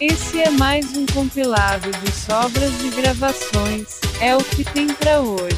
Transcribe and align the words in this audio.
Esse 0.00 0.42
é 0.42 0.50
mais 0.50 0.96
um 0.96 1.06
compilado 1.06 1.90
de 1.90 2.10
sobras 2.12 2.76
de 2.78 2.90
gravações. 2.90 4.00
É 4.20 4.34
o 4.36 4.42
que 4.42 4.64
tem 4.64 4.88
pra 4.94 5.20
hoje. 5.20 5.54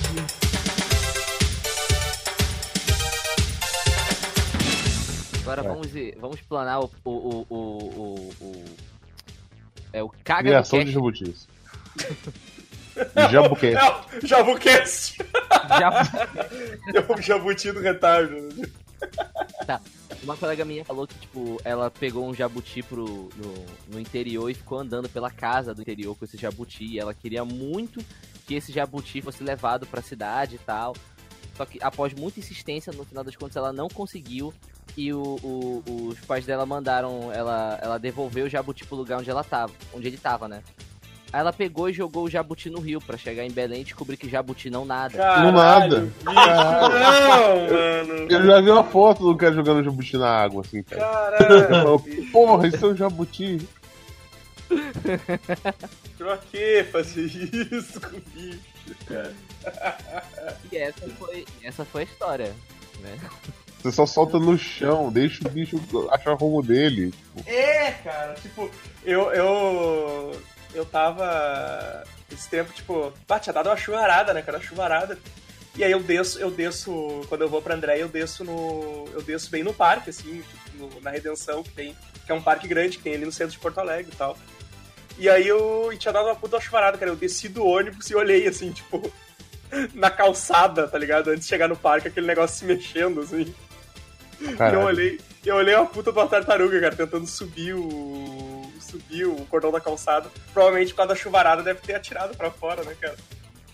Agora 5.43 5.63
vamos, 5.63 5.95
ir- 5.95 6.17
vamos 6.21 6.41
planar 6.43 6.81
o. 6.81 6.91
o, 7.05 7.11
o, 7.11 7.47
o, 7.49 7.57
o, 7.57 8.33
o- 8.41 8.65
é 9.93 10.03
o 10.03 10.09
caga 10.25 10.43
Criação 10.51 10.85
de 10.85 10.93
jabutis. 10.93 11.49
E 13.15 13.21
o 14.25 14.27
Jabucast! 14.27 15.17
Já- 15.79 16.03
É 16.95 17.13
o 17.13 17.21
jabuti 17.23 17.71
do 17.73 17.81
retardo. 17.81 18.49
Uma 20.23 20.37
colega 20.37 20.65
minha 20.65 20.85
falou 20.85 21.07
que, 21.07 21.15
tipo, 21.19 21.61
ela 21.65 21.91
pegou 21.91 22.27
um 22.29 22.35
jabuti 22.35 22.83
pro, 22.83 23.05
no, 23.37 23.55
no 23.93 24.01
interior 24.01 24.51
e 24.51 24.55
ficou 24.55 24.79
andando 24.79 25.09
pela 25.09 25.31
casa 25.31 25.73
do 25.75 25.83
interior 25.83 26.17
com 26.17 26.25
esse 26.25 26.37
jabuti. 26.37 26.85
E 26.85 26.99
ela 26.99 27.15
queria 27.15 27.45
muito 27.45 28.05
que 28.47 28.55
esse 28.55 28.73
jabuti 28.73 29.21
fosse 29.23 29.43
levado 29.45 29.87
pra 29.87 30.03
cidade 30.03 30.57
e 30.57 30.59
tal. 30.59 30.95
Só 31.57 31.65
que 31.65 31.79
após 31.83 32.13
muita 32.13 32.41
insistência, 32.41 32.93
no 32.93 33.05
final 33.05 33.23
das 33.25 33.37
contas, 33.37 33.57
ela 33.57 33.73
não 33.73 33.89
conseguiu. 33.89 34.53
E 34.97 35.13
o, 35.13 35.23
o- 35.43 35.83
os 36.09 36.19
pais 36.21 36.45
dela 36.47 36.65
mandaram 36.67 37.33
ela, 37.33 37.79
ela 37.83 37.99
devolver 37.99 38.45
o 38.45 38.49
jabuti 38.49 38.85
pro 38.85 38.97
lugar 38.97 39.19
onde 39.21 39.31
ela 39.31 39.45
tava, 39.45 39.73
onde 39.93 40.07
ele 40.07 40.17
tava, 40.19 40.49
né? 40.49 40.63
Aí 41.37 41.41
ela 41.41 41.53
pegou 41.53 41.91
e 41.91 41.93
jogou 41.93 42.25
o 42.25 42.31
jabuti 42.31 42.71
no 42.71 42.81
rio 42.81 42.99
pra 42.99 43.19
chegar 43.19 43.45
em 43.45 43.51
Belém 43.51 43.83
e 43.83 43.85
descobrir 43.85 44.17
que 44.17 44.27
jabuti 44.27 44.71
não 44.71 44.87
nada. 44.87 45.19
Caralho, 45.19 45.53
nada. 45.53 46.01
bicho, 46.01 46.25
Não, 46.25 46.33
mano. 46.33 48.27
Eu 48.31 48.47
já 48.47 48.61
vi 48.63 48.71
uma 48.71 48.85
foto 48.85 49.23
do 49.23 49.37
cara 49.37 49.53
jogando 49.53 49.85
jabuti 49.85 50.17
na 50.17 50.31
água, 50.31 50.63
assim, 50.67 50.83
cara. 50.83 51.03
Caralho. 51.03 52.03
Porra, 52.33 52.69
isso 52.69 52.87
é 52.87 52.89
um 52.89 52.97
jabuti. 52.97 53.69
Pra 56.17 56.39
que 56.39 56.85
fazer 56.85 57.27
isso 57.27 58.01
com 58.01 58.17
o 58.17 58.23
bicho? 58.35 58.61
E 60.73 60.77
essa 60.79 61.07
foi, 61.19 61.45
essa 61.63 61.85
foi 61.85 62.01
a 62.01 62.05
história, 62.05 62.55
né? 63.01 63.19
Você 63.83 63.93
só 63.93 64.07
solta 64.07 64.39
no 64.39 64.57
chão, 64.57 65.13
deixa 65.13 65.47
o 65.47 65.51
bicho 65.51 65.79
achar 66.11 66.33
o 66.33 66.37
rumo 66.37 66.63
dele. 66.63 67.13
É, 67.45 67.91
cara, 67.93 68.33
tipo, 68.37 68.71
eu. 69.05 69.31
Eu, 69.33 70.33
eu 70.77 70.85
tava. 70.85 72.05
Esse 72.33 72.49
tempo, 72.49 72.73
tipo, 72.73 73.13
ah, 73.29 73.39
tinha 73.39 73.53
dado 73.53 73.69
uma 73.69 73.77
chuvarada, 73.77 74.35
né, 74.35 74.43
cara? 74.43 74.59
Uma 74.59 74.65
chuvarada. 74.65 75.19
E 75.77 75.85
aí 75.85 75.93
eu 75.93 76.01
desço, 76.03 76.39
eu 76.41 76.51
desço, 76.51 77.21
quando 77.29 77.43
eu 77.43 77.49
vou 77.49 77.61
pra 77.63 77.75
André, 77.75 78.01
eu 78.03 78.09
desço 78.09 78.43
no. 78.45 79.07
Eu 79.13 79.23
desço 79.23 79.51
bem 79.51 79.63
no 79.63 79.73
parque, 79.75 80.11
assim, 80.11 80.43
no- 80.75 81.01
na 81.01 81.11
Redenção, 81.11 81.63
que 81.63 81.71
tem. 81.71 81.97
Que 82.25 82.33
é 82.33 82.35
um 82.35 82.43
parque 82.43 82.67
grande 82.67 82.97
que 82.99 83.05
tem 83.05 83.15
ali 83.15 83.25
no 83.25 83.33
centro 83.33 83.53
de 83.53 83.59
Porto 83.59 83.79
Alegre 83.79 84.11
e 84.13 84.17
tal. 84.17 84.37
E 85.19 85.29
aí 85.29 85.47
eu. 85.47 85.91
E 85.93 85.97
tinha 85.97 86.13
dado 86.13 86.27
uma 86.27 86.35
puta 86.35 86.61
chuvarada, 86.61 86.99
cara. 86.99 87.11
Eu 87.11 87.17
desci 87.17 87.49
do 87.49 87.65
ônibus 87.65 88.11
e 88.11 88.15
olhei 88.17 88.47
assim, 88.49 88.73
tipo, 88.73 89.13
na 89.95 90.11
calçada, 90.11 90.89
tá 90.89 90.99
ligado? 90.99 91.29
Antes 91.31 91.45
de 91.45 91.49
chegar 91.49 91.69
no 91.69 91.77
parque, 91.77 92.09
aquele 92.09 92.27
negócio 92.27 92.57
se 92.59 92.65
mexendo, 92.65 93.21
assim. 93.21 93.55
E 94.41 94.51
eu 94.51 94.57
Caralho. 94.57 94.81
olhei, 94.87 95.21
eu 95.45 95.57
olhei 95.57 95.75
uma 95.75 95.87
puta 95.87 96.11
de 96.13 96.19
uma 96.19 96.27
tartaruga, 96.27 96.81
cara, 96.81 96.97
tentando 96.97 97.27
subir 97.27 97.75
o. 97.75 98.56
subir 98.97 99.27
o 99.27 99.37
cordão 99.47 99.71
da 99.71 99.81
calçada. 99.81 100.31
Provavelmente 100.53 100.91
por 100.93 100.99
causa 100.99 101.15
da 101.15 101.21
chuvarada 101.21 101.63
deve 101.63 101.81
ter 101.81 101.95
atirado 101.95 102.37
pra 102.37 102.51
fora, 102.51 102.83
né, 102.85 102.95
cara? 103.01 103.17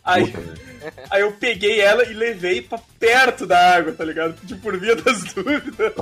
Aí, 0.05 0.27
Puta, 0.27 0.41
velho. 0.41 0.61
aí 1.11 1.20
eu 1.20 1.33
peguei 1.33 1.81
ela 1.81 2.05
e 2.05 2.12
levei 2.12 2.61
pra 2.62 2.78
perto 2.98 3.47
da 3.47 3.77
água, 3.77 3.93
tá 3.93 4.05
ligado? 4.05 4.34
De 4.43 4.55
por 4.56 4.77
via 4.78 4.97
das 4.97 5.23
dúvidas. 5.33 5.93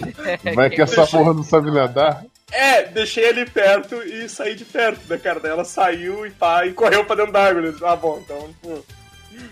Vai 0.54 0.70
que 0.70 0.80
essa 0.82 1.06
porra 1.06 1.34
não 1.34 1.42
sabe 1.42 1.70
nadar. 1.70 2.24
É, 2.50 2.84
deixei 2.84 3.28
ali 3.28 3.44
perto 3.50 3.96
e 3.96 4.28
saí 4.28 4.54
de 4.54 4.64
perto, 4.64 5.00
né, 5.08 5.18
cara? 5.18 5.38
Daí 5.40 5.50
ela 5.50 5.64
saiu 5.64 6.24
e 6.24 6.30
pá, 6.30 6.64
e 6.64 6.72
correu 6.72 7.04
pra 7.04 7.16
dentro 7.16 7.32
da 7.32 7.44
água. 7.46 7.60
né? 7.60 7.74
Ah, 7.82 7.96
bom, 7.96 8.20
então, 8.24 8.54
pô, 8.62 8.78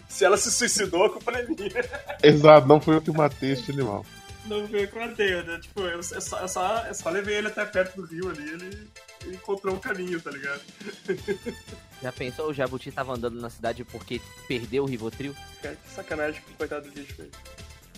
Se 0.08 0.24
ela 0.24 0.36
se 0.38 0.50
suicidou, 0.50 1.04
a 1.04 1.10
culpa 1.10 1.32
não 1.32 1.40
é 1.40 1.42
minha. 1.42 1.84
Exato, 2.22 2.66
não 2.66 2.80
foi 2.80 2.94
eu 2.96 3.02
que 3.02 3.10
matei 3.10 3.52
este 3.52 3.70
animal. 3.72 4.06
Não 4.46 4.64
veio 4.66 4.88
com 4.88 5.00
a 5.00 5.08
teia, 5.08 5.42
né? 5.42 5.58
Tipo, 5.60 5.80
eu, 5.82 5.96
eu 5.96 6.02
só, 6.02 6.38
eu, 6.40 6.48
só, 6.48 6.84
eu 6.88 6.94
só 6.94 7.10
levei 7.10 7.36
ele 7.36 7.48
até 7.48 7.64
perto 7.64 8.00
do 8.00 8.06
rio 8.06 8.30
ali, 8.30 8.48
ele, 8.48 8.64
ele 8.66 8.88
encontrou 9.34 9.74
um 9.74 9.78
caminho, 9.78 10.20
tá 10.20 10.30
ligado? 10.30 10.60
Já 12.02 12.12
pensou 12.12 12.48
o 12.48 12.54
Jabuti 12.54 12.92
tava 12.92 13.14
andando 13.14 13.40
na 13.40 13.50
cidade 13.50 13.84
porque 13.84 14.20
perdeu 14.46 14.84
o 14.84 14.86
Rivotril? 14.86 15.34
Cara, 15.62 15.76
que 15.76 15.90
sacanagem 15.90 16.42
com 16.42 16.52
o 16.52 16.56
coitado 16.56 16.88
do 16.88 16.92
bicho, 16.92 17.14
velho. 17.16 17.30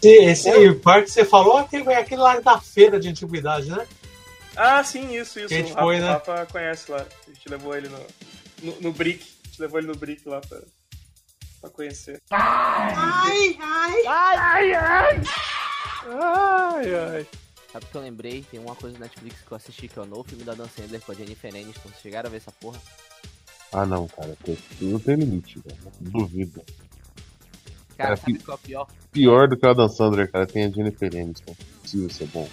Esse, 0.03 0.49
esse 0.49 0.75
parque 0.77 1.07
que 1.07 1.11
você 1.11 1.25
falou 1.25 1.59
é 1.59 1.63
aquele, 1.63 1.91
é 1.91 1.97
aquele 1.97 2.21
lá 2.21 2.39
da 2.39 2.61
feira 2.61 3.01
de 3.01 3.09
antiguidade, 3.09 3.69
né? 3.71 3.87
Ah, 4.57 4.83
sim, 4.83 5.17
isso, 5.17 5.39
isso. 5.39 5.49
Que 5.49 5.55
a 5.55 5.59
gente 5.59 5.73
o 5.73 5.75
Rafa, 5.75 5.83
foi, 5.85 5.99
né? 5.99 6.05
o 6.05 6.13
Rafa 6.13 6.47
conhece 6.47 6.91
lá. 6.91 6.99
A 6.99 7.31
gente 7.31 7.49
levou 7.49 7.77
ele 7.77 7.89
no, 7.89 8.07
no, 8.63 8.81
no 8.81 8.93
Brick. 8.93 9.25
A 9.25 9.49
gente 9.49 9.63
levou 9.63 9.79
ele 9.79 9.89
no 9.89 9.97
Brick 9.97 10.29
lá 10.29 10.41
pra, 10.41 10.61
pra 11.61 11.71
conhecer. 11.71 12.23
Ai, 12.31 13.59
ai. 16.97 17.27
Sabe 17.73 17.85
o 17.85 17.89
que 17.89 17.95
eu 17.97 18.01
lembrei? 18.01 18.43
Tem 18.51 18.59
uma 18.61 18.75
coisa 18.75 18.99
na 18.99 19.05
Netflix 19.05 19.41
que 19.47 19.53
eu 19.53 19.57
assisti 19.57 19.89
que 19.89 19.99
é 19.99 20.03
o 20.03 20.07
novo 20.07 20.25
filme 20.25 20.43
da 20.45 20.55
Dan 20.55 20.69
Sandler 20.69 21.01
com 21.03 21.13
a 21.13 21.15
Jennifer 21.15 21.55
Aniston. 21.55 21.89
Vocês 21.89 22.01
chegaram 22.01 22.29
a 22.29 22.31
ver 22.31 22.39
essa 22.39 22.53
porra? 22.53 22.81
Ah, 23.73 23.85
não, 23.85 24.09
cara. 24.09 24.35
Não 24.81 24.99
tem 24.99 25.17
limite, 25.17 25.59
velho. 25.61 25.77
Duvido. 26.01 26.63
Cara, 27.99 28.15
É, 28.15 28.17
sabe 28.17 28.39
qual 28.39 28.59
é 28.63 28.67
pior? 28.67 28.89
Pior 29.13 29.49
do 29.49 29.57
que 29.57 29.67
o 29.67 29.71
Adam 29.71 29.89
Sandler, 29.89 30.31
cara, 30.31 30.47
tem 30.47 30.65
a 30.65 30.71
Jennifer 30.71 31.11
Aniston. 31.15 31.55
Possível 31.83 32.09
ser 32.11 32.27
bom. 32.29 32.49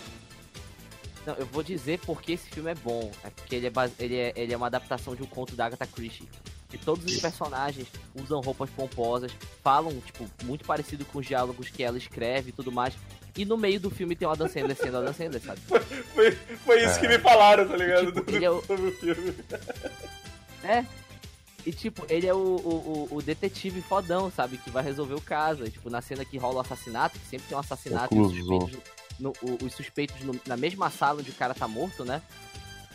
Não, 1.25 1.33
eu 1.35 1.45
vou 1.45 1.63
dizer 1.63 1.99
porque 2.05 2.33
esse 2.33 2.49
filme 2.49 2.71
é 2.71 2.75
bom. 2.75 3.09
É 3.23 3.29
porque 3.29 3.55
ele 3.55 3.67
é, 3.67 3.69
base- 3.69 3.93
ele 3.97 4.15
é, 4.17 4.33
ele 4.35 4.53
é 4.53 4.57
uma 4.57 4.67
adaptação 4.67 5.15
de 5.15 5.23
um 5.23 5.27
conto 5.27 5.55
da 5.55 5.65
Agatha 5.67 5.87
Christie. 5.87 6.27
E 6.73 6.77
todos 6.77 7.05
os 7.05 7.21
personagens 7.21 7.87
usam 8.15 8.41
roupas 8.41 8.69
pomposas, 8.71 9.31
falam, 9.63 9.97
tipo, 10.01 10.29
muito 10.43 10.65
parecido 10.65 11.05
com 11.05 11.19
os 11.19 11.25
diálogos 11.25 11.69
que 11.69 11.81
ela 11.83 11.97
escreve 11.97 12.49
e 12.49 12.51
tudo 12.51 12.71
mais. 12.71 12.93
E 13.37 13.43
no 13.45 13.57
meio 13.57 13.79
do 13.79 13.89
filme 13.89 14.15
tem 14.15 14.27
o 14.27 14.31
Adam 14.31 14.47
Sandler 14.47 14.77
sendo 14.77 14.93
o 14.95 14.97
Adam 14.99 15.13
Sandler, 15.13 15.41
sabe? 15.41 15.59
Foi, 16.13 16.31
foi 16.31 16.83
isso 16.85 16.97
É. 16.97 16.99
que 17.01 17.07
me 17.07 17.19
falaram, 17.19 17.67
tá 17.67 17.75
ligado? 17.75 18.05
Tipo, 18.11 18.21
Do- 18.23 18.35
ele 18.35 18.45
é 18.45 18.49
o- 18.51 18.61
Sobre 18.65 18.87
o 18.87 18.91
filme. 18.97 19.33
É. 20.63 20.85
E 21.65 21.71
tipo, 21.73 22.05
ele 22.07 22.27
é 22.27 22.33
o, 22.33 22.37
o, 22.37 23.07
o- 23.11 23.17
o 23.17 23.21
detetive 23.21 23.81
fodão, 23.81 24.31
sabe? 24.31 24.57
Que 24.57 24.69
vai 24.69 24.83
resolver 24.83 25.15
o 25.15 25.21
caso. 25.21 25.65
E, 25.65 25.69
tipo, 25.71 25.89
na 25.89 26.01
cena 26.01 26.23
que 26.23 26.37
rola 26.37 26.57
o 26.57 26.59
assassinato, 26.61 27.19
que 27.19 27.25
sempre 27.27 27.47
tem 27.47 27.57
um 27.57 27.59
assassinato 27.59 28.15
e 28.15 28.19
os 28.19 28.31
suspeitos, 28.35 28.77
no- 29.19 29.33
o- 29.41 29.65
os 29.65 29.73
suspeitos 29.73 30.21
no- 30.21 30.39
na 30.45 30.55
mesma 30.55 30.89
sala 30.89 31.19
onde 31.19 31.31
o 31.31 31.33
cara 31.35 31.53
tá 31.53 31.67
morto, 31.67 32.05
né? 32.05 32.21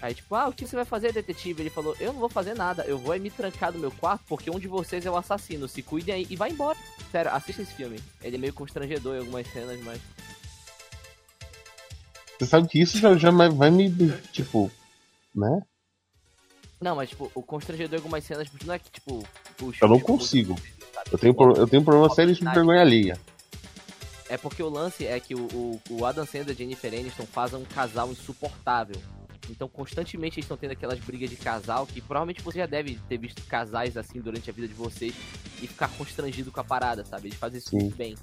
Aí, 0.02 0.14
tipo, 0.14 0.34
ah, 0.34 0.48
o 0.48 0.52
que 0.52 0.66
você 0.66 0.74
vai 0.74 0.84
fazer, 0.86 1.12
detetive? 1.12 1.60
Ele 1.62 1.68
falou, 1.70 1.94
eu 2.00 2.12
não 2.12 2.20
vou 2.20 2.28
fazer 2.30 2.54
nada, 2.54 2.84
eu 2.84 2.96
vou 2.96 3.14
é 3.14 3.18
me 3.18 3.30
trancar 3.30 3.70
no 3.70 3.78
meu 3.78 3.90
quarto 3.90 4.22
porque 4.26 4.50
um 4.50 4.58
de 4.58 4.66
vocês 4.66 5.04
é 5.04 5.10
o 5.10 5.16
assassino. 5.16 5.68
Se 5.68 5.82
cuidem 5.82 6.14
aí 6.14 6.26
e 6.30 6.36
vai 6.36 6.50
embora. 6.50 6.78
Sério, 7.12 7.30
assista 7.32 7.60
esse 7.62 7.74
filme. 7.74 8.00
Ele 8.22 8.36
é 8.36 8.38
meio 8.38 8.52
constrangedor 8.54 9.16
em 9.16 9.18
algumas 9.20 9.46
cenas, 9.52 9.78
mas. 9.82 10.00
Você 12.38 12.46
sabe 12.46 12.68
que 12.68 12.80
isso 12.80 12.98
já, 12.98 13.14
já 13.16 13.30
vai 13.30 13.70
me. 13.70 13.90
Tipo. 14.32 14.70
Né? 15.34 15.60
Não, 16.80 16.96
mas, 16.96 17.10
tipo, 17.10 17.30
o 17.34 17.42
constrangedor 17.42 17.94
em 17.94 17.98
algumas 18.02 18.24
cenas 18.24 18.48
não 18.64 18.72
é 18.74 18.78
que, 18.78 18.90
tipo. 18.90 19.18
os 19.18 19.26
Eu 19.60 19.88
não 19.88 19.98
filmes- 19.98 20.02
consigo. 20.06 20.56
sabe? 20.94 21.10
Eu 21.12 21.18
tenho, 21.18 21.34
pro- 21.34 21.56
eu 21.56 21.68
tenho 21.68 21.82
um 21.82 21.84
problema 21.84 22.08
sério 22.14 22.34
de 22.34 22.42
vergonha 22.42 22.80
alheia. 22.80 23.20
É 24.30 24.38
porque 24.38 24.62
o 24.62 24.68
lance 24.70 25.04
é 25.06 25.18
que 25.20 25.34
o, 25.34 25.42
o, 25.52 25.80
o 25.90 26.06
Adam 26.06 26.24
Sandler 26.24 26.50
e 26.50 26.52
a 26.52 26.54
Jennifer 26.54 26.94
Aniston 26.94 27.26
fazem 27.26 27.58
um 27.58 27.64
casal 27.64 28.10
insuportável. 28.10 28.96
Então, 29.50 29.68
constantemente 29.68 30.36
eles 30.38 30.44
estão 30.44 30.56
tendo 30.56 30.70
aquelas 30.72 30.98
brigas 31.00 31.28
de 31.28 31.36
casal 31.36 31.86
que 31.86 32.00
provavelmente 32.00 32.40
você 32.42 32.58
já 32.58 32.66
deve 32.66 32.98
ter 33.08 33.18
visto 33.18 33.42
casais 33.46 33.96
assim 33.96 34.20
durante 34.20 34.48
a 34.48 34.52
vida 34.52 34.68
de 34.68 34.74
vocês 34.74 35.14
e 35.60 35.66
ficar 35.66 35.88
constrangido 35.88 36.50
com 36.52 36.60
a 36.60 36.64
parada, 36.64 37.04
sabe? 37.04 37.28
Eles 37.28 37.38
fazem 37.38 37.58
isso 37.58 37.70
Sim. 37.70 37.78
muito 37.78 37.96
bem. 37.96 38.16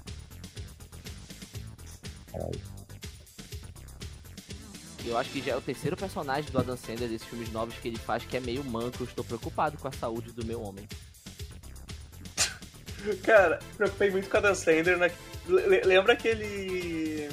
Eu 5.04 5.16
acho 5.16 5.30
que 5.30 5.40
já 5.40 5.52
é 5.52 5.56
o 5.56 5.60
terceiro 5.60 5.96
personagem 5.96 6.50
do 6.50 6.58
Adam 6.58 6.76
Sandler 6.76 7.08
desses 7.08 7.26
filmes 7.26 7.50
novos 7.50 7.74
que 7.76 7.88
ele 7.88 7.96
faz 7.98 8.24
que 8.24 8.36
é 8.36 8.40
meio 8.40 8.62
manco. 8.64 8.98
Eu 9.02 9.06
estou 9.06 9.24
preocupado 9.24 9.78
com 9.78 9.88
a 9.88 9.92
saúde 9.92 10.32
do 10.32 10.44
meu 10.44 10.60
homem. 10.60 10.86
Cara, 13.24 13.58
preocupei 13.76 14.10
muito 14.10 14.28
com 14.28 14.36
a 14.36 14.40
Dan 14.40 14.54
Sandler. 14.54 15.12
Le- 15.46 15.80
Lembra 15.82 16.12
aquele. 16.12 17.28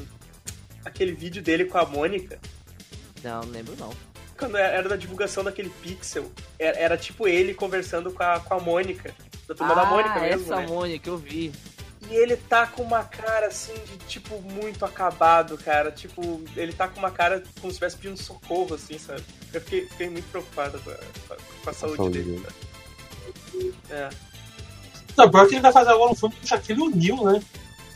aquele 0.86 1.12
vídeo 1.14 1.42
dele 1.42 1.66
com 1.66 1.78
a 1.78 1.86
Mônica? 1.86 2.40
Não, 3.26 3.42
não 3.42 3.52
lembro 3.52 3.76
não. 3.80 3.92
Quando 4.38 4.56
era 4.58 4.88
da 4.88 4.96
divulgação 4.96 5.44
daquele 5.44 5.70
Pixel, 5.70 6.32
era, 6.60 6.78
era 6.78 6.98
tipo 6.98 7.28
ele 7.28 7.54
conversando 7.54 8.12
com 8.12 8.22
a, 8.22 8.40
com 8.40 8.54
a 8.54 8.60
Mônica. 8.60 9.14
Da 9.48 9.56
turma 9.56 9.74
da 9.74 9.86
Mônica 9.86 10.20
mesmo, 10.20 10.44
essa 10.44 10.56
né? 10.58 10.68
Mônica 10.68 11.10
eu 11.10 11.18
vi. 11.18 11.52
E 12.08 12.14
ele 12.14 12.38
tá 12.38 12.68
com 12.68 12.84
uma 12.84 13.04
cara 13.04 13.48
assim 13.48 13.74
de 13.86 13.98
tipo 14.08 14.40
muito 14.42 14.86
acabado, 14.86 15.58
cara. 15.58 15.92
Tipo, 15.92 16.44
ele 16.56 16.72
tá 16.72 16.88
com 16.88 17.00
uma 17.00 17.10
cara 17.10 17.40
como 17.60 17.72
se 17.72 17.78
estivesse 17.78 17.98
pedindo 17.98 18.22
socorro, 18.22 18.76
assim, 18.76 19.00
sabe? 19.00 19.24
Eu 19.52 19.60
fiquei, 19.62 19.88
fiquei 19.88 20.10
muito 20.10 20.30
preocupado 20.30 20.80
com 20.82 20.92
a, 20.92 20.96
com 21.64 21.70
a- 21.70 21.74
saúde, 21.74 21.98
saúde 21.98 22.22
dele. 22.22 22.46
É. 23.90 24.10
Não, 25.18 25.32
pior 25.32 25.48
que 25.48 25.56
ele 25.56 25.62
vai 25.62 25.72
fazer 25.72 25.90
agora 25.92 26.12
um 26.12 26.16
filme 26.16 26.36
com 26.36 26.44
o 26.44 26.48
Shaquille 26.48 26.82
O'Neal, 26.82 27.26
né? 27.26 27.44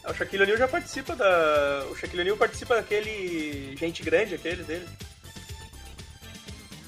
O 0.09 0.13
Shaquille 0.13 0.41
O'Neal 0.43 0.57
já 0.57 0.67
participa 0.67 1.15
da. 1.15 1.85
O 1.91 1.95
Shaquille 1.95 2.21
O'Neal 2.21 2.37
participa 2.37 2.75
daquele 2.75 3.75
Gente 3.77 4.01
Grande, 4.01 4.35
aquele 4.35 4.63
dele. 4.63 4.87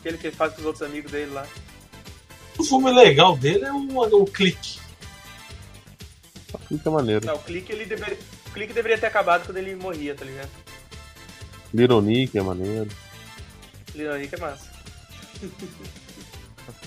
Aquele 0.02 0.18
que 0.18 0.28
ele 0.28 0.36
faz 0.36 0.54
com 0.54 0.62
os 0.62 0.66
outros 0.66 0.82
amigos 0.82 1.12
dele 1.12 1.32
lá. 1.32 1.46
O 2.58 2.64
filme 2.64 2.92
legal 2.92 3.38
dele 3.38 3.66
é 3.66 3.72
o, 3.72 4.22
o 4.22 4.26
clique. 4.26 4.80
Fica 6.68 6.90
maneiro. 6.90 7.24
Não, 7.24 7.36
o 7.36 7.40
clique 7.40 7.72
ele 7.72 7.86
deveria. 7.86 8.18
O 8.48 8.52
clique 8.52 8.74
deveria 8.74 8.98
ter 8.98 9.06
acabado 9.06 9.46
quando 9.46 9.58
ele 9.58 9.76
morria, 9.76 10.16
tá 10.16 10.26
ligado? 10.26 10.50
Little 11.72 12.02
Nick 12.02 12.36
é 12.36 12.42
maneiro. 12.42 12.90
Little 13.94 14.18
Nick 14.18 14.34
é 14.34 14.38
massa. 14.40 14.72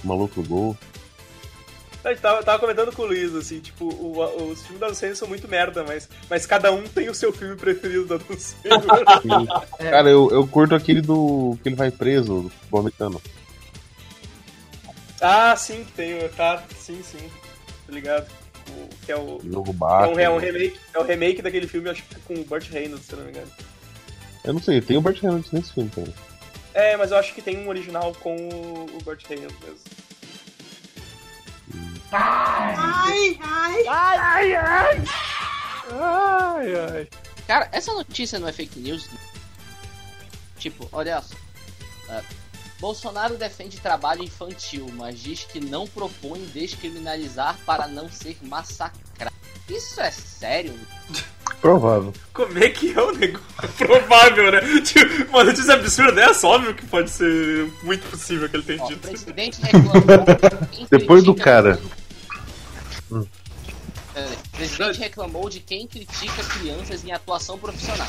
Maluco 0.03 0.43
Gol. 0.43 0.77
Tava, 2.21 2.43
tava 2.43 2.59
comentando 2.59 2.93
com 2.93 3.03
o 3.03 3.07
Luiz, 3.07 3.35
assim, 3.35 3.61
tipo, 3.61 3.87
o- 3.87 4.19
o- 4.19 4.51
os 4.53 4.61
filmes 4.63 4.81
da 4.81 4.93
Sandler 4.95 5.17
são 5.17 5.27
muito 5.27 5.49
merda, 5.49 5.83
mas, 5.85 6.07
mas 6.29 6.45
cada 6.45 6.71
um 6.71 6.83
tem 6.83 7.09
o 7.09 7.15
seu 7.15 7.33
filme 7.33 7.57
preferido 7.57 8.05
da 8.07 8.19
Sandler. 8.37 9.47
Cara, 9.79 10.11
eu, 10.11 10.31
eu 10.31 10.47
curto 10.47 10.75
aquele 10.75 11.01
do. 11.01 11.59
que 11.63 11.69
ele 11.71 11.77
vai 11.77 11.91
preso, 11.91 12.43
do 12.43 12.51
futebol 12.51 12.81
americano. 12.81 13.23
ah, 15.21 15.57
sim, 15.57 15.85
que 15.85 15.93
tem, 15.93 16.29
tá, 16.31 16.63
sim, 16.79 17.03
sim, 17.03 17.31
tá 17.87 17.93
ligado? 17.93 18.27
O, 18.71 18.89
que 19.05 19.13
é 19.13 19.17
o... 19.17 19.41
Jogo 19.45 19.71
É 19.71 19.75
baixo. 19.75 20.13
um, 20.15 20.19
é 20.19 20.29
um 20.31 20.39
remake, 20.39 20.79
é 20.95 20.99
um 20.99 21.05
remake 21.05 21.43
daquele 21.43 21.67
filme, 21.69 21.89
acho 21.91 22.03
que 22.03 22.15
com 22.21 22.35
o 22.35 22.45
Burt 22.45 22.69
Reynolds, 22.71 23.07
se 23.07 23.15
não 23.17 23.25
me 23.25 23.31
engano. 23.31 23.51
Eu 24.43 24.53
não 24.55 24.61
sei, 24.63 24.81
tem 24.81 24.97
o 24.97 25.01
Burt 25.01 25.21
Reynolds 25.21 25.51
nesse 25.53 25.73
filme 25.73 25.91
também. 25.91 26.15
É, 26.75 26.97
mas 26.97 27.11
eu 27.13 27.17
acho 27.19 27.35
que 27.35 27.41
tem 27.43 27.57
um 27.59 27.69
original 27.69 28.13
com 28.21 28.35
o, 28.37 28.87
o 28.95 28.99
Burt 29.05 29.23
Reynolds 29.29 29.57
mesmo. 29.63 29.79
Cara, 37.47 37.69
essa 37.73 37.93
notícia 37.93 38.39
não 38.39 38.49
é 38.49 38.53
fake 38.53 38.79
news? 38.81 39.09
Tipo, 40.59 40.89
olha 40.93 41.21
só. 41.21 41.35
É, 42.09 42.23
Bolsonaro 42.81 43.37
defende 43.37 43.79
trabalho 43.79 44.23
infantil, 44.25 44.91
mas 44.95 45.21
diz 45.21 45.45
que 45.45 45.61
não 45.61 45.87
propõe 45.87 46.41
descriminalizar 46.53 47.59
para 47.67 47.87
não 47.87 48.11
ser 48.11 48.37
massacrado. 48.43 49.35
Isso 49.69 50.01
é 50.01 50.11
sério? 50.11 50.75
Provável. 51.61 52.13
Como 52.35 52.59
é 52.59 52.69
que 52.69 52.93
é 52.93 53.01
o 53.01 53.13
negócio? 53.13 53.47
Provável, 53.79 54.53
né? 54.53 54.61
Tipo, 54.83 55.31
uma 55.31 55.45
notícia 55.45 55.75
absurda 55.75 56.13
dessa, 56.13 56.47
óbvio 56.47 56.75
que 56.75 56.85
pode 56.87 57.11
ser 57.11 57.71
muito 57.83 58.07
possível 58.11 58.49
que 58.49 58.57
ele 58.57 58.65
tenha 58.65 58.83
Ó, 58.83 58.87
o 58.87 58.89
dito. 58.89 59.09
presidente 59.09 59.63
reclamou. 59.63 59.93
Depois 60.91 61.25
do 61.25 61.35
cara. 61.35 61.77
Pera 61.77 62.04
aí. 63.13 64.35
O 64.55 64.57
presidente 64.57 65.01
reclamou 65.01 65.49
de 65.49 65.61
quem 65.61 65.87
critica 65.87 66.45
crianças 66.45 67.05
em 67.05 67.13
atuação 67.13 67.59
profissional. 67.59 68.09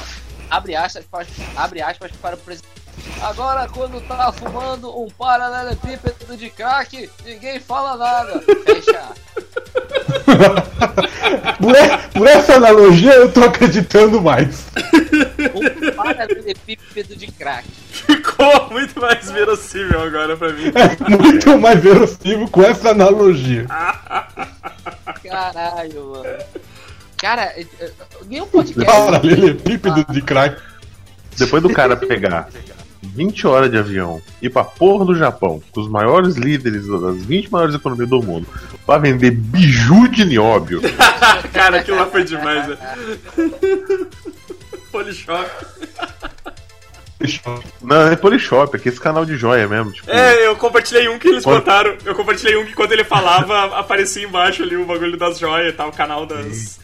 Abre 0.50 0.76
aspas 0.76 1.06
abre 1.56 1.82
aspas 1.82 2.12
para 2.12 2.36
o 2.36 2.40
presidente. 2.40 2.86
Agora, 3.22 3.68
quando 3.68 4.06
tá 4.08 4.32
fumando 4.32 4.98
um 4.98 5.10
paralelepípedo 5.10 6.38
de 6.38 6.50
crack, 6.50 7.10
ninguém 7.24 7.60
fala 7.60 7.98
nada. 7.98 8.42
Fecha. 8.42 9.14
Por, 11.60 11.74
e- 11.76 11.98
por 12.18 12.28
essa 12.28 12.56
analogia, 12.56 13.14
eu 13.14 13.32
tô 13.32 13.42
acreditando 13.44 14.22
mais. 14.22 14.66
Um 15.56 15.92
paralelepípedo 15.96 17.16
de 17.16 17.28
crack. 17.32 17.66
Ficou 17.92 18.70
muito 18.72 19.00
mais 19.00 19.32
verossímil 19.32 20.00
agora 20.02 20.36
pra 20.38 20.52
mim. 20.52 20.72
É 20.76 21.10
muito 21.18 21.58
mais 21.58 21.80
verossímil 21.80 22.48
com 22.50 22.62
essa 22.62 22.90
analogia. 22.92 23.66
Caralho, 25.24 26.12
mano. 26.12 26.36
Cara, 27.18 27.44
é- 27.56 27.66
é- 27.80 27.92
nenhum 28.28 28.48
podcast. 28.48 28.86
Paralelepípedo 28.92 30.06
de 30.10 30.22
crack. 30.22 30.62
Depois 31.38 31.64
do 31.64 31.70
cara 31.70 31.96
pegar 31.96 32.48
20 33.06 33.48
horas 33.48 33.72
de 33.72 33.78
avião 33.78 34.22
e 34.42 34.48
ir 34.48 34.50
pra 34.50 34.64
porra 34.64 35.06
do 35.06 35.16
Japão, 35.16 35.62
com 35.72 35.82
os 35.82 35.88
maiores 35.90 36.36
líderes 36.36 36.88
das 36.88 37.24
20 37.26 37.52
maiores 37.52 37.76
economias 37.76 38.10
do 38.10 38.22
mundo, 38.22 38.48
pra 38.86 38.98
vender 38.98 39.32
biju 39.32 40.08
de 40.10 40.26
nióbio. 40.26 40.82
Cara, 41.54 41.80
aquilo 41.80 41.98
lá 41.98 42.06
foi 42.08 42.24
demais, 42.24 42.68
né? 42.68 42.78
Polishop. 44.92 45.50
Não, 47.82 48.08
é 48.08 48.16
Polishop, 48.16 48.76
é 48.76 48.80
que 48.80 48.90
esse 48.90 49.00
canal 49.00 49.26
de 49.26 49.36
joia 49.38 49.68
mesmo. 49.68 49.92
Tipo, 49.92 50.12
É, 50.12 50.46
eu 50.48 50.56
compartilhei 50.56 51.08
um 51.10 51.18
que 51.18 51.28
eles 51.28 51.44
Quando- 51.44 51.58
botaram. 51.60 51.96
Eu 52.06 52.14
compartilhei 52.14 52.58
um 52.58 52.66
que 52.66 52.74
quando 52.74 52.92
ele 52.92 53.04
falava, 53.04 53.78
aparecia 53.80 54.24
embaixo 54.26 54.64
ali 54.64 54.76
o 54.76 54.86
bagulho 54.86 55.18
das 55.18 55.40
joias 55.40 55.74
e 55.74 55.76
tal, 55.78 55.90
o 55.90 55.94
canal 55.94 56.26
das. 56.26 56.80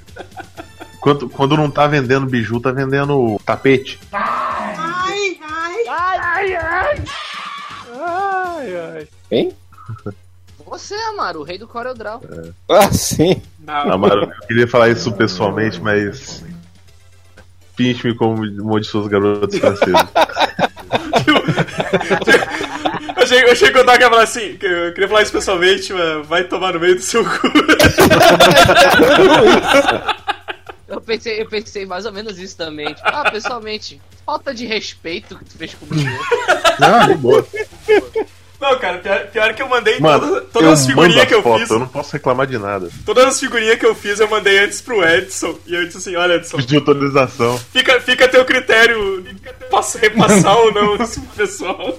quando, 1.02 1.30
quando 1.30 1.58
não 1.58 1.70
tá 1.70 1.86
vendendo 1.86 2.26
biju, 2.26 2.60
tá 2.60 2.72
vendendo 2.72 3.40
tapete. 3.46 4.00
Hein? 9.32 9.54
Você, 10.66 10.96
Amaro, 10.96 11.42
o 11.42 11.44
rei 11.44 11.58
do 11.58 11.68
CorelDRAW. 11.68 12.22
Ah, 12.70 12.92
sim. 12.92 13.42
Não, 13.60 13.98
mas 13.98 14.14
eu 14.14 14.28
queria 14.48 14.68
falar 14.68 14.90
isso 14.90 15.12
pessoalmente, 15.14 15.82
mas. 15.82 16.44
Pinche-me 17.76 18.16
como 18.16 18.44
uma 18.44 18.80
de 18.80 18.88
suas 18.88 19.08
garotas 19.08 19.58
francesas. 19.58 19.94
Eu 23.22 23.24
achei, 23.24 23.44
eu 23.44 23.52
achei 23.52 23.72
que 23.72 23.78
eu 23.78 23.86
tava 23.86 24.00
querendo 24.00 24.14
falar 24.14 24.24
assim, 24.24 24.58
que 24.58 24.66
eu 24.66 24.92
queria 24.94 25.08
falar 25.08 25.22
isso 25.22 25.32
pessoalmente, 25.32 25.94
mas 25.94 26.28
vai 26.28 26.44
tomar 26.44 26.74
no 26.74 26.80
meio 26.80 26.96
do 26.96 27.02
seu 27.02 27.24
cu. 27.24 27.30
Eu 30.92 31.02
pensei, 31.02 31.42
eu 31.42 31.48
pensei 31.48 31.86
mais 31.86 32.06
ou 32.06 32.12
menos 32.12 32.38
isso 32.38 32.56
também. 32.58 32.94
Tipo, 32.94 33.02
ah, 33.08 33.32
pessoalmente, 33.32 34.02
falta 34.26 34.54
de 34.54 34.66
respeito 34.66 35.38
que 35.38 35.46
tu 35.46 35.58
fez 35.58 35.74
comigo. 35.74 36.10
Não, 36.80 37.08
de 37.08 37.16
boa. 37.16 37.48
Não, 38.60 38.78
cara, 38.78 39.00
pior, 39.00 39.28
pior 39.32 39.54
que 39.56 39.62
eu 39.64 39.68
mandei 39.68 40.00
Mano, 40.00 40.20
todas, 40.28 40.50
todas 40.52 40.80
as 40.82 40.86
figurinhas 40.86 41.26
que 41.26 41.34
eu 41.34 41.40
as 41.40 41.44
fotos, 41.44 41.62
fiz. 41.62 41.72
eu 41.72 41.80
não 41.80 41.88
posso 41.88 42.14
reclamar 42.14 42.46
de 42.46 42.60
nada. 42.60 42.90
Todas 43.04 43.26
as 43.26 43.40
figurinhas 43.40 43.80
que 43.80 43.86
eu 43.88 43.96
fiz 43.96 44.20
eu 44.20 44.30
mandei 44.30 44.60
antes 44.60 44.80
pro 44.82 45.04
Edson. 45.04 45.58
E 45.66 45.74
eu 45.74 45.84
disse 45.86 45.98
assim, 45.98 46.16
olha 46.16 46.36
Edson, 46.36 46.58
Pedi 46.58 46.76
autorização. 46.76 47.58
fica, 47.58 48.00
fica 48.02 48.26
a 48.26 48.28
teu 48.28 48.46
critério. 48.46 49.26
Posso 49.72 49.98
repassar 49.98 50.56
ou 50.58 50.72
não 50.72 50.96
isso 50.98 51.20
pro 51.26 51.36
pessoal? 51.38 51.98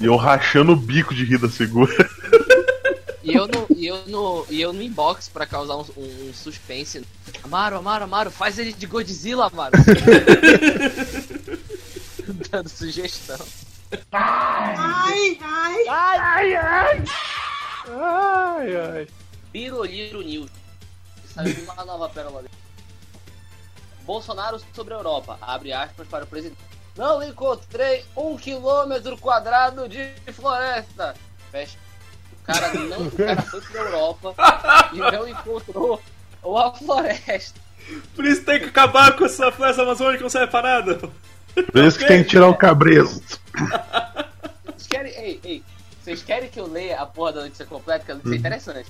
E 0.00 0.06
eu 0.06 0.16
rachando 0.16 0.72
o 0.72 0.76
bico 0.76 1.14
de 1.14 1.24
rir 1.24 1.38
da 1.38 1.48
figura. 1.50 1.92
E 3.22 3.34
eu 3.34 3.46
no, 3.46 3.66
e 3.76 3.86
eu 3.86 4.04
no, 4.06 4.46
e 4.50 4.60
eu 4.60 4.72
no 4.72 4.82
inbox 4.82 5.28
pra 5.28 5.46
causar 5.46 5.76
um, 5.76 5.84
um 5.96 6.34
suspense. 6.34 7.06
Amaro, 7.42 7.76
Amaro, 7.76 8.04
Amaro, 8.04 8.30
faz 8.30 8.58
ele 8.58 8.72
de 8.72 8.86
Godzilla, 8.86 9.46
Amaro. 9.46 9.72
Dando 12.50 12.68
sugestão. 12.68 13.38
Piroliro 19.52 20.22
News. 20.22 20.50
Saiu 21.32 21.62
uma 21.64 21.84
nova 21.84 22.08
pérola 22.08 22.42
dele. 22.42 22.54
Bolsonaro 24.04 24.60
sobre 24.74 24.94
a 24.94 24.96
Europa. 24.96 25.38
Abre 25.40 25.72
aspas 25.72 26.08
para 26.08 26.24
o 26.24 26.26
presidente. 26.26 26.60
Não 26.96 27.22
encontrei 27.22 28.04
um 28.16 28.36
quilômetro 28.36 29.16
quadrado 29.16 29.88
de 29.88 30.12
floresta. 30.32 31.14
Fecha. 31.50 31.78
O 32.52 32.60
cara 32.60 32.74
não. 32.84 33.06
O 33.06 33.10
cara 33.10 33.42
foi 33.42 33.60
pra 33.60 33.80
Europa 33.80 34.34
e 34.92 34.98
não 34.98 35.28
encontrou 35.28 36.00
uma 36.42 36.72
floresta. 36.74 37.60
Por 38.14 38.24
isso 38.24 38.44
tem 38.44 38.58
que 38.60 38.66
acabar 38.66 39.16
com 39.16 39.24
essa 39.24 39.50
floresta 39.50 39.82
amazônica 39.82 40.18
que 40.18 40.22
não 40.22 40.30
serve 40.30 40.48
pra 40.48 40.62
nada. 40.62 40.96
Por 41.54 41.84
isso 41.84 41.98
que 41.98 42.06
tem 42.06 42.22
que 42.22 42.30
tirar 42.30 42.48
o 42.48 42.54
cabresto. 42.56 43.40
Vocês 44.64 44.86
querem. 44.88 45.12
Ei, 45.12 45.40
ei. 45.44 45.62
Vocês 46.02 46.22
querem 46.22 46.48
que 46.48 46.58
eu 46.58 46.66
leia 46.66 47.00
a 47.00 47.06
porra 47.06 47.32
da 47.32 47.40
notícia 47.42 47.64
completa? 47.66 48.04
Que 48.04 48.12
a 48.12 48.14
notícia 48.16 48.34
é 48.36 48.38
interessante. 48.38 48.88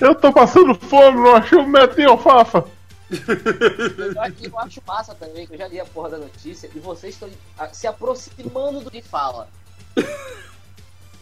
Eu 0.00 0.14
tô 0.14 0.32
passando 0.32 0.74
fome, 0.74 1.18
não 1.20 1.36
achei 1.36 1.56
um 1.58 1.66
metro 1.66 1.96
de 1.96 2.04
alfafa. 2.04 2.64
Eu, 3.10 4.22
acho- 4.22 4.34
eu 4.44 4.58
acho 4.58 4.82
massa 4.86 5.14
também, 5.14 5.46
que 5.46 5.54
eu 5.54 5.58
já 5.58 5.66
li 5.68 5.80
a 5.80 5.84
porra 5.86 6.10
da 6.10 6.18
notícia 6.18 6.70
e 6.74 6.78
vocês 6.78 7.14
estão 7.14 7.28
ah, 7.58 7.68
se 7.72 7.86
aproximando 7.86 8.80
do 8.80 8.90
que 8.90 9.02
fala. 9.02 9.48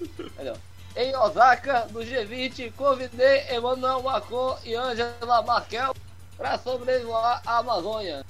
Entendeu? 0.01 0.57
Em 0.97 1.15
Osaka, 1.17 1.87
no 1.91 2.01
G20, 2.01 2.73
convidei 2.77 3.47
Emmanuel 3.51 4.03
Macron 4.03 4.57
e 4.65 4.75
Angela 4.75 5.43
Merkel 5.43 5.95
para 6.37 6.59
sobrevoar 6.59 7.43
a 7.47 7.59
Amazônia. 7.59 8.25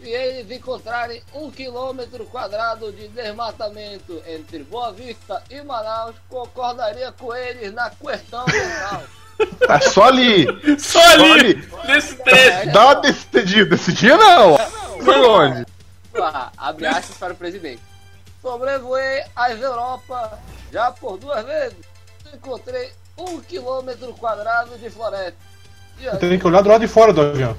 E 0.00 0.08
eles 0.08 0.50
encontrarem 0.50 1.22
um 1.32 1.50
quilômetro 1.50 2.26
quadrado 2.26 2.92
de 2.92 3.08
desmatamento 3.08 4.20
entre 4.26 4.64
Boa 4.64 4.92
Vista 4.92 5.42
e 5.48 5.62
Manaus, 5.62 6.16
concordaria 6.28 7.12
com 7.12 7.34
eles 7.34 7.72
na 7.72 7.88
questão 7.90 8.40
local. 8.40 9.02
Tá 9.66 9.80
só 9.80 10.04
ali. 10.04 10.46
Só 10.78 11.00
ali, 11.00 11.68
nesse 11.86 12.14
trecho. 12.16 12.70
Dá 12.70 12.84
uma 12.84 12.94
decidida. 12.96 13.64
Decidir 13.70 14.16
não. 14.16 14.56
Foi 15.02 15.16
longe. 15.16 15.66
Ah, 16.14 16.52
abre 16.56 16.86
aspas 16.86 17.16
para 17.16 17.32
o 17.32 17.36
presidente. 17.36 17.82
Sobrevoei 18.40 19.24
as 19.34 19.60
Europa 19.60 20.38
já 20.72 20.92
por 20.92 21.18
duas 21.18 21.44
vezes. 21.44 21.91
Encontrei 22.32 22.90
um 23.16 23.40
quilômetro 23.40 24.12
quadrado 24.14 24.76
de 24.78 24.90
floresta. 24.90 25.36
E 25.98 26.08
aí, 26.08 26.18
Tem 26.18 26.38
que 26.38 26.46
olhar 26.46 26.62
do 26.62 26.68
lado 26.68 26.80
de 26.80 26.88
fora 26.88 27.12
do 27.12 27.20
avião. 27.20 27.56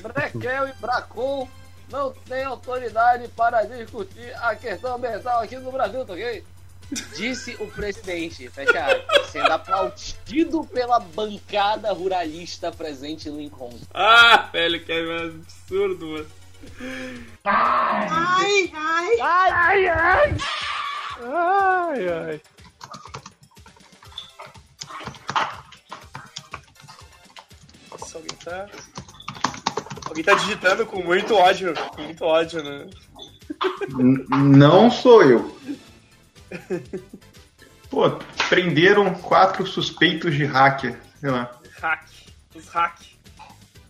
Brequel 0.00 0.68
e 0.68 0.72
Bracon 0.74 1.48
não 1.90 2.12
têm 2.12 2.44
autoridade 2.44 3.28
para 3.28 3.64
discutir 3.64 4.32
a 4.36 4.54
questão 4.54 4.94
ambiental 4.96 5.40
aqui 5.40 5.56
no 5.56 5.72
Brasil, 5.72 6.04
tá 6.04 6.12
ok? 6.12 6.44
Disse 7.16 7.56
o 7.60 7.66
presidente, 7.68 8.48
fecha 8.50 8.84
aspas, 8.84 9.26
sendo 9.30 9.50
aplaudido 9.50 10.64
pela 10.66 11.00
bancada 11.00 11.92
ruralista 11.92 12.70
presente 12.70 13.28
em 13.28 13.36
Lincoln. 13.36 13.72
Ah, 13.92 14.48
velho, 14.52 14.84
que 14.84 14.92
é 14.92 15.24
absurdo, 15.24 16.06
mano. 16.06 16.26
Ai, 17.44 18.70
ai. 18.74 19.20
Ai, 19.20 19.50
ai, 19.50 19.88
ai. 19.88 20.36
Ai, 21.22 22.08
ai. 22.08 22.40
Nossa, 28.14 28.18
alguém 28.18 28.36
tá. 28.44 28.66
Alguém 30.06 30.24
tá 30.24 30.34
digitando 30.34 30.86
com 30.86 31.02
muito 31.02 31.34
ódio. 31.34 31.74
Com 31.94 32.02
muito 32.02 32.24
ódio, 32.24 32.62
né? 32.62 32.86
N- 33.90 34.24
Não 34.30 34.90
sou 34.90 35.22
eu. 35.22 35.56
Pô, 37.90 38.10
prenderam 38.48 39.14
quatro 39.14 39.66
suspeitos 39.66 40.34
de 40.34 40.44
hacker. 40.44 40.98
Sei 41.20 41.30
lá. 41.30 41.50
Hack. 41.80 42.04
Os 42.54 42.68
hack. 42.68 43.00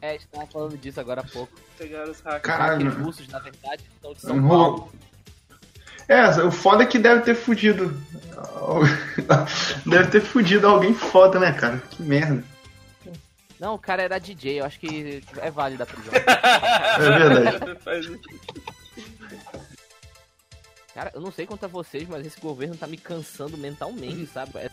É, 0.01 0.11
a 0.11 0.13
gente 0.13 0.27
tava 0.29 0.47
falando 0.47 0.77
disso 0.77 1.01
agora 1.01 1.21
há 1.21 1.25
pouco. 1.25 1.53
Pegaram 1.79 2.11
os 2.11 2.21
hack. 2.21 2.43
Caralho. 2.43 2.85
Hackers 2.87 3.05
russos, 3.05 3.29
na 3.29 3.39
verdade, 3.39 3.83
são 4.01 4.13
de 4.15 4.21
São 4.21 4.37
Um 4.37 4.49
Paulo. 4.49 4.93
É, 6.07 6.23
o 6.45 6.51
foda 6.51 6.83
é 6.83 6.87
que 6.87 6.99
deve 6.99 7.23
ter 7.23 7.35
fudido. 7.35 7.97
Deve 9.87 10.11
ter 10.11 10.21
fudido 10.21 10.67
alguém 10.67 10.93
foda, 10.95 11.39
né, 11.39 11.53
cara? 11.53 11.79
Que 11.91 12.03
merda. 12.03 12.45
Não, 13.61 13.75
o 13.75 13.79
cara 13.79 14.03
era 14.03 14.19
DJ, 14.19 14.61
eu 14.61 14.65
acho 14.65 14.79
que 14.81 15.23
é 15.41 15.51
válido 15.51 15.83
a 15.83 15.87
prisão. 15.87 16.13
É 16.99 17.59
verdade. 17.63 18.21
Cara, 20.95 21.11
eu 21.15 21.21
não 21.21 21.33
sei 21.33 21.45
quanto 21.47 21.65
a 21.65 21.69
vocês, 21.69 22.09
mas 22.09 22.25
esse 22.27 22.41
governo 22.41 22.77
tá 22.77 22.87
me 22.87 22.97
cansando 22.97 23.57
mentalmente, 23.59 24.27
sabe? 24.27 24.53
É 24.59 24.71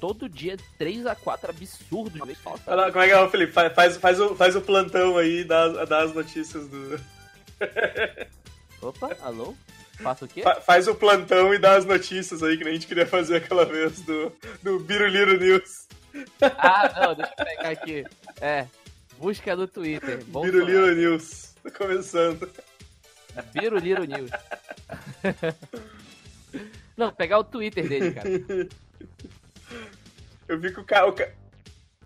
todo 0.00 0.28
dia 0.28 0.56
3 0.78 1.04
a 1.06 1.16
4 1.16 1.50
absurdos 1.50 2.12
de 2.20 2.26
vez 2.26 2.38
falta. 2.38 2.62
Olha 2.70 2.82
lá, 2.82 2.92
como 2.92 3.02
é 3.02 3.08
que 3.08 3.14
é, 3.14 3.28
Felipe? 3.28 3.52
Faz, 3.52 3.72
faz, 3.74 3.96
faz, 3.96 4.20
o, 4.20 4.36
faz 4.36 4.54
o 4.56 4.60
plantão 4.60 5.16
aí 5.18 5.42
das, 5.42 5.88
das 5.88 6.14
notícias 6.14 6.68
do. 6.68 7.00
Opa, 8.80 9.16
alô? 9.20 9.54
Faço 10.00 10.26
o 10.26 10.28
quê? 10.28 10.42
Fa- 10.42 10.60
Faz 10.60 10.86
o 10.86 10.94
plantão 10.94 11.52
e 11.52 11.58
dá 11.58 11.76
as 11.76 11.84
notícias 11.84 12.40
aí 12.44 12.56
que 12.56 12.62
nem 12.62 12.74
a 12.74 12.76
gente 12.76 12.86
queria 12.86 13.06
fazer 13.06 13.38
aquela 13.38 13.64
vez 13.64 14.00
do, 14.02 14.32
do 14.62 14.78
Biruliro 14.78 15.36
News. 15.40 15.88
Ah, 16.40 16.92
não, 17.00 17.14
deixa 17.14 17.32
eu 17.38 17.44
pegar 17.44 17.68
aqui. 17.70 18.04
É, 18.40 18.66
busca 19.18 19.54
no 19.56 19.66
Twitter. 19.66 20.24
Biruliro 20.24 20.94
News. 20.94 21.54
Tá 21.62 21.70
começando. 21.70 22.50
Biruliro 23.52 24.04
News. 24.04 24.30
Não, 26.96 27.12
pegar 27.12 27.38
o 27.38 27.44
Twitter 27.44 27.88
dele, 27.88 28.12
cara. 28.12 28.28
Eu 30.48 30.58
vi 30.58 30.72
que 30.72 30.80
o 30.80 30.84
cara, 30.84 31.12
ca- 31.12 31.28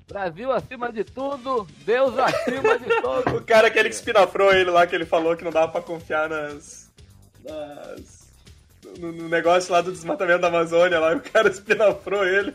Brasil 0.09 0.53
acima 0.53 0.93
de 0.93 1.05
tudo, 1.05 1.67
Deus 1.87 2.19
acima 2.19 2.79
de 2.79 3.01
todos. 3.01 3.33
o 3.41 3.43
cara 3.45 3.69
aquele 3.69 3.89
que 3.89 3.95
espinafrou 3.95 4.53
ele 4.53 4.71
lá, 4.71 4.87
que 4.87 4.95
ele 4.95 5.07
falou 5.07 5.37
que 5.37 5.45
não 5.45 5.51
dava 5.53 5.71
pra 5.73 5.81
confiar 5.81 6.29
nas. 6.29 6.91
nas 7.45 8.23
no, 8.99 9.13
no 9.13 9.29
negócio 9.29 9.73
lá 9.73 9.81
do 9.81 9.93
desmatamento 9.93 10.41
da 10.41 10.49
Amazônia 10.49 10.99
lá, 10.99 11.13
e 11.13 11.17
o 11.17 11.21
cara 11.21 11.49
espinafrou 11.51 12.27
ele. 12.27 12.53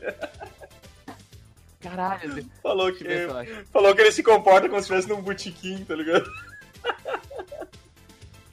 Caralho, 1.89 2.46
Falou 2.62 2.94
que, 2.94 3.08
acho. 3.08 3.65
falou 3.72 3.96
que 3.96 4.01
ele 4.01 4.12
se 4.12 4.24
comporta 4.24 4.67
como 4.67 4.82
se 4.82 4.84
estivesse 4.84 5.10
num 5.10 5.22
botequim, 5.22 5.84
tá 5.86 5.96
ligado? 5.96 6.29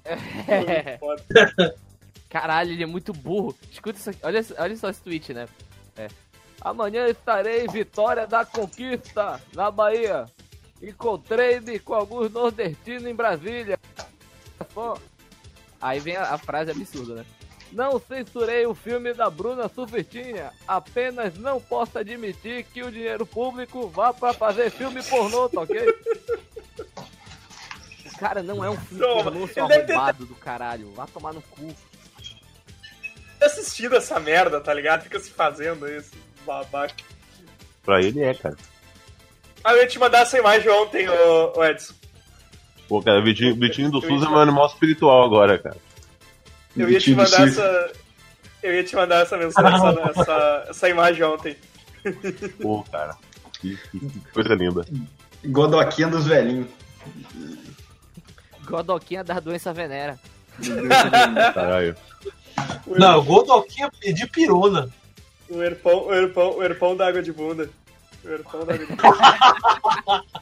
É. 0.04 0.98
Caralho, 2.28 2.72
ele 2.72 2.82
é 2.82 2.86
muito 2.86 3.12
burro. 3.12 3.56
Escuta 3.70 3.98
isso 3.98 4.10
aqui. 4.10 4.18
Olha, 4.22 4.44
olha 4.58 4.76
só 4.76 4.90
esse 4.90 5.00
tweet, 5.00 5.32
né? 5.32 5.46
É. 5.96 6.08
Amanhã 6.60 7.06
estarei 7.06 7.64
em 7.64 7.68
Vitória 7.68 8.26
da 8.26 8.44
Conquista, 8.44 9.40
na 9.54 9.70
Bahia. 9.70 10.26
Encontrei-me 10.82 11.78
com 11.78 11.94
alguns 11.94 12.30
nordestinos 12.30 13.06
em 13.06 13.14
Brasília. 13.14 13.78
Aí 15.80 16.00
vem 16.00 16.16
a, 16.16 16.34
a 16.34 16.38
frase 16.38 16.70
absurda, 16.70 17.14
né? 17.16 17.24
Não 17.74 17.98
censurei 18.00 18.64
o 18.66 18.74
filme 18.74 19.12
da 19.12 19.28
Bruna 19.28 19.68
Surfistinha. 19.68 20.52
Apenas 20.66 21.36
não 21.36 21.60
posso 21.60 21.98
admitir 21.98 22.64
que 22.72 22.82
o 22.84 22.90
dinheiro 22.90 23.26
público 23.26 23.88
vá 23.88 24.12
pra 24.12 24.32
fazer 24.32 24.70
filme 24.70 25.02
pornô, 25.02 25.48
tá 25.48 25.62
ok? 25.62 25.82
O 28.06 28.18
cara 28.18 28.42
não 28.44 28.64
é 28.64 28.70
um 28.70 28.76
filme 28.76 29.02
Toma, 29.04 29.22
pornô, 29.24 29.46
seu 29.48 29.66
ter- 29.66 29.90
arrombado 29.92 30.24
do 30.24 30.34
caralho. 30.36 30.92
Vá 30.92 31.06
tomar 31.06 31.32
no 31.34 31.42
cu. 31.42 31.74
Assistindo 33.42 33.96
essa 33.96 34.20
merda, 34.20 34.60
tá 34.60 34.72
ligado? 34.72 35.02
Fica 35.02 35.18
se 35.18 35.30
fazendo 35.30 35.88
isso, 35.88 36.12
babaca. 36.46 36.94
Pra 37.84 38.00
ele 38.00 38.22
é, 38.22 38.32
cara. 38.34 38.56
Ah, 39.64 39.72
eu 39.72 39.78
ia 39.78 39.86
te 39.88 39.98
mandar 39.98 40.20
essa 40.20 40.38
imagem 40.38 40.70
ontem, 40.70 41.08
ô, 41.08 41.58
ô 41.58 41.64
Edson. 41.64 41.94
Pô, 42.88 43.02
cara, 43.02 43.18
o 43.18 43.24
Vitinho, 43.24 43.54
Vitinho 43.56 43.90
do 43.90 44.00
SUS 44.00 44.22
ia- 44.22 44.28
é 44.28 44.30
meu 44.30 44.38
animal 44.38 44.66
espiritual 44.66 45.24
agora, 45.24 45.58
cara. 45.58 45.76
Eu 46.76 46.90
ia 46.90 46.98
te 46.98 47.14
mandar 47.14 47.48
essa. 47.48 47.92
Eu 48.62 48.74
ia 48.74 48.84
te 48.84 48.96
mandar 48.96 49.22
essa 49.22 49.36
mensagem, 49.36 49.74
essa, 49.74 50.10
essa, 50.20 50.66
essa 50.70 50.88
imagem 50.88 51.22
ontem. 51.22 51.56
Pô, 52.60 52.82
cara. 52.90 53.16
Que, 53.60 53.78
coisa 54.32 54.54
linda. 54.54 54.84
Godoquinha 55.44 56.08
dos 56.08 56.26
velhinhos. 56.26 56.68
Godoquinha 58.64 59.22
das 59.22 59.42
doenças 59.42 59.76
venera. 59.76 60.18
Caralho. 61.54 61.96
Não, 62.86 63.22
Godoquinha 63.24 63.90
de 64.02 64.26
pirona. 64.26 64.88
O 65.48 65.62
erpão, 65.62 66.06
o 66.06 66.14
erpão, 66.14 66.56
o 66.56 66.62
erpão 66.62 66.96
da 66.96 67.08
água 67.08 67.22
de 67.22 67.32
bunda. 67.32 67.68
O 68.24 68.28
erpão 68.28 68.64
da 68.64 68.74
água 68.74 68.86
de 68.86 68.96
bunda. 68.96 70.24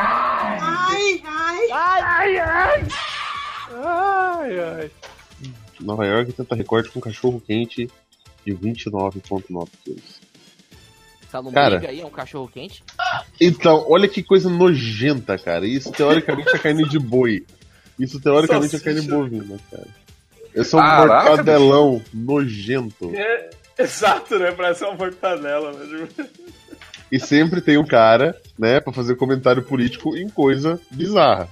Ai, 0.00 1.20
ai. 1.26 1.70
Ai, 1.72 2.02
ai, 2.02 2.38
ai! 2.38 2.86
Ai, 3.74 4.60
ai. 4.60 4.90
Nova 5.80 6.06
York 6.06 6.32
tenta 6.32 6.54
recorde 6.54 6.90
com 6.90 7.00
cachorro 7.00 7.40
quente 7.40 7.88
de 8.44 8.52
29,9 8.52 9.68
quilos. 9.84 10.20
Essa 11.26 11.38
lombriga 11.40 11.70
Cara. 11.80 11.88
aí 11.88 12.00
é 12.00 12.06
um 12.06 12.10
cachorro 12.10 12.48
quente? 12.48 12.82
Então, 13.40 13.84
olha 13.88 14.08
que 14.08 14.22
coisa 14.22 14.48
nojenta, 14.48 15.36
cara. 15.38 15.66
Isso 15.66 15.92
teoricamente 15.92 16.48
é 16.54 16.58
carne 16.58 16.88
de 16.88 16.98
boi. 16.98 17.44
Isso 17.98 18.18
teoricamente 18.20 18.76
é 18.76 18.80
carne 18.80 19.02
Salsicha. 19.02 19.16
bovina, 19.16 19.58
cara. 19.70 19.86
Eu 20.54 20.64
sou 20.64 20.80
um 20.80 20.82
Caraca, 20.82 21.28
mortadelão 21.28 22.02
nojento. 22.12 23.12
É, 23.14 23.50
exato, 23.78 24.38
né? 24.38 24.52
Parece 24.52 24.84
uma 24.84 24.94
mortadela, 24.94 25.72
né? 25.72 26.08
E 27.12 27.20
sempre 27.20 27.60
tem 27.60 27.78
um 27.78 27.86
cara, 27.86 28.34
né, 28.58 28.80
pra 28.80 28.92
fazer 28.92 29.16
comentário 29.16 29.62
político 29.62 30.16
em 30.16 30.28
coisa 30.28 30.80
bizarra. 30.90 31.48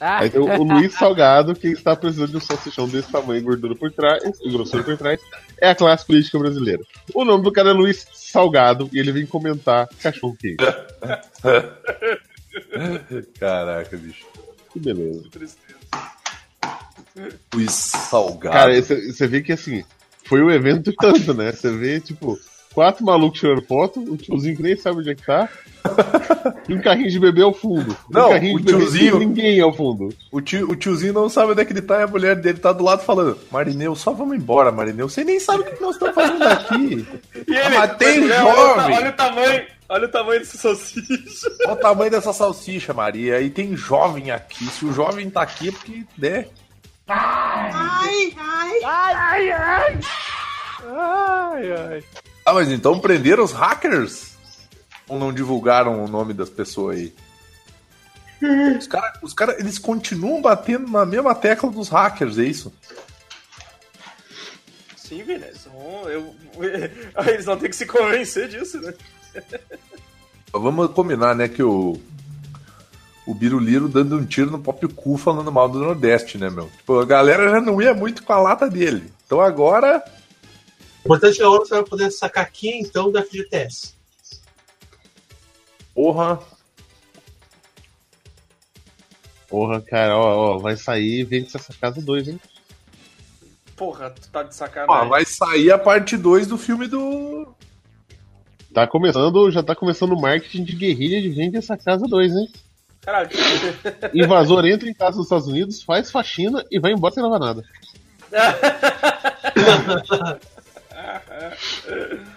Ah, 0.00 0.28
tem 0.28 0.40
o, 0.40 0.62
Luiz 0.62 0.94
Salgado, 0.94 1.54
que 1.54 1.68
está 1.68 1.96
precisando 1.96 2.30
de 2.30 2.36
um 2.36 2.40
salsichão 2.40 2.88
desse 2.88 3.10
tamanho, 3.10 3.42
gordura 3.42 3.74
por 3.74 3.90
trás 3.90 4.22
e 4.42 4.50
grossura 4.50 4.82
por 4.82 4.96
trás. 4.96 5.20
É 5.60 5.70
a 5.70 5.74
classe 5.74 6.06
política 6.06 6.38
brasileira. 6.38 6.82
O 7.14 7.24
nome 7.24 7.44
do 7.44 7.52
cara 7.52 7.70
é 7.70 7.72
Luiz 7.72 8.06
Salgado 8.12 8.88
e 8.92 8.98
ele 8.98 9.12
vem 9.12 9.26
comentar 9.26 9.88
cachorro 10.02 10.36
quente. 10.36 10.56
Caraca, 13.38 13.96
bicho. 13.96 14.26
Que 14.72 14.80
beleza. 14.80 15.28
tristeza. 15.30 15.76
Luiz 17.54 17.72
Salgado. 17.72 18.54
Cara, 18.54 18.82
você 18.82 19.26
vê 19.26 19.40
que 19.40 19.52
assim, 19.52 19.82
foi 20.24 20.42
o 20.42 20.50
evento 20.50 20.92
tanto, 20.92 21.32
né? 21.32 21.52
Você 21.52 21.74
vê, 21.74 22.00
tipo, 22.00 22.38
quatro 22.76 23.02
malucos 23.06 23.40
tirando 23.40 23.62
foto, 23.62 23.98
um 24.00 24.16
tiozinho 24.16 24.54
que 24.54 24.62
nem 24.62 24.76
sabe 24.76 24.98
onde 25.00 25.08
é 25.10 25.14
que 25.14 25.24
tá, 25.24 25.48
e 26.68 26.74
um 26.74 26.80
carrinho 26.82 27.08
de 27.10 27.18
bebê 27.18 27.40
ao 27.40 27.54
fundo. 27.54 27.96
Não, 28.10 28.26
um 28.28 28.32
carrinho 28.32 28.56
o 28.56 28.60
de 28.60 28.66
bebê 28.66 28.78
tiozinho- 28.78 29.18
sem 29.18 29.26
ninguém 29.26 29.60
ao 29.62 29.72
fundo. 29.72 30.10
O, 30.30 30.42
tio, 30.42 30.70
o 30.70 30.76
tiozinho 30.76 31.14
não 31.14 31.26
sabe 31.30 31.52
onde 31.52 31.62
é 31.62 31.64
que 31.64 31.72
ele 31.72 31.80
tá 31.80 32.00
e 32.00 32.02
a 32.02 32.06
mulher 32.06 32.36
dele 32.36 32.58
tá 32.58 32.72
do 32.72 32.84
lado 32.84 33.02
falando: 33.02 33.38
Marineu, 33.50 33.96
só 33.96 34.12
vamos 34.12 34.36
embora, 34.36 34.70
Marineu. 34.70 35.08
Você 35.08 35.24
nem 35.24 35.40
sabe 35.40 35.62
o 35.62 35.64
que 35.64 35.80
nós 35.80 35.94
estamos 35.94 36.14
fazendo 36.14 36.42
aqui. 36.44 37.06
E 37.48 37.56
ele, 37.56 37.78
mas 37.78 37.96
tem 37.96 38.24
olha, 38.24 38.26
o 38.26 38.28
ta- 38.28 38.54
jovem. 38.54 38.96
olha 38.96 39.08
o 39.08 39.12
tamanho, 39.14 39.66
olha 39.88 40.04
o 40.06 40.10
tamanho 40.10 40.40
desse 40.40 40.58
salsicha. 40.58 41.48
Olha 41.64 41.72
o 41.72 41.76
tamanho 41.76 42.10
dessa 42.10 42.32
salsicha, 42.34 42.92
Maria. 42.92 43.40
E 43.40 43.48
tem 43.48 43.74
jovem 43.74 44.30
aqui. 44.30 44.66
Se 44.66 44.84
o 44.84 44.92
jovem 44.92 45.30
tá 45.30 45.40
aqui 45.42 45.68
é 45.68 45.72
porque, 45.72 46.04
né? 46.18 46.44
Ai, 47.08 48.34
ai. 48.36 48.80
ai, 48.84 49.12
ai, 49.14 49.50
ai! 49.52 49.98
Ai, 50.88 51.72
ai. 51.72 52.04
Ah, 52.46 52.54
mas 52.54 52.70
então 52.70 53.00
prenderam 53.00 53.42
os 53.42 53.50
hackers? 53.50 54.36
Ou 55.08 55.18
não 55.18 55.32
divulgaram 55.32 56.04
o 56.04 56.06
nome 56.06 56.32
das 56.32 56.48
pessoas 56.48 56.96
aí? 56.96 57.14
Os 58.78 58.86
caras, 58.86 59.18
os 59.22 59.32
cara, 59.32 59.56
eles 59.58 59.78
continuam 59.78 60.42
batendo 60.42 60.86
na 60.90 61.06
mesma 61.06 61.34
tecla 61.34 61.70
dos 61.70 61.88
hackers, 61.88 62.36
é 62.38 62.44
isso? 62.44 62.70
Sim, 64.94 65.22
velho, 65.22 65.42
eles 67.26 67.44
vão, 67.46 67.56
ter 67.56 67.70
que 67.70 67.76
se 67.76 67.86
convencer 67.86 68.48
disso, 68.48 68.78
né? 68.80 68.92
Vamos 70.52 70.90
combinar, 70.90 71.34
né, 71.34 71.48
que 71.48 71.62
o. 71.62 71.98
O 73.26 73.34
Biruliro 73.34 73.88
dando 73.88 74.18
um 74.18 74.24
tiro 74.24 74.50
no 74.52 74.58
próprio 74.60 74.88
cu 74.88 75.16
falando 75.16 75.50
mal 75.50 75.68
do 75.68 75.80
Nordeste, 75.80 76.38
né, 76.38 76.48
meu? 76.50 76.68
Tipo, 76.76 77.00
a 77.00 77.04
galera 77.04 77.48
já 77.50 77.60
não 77.60 77.82
ia 77.82 77.92
muito 77.92 78.22
com 78.22 78.32
a 78.32 78.38
lata 78.38 78.68
dele. 78.68 79.10
Então 79.24 79.40
agora. 79.40 80.04
O 81.06 81.06
importante 81.06 81.40
é 81.40 81.44
a 81.44 81.50
hora 81.50 81.62
que 81.62 81.68
você 81.68 81.74
vai 81.74 81.84
poder 81.84 82.10
sacar 82.10 82.42
aqui 82.44 82.68
então 82.68 83.12
da 83.12 83.22
FGTS. 83.22 83.94
Porra. 85.94 86.40
Porra, 89.48 89.80
cara, 89.80 90.18
ó, 90.18 90.56
ó, 90.56 90.58
vai 90.58 90.76
sair 90.76 91.22
vende 91.22 91.48
essa 91.54 91.72
casa 91.74 92.02
2, 92.02 92.26
hein? 92.28 92.40
Porra, 93.76 94.10
tu 94.10 94.28
tá 94.30 94.42
de 94.42 94.48
Ó, 94.48 94.52
sacanagem. 94.52 95.08
vai 95.08 95.24
sair 95.24 95.70
a 95.70 95.78
parte 95.78 96.16
2 96.16 96.48
do 96.48 96.58
filme 96.58 96.88
do. 96.88 97.54
Tá 98.74 98.84
começando, 98.88 99.48
já 99.52 99.62
tá 99.62 99.76
começando 99.76 100.10
o 100.12 100.20
marketing 100.20 100.64
de 100.64 100.74
guerrilha 100.74 101.22
de 101.22 101.30
vende 101.30 101.56
essa 101.56 101.76
casa 101.76 102.04
2, 102.08 102.32
hein? 102.32 102.52
Caralho. 103.00 103.30
Invasor 104.12 104.66
entra 104.66 104.88
em 104.88 104.94
casa 104.94 105.18
dos 105.18 105.26
Estados 105.26 105.46
Unidos, 105.46 105.84
faz 105.84 106.10
faxina 106.10 106.64
e 106.68 106.80
vai 106.80 106.90
embora 106.90 107.14
sem 107.14 107.22
lavar 107.22 107.38
nada. 107.38 107.62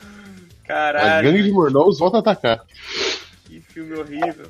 A 0.64 0.68
Caralho. 0.68 1.28
gangue 1.28 1.44
de 1.44 1.52
mornós 1.52 1.98
volta 1.98 2.18
a 2.18 2.20
atacar. 2.20 2.64
Que 3.46 3.60
filme 3.60 3.96
horrível. 3.96 4.48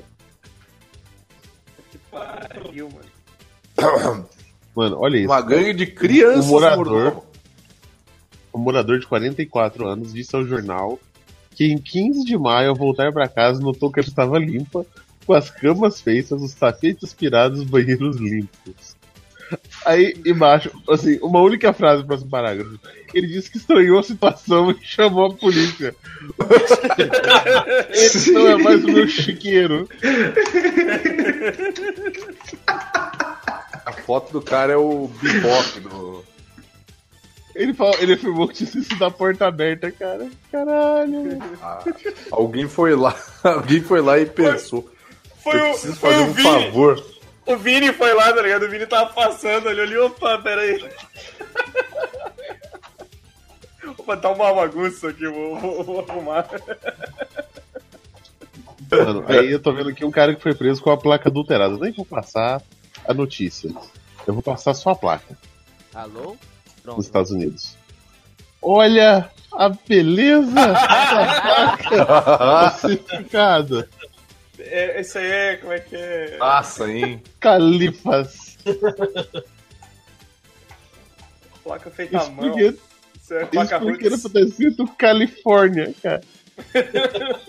Que 1.90 1.98
pariu, 2.10 2.90
mano. 2.90 4.28
Mano, 4.76 4.98
olha 5.00 5.16
isso. 5.16 5.28
Uma 5.28 5.40
gangue 5.40 5.72
de 5.72 5.86
crianças 5.86 6.44
O 6.44 6.48
morador, 6.48 7.22
o 8.52 8.58
morador 8.58 8.98
de 8.98 9.06
44 9.06 9.88
anos 9.88 10.12
disse 10.12 10.36
ao 10.36 10.44
jornal 10.44 11.00
que 11.54 11.64
em 11.64 11.78
15 11.78 12.24
de 12.24 12.36
maio, 12.36 12.70
ao 12.70 12.76
voltar 12.76 13.12
pra 13.12 13.28
casa, 13.28 13.60
notou 13.60 13.90
que 13.90 14.00
ela 14.00 14.08
estava 14.08 14.38
limpa, 14.38 14.84
com 15.26 15.32
as 15.32 15.50
camas 15.50 16.00
feitas, 16.00 16.40
os 16.40 16.54
tapetes 16.54 17.04
aspirados, 17.04 17.60
os 17.60 17.66
banheiros 17.66 18.16
limpos. 18.16 18.96
Aí 19.86 20.14
embaixo, 20.26 20.70
assim, 20.90 21.18
uma 21.22 21.40
única 21.40 21.72
frase 21.72 22.02
no 22.02 22.06
próximo 22.06 22.30
parágrafo. 22.30 22.78
Ele 23.14 23.26
disse 23.26 23.50
que 23.50 23.56
estranhou 23.56 23.98
a 23.98 24.02
situação 24.02 24.70
e 24.70 24.76
chamou 24.82 25.26
a 25.26 25.34
polícia. 25.34 25.94
Esse 27.90 28.30
não 28.30 28.46
é 28.46 28.56
mais 28.56 28.84
o 28.84 28.88
meu 28.88 29.08
chiqueiro. 29.08 29.88
A 33.86 33.92
foto 33.92 34.32
do 34.32 34.42
cara 34.42 34.72
é 34.72 34.76
o 34.76 35.08
bebop 35.22 35.80
do. 35.80 36.24
Ele, 37.54 37.74
falou, 37.74 37.94
ele 37.98 38.12
afirmou 38.14 38.46
que 38.48 38.54
tinha 38.64 38.70
sido 38.70 38.96
da 38.98 39.10
porta 39.10 39.46
aberta, 39.46 39.90
cara. 39.90 40.28
Caralho. 40.52 41.38
Ah, 41.60 41.82
alguém 42.30 42.68
foi 42.68 42.94
lá, 42.94 43.14
alguém 43.42 43.80
foi 43.82 44.00
lá 44.00 44.18
e 44.18 44.26
pensou. 44.26 44.88
Foi 45.42 45.58
eu 45.58 45.64
o- 45.66 45.70
preciso 45.70 45.96
foi 45.96 46.10
fazer 46.12 46.22
o 46.22 46.26
um 46.26 46.32
Vini. 46.32 46.48
favor. 46.48 47.04
O 47.50 47.56
Vini 47.56 47.92
foi 47.92 48.14
lá, 48.14 48.32
tá 48.32 48.40
ligado? 48.40 48.64
O 48.64 48.70
Vini 48.70 48.86
tava 48.86 49.12
passando 49.12 49.68
ali, 49.68 49.80
ali, 49.80 49.98
opa, 49.98 50.38
peraí. 50.38 50.88
Opa, 53.98 54.16
tá 54.16 54.30
uma 54.30 54.54
bagunça 54.54 55.08
aqui, 55.08 55.26
vou, 55.26 55.58
vou, 55.58 55.82
vou 55.82 56.06
arrumar. 56.08 56.48
Mano, 58.88 59.24
aí 59.26 59.50
eu 59.50 59.60
tô 59.60 59.72
vendo 59.72 59.88
aqui 59.88 60.04
um 60.04 60.12
cara 60.12 60.34
que 60.34 60.42
foi 60.42 60.54
preso 60.54 60.80
com 60.80 60.90
a 60.90 60.96
placa 60.96 61.28
adulterada. 61.28 61.76
Nem 61.76 61.90
vou 61.90 62.04
passar 62.04 62.62
a 63.04 63.12
notícia. 63.12 63.70
Eu 64.26 64.34
vou 64.34 64.42
passar 64.42 64.74
só 64.74 64.90
a 64.90 64.96
placa 64.96 65.36
Alô? 65.92 66.36
Pronto. 66.82 66.98
nos 66.98 67.06
Estados 67.06 67.32
Unidos. 67.32 67.76
Olha 68.62 69.28
a 69.52 69.68
beleza 69.70 70.52
da 70.52 71.76
placa 71.76 72.06
falsificada. 72.38 73.88
É, 74.62 75.00
esse 75.00 75.18
aí 75.18 75.26
é, 75.30 75.56
como 75.56 75.72
é 75.72 75.80
que 75.80 75.96
é? 75.96 76.36
Nossa, 76.38 76.90
hein? 76.90 77.22
Califas. 77.40 78.58
Placa 81.64 81.90
feita 81.90 82.18
à 82.18 82.22
Isso 82.22 82.32
mão. 82.32 82.48
porque, 82.50 82.62
Isso 82.62 83.34
é 83.34 83.42
isso 83.42 83.50
placa 83.50 83.80
porque 83.80 84.06
era 84.06 84.18
pra 84.18 84.30
ter 84.30 84.46
escrito 84.46 84.86
Califórnia, 84.96 85.94
cara. 86.02 86.20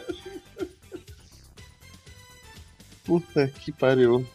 Puta 3.04 3.48
que 3.48 3.72
pariu. 3.72 4.26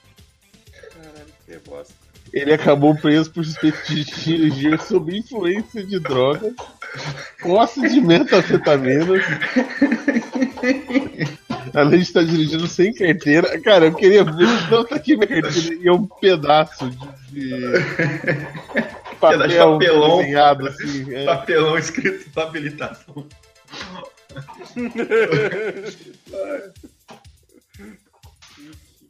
Caralho, 0.93 1.27
que 1.47 1.59
bosta. 1.69 1.95
Ele 2.37 2.53
acabou 2.53 2.95
preso 2.95 3.31
por 3.31 3.43
suspeito 3.47 3.79
de 3.89 4.05
dirigir 4.05 4.79
sob 4.83 5.17
influência 5.17 5.83
de 5.83 5.99
drogas, 5.99 6.53
posse 7.41 7.81
de 7.89 7.99
metanfetaminas, 7.99 9.23
além 11.73 11.99
de 12.01 12.05
estar 12.05 12.23
dirigindo 12.25 12.67
sem 12.69 12.93
carteira. 12.93 13.59
Cara, 13.63 13.87
eu 13.87 13.95
queria 13.95 14.23
ver 14.23 14.47
não 14.71 14.85
tá 14.85 14.97
aqui 14.97 15.17
minha 15.17 15.27
carteira 15.41 15.75
e 15.83 15.89
é 15.89 15.93
um 15.93 16.05
pedaço 16.07 16.91
de, 16.91 16.99
de 17.33 19.17
papel 19.19 19.49
de 19.49 19.57
papelão. 19.57 20.19
desenhado 20.19 20.69
assim. 20.69 21.15
é. 21.15 21.25
Papelão 21.25 21.79
escrito 21.79 22.31
pra 22.33 22.43
habilitação. 22.43 23.27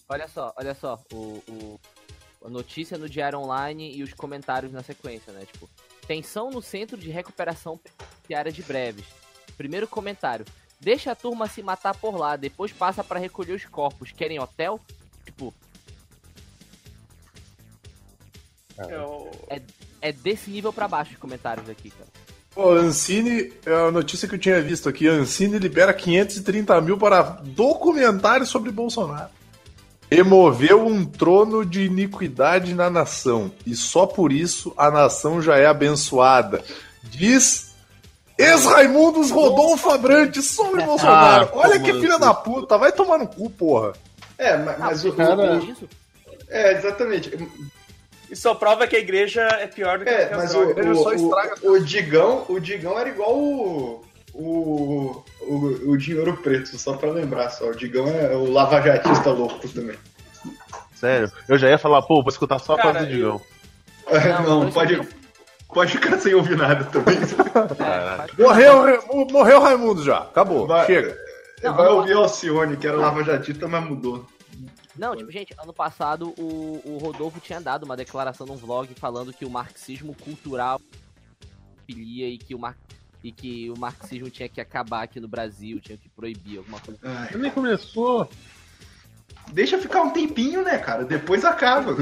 Olha 0.09 0.29
só, 0.29 0.53
olha 0.57 0.75
só, 0.75 1.01
o, 1.13 1.43
o- 1.49 1.81
a 2.47 2.49
notícia 2.49 2.97
no 2.97 3.09
Diário 3.09 3.41
Online 3.41 3.93
e 3.97 4.05
os 4.05 4.15
comentários 4.15 4.73
na 4.73 4.81
sequência, 4.81 5.33
né? 5.33 5.45
Tipo, 5.53 5.69
tensão 6.07 6.49
no 6.49 6.63
centro 6.63 6.97
de 6.97 7.11
recuperação 7.11 7.77
penitenciária 7.77 8.53
de 8.53 8.63
breves. 8.63 9.05
Primeiro 9.57 9.89
comentário, 9.89 10.47
deixa 10.81 11.11
a 11.11 11.17
turma 11.17 11.49
se 11.49 11.61
matar 11.61 11.97
por 11.97 12.17
lá, 12.17 12.37
depois 12.37 12.73
passa 12.73 13.03
pra 13.03 13.19
recolher 13.19 13.53
os 13.53 13.65
corpos. 13.65 14.13
Querem 14.13 14.39
hotel? 14.39 14.81
Tipo, 15.25 15.53
É 18.79 19.57
é, 19.57 19.63
é 20.03 20.13
desse 20.13 20.49
nível 20.49 20.73
pra 20.73 20.87
baixo 20.87 21.13
os 21.13 21.19
comentários 21.19 21.69
aqui, 21.69 21.91
cara. 21.91 22.09
Pô, 22.55 22.71
Ancine, 22.71 23.53
é 23.67 23.75
a 23.75 23.91
notícia 23.91 24.29
que 24.29 24.37
eu 24.37 24.39
tinha 24.39 24.63
visto 24.63 24.89
aqui, 24.89 25.09
Ancine 25.09 25.59
libera 25.59 25.93
530 25.93 26.81
mil 26.81 26.97
para 26.97 27.23
documentário 27.43 28.47
sobre 28.47 28.71
Bolsonaro. 28.71 29.31
Removeu 30.11 30.87
um 30.87 31.05
trono 31.05 31.65
de 31.67 31.83
iniquidade 31.85 32.75
na 32.75 32.89
nação, 32.89 33.51
e 33.67 33.75
só 33.75 34.07
por 34.07 34.33
isso 34.33 34.73
a 34.77 34.91
nação 34.91 35.43
já 35.43 35.57
é 35.57 35.67
abençoada. 35.67 36.63
Diz 37.03 37.75
ex-Raimundos 38.39 39.31
Rodolfo 39.31 39.91
Abrantes 39.91 40.51
sobre 40.51 40.83
Bolsonaro. 40.85 41.49
Ah, 41.53 41.57
Olha 41.59 41.81
que 41.81 41.93
filha 41.95 42.19
da 42.19 42.33
puta, 42.33 42.79
vai 42.79 42.93
tomar 42.93 43.19
no 43.19 43.27
cu, 43.27 43.51
porra. 43.51 43.95
É, 44.39 44.57
mas, 44.59 44.79
mas 44.79 45.05
o, 45.05 45.13
cara- 45.13 45.55
o- 45.55 45.59
Isso? 45.65 45.89
É, 46.49 46.73
exatamente. 46.75 47.31
Isso 48.31 48.43
só 48.43 48.55
prova 48.55 48.87
que 48.87 48.95
a 48.95 49.01
igreja 49.01 49.41
é 49.43 49.67
pior 49.67 49.99
do 49.99 50.05
que 50.05 50.11
É, 50.11 50.25
as 50.33 50.37
mas 50.37 50.55
o, 50.55 50.59
o, 50.67 51.13
estraga 51.13 51.55
o, 51.63 51.73
o 51.73 51.81
Digão, 51.81 52.45
o 52.49 52.61
Digão 52.61 52.99
era 52.99 53.09
igual 53.09 53.37
o, 53.37 54.05
o, 54.37 55.25
o, 55.41 55.91
o 55.91 55.97
Dinheiro 55.97 56.37
Preto, 56.37 56.79
só 56.79 56.97
pra 56.97 57.11
lembrar 57.11 57.51
só. 57.51 57.71
O 57.71 57.75
Digão 57.75 58.07
é 58.09 58.37
o 58.37 58.51
lavajatista 58.51 59.31
louco 59.31 59.69
também. 59.69 59.97
Sério, 60.95 61.31
eu 61.49 61.59
já 61.59 61.69
ia 61.69 61.79
falar, 61.79 62.03
pô, 62.03 62.23
vou 62.23 62.31
escutar 62.31 62.59
só 62.59 62.75
a 62.75 62.77
Cara, 62.77 62.93
parte 62.93 63.07
do 63.07 63.15
Digão. 63.15 63.41
Não, 64.11 64.43
Não, 64.43 64.65
não, 64.65 64.73
pode, 64.73 65.01
pode 65.69 65.93
ficar 65.93 66.19
sem 66.19 66.35
ouvir 66.35 66.57
nada 66.57 66.85
também. 66.85 67.17
É, 67.19 68.43
Morreu, 68.43 69.27
morreu 69.31 69.61
Raimundo 69.61 70.05
já, 70.05 70.19
acabou, 70.19 70.67
Vai. 70.67 70.87
chega. 70.87 71.17
Não, 71.63 71.75
Vai 71.75 71.87
não, 71.87 71.97
ouvir 71.97 72.13
Alcione, 72.13 72.77
que 72.77 72.87
era 72.87 72.97
lavajatista, 72.97 73.67
mas 73.67 73.85
mudou. 73.85 74.27
Não, 74.95 75.15
tipo, 75.15 75.31
gente, 75.31 75.55
ano 75.59 75.73
passado 75.73 76.33
o, 76.39 76.81
o 76.85 76.99
Rodolfo 76.99 77.41
tinha 77.41 77.61
dado 77.61 77.85
uma 77.85 77.97
declaração 77.97 78.47
num 78.47 78.57
vlog 78.57 78.89
falando 78.95 79.33
que 79.33 79.45
o 79.45 79.51
marxismo 79.51 80.15
cultural 80.15 80.81
filia 81.87 82.29
e 82.29 82.39
que 82.39 82.55
o 82.55 82.59
mar... 82.59 82.77
e 83.27 83.33
que 83.33 83.69
o 83.71 83.77
marxismo 83.77 84.31
tinha 84.31 84.49
que 84.49 84.61
acabar 84.61 85.03
aqui 85.03 85.19
no 85.19 85.27
Brasil, 85.27 85.81
tinha 85.81 85.99
que 85.99 86.09
proibir 86.09 86.59
alguma 86.59 86.79
coisa. 86.79 87.01
Ai, 87.03 87.37
Nem 87.37 87.51
começou. 87.51 88.31
deixa 89.53 89.79
ficar 89.79 90.03
um 90.03 90.11
tempinho, 90.11 90.63
né, 90.63 90.79
cara? 90.79 91.05
Depois 91.05 91.45
acaba. 91.45 91.93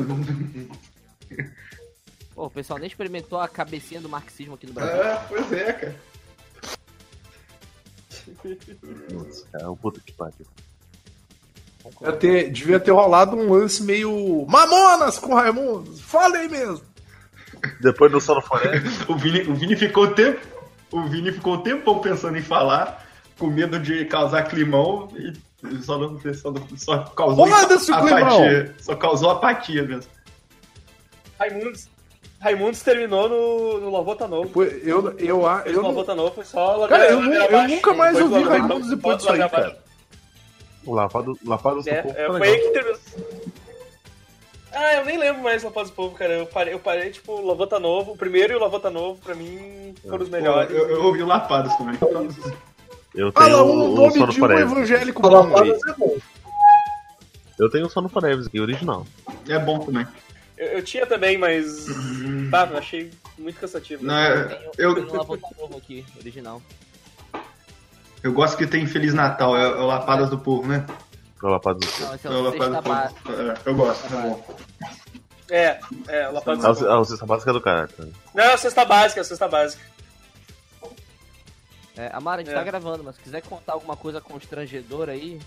Pô, 2.35 2.45
o 2.45 2.51
pessoal 2.51 2.79
nem 2.79 2.89
experimentou 2.89 3.41
a 3.41 3.49
cabecinha 3.49 4.03
do 4.03 4.09
marxismo 4.09 4.53
aqui 4.53 4.67
no 4.67 4.75
Brasil. 4.75 5.03
É, 5.03 5.25
pois 5.27 5.53
é, 5.53 5.73
cara. 5.73 5.97
Nossa, 9.11 9.47
cara, 9.51 9.71
um 9.71 9.77
puta 9.77 10.01
que 10.05 10.13
pariu. 10.13 10.47
Devia 12.01 12.13
ter, 12.17 12.51
devia 12.53 12.81
ter 12.81 12.91
rolado 12.91 13.35
um 13.35 13.51
lance 13.51 13.83
meio 13.83 14.45
Mamonas 14.47 15.19
com 15.19 15.35
Raimundo. 15.35 15.97
Falei 15.97 16.49
mesmo. 16.49 16.85
Depois 17.81 18.13
do 18.13 18.21
Sono 18.21 18.43
Floresta. 18.43 18.89
O 19.11 19.17
Vini, 19.17 19.41
o 19.43 19.55
Vini 19.55 19.75
ficou 19.75 20.13
tempo, 20.13 20.41
o 20.93 21.03
Vini 21.03 21.33
ficou 21.33 21.55
um 21.55 21.61
tempão 21.63 21.99
pensando 21.99 22.37
em 22.39 22.43
falar, 22.43 23.05
com 23.39 23.47
medo 23.49 23.79
de 23.79 24.05
causar 24.07 24.45
climão 24.45 25.09
e 25.17 25.33
só 25.83 25.99
não 25.99 26.19
só, 26.35 26.53
só 26.77 26.99
causou 27.17 27.49
o 27.49 27.55
apatia. 27.55 28.75
Só 28.79 28.95
causou 28.95 29.31
apatia 29.31 29.83
mesmo. 29.83 30.11
Raimundos, 31.39 31.89
Raimundos 32.41 32.83
terminou 32.83 33.29
no, 33.29 33.81
no 33.81 33.91
Lavô 33.91 34.15
Tá 34.15 34.29
Novo. 34.29 34.47
Depois, 34.47 34.73
eu, 34.87 35.09
eu, 35.19 35.43
eu, 35.43 35.43
eu, 35.67 35.83
não- 35.83 36.05
Tá 36.05 36.15
Novo 36.15 36.35
foi 36.35 36.45
só 36.45 36.87
Cara, 36.87 37.07
eu, 37.11 37.23
eu 37.25 37.45
abaixo, 37.47 37.75
nunca 37.75 37.95
mais 37.95 38.21
ouvi 38.21 38.43
Raimundos 38.43 38.89
depois 38.91 39.17
disso 39.19 39.33
aí, 39.33 39.49
cara. 39.49 39.79
O 40.87 40.95
Lavado, 40.95 41.39
Lavado 41.45 41.83
É, 41.89 41.93
é, 41.93 42.03
tá 42.03 42.39
foi 42.39 42.49
aí 42.49 42.59
que 42.59 42.69
terminou. 42.69 42.99
Ah, 44.75 44.95
eu 44.97 45.05
nem 45.05 45.17
lembro 45.17 45.43
mais 45.43 45.63
Lapadas 45.63 45.91
do 45.91 45.95
Povo, 45.95 46.17
cara. 46.17 46.33
Eu 46.35 46.47
parei, 46.47 46.75
eu 46.75 46.79
parei 46.81 47.11
tipo, 47.11 47.33
o 47.33 47.47
Lavota 47.47 47.79
Novo. 47.79 48.13
O 48.13 48.17
primeiro 48.17 48.53
e 48.53 48.57
o 48.57 48.61
Lavota 48.61 48.91
Novo, 48.91 49.21
pra 49.23 49.35
mim, 49.35 49.95
foram 50.03 50.25
os 50.25 50.29
melhores. 50.29 50.71
Eu, 50.71 50.91
eu 50.91 51.05
ouvi 51.05 51.23
o 51.23 51.27
Lapadas 51.27 51.75
também. 51.77 51.97
Eu 53.15 53.31
tenho 53.31 53.33
Fala 53.33 53.63
o, 53.63 53.71
um 53.73 53.93
o 53.93 53.95
nome 53.95 54.13
de 54.15 54.23
um 54.23 54.33
Forever. 54.33 54.63
evangélico 54.67 55.23
Fala, 55.23 55.43
bom. 55.45 55.51
fala, 55.53 55.67
é 55.69 55.93
bom. 55.97 56.17
Eu 57.59 57.71
tenho 57.71 57.87
o 57.87 57.91
Sono 57.91 58.09
Forever 58.09 58.45
aqui, 58.45 58.59
original. 58.61 59.07
É 59.49 59.59
bom 59.59 59.79
também. 59.79 60.05
Eu, 60.59 60.67
eu 60.79 60.83
tinha 60.85 61.07
também, 61.07 61.39
mas. 61.39 61.87
Tá, 62.51 62.67
eu 62.71 62.79
achei 62.79 63.13
muito 63.39 63.61
cansativo. 63.61 64.05
Não, 64.05 64.17
é- 64.19 64.45
Tenho, 64.47 64.71
eu, 64.79 64.95
tenho 64.97 65.09
um 65.09 65.17
Lavota 65.17 65.47
Novo 65.57 65.77
aqui, 65.79 66.05
original. 66.19 66.61
eu 68.25 68.33
gosto 68.33 68.57
que 68.57 68.67
tem 68.67 68.85
Feliz 68.87 69.15
Natal, 69.15 69.57
é, 69.57 69.63
é 69.63 69.67
o 69.77 69.87
Lapadas 69.87 70.29
do 70.31 70.39
Povo, 70.39 70.67
né? 70.67 70.85
Lapadas 71.43 71.81
do 71.91 72.01
Não, 72.01 72.15
esse 72.15 72.27
é 72.27 72.31
É 72.31 72.35
o 72.79 72.83
Básica. 72.83 73.33
É, 73.33 73.69
eu 73.69 73.75
gosto, 73.75 74.07
é 74.07 74.09
bom. 74.23 74.45
É, 75.51 75.81
é, 76.09 76.29
Lapadas 76.29 76.65
Ah, 76.65 76.69
do 76.73 76.75
Povo. 76.79 76.87
o- 76.87 76.93
ah, 76.93 77.01
o 77.01 77.05
Cesta 77.05 77.27
Básica 77.27 77.51
é 77.51 77.53
do 77.55 77.61
cara. 77.61 77.89
cara. 77.89 78.09
Não, 78.35 78.55
a 78.55 78.57
cesta 78.57 78.85
básica, 78.85 79.21
a 79.21 79.25
cesta 79.25 79.47
básica. 79.49 79.83
É, 81.97 82.11
Amara, 82.13 82.41
a 82.41 82.45
gente 82.45 82.53
É. 82.55 82.59
tá 82.59 82.65
gravando, 82.65 83.05
mas 83.05 83.15
se 83.17 83.23
quiser 83.23 83.43
contar 83.43 83.75
alguma 83.75 83.97
coisa 83.97 84.21
constrangedora 84.21 85.13
aí, 85.13 85.41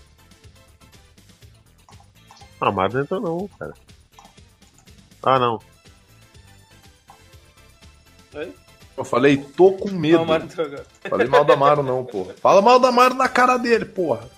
Ah, 2.60 2.72
Mario 2.72 2.94
não 2.96 3.02
entrou 3.02 3.20
não, 3.20 3.48
cara. 3.58 3.74
Ah, 5.22 5.38
não. 5.38 5.60
Eu 8.96 9.04
falei, 9.04 9.36
tô 9.36 9.72
com 9.72 9.90
medo. 9.90 10.24
Não, 10.24 10.34
entrou 10.36 10.66
agora. 10.66 10.86
Falei 11.08 11.28
mal 11.28 11.44
da 11.44 11.54
Amaro 11.54 11.82
não, 11.84 12.04
porra. 12.04 12.34
Fala 12.34 12.60
mal 12.60 12.80
da 12.80 12.88
Amaro 12.88 13.14
na 13.14 13.28
cara 13.28 13.56
dele, 13.56 13.84
porra. 13.84 14.28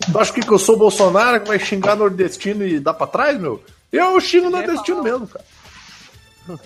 Tu 0.00 0.18
acha 0.18 0.32
que, 0.32 0.48
eu 0.48 0.58
sou 0.58 0.78
Bolsonaro 0.78 1.40
que 1.40 1.48
vai 1.48 1.58
xingar 1.58 1.94
nordestino 1.94 2.66
e 2.66 2.80
dá 2.80 2.94
pra 2.94 3.06
trás, 3.06 3.38
meu? 3.38 3.62
Eu 3.92 4.20
xingo 4.20 4.50
nordestino 4.50 5.02
mesmo, 5.02 5.26
cara. 5.26 5.44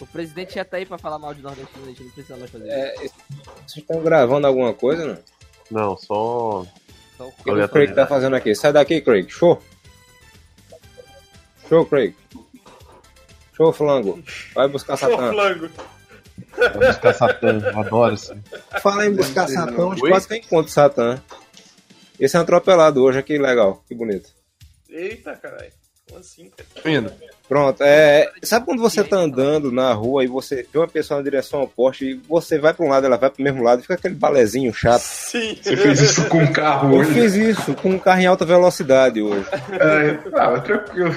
o 0.00 0.06
presidente 0.06 0.54
já 0.54 0.64
tá 0.64 0.78
aí 0.78 0.86
pra 0.86 0.96
falar 0.96 1.18
mal 1.18 1.34
de 1.34 1.42
nordestino, 1.42 1.84
a 1.84 1.88
gente 1.88 2.02
não 2.04 2.10
precisa 2.10 2.36
mais 2.36 2.50
fazer 2.50 2.64
isso. 2.64 2.74
É, 2.74 2.94
vocês 2.96 3.12
estão 3.76 4.00
gravando 4.00 4.46
alguma 4.46 4.72
coisa, 4.72 5.06
não? 5.06 5.18
Não, 5.70 5.96
só. 5.96 6.64
Só 7.16 7.28
o 7.28 7.32
que 7.32 7.50
o 7.50 7.68
Craig 7.68 7.94
tá 7.94 8.06
fazendo 8.06 8.36
aqui? 8.36 8.54
Sai 8.54 8.72
daqui, 8.72 9.00
Craig. 9.00 9.28
Show. 9.28 9.60
Show, 11.68 11.84
Craig. 11.84 12.14
Show, 13.54 13.72
flango. 13.72 14.22
Vai 14.54 14.68
buscar 14.68 14.96
Show 14.96 15.10
Satã. 15.10 15.32
flango. 15.32 15.68
Vai 16.56 16.86
buscar 16.86 17.14
Satã, 17.14 17.60
eu 17.60 17.80
adoro 17.80 18.14
isso. 18.14 18.34
Fala 18.80 19.06
em 19.06 19.14
buscar 19.14 19.48
Satã, 19.48 19.94
quase 19.98 20.28
que 20.28 20.34
eu 20.34 20.38
encontro 20.38 20.72
Satã. 20.72 21.20
Esse 22.18 22.36
é 22.36 22.38
um 22.38 22.42
atropelado 22.42 23.02
hoje, 23.02 23.22
que 23.22 23.38
legal, 23.38 23.82
que 23.86 23.94
bonito. 23.94 24.30
Eita, 24.90 25.36
caralho. 25.36 25.70
Como 26.08 26.20
assim, 26.20 26.50
cara? 26.82 27.14
Pronto, 27.46 27.82
é. 27.82 28.30
Sabe 28.42 28.64
quando 28.64 28.80
você 28.80 29.04
tá 29.04 29.16
andando 29.16 29.70
na 29.70 29.92
rua 29.92 30.24
e 30.24 30.26
você 30.26 30.66
vê 30.72 30.78
uma 30.78 30.88
pessoa 30.88 31.18
na 31.18 31.24
direção 31.24 31.62
oposta 31.62 32.04
e 32.04 32.14
você 32.14 32.58
vai 32.58 32.72
pra 32.72 32.84
um 32.84 32.88
lado, 32.88 33.04
ela 33.06 33.18
vai 33.18 33.28
pro 33.30 33.42
mesmo 33.42 33.62
lado, 33.62 33.82
fica 33.82 33.94
aquele 33.94 34.14
balezinho 34.14 34.72
chato. 34.72 35.02
Sim. 35.02 35.58
Você 35.62 35.76
fez 35.76 36.00
isso 36.00 36.26
com 36.28 36.38
um 36.38 36.52
carro 36.52 36.94
Eu 36.94 37.00
hoje. 37.00 37.12
fiz 37.12 37.34
isso 37.34 37.74
com 37.74 37.90
um 37.90 37.98
carro 37.98 38.20
em 38.20 38.26
alta 38.26 38.44
velocidade 38.46 39.20
hoje. 39.20 39.46
É, 39.52 40.18
ah, 40.34 40.60
tranquilo. 40.60 41.14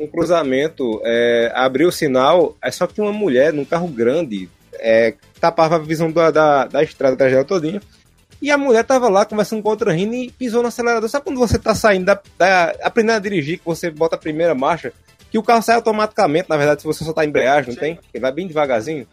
um 0.00 0.06
cruzamento, 0.06 1.00
é, 1.04 1.52
abriu 1.54 1.88
o 1.88 1.92
sinal, 1.92 2.56
é 2.62 2.70
só 2.70 2.86
que 2.86 2.94
tinha 2.94 3.06
uma 3.06 3.12
mulher 3.12 3.52
num 3.52 3.66
carro 3.66 3.88
grande, 3.88 4.48
é, 4.74 5.14
tapava 5.40 5.76
a 5.76 5.78
visão 5.78 6.10
da, 6.10 6.30
da, 6.30 6.66
da 6.66 6.82
estrada 6.82 7.16
da 7.16 7.28
gela 7.28 7.44
todinha. 7.44 7.82
E 8.40 8.50
a 8.50 8.58
mulher 8.58 8.84
tava 8.84 9.08
lá 9.08 9.24
conversando 9.24 9.62
com 9.62 9.68
outra 9.68 9.92
rindo 9.92 10.14
e 10.14 10.30
pisou 10.30 10.62
no 10.62 10.68
acelerador. 10.68 11.08
Sabe 11.08 11.24
quando 11.24 11.38
você 11.38 11.58
tá 11.58 11.74
saindo 11.74 12.06
da, 12.06 12.20
da 12.38 12.74
aprendendo 12.82 13.16
a 13.16 13.20
dirigir, 13.20 13.58
que 13.58 13.64
você 13.64 13.90
bota 13.90 14.14
a 14.14 14.18
primeira 14.18 14.54
marcha, 14.54 14.92
que 15.30 15.38
o 15.38 15.42
carro 15.42 15.62
sai 15.62 15.74
automaticamente, 15.74 16.48
na 16.48 16.56
verdade, 16.56 16.80
se 16.80 16.86
você 16.86 17.04
soltar 17.04 17.24
a 17.24 17.26
embreagem, 17.26 17.72
não 17.72 17.80
tem? 17.80 17.98
Ele 18.14 18.20
vai 18.20 18.32
bem 18.32 18.46
devagarzinho. 18.46 19.06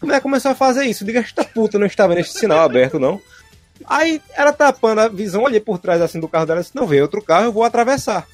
A 0.00 0.04
mulher 0.06 0.20
começou 0.20 0.50
a 0.50 0.54
fazer 0.54 0.84
isso. 0.84 1.04
Diga, 1.04 1.20
esta 1.20 1.44
puta 1.44 1.78
não 1.78 1.86
estava 1.86 2.14
nesse 2.14 2.38
sinal 2.38 2.58
aberto, 2.58 2.98
não. 2.98 3.20
Aí 3.86 4.20
ela 4.34 4.52
tapando 4.52 5.00
a 5.00 5.08
visão, 5.08 5.42
olhei 5.42 5.60
por 5.60 5.78
trás 5.78 6.00
assim 6.00 6.20
do 6.20 6.28
carro 6.28 6.46
dela 6.46 6.60
e 6.60 6.62
disse, 6.62 6.74
não, 6.74 6.86
veio 6.86 7.02
outro 7.02 7.22
carro, 7.22 7.44
eu 7.44 7.52
vou 7.52 7.64
atravessar. 7.64 8.26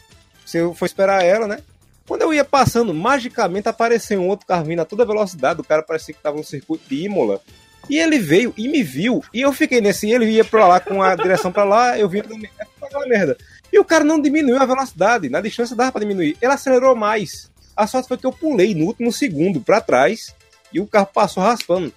Se 0.44 0.58
eu 0.58 0.74
for 0.74 0.86
esperar 0.86 1.22
ela, 1.22 1.46
né? 1.46 1.58
Quando 2.06 2.22
eu 2.22 2.32
ia 2.32 2.44
passando, 2.44 2.94
magicamente 2.94 3.68
apareceu 3.68 4.18
um 4.18 4.28
outro 4.28 4.46
carro 4.46 4.64
vindo 4.64 4.80
a 4.80 4.84
toda 4.84 5.04
velocidade. 5.04 5.60
O 5.60 5.64
cara 5.64 5.82
parecia 5.82 6.14
que 6.14 6.22
tava 6.22 6.38
no 6.38 6.44
circuito 6.44 6.88
de 6.88 7.04
Imola. 7.04 7.40
E 7.88 7.98
ele 7.98 8.18
veio 8.18 8.52
e 8.56 8.68
me 8.68 8.82
viu. 8.82 9.22
E 9.32 9.40
eu 9.40 9.52
fiquei 9.52 9.80
nesse. 9.80 10.10
Ele 10.10 10.26
ia 10.26 10.44
pra 10.44 10.66
lá 10.66 10.80
com 10.80 11.02
a 11.02 11.14
direção 11.14 11.50
pra 11.50 11.64
lá, 11.64 11.98
eu 11.98 12.08
vim 12.08 12.22
pra 12.22 12.86
aquela 12.86 13.06
merda. 13.06 13.36
E 13.72 13.78
o 13.78 13.84
cara 13.84 14.04
não 14.04 14.20
diminuiu 14.20 14.60
a 14.60 14.66
velocidade. 14.66 15.28
Na 15.28 15.40
distância 15.40 15.76
dava 15.76 15.92
pra 15.92 16.00
diminuir. 16.00 16.36
Ele 16.40 16.52
acelerou 16.52 16.94
mais. 16.94 17.50
A 17.76 17.86
sorte 17.86 18.08
foi 18.08 18.18
que 18.18 18.26
eu 18.26 18.32
pulei 18.32 18.74
no 18.74 18.86
último 18.86 19.12
segundo 19.12 19.60
pra 19.60 19.80
trás. 19.80 20.34
E 20.72 20.80
o 20.80 20.86
carro 20.86 21.06
passou 21.06 21.42
raspando. 21.42 21.92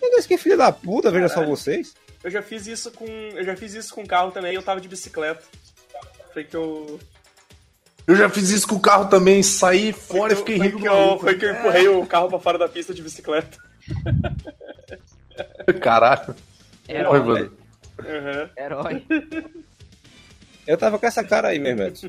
Eu 0.00 0.10
disse 0.10 0.28
que 0.28 0.38
filho 0.38 0.56
da 0.56 0.70
puta, 0.70 1.10
veja 1.10 1.28
só 1.28 1.44
vocês. 1.44 1.94
Eu 2.22 2.30
já 2.30 2.42
fiz 2.42 2.66
isso 2.66 2.90
com. 2.90 3.06
Eu 3.06 3.44
já 3.44 3.56
fiz 3.56 3.74
isso 3.74 3.94
com 3.94 4.06
carro 4.06 4.30
também, 4.30 4.54
eu 4.54 4.62
tava 4.62 4.80
de 4.80 4.88
bicicleta. 4.88 5.42
Foi 6.32 6.44
que 6.44 6.54
eu. 6.54 6.98
Eu 8.06 8.16
já 8.16 8.28
fiz 8.28 8.48
isso 8.50 8.66
com 8.66 8.76
o 8.76 8.80
carro 8.80 9.06
também, 9.06 9.42
saí 9.42 9.92
fora 9.92 10.32
e 10.32 10.36
fiquei 10.36 10.56
foi 10.56 10.66
rindo 10.66 10.78
que 10.78 10.88
eu. 10.88 11.18
Foi 11.18 11.36
que 11.36 11.44
eu 11.44 11.52
empurrei 11.52 11.88
o 11.88 12.06
carro 12.06 12.28
pra 12.28 12.38
fora 12.38 12.58
da 12.58 12.68
pista 12.68 12.94
de 12.94 13.02
bicicleta. 13.02 13.58
Caralho. 15.80 16.34
Herói. 16.88 17.20
Mano. 17.20 17.52
Uhum. 17.98 18.48
Herói. 18.56 19.04
Eu 20.66 20.76
tava 20.76 20.98
com 20.98 21.06
essa 21.06 21.24
cara 21.24 21.48
aí 21.48 21.58
mesmo, 21.58 21.82
Edson. 21.82 22.08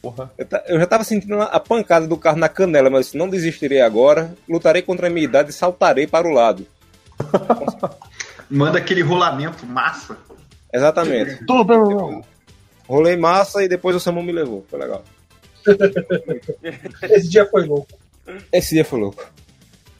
Porra. 0.00 0.32
Eu, 0.66 0.80
já 0.80 0.86
tava 0.86 1.04
sentindo 1.04 1.40
a 1.40 1.60
pancada 1.60 2.06
do 2.06 2.16
carro 2.16 2.36
na 2.36 2.48
canela, 2.48 2.90
mas 2.90 3.14
não 3.14 3.28
desistirei 3.28 3.80
agora, 3.80 4.34
lutarei 4.48 4.82
contra 4.82 5.06
a 5.06 5.10
minha 5.10 5.24
idade 5.24 5.50
e 5.50 5.54
saltarei 5.54 6.06
para 6.06 6.26
o 6.26 6.32
lado. 6.32 6.66
Manda 8.50 8.78
aquele 8.78 9.02
rolamento 9.02 9.64
massa. 9.64 10.16
Exatamente. 10.72 11.44
Não, 11.48 11.64
não. 11.64 12.24
Rolei 12.88 13.16
massa 13.16 13.62
e 13.62 13.68
depois 13.68 13.94
o 13.94 14.00
Samu 14.00 14.22
me 14.22 14.32
levou. 14.32 14.66
Foi 14.68 14.78
legal. 14.78 15.04
Esse 17.02 17.28
dia 17.28 17.46
foi 17.46 17.64
louco. 17.64 18.01
Esse 18.52 18.74
dia 18.74 18.84
foi 18.84 19.00
louco. 19.00 19.24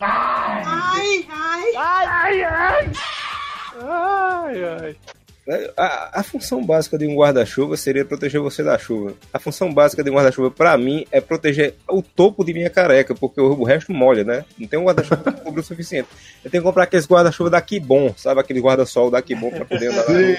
Ai, 0.00 1.26
ai. 1.30 1.72
Ai, 1.76 2.42
ai! 2.44 2.92
Ai, 3.80 4.64
ai. 4.64 4.96
É, 5.48 5.72
A, 5.76 6.20
a 6.20 6.22
função 6.22 6.64
básica 6.64 6.96
de 6.96 7.04
um 7.06 7.16
guarda-chuva 7.16 7.76
seria 7.76 8.04
proteger 8.04 8.40
você 8.40 8.62
da 8.62 8.78
chuva. 8.78 9.14
A 9.32 9.40
função 9.40 9.72
básica 9.74 10.02
de 10.04 10.08
um 10.11 10.14
guarda-chuva, 10.14 10.50
pra 10.52 10.76
mim, 10.78 11.04
é 11.11 11.20
proteger 11.20 11.74
o 11.88 12.00
topo 12.00 12.44
de 12.44 12.52
minha 12.54 12.70
careca, 12.70 13.12
porque 13.14 13.40
o, 13.40 13.61
o 13.61 13.64
resto 13.64 13.92
molha, 13.92 14.22
né? 14.22 14.44
Não 14.56 14.68
tem 14.68 14.78
um 14.78 14.85
guarda-chuva 14.85 15.32
que 15.32 15.40
cobre 15.40 15.61
o 15.61 15.64
suficiente. 15.64 16.08
Eu 16.44 16.50
tenho 16.50 16.62
que 16.62 16.68
comprar 16.68 16.85
aqueles 16.85 17.06
guarda-chuva 17.08 17.50
daqui 17.50 17.80
bom, 17.80 18.14
sabe? 18.16 18.40
Aquele 18.40 18.61
guarda-sol 18.61 19.11
daqui 19.11 19.35
bom 19.35 19.50
pra 19.50 19.64
poder 19.64 19.88
andar 19.90 20.06
rua. 20.06 20.37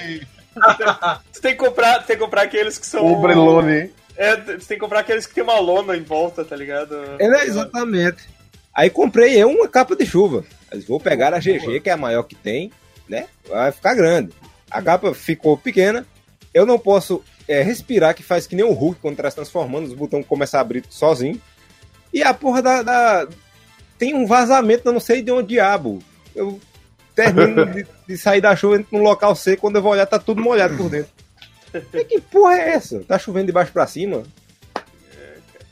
Você 1.30 1.40
tem 1.42 1.52
que 1.52 1.58
comprar, 1.58 1.98
tem 2.06 2.16
que 2.16 2.22
comprar 2.22 2.42
aqueles 2.42 2.78
que 2.78 2.86
são. 2.86 3.04
Ombrelone. 3.04 3.90
É, 4.16 4.36
você 4.36 4.58
tem 4.58 4.76
que 4.76 4.78
comprar 4.78 5.00
aqueles 5.00 5.26
que 5.26 5.34
tem 5.34 5.42
uma 5.44 5.58
lona 5.58 5.96
em 5.96 6.02
volta, 6.02 6.44
tá 6.44 6.54
ligado? 6.54 6.94
É, 7.18 7.44
exatamente. 7.44 8.28
Aí 8.74 8.88
comprei 8.90 9.36
eu 9.40 9.48
uma 9.50 9.68
capa 9.68 9.94
de 9.96 10.06
chuva. 10.06 10.44
Mas 10.72 10.84
vou 10.84 10.98
pegar 11.00 11.32
a 11.34 11.38
GG, 11.38 11.80
que 11.80 11.90
é 11.90 11.92
a 11.92 11.96
maior 11.96 12.22
que 12.24 12.34
tem, 12.34 12.70
né? 13.08 13.26
Vai 13.48 13.70
ficar 13.72 13.94
grande. 13.94 14.32
A 14.70 14.80
capa 14.82 15.14
ficou 15.14 15.56
pequena. 15.56 16.06
Eu 16.52 16.64
não 16.66 16.78
posso 16.78 17.22
é, 17.48 17.62
respirar, 17.62 18.14
que 18.14 18.22
faz 18.22 18.46
que 18.46 18.54
nem 18.56 18.64
o 18.64 18.72
Hulk 18.72 19.00
quando 19.00 19.16
tá 19.16 19.28
se 19.30 19.36
transformando, 19.36 19.86
os 19.86 19.94
botões 19.94 20.26
começam 20.26 20.58
a 20.58 20.60
abrir 20.60 20.84
sozinho. 20.88 21.40
E 22.12 22.22
a 22.22 22.32
porra 22.32 22.62
da, 22.62 22.82
da- 22.82 23.28
Tem 23.98 24.14
um 24.14 24.26
vazamento, 24.26 24.88
eu 24.88 24.92
não 24.92 25.00
sei 25.00 25.22
de 25.22 25.30
onde 25.32 25.48
diabo. 25.48 26.02
Eu 26.34 26.60
termino 27.14 27.66
de, 27.72 27.86
de 28.08 28.16
sair 28.18 28.40
da 28.40 28.54
chuva, 28.56 28.76
entro 28.76 28.96
num 28.96 29.02
local 29.04 29.34
seco, 29.36 29.62
quando 29.62 29.76
eu 29.76 29.82
vou 29.82 29.92
olhar, 29.92 30.06
tá 30.06 30.18
tudo 30.18 30.40
molhado 30.42 30.76
por 30.76 30.88
dentro. 30.88 31.10
Mas 31.92 32.04
que 32.08 32.20
porra 32.20 32.54
é 32.54 32.70
essa? 32.70 33.00
Tá 33.00 33.18
chovendo 33.18 33.46
de 33.46 33.52
baixo 33.52 33.72
pra 33.72 33.86
cima? 33.86 34.22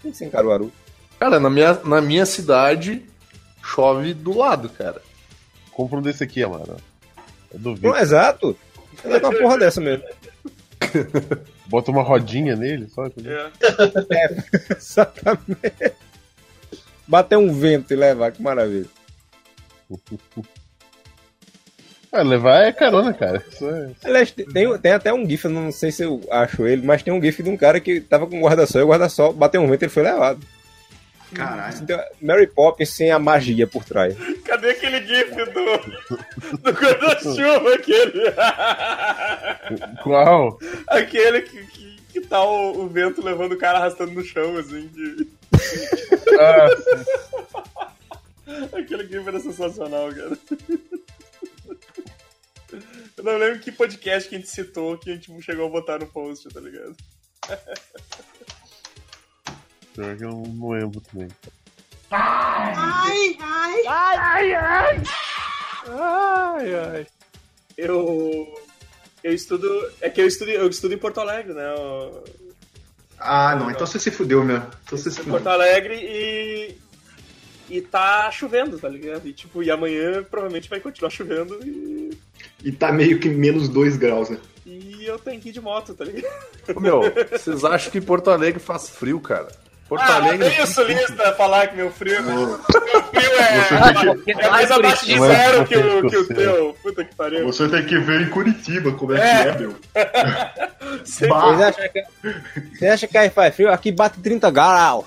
Tem 0.03 0.11
que 0.11 0.17
ser 0.17 0.25
em 0.25 0.31
Caruaru. 0.31 0.73
Cara, 1.19 1.38
na 1.38 1.49
minha, 1.49 1.75
na 1.85 2.01
minha 2.01 2.27
cidade 2.27 3.05
chove 3.62 4.12
do 4.12 4.37
lado, 4.37 4.69
cara. 4.69 5.01
Compra 5.71 5.99
um 5.99 6.03
desse 6.03 6.25
aqui, 6.25 6.43
Amaro. 6.43 6.77
Eu 7.53 7.59
duvido. 7.59 7.88
Não, 7.88 7.97
exato. 7.97 8.57
É 9.05 9.17
uma 9.19 9.33
porra 9.33 9.59
dessa 9.59 9.81
mesmo. 9.81 10.05
Bota 11.67 11.91
uma 11.91 12.03
rodinha 12.03 12.57
nele, 12.57 12.88
só. 12.88 13.07
entendeu? 13.07 13.51
É. 14.11 14.75
Exatamente. 14.77 15.95
Bater 17.07 17.37
um 17.38 17.53
vento 17.53 17.93
e 17.93 17.97
levar, 17.97 18.33
que 18.33 18.43
maravilha. 18.43 18.88
Ah, 22.12 22.22
levar 22.22 22.64
é 22.64 22.72
carona, 22.72 23.14
cara. 23.14 23.42
Isso 23.51 23.66
é... 23.66 23.90
Aliás, 24.05 24.31
tem, 24.31 24.79
tem 24.79 24.92
até 24.92 25.12
um 25.14 25.27
GIF, 25.29 25.48
não 25.48 25.72
sei 25.72 25.90
se 25.90 26.03
eu 26.03 26.20
acho 26.31 26.66
ele, 26.66 26.85
mas 26.85 27.03
tem 27.03 27.12
um 27.12 27.22
GIF 27.22 27.42
de 27.42 27.48
um 27.48 27.57
cara 27.57 27.81
que 27.81 28.03
tava 28.03 28.27
com 28.27 28.42
guarda-sol 28.42 28.83
e 28.83 28.85
o 28.85 28.88
guarda-sol 28.88 29.33
bateu 29.33 29.62
um 29.62 29.66
vento 29.66 29.83
e 29.83 29.85
ele 29.87 29.92
foi 29.92 30.03
levado. 30.03 30.40
Caralho. 31.33 31.75
Então, 31.81 31.98
Mary 32.20 32.46
Poppins 32.46 32.90
sem 32.90 33.11
a 33.11 33.18
magia 33.18 33.66
por 33.66 33.83
trás. 33.83 34.14
Cadê 34.44 34.72
aquele 34.72 35.07
gif 35.07 35.35
do. 35.35 36.59
do 36.59 36.70
guarda-chuva 36.70 37.75
aquele? 37.75 38.31
Qual? 40.03 40.59
aquele 40.88 41.40
que, 41.40 41.66
que, 41.66 41.96
que 42.12 42.20
tá 42.20 42.44
o, 42.44 42.83
o 42.83 42.88
vento 42.88 43.25
levando 43.25 43.53
o 43.53 43.59
cara 43.59 43.79
arrastando 43.79 44.12
no 44.12 44.22
chão, 44.22 44.59
assim. 44.59 44.87
De... 44.88 45.27
Ah, 46.38 46.68
Aquele 48.72 49.05
game 49.05 49.27
era 49.27 49.40
sensacional, 49.40 50.11
cara. 50.12 50.38
Eu 53.23 53.33
não 53.33 53.39
lembro 53.39 53.61
que 53.61 53.71
podcast 53.71 54.29
que 54.29 54.35
a 54.35 54.39
gente 54.39 54.51
citou 54.51 54.99
que 54.99 55.09
a 55.09 55.15
gente 55.15 55.41
chegou 55.43 55.67
a 55.67 55.71
botar 55.71 55.97
no 56.01 56.09
post, 56.09 56.49
tá 56.49 56.59
ligado? 56.61 56.97
pior 59.95 60.17
que 60.17 60.25
eu 60.25 60.31
não 60.31 60.71
lembro 60.71 61.01
também. 61.03 61.29
Ai, 62.11 63.37
ai. 63.41 63.83
Ai, 63.87 64.55
ai! 64.55 65.03
Ai, 65.89 66.75
ai. 66.75 67.07
Eu. 67.77 68.61
Eu 69.23 69.33
estudo. 69.33 69.69
É 70.01 70.11
que 70.11 70.21
eu 70.21 70.27
estudo, 70.27 70.51
eu 70.51 70.69
estudo 70.69 70.93
em 70.95 70.99
Porto 70.99 71.21
Alegre, 71.21 71.55
né? 71.55 71.63
Eu- 71.77 72.25
Ah, 73.21 73.55
não, 73.55 73.71
então 73.71 73.87
você 73.87 74.01
se 74.01 74.11
fudeu 74.11 74.43
mesmo. 74.43 74.67
Então 74.85 74.99
você 74.99 75.11
se 75.13 75.21
em 75.21 75.25
fudeu. 75.25 75.35
Porto 75.35 75.47
Alegre 75.47 75.95
e. 75.95 76.77
E 77.71 77.81
tá 77.81 78.29
chovendo, 78.33 78.79
tá 78.81 78.89
ligado? 78.89 79.27
E 79.29 79.33
tipo, 79.33 79.63
e 79.63 79.71
amanhã 79.71 80.25
provavelmente 80.25 80.69
vai 80.69 80.81
continuar 80.81 81.11
chovendo 81.11 81.59
e. 81.65 82.02
E 82.64 82.70
tá 82.72 82.92
meio 82.92 83.18
que 83.18 83.28
menos 83.28 83.68
2 83.68 83.96
graus, 83.96 84.31
né? 84.31 84.38
E 84.64 85.05
eu 85.05 85.18
tenho 85.18 85.40
que 85.40 85.48
ir 85.48 85.52
de 85.52 85.61
moto, 85.61 85.94
tá 85.94 86.05
ligado? 86.05 86.33
Ô, 86.76 86.81
Meu, 86.81 87.02
vocês 87.31 87.64
acham 87.64 87.90
que 87.90 88.00
Porto 88.00 88.31
Alegre 88.31 88.61
faz 88.61 88.88
frio, 88.88 89.18
cara? 89.20 89.48
Porto 89.88 90.02
ah, 90.02 90.14
Alegre. 90.14 90.48
tem 90.48 90.62
o 90.62 90.66
sulista 90.66 91.33
falar 91.35 91.66
que 91.66 91.76
meu 91.76 91.90
frio, 91.90 92.14
é- 92.16 92.20
meu 92.22 92.59
frio 92.59 94.24
Você 94.24 94.31
é, 94.31 94.46
é 94.46 94.50
mais 94.50 94.70
abaixo 94.70 95.05
de 95.05 95.12
é 95.14 95.18
zero 95.18 95.66
que 95.66 95.76
o, 95.76 96.09
que 96.09 96.16
o 96.16 96.24
você. 96.26 96.35
teu. 96.35 96.76
Puta 96.83 97.05
que 97.05 97.14
pariu. 97.14 97.44
Você 97.44 97.68
tem 97.68 97.85
que 97.85 97.98
ver 97.98 98.22
em 98.22 98.31
Curitiba 98.31 98.92
como 98.92 99.12
é, 99.12 99.18
É. 99.18 99.42
que 99.42 99.48
é, 99.48 99.59
meu. 99.59 99.74
Vocês 101.05 101.31
acham 101.31 101.88
que, 101.92 102.05
você 102.78 102.87
acha 102.87 103.07
que 103.07 103.18
aí 103.18 103.28
faz 103.28 103.55
frio? 103.55 103.70
Aqui 103.70 103.92
bate 103.92 104.18
30 104.20 104.50
graus. 104.50 105.05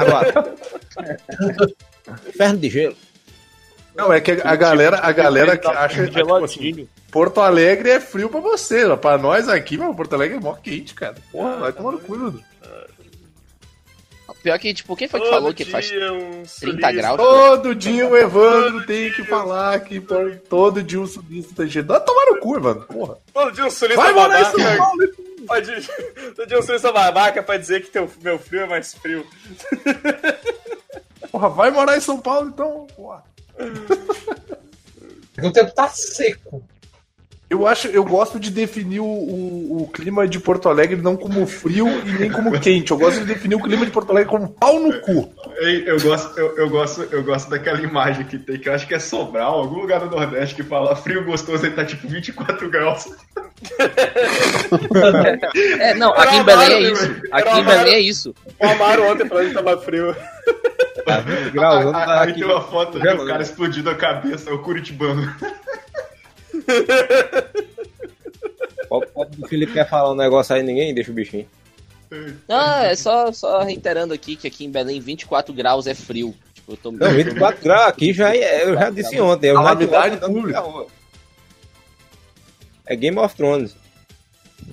Agora. 0.00 0.54
Inferno 2.28 2.58
de 2.58 2.70
gelo. 2.70 2.96
Não, 3.94 4.12
é 4.12 4.20
que 4.20 4.30
a 4.32 4.56
galera, 4.56 4.98
a 5.02 5.12
galera 5.12 5.56
que 5.56 5.66
acha 5.68 6.04
que 6.06 6.10
tipo 6.14 6.34
assim, 6.36 6.88
Porto 7.10 7.40
Alegre 7.40 7.90
é 7.90 8.00
frio 8.00 8.28
pra 8.30 8.40
você. 8.40 8.84
ó. 8.86 8.96
Pra 8.96 9.18
nós 9.18 9.48
aqui, 9.48 9.76
meu, 9.76 9.94
Porto 9.94 10.14
Alegre 10.14 10.38
é 10.38 10.40
mó 10.40 10.54
quente, 10.54 10.94
cara. 10.94 11.14
Porra, 11.30 11.56
vai 11.56 11.72
tomar 11.72 11.92
no 11.92 12.00
cu, 12.00 12.16
Dudu. 12.16 12.42
Pior 14.42 14.58
que, 14.58 14.74
tipo, 14.74 14.96
quem 14.96 15.06
foi 15.06 15.20
que 15.20 15.26
Todo 15.26 15.34
falou 15.36 15.54
que 15.54 15.64
faz 15.64 15.86
dia 15.86 16.12
um 16.12 16.30
30 16.42 16.48
sulista. 16.48 16.92
graus? 16.92 17.16
Todo 17.16 17.74
dia 17.76 18.08
o 18.08 18.16
Evandro 18.16 18.84
tem 18.86 19.12
que 19.12 19.22
falar 19.22 19.78
que 19.80 20.00
por- 20.00 20.34
todo 20.48 20.82
dia 20.82 21.00
o 21.00 21.06
sulista 21.06 21.54
tá 21.54 21.64
enchendo. 21.64 21.86
Vai 21.92 22.00
tomar 22.04 22.24
no 22.26 22.40
cu, 22.40 22.56
Evandro. 22.56 22.84
Porra. 22.86 23.18
Todo 23.32 23.52
dia 23.52 23.64
um 23.66 23.70
sulista 23.70 24.02
Vai 24.02 24.12
morar 24.12 24.40
em 24.40 24.42
babaca. 24.42 24.58
São 24.68 24.76
Paulo. 24.78 25.08
Pode... 25.46 25.88
Todo 26.34 26.48
dia 26.48 26.58
um 26.58 26.62
sulista 26.62 26.90
babaca 26.90 27.40
pra 27.42 27.56
dizer 27.56 27.82
que 27.84 27.90
teu, 27.90 28.10
meu 28.20 28.36
frio 28.36 28.62
é 28.62 28.66
mais 28.66 28.94
frio. 28.94 29.24
Porra, 31.30 31.48
vai 31.48 31.70
morar 31.70 31.96
em 31.96 32.00
São 32.00 32.18
Paulo, 32.20 32.48
então. 32.48 32.86
Porra. 32.96 33.22
O 35.42 35.50
tempo 35.50 35.74
tá 35.74 35.88
seco. 35.88 36.62
Eu 37.52 37.66
acho, 37.66 37.86
eu 37.88 38.02
gosto 38.02 38.40
de 38.40 38.50
definir 38.50 39.00
o, 39.00 39.04
o, 39.04 39.82
o 39.82 39.88
clima 39.88 40.26
de 40.26 40.40
Porto 40.40 40.70
Alegre 40.70 41.02
não 41.02 41.14
como 41.14 41.46
frio 41.46 41.86
e 41.86 42.12
nem 42.18 42.30
como 42.32 42.58
quente. 42.58 42.92
Eu 42.92 42.96
gosto 42.96 43.20
de 43.20 43.26
definir 43.26 43.56
o 43.56 43.60
clima 43.60 43.84
de 43.84 43.90
Porto 43.90 44.08
Alegre 44.08 44.30
como 44.30 44.48
pau 44.48 44.80
no 44.80 44.98
cu. 45.00 45.30
Ei, 45.58 45.84
Eu 45.86 46.00
gosto, 46.00 46.40
eu, 46.40 46.56
eu 46.56 46.70
gosto, 46.70 47.02
eu 47.12 47.22
gosto 47.22 47.50
daquela 47.50 47.78
imagem 47.82 48.24
que 48.24 48.38
tem, 48.38 48.58
que 48.58 48.70
eu 48.70 48.72
acho 48.72 48.88
que 48.88 48.94
é 48.94 48.98
Sobral, 48.98 49.60
algum 49.60 49.80
lugar 49.82 50.00
do 50.00 50.16
Nordeste 50.16 50.54
que 50.54 50.62
fala 50.62 50.96
frio 50.96 51.26
gostoso 51.26 51.66
e 51.66 51.70
tá 51.70 51.84
tipo 51.84 52.08
24 52.08 52.70
graus. 52.70 53.10
É, 55.78 55.92
não, 55.92 56.12
aqui 56.14 56.36
em 56.36 56.44
Belém 56.44 56.72
é 56.72 56.80
isso. 56.90 57.16
Aqui 57.30 57.60
em 57.60 57.64
Belém 57.64 57.94
é 57.94 58.00
isso. 58.00 58.34
O 58.58 58.66
Amaro 58.66 59.12
ontem 59.12 59.28
falando 59.28 59.48
que 59.48 59.54
tava 59.54 59.76
frio. 59.82 60.16
Graus, 61.52 61.86
Aí, 61.86 61.92
tá 61.92 62.22
aí 62.22 62.30
aqui. 62.30 62.40
tem 62.40 62.44
uma 62.50 62.62
foto 62.62 62.98
do 62.98 63.26
cara 63.26 63.42
explodindo 63.42 63.90
a 63.90 63.94
cabeça, 63.94 64.48
é 64.48 64.52
o 64.54 64.58
Curitibano. 64.60 65.30
O 68.90 69.00
pobre 69.00 69.36
do 69.36 69.48
Felipe 69.48 69.72
quer 69.72 69.88
falar 69.88 70.12
um 70.12 70.16
negócio 70.16 70.54
aí, 70.54 70.62
ninguém 70.62 70.94
deixa 70.94 71.10
o 71.10 71.14
bichinho. 71.14 71.48
Ah, 72.48 72.84
é 72.84 72.94
só, 72.94 73.32
só 73.32 73.62
reiterando 73.62 74.12
aqui 74.12 74.36
que 74.36 74.46
aqui 74.46 74.66
em 74.66 74.70
Belém 74.70 75.00
24 75.00 75.54
graus 75.54 75.86
é 75.86 75.94
frio. 75.94 76.34
Tipo, 76.52 76.72
eu 76.72 76.76
tô... 76.76 76.92
Não, 76.92 77.10
24 77.10 77.62
graus 77.62 77.88
aqui 77.88 78.12
já 78.12 78.36
é, 78.36 78.64
eu 78.64 78.74
já 78.74 78.90
disse 78.90 79.18
ontem. 79.18 79.48
Já 79.48 79.54
Calamidade 79.54 80.18
pública. 80.18 80.62
É 82.84 82.94
Game 82.94 83.18
of 83.18 83.34
Thrones. 83.34 83.74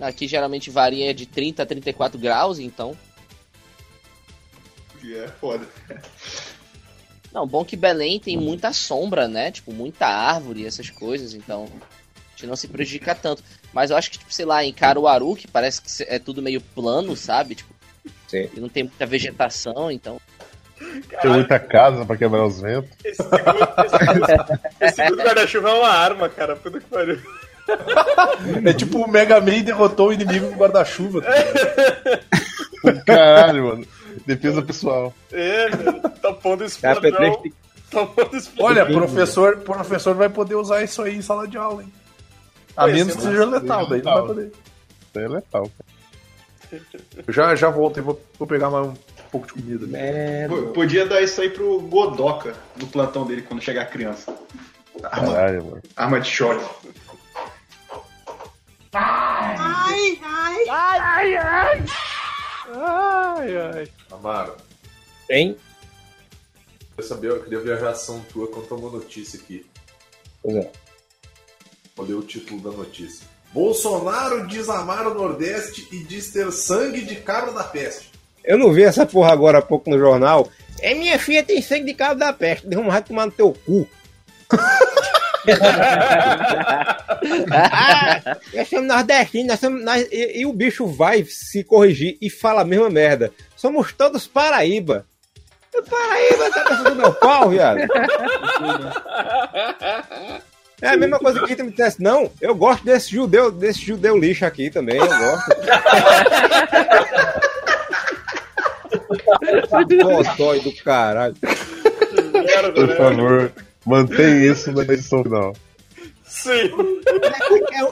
Aqui 0.02 0.28
geralmente 0.28 0.70
varia 0.70 1.14
de 1.14 1.26
30 1.26 1.64
a 1.64 1.66
34 1.66 2.20
graus, 2.20 2.60
então. 2.60 2.96
Que 5.00 5.18
é 5.18 5.28
foda. 5.28 5.66
Não, 7.34 7.46
bom 7.46 7.64
que 7.64 7.76
Belém 7.76 8.20
tem 8.20 8.38
muita 8.38 8.74
sombra, 8.74 9.28
né? 9.28 9.52
Tipo, 9.52 9.72
muita 9.72 10.08
árvore, 10.08 10.66
essas 10.66 10.90
coisas, 10.90 11.34
então 11.34 11.66
a 11.66 12.32
gente 12.32 12.48
não 12.48 12.56
se 12.56 12.68
prejudica 12.68 13.14
tanto. 13.14 13.44
Mas 13.72 13.92
eu 13.92 13.98
acho 13.98 14.10
que, 14.10 14.18
tipo, 14.18 14.34
sei 14.34 14.46
lá, 14.46 14.64
em 14.64 14.74
Caruaru, 14.74 15.36
que 15.36 15.48
parece 15.48 15.82
que 15.82 16.04
é 16.04 16.18
tudo 16.18 16.42
meio 16.42 16.60
plano, 16.60 17.16
sabe? 17.16 17.56
Tipo, 17.56 17.74
Sim. 18.28 18.50
e 18.56 18.60
não 18.60 18.70
tem 18.70 18.84
muita 18.84 19.06
vegetação, 19.06 19.92
então. 19.92 20.20
Tem 21.22 21.32
muita 21.32 21.60
casa 21.60 22.06
pra 22.06 22.18
quebrar 22.18 22.46
os 22.46 22.62
ventos. 22.62 22.90
Esse 23.04 24.96
segundo, 24.96 25.22
guarda-chuva 25.22 25.70
é 25.70 25.74
uma 25.74 25.90
arma, 25.90 26.30
cara. 26.30 26.56
Puta 26.56 26.80
que 26.80 26.86
pariu. 26.86 27.20
É 28.66 28.74
tipo 28.74 28.98
o 29.00 29.08
Mega 29.08 29.40
Man 29.40 29.62
derrotou 29.62 30.08
o 30.08 30.14
inimigo 30.14 30.50
com 30.50 30.56
guarda-chuva. 30.56 31.22
Caralho, 33.06 33.66
mano. 33.66 33.88
Defesa 34.36 34.62
pessoal. 34.62 35.12
É, 35.32 35.70
velho. 35.70 36.02
Tá 36.22 36.32
pondo 36.34 36.64
Cara. 36.80 37.02
Pedro, 37.02 37.52
Tá 37.90 38.06
pondo. 38.06 38.30
Olha, 38.60 38.86
professor, 38.86 39.58
professor 39.58 40.14
vai 40.16 40.30
poder 40.30 40.54
usar 40.54 40.84
isso 40.84 41.02
aí 41.02 41.16
em 41.18 41.22
sala 41.24 41.48
de 41.48 41.58
aula, 41.58 41.82
hein? 41.82 41.92
A 42.78 42.88
Esse 42.88 42.98
menos 42.98 43.16
que 43.16 43.22
seja 43.24 43.46
letal, 43.46 43.88
daí 43.90 44.02
não 44.04 44.14
vai 44.14 44.22
poder. 44.28 44.46
Isso 44.52 45.18
aí 45.20 45.24
é 45.24 45.28
letal. 45.28 45.72
Eu 47.26 47.34
já, 47.34 47.56
já 47.56 47.70
volto 47.72 47.98
e 47.98 48.02
vou, 48.04 48.22
vou 48.38 48.48
pegar 48.48 48.70
mais 48.70 48.86
um 48.88 48.94
pouco 49.32 49.48
de 49.48 49.54
comida. 49.54 49.88
P- 49.88 50.62
Podia 50.74 51.08
dar 51.08 51.20
isso 51.24 51.42
aí 51.42 51.50
pro 51.50 51.80
Godoka 51.82 52.54
no 52.78 52.86
plantão 52.86 53.26
dele 53.26 53.42
quando 53.42 53.64
chegar 53.64 53.82
a 53.82 53.86
criança. 53.86 54.32
Arma, 55.02 55.34
Caralho, 55.34 55.64
mano. 55.66 55.82
arma 55.96 56.20
de 56.20 56.30
choque. 56.30 56.64
Ai, 58.94 60.20
ai. 60.24 60.56
Ai, 60.70 61.36
ai. 61.36 61.36
Ai, 61.38 61.86
ai. 62.74 63.88
Amaro, 64.12 64.56
Tem? 65.28 65.58
eu, 66.98 67.04
saber, 67.04 67.30
eu 67.32 67.44
queria 67.44 67.60
ver 67.60 67.74
a 67.74 67.80
reação 67.80 68.20
tua 68.32 68.48
quando 68.48 68.68
tomou 68.68 68.92
notícia 68.92 69.40
aqui. 69.40 69.66
Pois 70.42 70.56
é. 70.56 70.72
Vou 71.96 72.06
ler 72.06 72.14
o 72.14 72.22
título 72.22 72.62
da 72.62 72.72
notícia. 72.72 73.26
Bolsonaro 73.52 74.48
diz 74.48 74.70
amar 74.70 75.08
o 75.08 75.14
Nordeste 75.14 75.88
e 75.92 76.04
diz 76.04 76.32
ter 76.32 76.52
sangue 76.52 77.02
de 77.02 77.16
cabra 77.16 77.52
da 77.52 77.64
peste. 77.64 78.12
Eu 78.44 78.58
não 78.58 78.72
vi 78.72 78.84
essa 78.84 79.06
porra 79.06 79.32
agora 79.32 79.58
há 79.60 79.62
pouco 79.62 79.90
no 79.90 79.98
jornal. 79.98 80.50
É 80.82 80.94
minha 80.94 81.20
filha 81.20 81.44
tem 81.44 81.62
sangue 81.62 81.86
de 81.86 81.94
cabra 81.94 82.16
da 82.16 82.34
peste. 82.34 82.68
Deu 82.68 82.80
um 82.80 82.90
raio 82.90 83.04
tomar 83.04 83.26
no 83.26 83.32
teu 83.32 83.54
cu. 83.66 83.88
nós 88.54 88.68
somos 88.70 88.88
nordestinos, 88.88 89.48
nós 89.48 89.60
somos, 89.60 89.84
nós- 89.84 90.08
e, 90.12 90.42
e 90.42 90.46
o 90.46 90.54
bicho 90.54 90.86
vai 90.88 91.24
se 91.28 91.64
corrigir 91.64 92.18
e 92.22 92.30
fala 92.30 92.62
a 92.62 92.66
mesma 92.66 92.90
merda. 92.90 93.32
Somos 93.56 93.92
todos 93.94 94.28
Paraíba. 94.28 95.06
Eu, 95.74 95.84
Paraíba, 95.84 96.50
tá 96.52 96.64
pensando 96.64 96.96
meu 96.96 97.14
pau, 97.14 97.50
viado? 97.50 97.80
É 100.82 100.88
a 100.90 100.98
mesma 100.98 101.20
coisa 101.20 101.46
que 101.46 101.62
me 101.62 101.72
dissesse, 101.72 102.02
não, 102.02 102.32
eu 102.42 102.56
gosto 102.56 102.86
desse 102.86 103.12
judeu, 103.12 103.52
desse 103.52 103.82
judeu 103.82 104.18
lixo 104.18 104.46
aqui 104.46 104.70
também, 104.70 104.96
eu 104.98 105.08
gosto. 105.08 105.50
Botões 110.02 110.64
do 110.64 110.74
caralho. 110.84 111.36
Por 112.74 112.96
favor, 112.98 113.52
mantém 113.90 114.46
isso 114.46 114.72
na 114.72 114.84
edição 114.84 115.24
final. 115.24 115.54
Sim. 116.24 116.72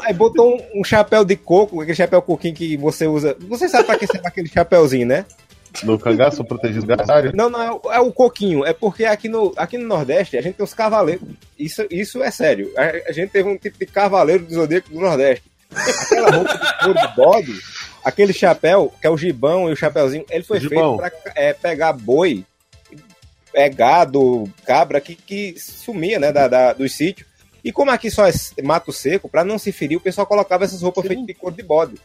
Aí 0.03 0.13
botou 0.13 0.55
um, 0.55 0.81
um 0.81 0.83
chapéu 0.83 1.25
de 1.25 1.35
coco, 1.35 1.81
aquele 1.81 1.95
chapéu 1.97 2.21
coquinho 2.21 2.53
que 2.53 2.77
você 2.77 3.07
usa. 3.07 3.35
Você 3.39 3.67
sabe 3.67 3.85
pra 3.85 3.97
que 3.97 4.05
serve 4.05 4.27
aquele 4.27 4.47
chapéuzinho, 4.47 5.07
né? 5.07 5.25
No 5.83 5.99
cagaço 5.99 6.43
protegido 6.43 6.85
gastário? 6.85 7.31
Não, 7.35 7.49
não, 7.49 7.61
é 7.61 7.71
o, 7.71 7.93
é 7.93 7.99
o 7.99 8.11
coquinho. 8.11 8.63
É 8.65 8.73
porque 8.73 9.05
aqui 9.05 9.27
no, 9.27 9.53
aqui 9.57 9.77
no 9.77 9.87
Nordeste 9.87 10.37
a 10.37 10.41
gente 10.41 10.55
tem 10.55 10.63
os 10.63 10.73
cavaleiros. 10.73 11.27
Isso, 11.57 11.85
isso 11.89 12.23
é 12.23 12.31
sério. 12.31 12.71
A, 12.77 13.09
a 13.09 13.11
gente 13.11 13.31
teve 13.31 13.49
um 13.49 13.57
tipo 13.57 13.77
de 13.77 13.85
cavaleiro 13.85 14.45
do 14.45 14.53
Zodíaco 14.53 14.89
do 14.89 14.99
Nordeste. 14.99 15.43
Aquela 15.75 16.31
roupa 16.31 16.53
de 16.53 16.79
couro 16.79 16.99
de 16.99 17.15
bode, 17.15 17.59
aquele 18.03 18.33
chapéu, 18.33 18.93
que 19.01 19.05
é 19.05 19.09
o 19.09 19.17
gibão 19.17 19.69
e 19.69 19.73
o 19.73 19.75
chapéuzinho, 19.75 20.25
ele 20.29 20.43
foi 20.43 20.59
Gibão. 20.61 20.97
feito 20.97 21.21
pra 21.21 21.31
é, 21.35 21.53
pegar 21.53 21.91
boi, 21.91 22.45
é, 23.57 23.69
gado, 23.69 24.43
cabra 24.65 25.01
que, 25.01 25.15
que 25.15 25.55
sumia, 25.59 26.19
né, 26.19 26.31
da, 26.31 26.47
da- 26.47 26.73
dos 26.73 26.93
sítios. 26.95 27.27
E 27.63 27.71
como 27.71 27.89
aqui 27.91 28.09
só 28.11 28.27
é 28.27 28.31
mato 28.63 28.93
seco, 28.93 29.27
pra 29.27 29.43
não 29.43 29.57
se 29.57 29.71
ferir, 29.71 29.97
o 29.97 30.01
pessoal 30.01 30.27
colocava 30.27 30.63
essas 30.63 30.81
roupas 30.81 31.05
feitas 31.07 31.25
de 31.25 31.33
couro 31.33 31.55
de 31.55 31.63
bode. 31.63 31.95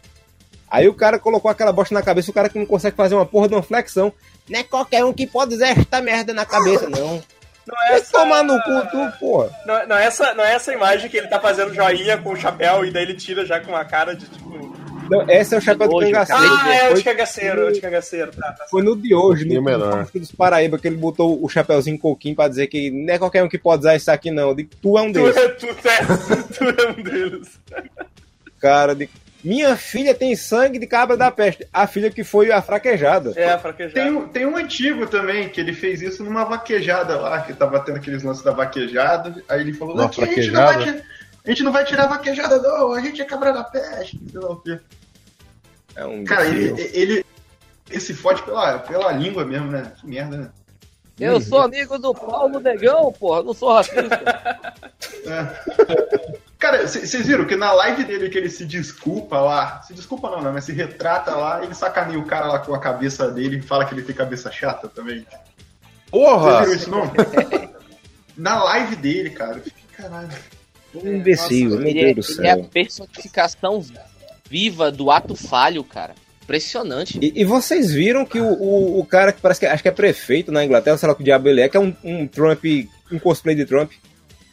Aí 0.71 0.89
o 0.89 0.95
cara 0.95 1.19
colocou 1.19 1.51
aquela 1.51 1.71
bosta 1.73 1.95
na 1.95 2.03
cabeça, 2.03 2.31
o 2.31 2.35
cara 2.35 2.49
que 2.49 2.59
não 2.59 2.65
consegue 2.67 2.97
fazer 2.97 3.15
uma 3.15 3.27
porra 3.27 3.49
de 3.49 3.55
uma 3.55 3.63
flexão. 3.63 4.11
Não 4.49 4.59
é 4.59 4.63
qualquer 4.63 5.05
um 5.05 5.13
que 5.13 5.27
pode 5.27 5.55
usar 5.55 5.69
esta 5.69 6.01
merda 6.01 6.33
na 6.33 6.47
cabeça, 6.47 6.89
não. 6.89 7.23
Não 7.65 7.81
é 7.85 7.95
essa... 7.95 8.11
Tomar 8.11 8.43
no 8.43 8.61
cu, 8.61 8.91
tu, 8.91 9.19
porra. 9.21 9.51
Não, 9.65 9.87
não, 9.87 9.97
é 9.97 10.07
essa, 10.07 10.35
não 10.35 10.43
é 10.45 10.55
essa 10.55 10.73
imagem 10.73 11.09
que 11.09 11.17
ele 11.17 11.29
tá 11.29 11.39
fazendo 11.39 11.73
joinha 11.73 12.19
com 12.19 12.31
o 12.33 12.37
chapéu 12.37 12.85
e 12.85 12.91
daí 12.91 13.05
ele 13.05 13.15
tira 13.15 13.47
já 13.47 13.61
com 13.61 13.77
a 13.77 13.85
cara 13.85 14.17
de 14.17 14.27
tipo. 14.27 14.77
Não, 15.11 15.29
esse 15.29 15.55
é 15.55 15.59
o 15.59 15.61
chapéu 15.61 15.89
do 15.89 15.99
cangaceiro. 15.99 16.43
Ah, 16.43 16.75
é 16.75 16.91
o 16.91 16.95
de 16.95 17.03
cagaceiro, 17.05 17.61
é 17.63 17.65
o 17.69 17.73
de 17.73 17.81
cagaceiro. 17.81 18.31
Tá, 18.33 18.53
tá. 18.53 18.65
Foi 18.71 18.83
no 18.83 18.97
de 18.97 19.15
hoje, 19.15 19.45
no 19.45 19.63
melhor. 19.63 20.07
Dos 20.15 20.33
Paraíba, 20.33 20.79
que 20.79 20.89
ele 20.89 20.97
botou 20.97 21.43
o 21.45 21.49
chapéuzinho 21.49 21.99
coquinho 21.99 22.35
pra 22.37 22.49
dizer 22.49 22.67
que 22.69 22.91
não 22.91 23.13
é 23.15 23.19
qualquer 23.19 23.43
um 23.43 23.49
que 23.49 23.59
pode 23.59 23.81
usar 23.81 23.97
isso 23.97 24.11
aqui, 24.11 24.31
não. 24.31 24.55
Digo, 24.55 24.71
tu 24.81 24.97
é 24.99 25.03
um 25.03 25.13
Tu, 25.13 25.21
deles. 25.21 25.37
é, 25.37 25.49
tu, 25.49 25.67
é, 25.67 26.43
tu 26.43 26.65
é 26.83 26.91
um 26.91 27.03
deles. 27.03 27.61
Cara, 28.61 28.95
digo, 28.95 29.11
minha 29.45 29.75
filha 29.77 30.15
tem 30.15 30.37
sangue 30.37 30.79
de 30.79 30.87
cabra 30.87 31.17
da 31.17 31.31
peste. 31.31 31.67
A 31.73 31.87
filha 31.87 32.11
que 32.11 32.23
foi 32.23 32.53
a 32.53 32.63
fraquejada. 32.63 33.33
É, 33.37 33.59
fraquejado. 33.59 33.95
Tem, 33.95 34.11
um- 34.11 34.29
tem 34.29 34.47
um 34.47 34.57
antigo 34.57 35.07
também, 35.07 35.49
que 35.49 35.61
ele 35.61 35.73
fez 35.73 36.01
isso 36.01 36.23
numa 36.23 36.45
vaquejada 36.45 37.19
lá, 37.19 37.41
que 37.41 37.53
tava 37.53 37.81
tendo 37.81 37.97
aqueles 37.97 38.23
lances 38.23 38.45
da 38.45 38.53
vaquejada. 38.53 39.43
Aí 39.49 39.61
ele 39.63 39.73
falou, 39.73 39.95
Uma 39.97 40.05
"Aqui 40.07 40.23
a 40.23 40.27
gente, 40.27 40.51
não 40.53 40.61
fraquejada? 40.69 40.85
tirar, 40.93 41.05
a 41.45 41.51
gente 41.51 41.63
não 41.63 41.73
vai 41.73 41.85
tirar 41.85 42.05
a 42.05 42.09
vaquejada, 42.09 42.59
não, 42.61 42.93
a 42.93 43.01
gente 43.01 43.21
é 43.21 43.25
cabra 43.25 43.53
da 43.53 43.65
peste. 43.65 44.21
sei 44.31 44.41
lá 44.41 44.51
o 44.51 44.57
quê. 44.57 44.79
É 45.97 46.07
um 46.07 46.25
Cara, 46.25 46.47
ele, 46.47 46.81
ele, 46.93 47.27
ele 47.91 48.01
se 48.01 48.15
fode 48.15 48.43
pela, 48.43 48.79
pela 48.79 49.13
língua 49.13 49.45
mesmo, 49.45 49.71
né? 49.71 49.93
Que 50.01 50.07
merda, 50.07 50.37
né? 50.37 50.51
Eu 51.21 51.41
sou 51.41 51.61
amigo 51.61 51.99
do 51.99 52.15
Paulo 52.15 52.59
Negão, 52.59 53.13
porra, 53.13 53.43
não 53.43 53.53
sou 53.53 53.73
racista. 53.73 54.61
Cara, 56.59 56.87
vocês 56.87 57.27
viram 57.27 57.45
que 57.45 57.57
na 57.57 57.73
live 57.73 58.05
dele 58.05 58.31
que 58.31 58.39
ele 58.39 58.49
se 58.49 58.65
desculpa 58.65 59.41
lá, 59.41 59.83
se 59.83 59.93
desculpa 59.93 60.31
não, 60.31 60.41
né? 60.41 60.51
Mas 60.53 60.65
se 60.65 60.73
retrata 60.73 61.35
lá, 61.35 61.63
ele 61.63 61.75
sacaneia 61.75 62.19
o 62.19 62.25
cara 62.25 62.47
lá 62.47 62.61
com 62.61 62.73
a 62.73 62.79
cabeça 62.79 63.29
dele 63.33 63.57
e 63.57 63.63
fala 63.63 63.85
que 63.85 63.93
ele 63.93 64.03
tem 64.03 64.15
cabeça 64.15 64.51
chata 64.51 64.89
também. 64.89 65.27
Porra! 66.09 66.65
Vocês 66.65 66.67
viram 66.67 66.75
isso 66.77 66.91
não? 66.91 67.13
na 68.39 68.63
live 68.63 68.95
dele, 68.95 69.31
cara. 69.31 69.57
eu 69.57 69.63
fiquei, 69.63 69.83
Caralho. 69.97 70.29
Um 70.95 71.15
imbecil, 71.17 71.71
meu 71.71 71.87
Ele 71.89 72.01
é, 72.01 72.15
Deus 72.15 72.27
do 72.27 72.33
ele 72.41 72.47
é 72.47 72.51
a 72.51 72.55
céu. 72.57 72.69
personificação 72.73 73.85
viva 74.49 74.91
do 74.91 75.11
ato 75.11 75.35
falho, 75.35 75.83
cara. 75.85 76.15
Impressionante. 76.43 77.19
E, 77.23 77.41
e 77.41 77.45
vocês 77.45 77.93
viram 77.93 78.25
que 78.27 78.39
o, 78.41 78.45
o, 78.53 79.01
o 79.01 79.07
cara 79.07 79.33
que 79.33 79.41
parece 79.41 79.61
que 79.61 79.67
acho 79.67 79.83
que 79.83 79.89
é 79.89 79.93
prefeito 79.93 80.51
na 80.53 80.65
Inglaterra, 80.65 80.99
sei 80.99 81.07
lá 81.07 81.13
o 81.15 81.17
que 81.17 81.23
diabo 81.25 81.49
ele 81.49 81.61
é, 81.63 81.69
que 81.69 81.77
é 81.77 81.81
um, 81.81 81.95
um 82.05 82.27
Trump, 82.27 82.65
um 83.11 83.19
cosplay 83.19 83.55
de 83.55 83.65
Trump. 83.65 83.93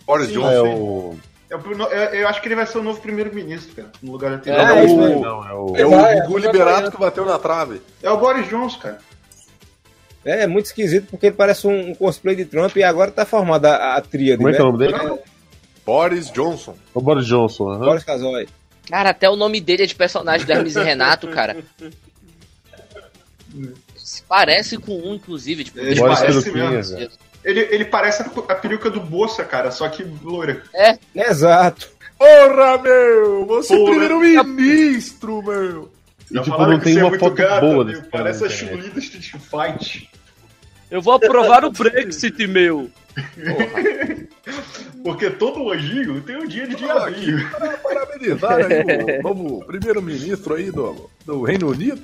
Boris 0.06 0.28
Sim, 0.28 0.34
Johnson. 0.36 0.50
É 0.56 0.62
o. 0.62 1.16
É 1.52 1.56
o 1.56 1.60
pro- 1.60 1.74
eu, 1.84 1.88
eu 2.22 2.28
acho 2.28 2.42
que 2.42 2.48
ele 2.48 2.56
vai 2.56 2.66
ser 2.68 2.78
o 2.78 2.84
novo 2.84 3.02
primeiro-ministro, 3.02 3.74
cara. 3.76 3.92
No 4.04 4.12
lugar 4.12 4.38
da 4.38 4.52
É, 4.52 4.80
é 4.82 4.86
isso 4.86 4.96
o, 4.96 5.00
mesmo. 5.02 5.22
Não, 5.22 5.48
é 5.48 5.54
o. 5.54 5.76
É 5.76 6.28
o 6.28 6.38
Liberato 6.38 6.92
que 6.92 6.98
bateu 6.98 7.26
na 7.26 7.38
trave. 7.40 7.82
é 8.04 8.10
o 8.10 8.18
Boris 8.18 8.48
Johnson, 8.48 8.80
cara. 8.80 9.00
É, 10.24 10.44
é 10.44 10.48
muito 10.48 10.66
esquisito 10.68 11.08
porque 11.10 11.28
ele 11.28 11.36
parece 11.36 11.66
um, 11.66 11.90
um 11.92 11.96
cosplay 11.96 12.36
de 12.36 12.46
Trump 12.46 12.76
e 12.76 12.84
agora 12.84 13.10
tá 13.10 13.26
formada 13.26 13.72
a, 13.76 13.96
a 13.96 14.02
tríade, 14.02 14.38
Como 14.38 14.50
é 14.50 14.54
que 14.54 14.62
é 14.62 14.64
o 14.64 14.78
né? 14.78 14.88
nome 14.88 15.08
dele? 15.08 15.20
Boris 15.90 16.30
Johnson. 16.30 16.76
O 16.94 17.02
Boris 17.02 17.26
Johnson. 17.26 17.72
aham. 17.72 17.86
Boris 17.86 18.04
Casoy. 18.04 18.48
Cara, 18.88 19.10
até 19.10 19.28
o 19.28 19.36
nome 19.36 19.60
dele 19.60 19.84
é 19.84 19.86
de 19.88 19.96
personagem 19.96 20.46
do 20.46 20.52
Hermes 20.52 20.76
e 20.76 20.84
Renato, 20.84 21.28
cara. 21.30 21.58
Se 23.96 24.22
parece 24.24 24.78
com 24.78 24.96
um, 24.96 25.16
inclusive. 25.16 25.64
Tipo, 25.64 25.80
Ele 25.80 26.00
Boris 26.00 26.20
parece 26.20 26.52
mesmo. 26.52 27.10
Ele, 27.44 27.62
ele 27.72 27.86
parece 27.86 28.22
a, 28.22 28.26
a 28.26 28.56
peruca 28.56 28.92
do 28.92 29.00
Bolsa, 29.00 29.44
cara, 29.44 29.72
só 29.72 29.90
que 29.90 30.04
loira. 30.04 30.62
Exato. 31.16 31.90
Porra, 32.20 32.78
meu! 32.78 33.46
Você 33.48 33.74
é 33.74 33.78
Porra. 33.78 33.90
primeiro-ministro, 33.92 35.42
meu! 35.42 35.92
E, 36.30 36.36
Já 36.36 36.44
tipo, 36.44 36.58
não 36.58 36.80
tem 36.80 36.94
você 36.94 37.00
é 37.00 37.04
uma 37.04 37.10
muito 37.10 37.22
foto 37.22 37.34
gata, 37.34 37.62
boa 37.62 37.86
desse 37.86 38.04
Parece 38.04 38.46
a 38.46 38.48
do 38.48 39.00
Street 39.00 39.32
Fight. 39.40 40.10
Eu 40.92 41.02
vou 41.02 41.14
aprovar 41.14 41.66
o 41.66 41.72
Brexit, 41.72 42.46
meu. 42.46 42.92
Porque 45.04 45.30
todo 45.32 45.72
anjinho 45.72 46.22
tem 46.22 46.38
um 46.38 46.48
dia 46.48 46.68
de 46.68 46.74
aqui. 46.76 46.84
diabinho. 46.86 47.50
Parabenizar 47.84 48.58
aí 48.58 49.20
o 49.20 49.24
novo 49.24 49.66
primeiro-ministro 49.66 50.56
aí 50.56 50.72
do, 50.72 51.10
do 51.26 51.44
Reino 51.44 51.70
Unido, 51.70 52.02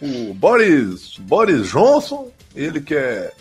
o 0.00 0.32
Boris, 0.34 1.16
Boris 1.18 1.68
Johnson, 1.68 2.30
ele 2.54 2.80
que 2.80 2.94
é, 2.94 3.32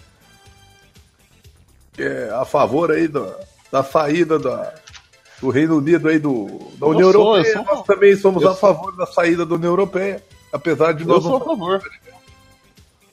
que 1.94 2.04
é 2.04 2.30
a 2.32 2.46
favor 2.46 2.92
aí 2.92 3.08
da, 3.08 3.36
da 3.72 3.84
saída 3.84 4.38
da, 4.38 4.74
do 5.42 5.50
Reino 5.50 5.78
Unido 5.78 6.10
aí 6.10 6.20
do, 6.20 6.48
da 6.80 6.88
União 6.88 7.12
sou, 7.12 7.38
eu 7.38 7.44
Europeia. 7.44 7.54
sou- 7.54 7.63
Nós 7.63 7.86
também 7.86 8.16
somos 8.16 8.46
a 8.46 8.54
favor 8.54 8.96
da 8.96 9.06
saída 9.06 9.46
da 9.46 9.56
União 9.56 9.72
Europeia, 9.72 10.22
apesar 10.52 10.92
de 10.94 11.04
Eu 11.04 11.08
nós 11.10 11.24
sou 11.24 11.36
a 11.36 11.40
não 11.40 11.46
favor. 11.46 11.82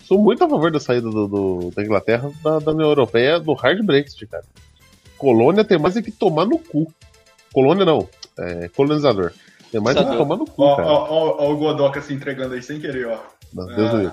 Sou 0.06 0.18
muito 0.18 0.44
a 0.44 0.48
favor 0.48 0.70
da 0.70 0.78
saída 0.80 1.08
do, 1.08 1.26
do- 1.26 1.70
da 1.74 1.82
Inglaterra 1.82 2.30
da, 2.42 2.58
da 2.58 2.72
União 2.72 2.88
Europeia 2.88 3.40
do 3.40 3.52
hard 3.54 3.82
Brexit, 3.84 4.26
cara. 4.26 4.44
Colônia 5.16 5.64
tem 5.64 5.78
mais 5.78 5.96
é 5.96 6.02
que 6.02 6.10
tomar 6.10 6.44
no 6.44 6.58
cu. 6.58 6.92
Colônia 7.52 7.84
não, 7.84 8.08
é 8.38 8.68
colonizador. 8.68 9.32
Tem 9.72 9.80
mais 9.80 9.96
é 9.96 10.04
que 10.04 10.16
tomar 10.16 10.36
no 10.36 10.46
cu, 10.46 10.62
Ó, 10.62 10.76
cara. 10.76 10.88
ó, 10.88 11.06
ó, 11.08 11.36
ó 11.44 11.52
o 11.52 11.56
Godoka 11.56 12.00
se 12.02 12.12
entregando 12.12 12.54
aí 12.54 12.62
sem 12.62 12.80
querer, 12.80 13.06
ó. 13.08 13.18
Não, 13.52 13.66
Deus 13.66 13.90
do 13.90 14.00
céu. 14.02 14.12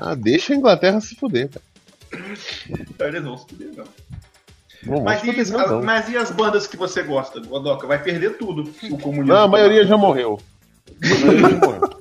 Ah, 0.00 0.14
deixa 0.14 0.52
a 0.52 0.56
Inglaterra 0.56 1.00
se 1.00 1.14
fuder, 1.14 1.48
cara. 1.48 1.64
Eles 3.08 3.22
vão 3.22 3.38
se 3.38 3.46
fuder, 3.48 3.70
não. 3.76 3.84
Mas 5.02 5.22
e, 5.22 5.52
não, 5.52 5.68
não. 5.68 5.82
mas 5.82 6.08
e 6.08 6.16
as 6.16 6.30
bandas 6.30 6.66
que 6.66 6.76
você 6.76 7.02
gosta, 7.02 7.38
Godoka? 7.40 7.86
Vai 7.86 8.02
perder 8.02 8.38
tudo 8.38 8.62
o 8.90 8.98
comunismo. 8.98 9.32
Não, 9.32 9.42
a 9.42 9.48
maioria 9.48 9.84
já 9.84 9.96
morreu. 9.96 10.40
A 11.02 11.08
maioria 11.26 11.48
já 11.50 11.56
morreu. 11.66 11.80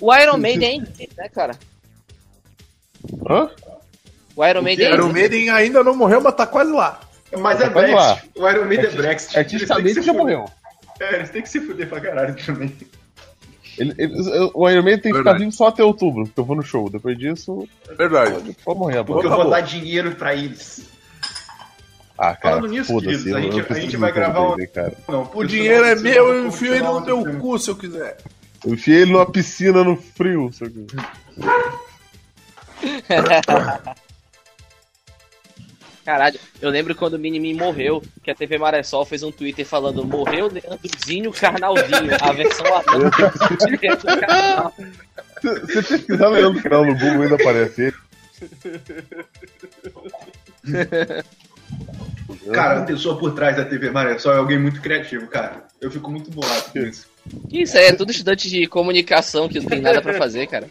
O 0.00 0.14
Iron 0.14 0.38
Maiden 0.38 0.84
é 1.00 1.08
né, 1.22 1.28
cara? 1.28 1.54
Hã? 3.28 3.50
O 4.36 4.44
Iron 4.46 4.62
Maiden 4.62 4.86
é 4.86 4.92
Iron. 4.94 5.12
Maiden 5.12 5.50
ainda 5.50 5.82
não 5.82 5.96
morreu, 5.96 6.20
mas 6.20 6.34
tá 6.34 6.46
quase 6.46 6.70
lá. 6.72 7.00
Mas 7.36 7.60
é 7.60 7.68
Tá 7.68 7.80
lá. 7.80 8.14
Brexit. 8.14 8.30
O 8.36 8.48
Iron 8.48 8.64
Maiden 8.64 8.86
é 8.86 8.90
Brexit. 8.90 8.98
Eles 8.98 9.24
têm 9.26 9.32
que 9.32 9.38
Artisticamente 9.38 9.94
se 9.94 10.02
já 10.02 10.12
morreu. 10.12 10.44
É, 11.00 11.14
eles 11.16 11.30
têm 11.30 11.42
que 11.42 11.48
se 11.48 11.60
fuder 11.60 11.88
pra 11.88 12.00
caralho 12.00 12.34
também. 12.44 12.74
Ele- 13.76 13.94
ele- 13.96 14.50
o 14.54 14.68
Iron 14.68 14.82
Man 14.82 14.98
tem 14.98 15.12
que 15.12 15.18
ficar 15.18 15.34
vivo 15.38 15.52
só 15.52 15.68
até 15.68 15.84
outubro, 15.84 16.24
porque 16.24 16.40
eu 16.40 16.44
vou 16.44 16.56
no 16.56 16.62
show. 16.62 16.90
Depois 16.90 17.16
disso, 17.16 17.68
Verdade. 17.96 18.32
pode, 18.32 18.52
pode 18.64 18.78
morrer. 18.78 19.04
Porque 19.04 19.26
eu 19.26 19.30
Acabou. 19.30 19.42
vou 19.44 19.50
dar 19.52 19.60
dinheiro 19.60 20.16
pra 20.16 20.34
eles. 20.34 20.82
Ah, 22.16 22.34
cara, 22.34 22.56
Falando 22.56 22.72
nisso, 22.72 22.98
queridos, 22.98 23.32
a 23.32 23.40
gente- 23.40 23.72
a 23.72 23.74
gente 23.74 23.96
vai 23.96 24.10
gravar 24.10 24.40
um- 24.40 24.56
DVD, 24.56 24.66
cara. 24.72 24.92
Não, 25.08 25.30
O 25.32 25.44
dinheiro 25.44 25.84
é 25.84 25.94
meu, 25.94 26.28
eu 26.34 26.46
enfio 26.48 26.74
ele 26.74 26.82
no 26.82 27.00
meu 27.00 27.38
cu 27.38 27.56
se 27.60 27.70
eu 27.70 27.76
quiser. 27.76 28.16
Eu 28.64 28.74
enfiei 28.74 29.02
ele 29.02 29.12
numa 29.12 29.30
piscina 29.30 29.82
no 29.84 29.96
frio. 29.96 30.50
só 30.52 30.64
que- 30.66 30.86
Caralho, 36.04 36.38
eu 36.62 36.70
lembro 36.70 36.94
quando 36.94 37.14
o 37.14 37.18
Minimin 37.18 37.52
morreu, 37.54 38.02
que 38.22 38.30
a 38.30 38.34
TV 38.34 38.56
Maressol 38.56 39.04
fez 39.04 39.22
um 39.22 39.30
Twitter 39.30 39.66
falando 39.66 40.02
morreu 40.06 40.48
Leandrozinho 40.50 41.30
Carnalzinho, 41.32 42.16
a 42.22 42.32
versão 42.32 42.64
adulta 42.74 43.32
Leandro 43.82 44.20
Carnal. 44.20 44.74
Se 45.42 45.60
você 45.60 45.82
pesquisar 45.82 46.28
Leandro 46.28 46.62
Carnal 46.62 46.86
no 46.86 46.94
Google, 46.98 47.22
ainda 47.22 47.34
aparece 47.34 47.82
ele. 47.82 47.96
Cara, 52.54 52.80
a 52.80 52.84
pessoa 52.84 53.18
por 53.18 53.34
trás 53.34 53.56
da 53.56 53.64
TV 53.66 53.90
Maressol 53.90 54.32
é 54.32 54.38
alguém 54.38 54.58
muito 54.58 54.80
criativo, 54.80 55.26
cara. 55.26 55.64
Eu 55.78 55.90
fico 55.90 56.10
muito 56.10 56.30
bolado 56.30 56.72
com 56.72 56.78
isso. 56.78 57.06
Isso 57.50 57.76
aí 57.76 57.86
é 57.86 57.92
tudo 57.92 58.10
estudante 58.10 58.48
de 58.48 58.66
comunicação 58.66 59.48
que 59.48 59.60
não 59.60 59.66
tem 59.66 59.80
nada 59.80 60.02
pra 60.02 60.14
fazer, 60.14 60.46
cara. 60.46 60.68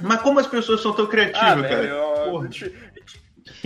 Mas 0.00 0.20
como 0.20 0.38
as 0.38 0.46
pessoas 0.46 0.82
são 0.82 0.92
tão 0.92 1.06
criativas, 1.06 1.42
Ah, 1.42 1.62
cara? 1.62 1.68
velho, 1.68 2.48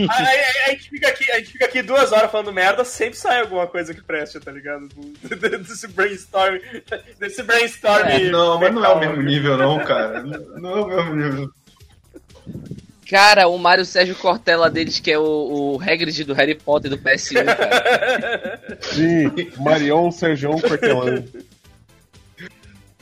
aí 0.09 0.39
a, 0.67 0.69
gente 0.71 0.89
fica 0.89 1.07
aqui, 1.09 1.31
a 1.31 1.37
gente 1.39 1.51
fica 1.51 1.65
aqui 1.65 1.81
duas 1.81 2.11
horas 2.11 2.31
falando 2.31 2.53
merda, 2.53 2.83
sempre 2.83 3.17
sai 3.17 3.41
alguma 3.41 3.67
coisa 3.67 3.93
que 3.93 4.01
preste, 4.01 4.39
tá 4.39 4.51
ligado? 4.51 4.87
Desse 5.21 5.87
brainstorm. 5.87 6.59
Desse 7.19 7.43
brainstorm. 7.43 8.07
É, 8.07 8.29
não, 8.29 8.59
mas 8.59 8.73
não 8.73 8.83
é 8.85 8.89
o 8.89 8.99
mesmo 8.99 9.21
nível, 9.21 9.57
não, 9.57 9.79
cara. 9.83 10.23
Não 10.23 10.77
é 10.77 10.81
o 10.81 10.87
mesmo 10.87 11.15
nível. 11.15 11.49
Cara, 13.11 13.49
o 13.49 13.57
Mário 13.57 13.83
Sérgio 13.83 14.15
Cortella 14.15 14.69
deles, 14.69 15.01
que 15.01 15.11
é 15.11 15.19
o, 15.19 15.75
o 15.75 15.81
Hagrid 15.81 16.23
do 16.23 16.33
Harry 16.33 16.55
Potter 16.55 16.89
do 16.89 16.97
PS1, 16.97 17.43
cara. 17.43 18.61
Sim, 18.79 19.51
Marion 19.57 20.09
Sergião 20.11 20.57
Cortelano. 20.57 21.21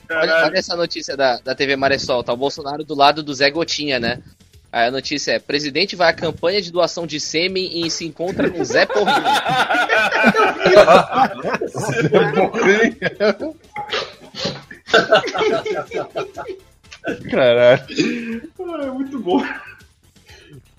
Olha, 0.09 0.45
olha 0.45 0.57
essa 0.57 0.75
notícia 0.75 1.15
da, 1.15 1.37
da 1.37 1.53
TV 1.53 1.75
Maressol, 1.75 2.23
tá 2.23 2.33
o 2.33 2.37
Bolsonaro 2.37 2.83
do 2.83 2.95
lado 2.95 3.21
do 3.21 3.31
Zé 3.31 3.51
Gotinha, 3.51 3.99
né? 3.99 4.23
Aí 4.71 4.87
a 4.87 4.91
notícia 4.91 5.33
é: 5.33 5.39
presidente 5.39 5.95
vai 5.95 6.09
à 6.09 6.13
campanha 6.13 6.59
de 6.59 6.71
doação 6.71 7.05
de 7.05 7.19
sêmen 7.19 7.85
e 7.85 7.91
se 7.91 8.03
encontra 8.03 8.49
com 8.49 8.63
Zé 8.63 8.87
Porrinho. 8.87 9.21
Caralho. 17.29 17.83
Ah, 18.59 18.83
é 18.85 18.91
muito 18.91 19.19
bom. 19.19 19.43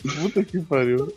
Puta 0.02 0.42
que 0.44 0.60
pariu. 0.60 1.12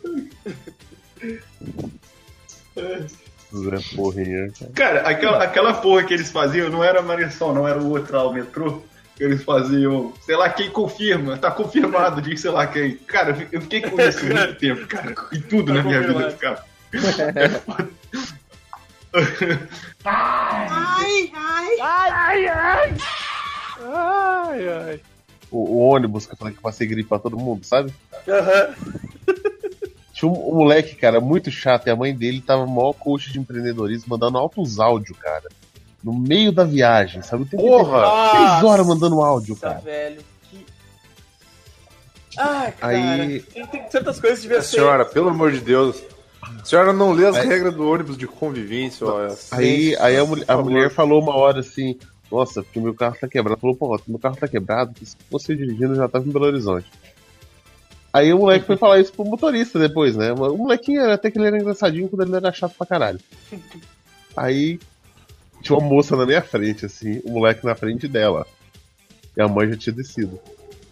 Zé 2.76 3.78
Porrinha. 3.96 4.52
Cara, 4.74 5.00
aquela, 5.08 5.42
aquela 5.44 5.74
porra 5.74 6.04
que 6.04 6.12
eles 6.14 6.30
faziam 6.30 6.68
não 6.70 6.82
era 6.82 7.00
Marisol, 7.02 7.54
não 7.54 7.66
era 7.68 7.80
o 7.80 7.90
outro 7.90 8.16
lá, 8.16 8.24
o 8.26 8.32
metrô. 8.32 8.82
Que 9.16 9.22
eles 9.22 9.44
faziam, 9.44 10.12
sei 10.26 10.34
lá 10.36 10.50
quem 10.50 10.68
confirma, 10.70 11.38
tá 11.38 11.48
confirmado 11.48 12.20
de 12.20 12.36
sei 12.36 12.50
lá 12.50 12.66
quem. 12.66 12.96
Cara, 12.96 13.30
eu 13.30 13.36
fi- 13.36 13.48
eu 13.52 13.60
fiquei 13.60 13.80
com 13.80 14.00
isso 14.00 14.24
muito 14.26 14.54
tempo, 14.58 14.84
cara. 14.88 15.14
E 15.30 15.38
tudo 15.38 15.68
Tá 15.68 15.74
na 15.74 15.82
minha 15.84 16.00
vida, 16.02 16.32
cara. 16.32 16.64
Ai, 20.04 21.30
ai. 21.32 21.80
Ai, 21.80 22.46
ai. 22.48 22.94
Ai, 23.80 24.68
ai. 24.68 25.00
O, 25.54 25.76
o 25.76 25.78
ônibus 25.88 26.26
que 26.26 26.32
eu 26.32 26.36
falei 26.36 26.52
que 26.52 26.58
eu 26.58 26.62
passei 26.62 26.84
gripe 26.86 27.08
pra 27.08 27.18
todo 27.20 27.36
mundo, 27.38 27.64
sabe? 27.64 27.92
Aham. 28.28 28.74
Tinha 30.12 30.30
um, 30.30 30.50
um 30.52 30.54
moleque, 30.56 30.94
cara, 30.96 31.20
muito 31.20 31.50
chato, 31.50 31.86
e 31.86 31.90
a 31.90 31.96
mãe 31.96 32.14
dele 32.14 32.40
tava 32.40 32.66
maior 32.66 32.92
coach 32.92 33.32
de 33.32 33.38
empreendedorismo, 33.38 34.06
mandando 34.08 34.38
altos 34.38 34.78
áudios, 34.80 35.16
cara. 35.18 35.44
No 36.02 36.12
meio 36.12 36.52
da 36.52 36.64
viagem, 36.64 37.22
sabe? 37.22 37.44
Tem 37.46 37.58
Porra! 37.58 38.30
Seis 38.32 38.64
horas 38.64 38.86
mandando 38.86 39.20
áudio, 39.20 39.54
Nossa, 39.54 39.68
cara. 39.68 39.80
velho. 39.80 40.20
Que... 40.50 40.66
Ai, 42.36 42.72
cara. 42.72 42.92
Aí- 42.96 43.40
Tem, 43.42 43.66
tem 43.66 43.82
tantas 43.88 44.20
coisas 44.20 44.42
de 44.42 44.48
ver 44.48 44.58
A 44.58 44.62
senhora, 44.62 45.04
pelo 45.04 45.28
amor 45.30 45.52
de 45.52 45.60
Deus. 45.60 46.02
A 46.42 46.64
senhora 46.64 46.92
não 46.92 47.12
lê 47.12 47.26
as 47.26 47.36
Aí- 47.36 47.46
regras 47.48 47.74
do 47.74 47.88
ônibus 47.88 48.18
de 48.18 48.26
convivência, 48.26 49.06
olha. 49.06 49.34
Aí, 49.50 49.96
aí 49.98 50.16
a, 50.16 50.54
a 50.54 50.56
mulher 50.58 50.90
falou 50.90 51.22
uma 51.22 51.34
hora 51.34 51.60
assim: 51.60 51.96
Nossa, 52.34 52.64
porque 52.64 52.80
meu 52.80 52.92
carro 52.92 53.16
tá 53.20 53.28
quebrado. 53.28 53.60
Falou, 53.60 53.76
pô, 53.76 54.00
meu 54.08 54.18
carro 54.18 54.34
tá 54.34 54.48
quebrado, 54.48 54.92
que 54.92 55.06
se 55.06 55.16
fosse 55.30 55.54
dirigindo 55.54 55.94
já 55.94 56.08
tava 56.08 56.26
em 56.26 56.32
Belo 56.32 56.46
Horizonte. 56.46 56.90
Aí 58.12 58.32
o 58.32 58.38
moleque 58.38 58.66
foi 58.66 58.76
falar 58.76 58.98
isso 58.98 59.12
pro 59.12 59.24
motorista 59.24 59.78
depois, 59.78 60.16
né? 60.16 60.32
O 60.32 60.56
molequinho 60.58 61.00
era 61.00 61.14
até 61.14 61.30
que 61.30 61.38
ele 61.38 61.46
era 61.46 61.56
engraçadinho 61.56 62.08
quando 62.08 62.22
ele 62.22 62.34
era 62.34 62.52
chato 62.52 62.74
pra 62.76 62.88
caralho. 62.88 63.20
Aí 64.36 64.80
tinha 65.62 65.78
uma 65.78 65.88
moça 65.88 66.16
na 66.16 66.26
minha 66.26 66.42
frente, 66.42 66.84
assim, 66.84 67.20
o 67.24 67.30
moleque 67.30 67.64
na 67.64 67.76
frente 67.76 68.08
dela. 68.08 68.44
E 69.36 69.40
a 69.40 69.46
mãe 69.46 69.68
já 69.70 69.76
tinha 69.76 69.94
descido. 69.94 70.40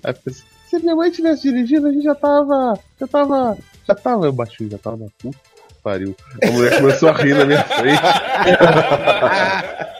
Aí 0.05 0.13
eu 0.13 0.15
pensei, 0.15 0.45
se 0.69 0.79
minha 0.79 0.95
mãe 0.95 1.11
tivesse 1.11 1.43
dirigido, 1.43 1.89
a 1.89 1.93
gente 1.93 2.05
já 2.05 2.15
tava. 2.15 2.79
Já 3.01 3.07
tava. 3.09 3.59
Já 3.87 3.95
tava, 3.97 4.27
eu 4.27 4.33
baixinho, 4.33 4.71
já 4.71 4.79
tava 4.79 4.97
na 4.97 5.07
puta. 5.19 5.39
Pariu. 5.83 6.15
A 6.43 6.51
mulher 6.51 6.79
começou 6.81 7.09
a 7.09 7.13
rir 7.13 7.35
na 7.35 7.45
minha 7.45 7.65
frente. 7.65 8.01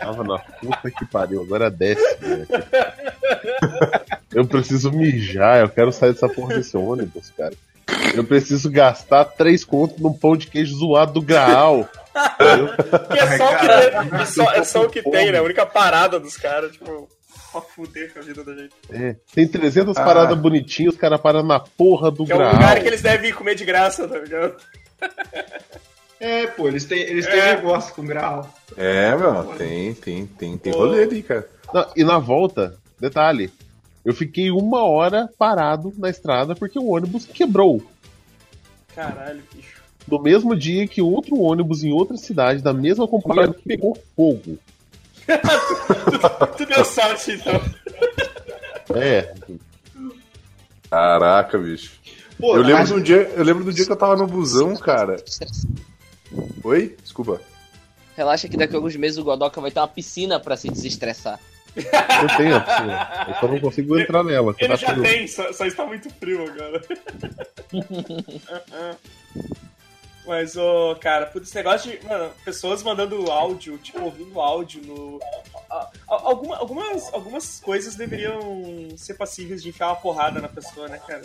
tava 0.01 0.25
na 0.25 0.39
puta 0.39 0.91
que 0.91 1.05
pariu, 1.07 1.43
agora 1.43 1.71
desce, 1.71 2.01
moleque. 2.23 2.53
Eu 4.35 4.47
preciso 4.47 4.93
mijar, 4.93 5.61
eu 5.61 5.69
quero 5.69 5.93
sair 5.93 6.13
dessa 6.13 6.29
porra 6.29 6.55
desse 6.55 6.77
ônibus, 6.77 7.33
cara. 7.37 7.53
Eu 8.15 8.25
preciso 8.25 8.71
gastar 8.71 9.25
três 9.25 9.65
contos 9.65 9.99
num 9.99 10.13
pão 10.13 10.37
de 10.37 10.47
queijo 10.47 10.75
zoado 10.77 11.13
do 11.15 11.23
Graal. 11.23 11.89
Que 13.11 13.19
é 13.19 13.37
só 13.39 13.53
o 13.53 13.59
que 13.59 13.67
tem, 13.67 14.21
é 14.21 14.25
só, 14.27 14.53
é 14.53 14.65
só 14.65 14.83
o 14.85 14.89
que 14.89 15.03
tem, 15.03 15.33
né? 15.33 15.39
A 15.39 15.43
única 15.43 15.67
parada 15.67 16.21
dos 16.21 16.37
caras, 16.37 16.73
tipo, 16.73 17.09
pra 17.51 17.61
fuder 17.61 18.13
com 18.13 18.21
a 18.21 18.23
vida 18.23 18.45
da 18.45 18.55
gente. 18.55 18.73
É, 18.91 19.17
tem 19.35 19.49
300 19.49 19.97
Ah. 19.97 20.05
paradas 20.05 20.39
bonitinhas, 20.39 20.95
os 20.95 21.01
caras 21.01 21.21
param 21.21 21.43
na 21.43 21.59
porra 21.59 22.11
do 22.11 22.25
Que 22.25 22.33
é 22.33 22.35
o 22.35 22.39
Graal. 22.39 22.53
lugar 22.55 22.81
que 22.81 22.87
eles 22.87 23.03
devem 23.03 23.33
comer 23.33 23.55
de 23.55 23.65
graça, 23.65 24.07
tá 24.07 24.19
ligado? 24.19 24.57
É, 26.21 26.47
pô, 26.47 26.69
eles 26.69 26.85
têm, 26.85 27.01
eles 27.01 27.27
têm 27.27 27.41
É. 27.41 27.57
negócio 27.57 27.95
com 27.95 28.05
grau. 28.07 28.49
É, 28.77 29.15
meu, 29.17 29.45
tem, 29.57 29.93
tem, 29.95 30.27
tem, 30.27 30.57
tem 30.57 30.73
rolê 30.73 31.03
ali, 31.03 31.23
cara. 31.23 31.49
Não, 31.75 31.87
e 31.97 32.05
na 32.05 32.19
volta, 32.19 32.77
detalhe, 33.01 33.51
eu 34.05 34.15
fiquei 34.15 34.51
uma 34.51 34.85
hora 34.85 35.29
parado 35.37 35.93
na 35.99 36.09
estrada 36.09 36.55
porque 36.55 36.79
o 36.79 36.87
ônibus 36.91 37.27
quebrou. 37.27 37.83
Caralho, 38.95 39.43
bicho. 39.53 39.83
No 40.07 40.21
mesmo 40.21 40.55
dia 40.55 40.87
que 40.87 41.01
outro 41.03 41.39
ônibus 41.41 41.83
em 41.83 41.93
outra 41.93 42.17
cidade 42.17 42.63
da 42.63 42.73
mesma 42.73 43.07
companhia 43.09 43.55
pegou 43.67 43.97
fogo. 44.17 44.59
Tu 46.57 46.67
deu 46.67 46.85
sorte, 46.85 47.33
então. 47.33 47.61
É, 48.97 49.33
Caraca, 50.91 51.57
bicho. 51.59 51.93
Pô, 52.39 52.57
eu, 52.57 52.63
lembro 52.63 52.79
mas- 52.79 52.91
um 52.91 53.01
dia, 53.01 53.31
eu 53.37 53.45
lembro 53.45 53.65
do 53.65 53.73
dia 53.73 53.85
que 53.87 53.93
eu 53.93 53.97
tava 53.97 54.17
no 54.17 54.27
busão, 54.27 54.75
cara. 54.77 55.17
Oi? 56.65 56.97
Desculpa. 57.03 57.41
Relaxa 58.17 58.49
que 58.49 58.57
daqui 58.57 58.75
a 58.75 58.79
alguns 58.79 58.97
meses 58.97 59.19
o 59.19 59.25
Godoka 59.25 59.61
vai 59.61 59.71
ter 59.71 59.81
uma 59.81 59.89
piscina 59.89 60.39
pra 60.41 60.57
se 60.57 60.69
desestressar. 60.71 61.39
eu 61.75 62.37
tenho 62.37 62.57
a 62.57 62.61
piscina. 62.61 63.27
Eu 63.29 63.35
só 63.41 63.49
não 63.49 63.61
consigo 63.61 63.99
entrar 63.99 64.23
nela. 64.23 64.55
Ele 64.59 64.69
tá 64.69 64.77
já 64.77 64.89
frio. 64.89 65.03
tem, 65.03 65.27
só, 65.27 65.53
só 65.53 65.65
está 65.67 65.87
muito 65.87 66.11
frio 66.11 66.45
agora. 66.45 66.83
Mas, 70.25 70.57
ô, 70.57 70.95
cara, 71.01 71.27
putz, 71.27 71.49
esse 71.49 71.57
negócio 71.57 71.91
de. 71.91 72.07
Mano, 72.07 72.31
pessoas 72.45 72.81
mandando 72.83 73.29
áudio, 73.31 73.77
tipo, 73.79 74.01
ouvindo 74.03 74.41
áudio 74.41 74.81
no. 74.87 75.19
alguma- 76.07 76.59
algumas, 76.59 77.13
algumas 77.13 77.59
coisas 77.61 77.97
deveriam 77.97 78.41
ser 78.97 79.15
passíveis 79.15 79.61
de 79.63 79.71
enfiar 79.71 79.89
uma 79.89 79.97
porrada 79.97 80.41
na 80.41 80.49
pessoa, 80.49 80.87
né, 80.89 81.01
cara? 81.05 81.23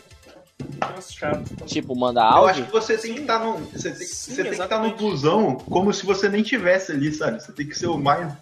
Tipo, 1.66 1.96
manda 1.96 2.22
Eu 2.22 2.26
áudio. 2.26 2.50
acho 2.50 2.66
que 2.66 2.72
você 2.72 2.98
tem 2.98 3.14
que 3.14 3.22
estar 3.22 3.40
no. 3.40 3.58
Você 3.58 3.92
tem, 3.92 4.08
Sim, 4.08 4.36
você 4.36 4.44
tem 4.44 4.54
que 4.54 4.62
estar 4.62 4.80
no 4.80 4.96
busão 4.96 5.56
como 5.56 5.94
se 5.94 6.06
você 6.06 6.28
nem 6.30 6.44
tivesse 6.44 6.92
ali, 6.92 7.14
sabe? 7.14 7.42
Você 7.42 7.52
tem 7.52 7.68
que 7.68 7.78
ser 7.78 7.88
o 7.88 7.98
mais. 7.98 8.34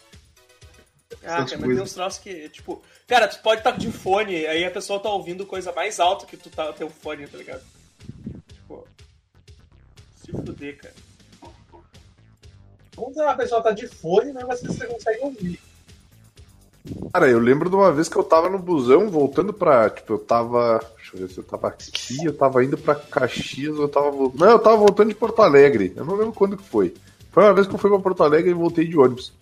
Ah, 1.24 1.44
cara, 1.44 1.58
mas 1.58 1.60
tem 1.60 1.82
uns 1.82 1.94
troços 1.94 2.20
que, 2.20 2.50
tipo. 2.50 2.82
Cara, 3.08 3.28
tu 3.28 3.40
pode 3.42 3.60
estar 3.60 3.72
de 3.72 3.92
fone, 3.92 4.46
aí 4.48 4.64
a 4.64 4.72
pessoa 4.72 5.00
tá 5.00 5.10
ouvindo 5.10 5.46
coisa 5.46 5.72
mais 5.72 6.00
alta 6.00 6.26
que 6.26 6.38
tu 6.38 6.50
tá 6.50 6.72
teu 6.74 6.90
fone, 6.90 7.28
tá 7.28 7.38
ligado? 7.38 7.64
Tipo. 8.54 8.88
Se 10.24 10.32
fuder, 10.32 10.78
cara. 10.78 10.94
Quando 12.96 13.20
a 13.22 13.36
pessoa 13.36 13.62
tá 13.62 13.72
de 13.72 13.88
fone, 13.88 14.32
né, 14.32 14.44
mas 14.48 14.62
você 14.62 14.88
consegue 14.88 15.20
ouvir. 15.22 15.60
Cara, 17.12 17.28
eu 17.28 17.40
lembro 17.40 17.70
de 17.70 17.76
uma 17.76 17.92
vez 17.92 18.08
que 18.08 18.16
eu 18.16 18.24
tava 18.24 18.50
no 18.50 18.60
busão 18.60 19.10
voltando 19.10 19.52
pra. 19.52 19.90
Tipo, 19.90 20.14
eu 20.14 20.20
tava. 20.20 20.80
Deixa 20.98 21.16
eu 21.16 21.20
ver 21.20 21.34
se 21.34 21.38
eu 21.40 21.44
tava 21.44 21.68
aqui, 21.68 22.26
eu 22.26 22.34
tava 22.34 22.64
indo 22.64 22.78
pra 22.78 22.96
Caxias, 22.96 23.78
eu 23.78 23.88
tava. 23.88 24.12
Não, 24.12 24.52
eu 24.52 24.60
tava 24.60 24.78
voltando 24.78 25.10
de 25.10 25.16
Porto 25.16 25.42
Alegre. 25.42 25.94
Eu 25.96 26.06
não 26.06 26.16
lembro 26.16 26.34
quando 26.34 26.58
que 26.58 26.64
foi. 26.64 26.94
Foi 27.32 27.44
uma 27.44 27.54
vez 27.54 27.68
que 27.68 27.74
eu 27.74 27.80
fui 27.80 27.90
pra 27.90 28.00
Porto 28.00 28.24
Alegre 28.24 28.52
e 28.52 28.54
voltei 28.54 28.88
de 28.88 28.98
ônibus. 28.98 29.34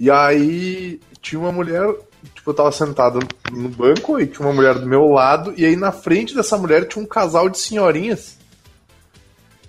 E 0.00 0.10
aí 0.10 1.00
tinha 1.20 1.38
uma 1.38 1.52
mulher, 1.52 1.86
tipo, 2.34 2.50
eu 2.50 2.54
tava 2.54 2.72
sentado 2.72 3.18
no 3.52 3.68
banco 3.68 4.18
e 4.18 4.26
tinha 4.26 4.46
uma 4.46 4.54
mulher 4.54 4.78
do 4.78 4.86
meu 4.86 5.08
lado, 5.08 5.52
e 5.56 5.64
aí 5.64 5.76
na 5.76 5.92
frente 5.92 6.34
dessa 6.34 6.56
mulher 6.56 6.86
tinha 6.86 7.02
um 7.02 7.06
casal 7.06 7.48
de 7.48 7.58
senhorinhas. 7.58 8.37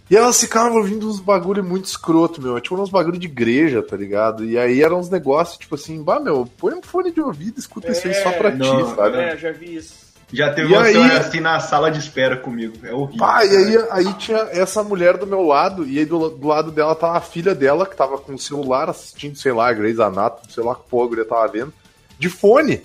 E 0.10 0.16
elas 0.16 0.39
ficavam 0.39 0.78
ouvindo 0.78 1.07
uns 1.07 1.20
bagulho 1.20 1.64
muito 1.64 1.86
escroto, 1.86 2.41
meu. 2.41 2.60
Tipo, 2.60 2.82
uns 2.82 2.89
bagulho 2.89 3.20
de 3.20 3.28
igreja, 3.28 3.84
tá 3.84 3.95
ligado? 3.95 4.43
E 4.43 4.57
aí 4.57 4.82
eram 4.82 4.99
uns 4.99 5.10
negócios, 5.10 5.57
tipo 5.57 5.76
assim, 5.76 6.01
bah, 6.01 6.20
meu, 6.20 6.49
põe 6.57 6.74
um 6.74 6.82
fone 6.82 7.12
de 7.12 7.22
ouvido, 7.22 7.60
escuta 7.60 7.91
isso 7.91 8.07
aí 8.07 8.14
só 8.16 8.32
pra 8.32 8.49
não, 8.49 8.86
ti, 8.89 8.95
sabe? 8.95 9.18
É, 9.18 9.38
já 9.38 9.51
vi 9.51 9.76
isso. 9.76 10.10
Já 10.32 10.53
teve 10.53 10.72
E 10.72 10.76
uma 10.76 10.84
aí- 10.84 10.93
senhora 10.93 11.20
assim 11.20 11.39
na 11.39 11.60
sala 11.60 11.89
de 11.91 11.99
espera 11.99 12.38
comigo. 12.38 12.76
É 12.84 12.93
horrível. 12.93 13.26
Ah, 13.26 13.43
e 13.45 13.55
aí, 13.55 13.86
aí 13.91 14.14
tinha 14.16 14.38
essa 14.51 14.84
mulher 14.84 15.18
do 15.18 15.26
meu 15.28 15.41
lado, 15.43 15.86
e 15.88 15.97
aí 15.99 16.05
do, 16.05 16.30
do 16.30 16.47
lado 16.47 16.72
dela 16.72 16.95
tava 16.95 17.18
a 17.18 17.22
filha 17.22 17.53
dela, 17.55 17.86
que 17.86 17.95
tava 17.95 18.18
com 18.18 18.34
o 18.34 18.39
celular 18.39 18.89
assistindo, 18.89 19.36
sei 19.38 19.51
lá, 19.51 19.72
Grey's 19.74 19.99
Anatomy, 19.99 20.51
sei 20.51 20.64
lá 20.64 20.76
que 20.76 20.88
porra 20.89 21.22
a 21.22 21.26
tava 21.26 21.47
vendo, 21.47 21.74
de 22.20 22.30
fone, 22.30 22.82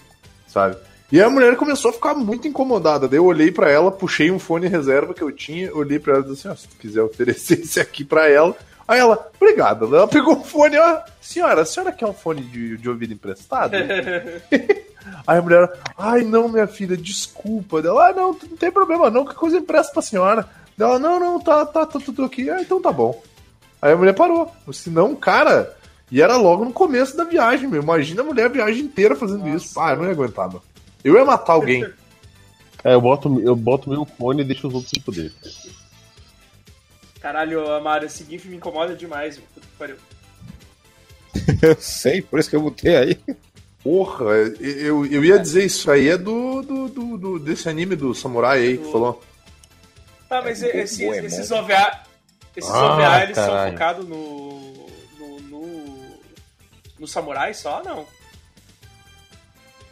sabe? 0.46 0.76
E 1.14 1.22
a 1.22 1.30
mulher 1.30 1.54
começou 1.54 1.92
a 1.92 1.94
ficar 1.94 2.12
muito 2.12 2.48
incomodada. 2.48 3.06
Daí 3.06 3.20
eu 3.20 3.24
olhei 3.24 3.52
pra 3.52 3.70
ela, 3.70 3.92
puxei 3.92 4.32
um 4.32 4.38
fone 4.40 4.66
reserva 4.66 5.14
que 5.14 5.22
eu 5.22 5.30
tinha, 5.30 5.72
olhei 5.72 5.96
pra 5.96 6.14
ela 6.14 6.24
e 6.24 6.28
disse 6.28 6.48
assim: 6.48 6.52
ó, 6.52 6.56
se 6.60 6.66
tu 6.66 6.74
quiser 6.74 7.02
oferecer 7.02 7.60
esse 7.62 7.78
aqui 7.78 8.04
pra 8.04 8.28
ela. 8.28 8.56
Aí 8.88 8.98
ela, 8.98 9.30
obrigado. 9.36 9.84
Ela 9.94 10.08
pegou 10.08 10.40
o 10.40 10.42
fone, 10.42 10.76
ó, 10.76 11.02
senhora, 11.20 11.62
a 11.62 11.64
senhora 11.64 11.92
quer 11.92 12.06
um 12.06 12.12
fone 12.12 12.42
de, 12.42 12.76
de 12.78 12.88
ouvido 12.88 13.12
emprestado? 13.12 13.76
Aí 15.24 15.38
a 15.38 15.40
mulher, 15.40 15.72
ai 15.96 16.22
não, 16.22 16.48
minha 16.48 16.66
filha, 16.66 16.96
desculpa. 16.96 17.80
Dela, 17.80 18.08
ah, 18.08 18.12
não, 18.12 18.32
não 18.32 18.56
tem 18.56 18.72
problema 18.72 19.08
não, 19.08 19.24
que 19.24 19.36
coisa 19.36 19.58
empresta 19.58 19.92
pra 19.92 20.02
senhora. 20.02 20.48
Dela, 20.76 20.98
não, 20.98 21.20
não, 21.20 21.38
tá, 21.38 21.64
tá, 21.64 21.86
tá 21.86 22.00
tudo 22.00 22.24
aqui. 22.24 22.50
Ah, 22.50 22.60
então 22.60 22.82
tá 22.82 22.90
bom. 22.90 23.22
Aí 23.80 23.92
a 23.92 23.96
mulher 23.96 24.16
parou. 24.16 24.50
Senão, 24.72 25.14
cara, 25.14 25.76
e 26.10 26.20
era 26.20 26.36
logo 26.36 26.64
no 26.64 26.72
começo 26.72 27.16
da 27.16 27.22
viagem, 27.22 27.68
meu. 27.68 27.80
Imagina 27.80 28.22
a 28.22 28.24
mulher 28.24 28.46
a 28.46 28.48
viagem 28.48 28.82
inteira 28.82 29.14
fazendo 29.14 29.48
isso. 29.48 29.78
Ah, 29.78 29.92
eu 29.92 29.98
não 29.98 30.06
ia 30.06 30.10
aguentar, 30.10 30.50
meu. 30.50 30.60
Eu 31.04 31.14
ia 31.16 31.24
matar 31.24 31.52
alguém. 31.52 31.84
É, 32.82 32.94
eu 32.94 33.00
boto, 33.00 33.40
eu 33.40 33.54
boto 33.54 33.88
meu 33.90 34.04
fone 34.04 34.42
e 34.42 34.44
deixo 34.44 34.66
os 34.68 34.74
outros 34.74 34.90
se 34.90 35.00
fuder. 35.00 35.32
Caralho, 37.20 37.70
Amaro, 37.72 38.04
esse 38.06 38.24
GIF 38.24 38.48
me 38.48 38.56
incomoda 38.56 38.94
demais. 38.94 39.38
meu. 39.38 39.46
Puta 39.54 39.66
que 39.66 39.76
pariu. 39.78 39.96
Eu 41.62 41.76
sei, 41.80 42.22
por 42.22 42.38
isso 42.38 42.48
que 42.48 42.54
eu 42.56 42.62
botei 42.62 42.94
aí. 42.96 43.18
Porra, 43.82 44.24
eu, 44.60 45.04
eu 45.04 45.24
ia 45.24 45.38
dizer 45.38 45.64
isso 45.64 45.90
aí 45.90 46.08
é 46.08 46.16
do, 46.16 46.62
do, 46.62 46.88
do- 46.88 47.18
do- 47.18 47.38
desse 47.38 47.68
anime 47.68 47.96
do 47.96 48.14
samurai 48.14 48.60
aí 48.60 48.78
que 48.78 48.90
falou. 48.92 49.22
Tá, 50.28 50.40
mas 50.40 50.62
É, 50.62 50.80
esses, 50.82 50.98
boa, 50.98 51.16
é 51.16 51.24
esses 51.26 51.48
bom. 51.50 51.56
OVA. 51.58 52.00
Esses 52.56 52.70
Ah, 52.70 52.94
OVA, 52.94 53.22
eles 53.24 53.34
são 53.36 53.46
caralho. 53.48 53.72
focados 53.72 54.08
no. 54.08 54.88
no. 55.18 55.40
no. 55.40 56.16
no 57.00 57.06
samurai 57.08 57.52
só, 57.52 57.82
não? 57.82 58.06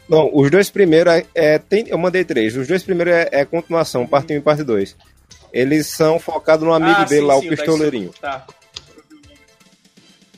Não, 0.08 0.30
os 0.32 0.50
dois 0.50 0.68
primeiros 0.70 1.12
é, 1.12 1.26
é- 1.34 1.58
tem, 1.58 1.86
eu 1.88 1.96
mandei 1.98 2.24
três. 2.24 2.56
Os 2.56 2.66
dois 2.66 2.82
primeiros 2.82 3.14
é, 3.14 3.28
é 3.32 3.44
continuação, 3.44 4.06
parte 4.06 4.32
1 4.32 4.36
e 4.36 4.40
parte 4.40 4.62
2. 4.62 4.96
Eles 5.52 5.86
são 5.86 6.18
focados 6.18 6.66
no 6.66 6.72
amigo 6.72 7.00
Ah, 7.00 7.04
dele 7.04 7.20
sim, 7.22 7.26
lá, 7.26 7.38
sim, 7.38 7.46
o 7.46 7.48
pistoleirinho. 7.50 8.10
Tá. 8.20 8.46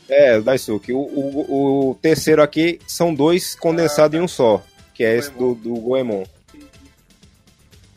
É, 0.09 0.37
o 0.39 0.43
Daisuke. 0.43 0.93
O, 0.93 0.99
o, 0.99 1.91
o 1.91 1.95
terceiro 1.97 2.43
aqui 2.43 2.79
são 2.87 3.15
dois 3.15 3.55
condensados 3.55 4.19
em 4.19 4.23
um 4.23 4.29
só, 4.29 4.62
que 4.93 5.03
é 5.03 5.17
esse 5.17 5.31
do, 5.31 5.55
do 5.55 5.75
Goemon. 5.75 6.25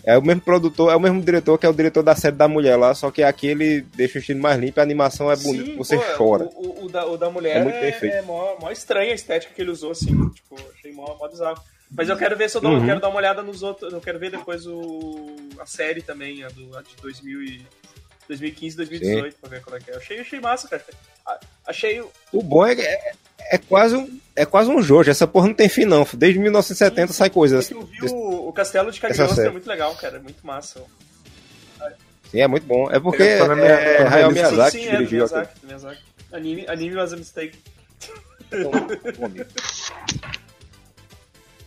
É 0.08 0.18
o 0.18 0.22
mesmo 0.22 0.42
produtor, 0.42 0.90
é 0.92 0.96
o 0.96 1.00
mesmo 1.02 1.22
diretor 1.22 1.58
que 1.58 1.66
é 1.66 1.70
o 1.70 1.74
diretor 1.74 2.02
da 2.02 2.16
série 2.16 2.36
da 2.38 2.48
mulher 2.48 2.78
lá, 2.78 2.96
só 2.96 3.12
que 3.12 3.22
aqui 3.22 3.48
ele 3.48 3.82
deixa 3.94 4.18
o 4.18 4.20
estilo 4.22 4.40
mais 4.40 4.58
limpo 4.58 4.80
e 4.80 4.82
a 4.82 4.84
animação 4.84 5.30
é 5.30 5.36
bonita, 5.36 5.66
Sim, 5.66 5.76
você 5.78 5.98
pô, 5.98 6.04
chora. 6.18 6.46
O, 6.56 6.68
o- 6.68 6.86
o 6.86 6.90
da, 6.90 7.06
o 7.06 7.18
da 7.18 7.30
mulher 7.30 7.58
É 7.58 7.60
é, 7.60 7.64
muito 7.64 7.80
bem 7.80 7.92
feito. 7.92 8.14
é 8.16 8.22
mó, 8.22 8.56
mó 8.60 8.72
estranha 8.72 9.12
a 9.12 9.16
estética 9.16 9.54
que 9.54 9.62
ele 9.62 9.70
usou, 9.72 9.92
assim. 9.92 10.30
Tipo, 10.30 10.56
achei 10.78 10.94
mó, 10.94 11.14
mó 11.20 11.28
bizarro. 11.28 11.62
Mas 11.92 12.08
eu 12.10 12.16
quero 12.18 12.38
ver 12.38 12.50
se 12.50 12.56
eu 12.58 12.62
dou, 12.62 12.72
Uhum. 12.72 12.80
eu 12.80 12.86
quero 12.86 13.00
dar 13.02 13.10
uma 13.10 13.18
olhada 13.18 13.42
nos 13.42 13.62
outros. 13.64 13.92
Eu 13.92 14.00
quero 14.00 14.18
ver 14.18 14.32
depois 14.32 14.66
o, 14.66 15.36
a 15.60 15.66
série 15.66 16.02
também, 16.02 16.42
a, 16.44 16.48
do, 16.48 16.78
a 16.78 16.82
de 16.82 16.96
2000 17.02 17.44
e, 17.44 17.66
2015 18.30 18.76
2018, 18.78 19.36
pra 19.42 19.50
ver 19.50 19.62
qual 19.62 19.76
é 19.76 19.80
que 19.82 19.92
é. 19.92 19.94
Eu 19.94 19.98
achei, 19.98 20.20
achei 20.20 20.40
massa, 20.40 20.68
cara. 20.70 20.84
Achei. 21.66 22.02
O 22.32 22.42
bom 22.42 22.66
é 22.66 22.76
que 22.76 22.82
é, 22.82 23.12
é 23.52 23.58
quase 23.58 23.96
um, 23.96 24.20
é 24.36 24.46
quase 24.46 24.70
um 24.70 24.82
jogo. 24.82 25.10
Essa 25.10 25.28
porra 25.28 25.48
não 25.48 25.54
tem 25.54 25.68
fim, 25.70 25.86
não. 25.86 26.08
Desde 26.14 26.40
1970 26.40 27.14
sai 27.14 27.30
coisa. 27.30 27.58
É 27.58 27.60
eu 27.74 27.84
vi 27.84 28.06
o, 28.12 28.50
o 28.50 28.54
Castelo 28.54 28.92
de 28.92 29.00
Cagliostro, 29.00 29.44
é 29.44 29.50
muito 29.50 29.68
legal, 29.68 29.96
cara. 29.96 30.18
É 30.18 30.20
muito 30.20 30.46
massa. 30.46 30.82
Sim, 32.30 32.42
é 32.42 32.48
muito 32.48 32.66
bom. 32.66 32.92
É 32.92 33.00
porque 33.00 33.24
é, 33.24 33.38
é, 33.40 33.48
na 34.04 34.16
Hayao. 34.16 34.32
Miyazaki 34.32 34.78
Sim, 34.78 34.84
que 34.84 34.90
é 34.90 34.92
dirigiu 34.98 35.26
aqui. 35.26 35.34
Miyazaki, 35.36 35.66
Miyazaki. 35.66 36.02
Anime, 36.32 36.68
anime 36.68 36.96
was 36.96 37.14
a 37.14 37.18
mistake. 37.18 37.58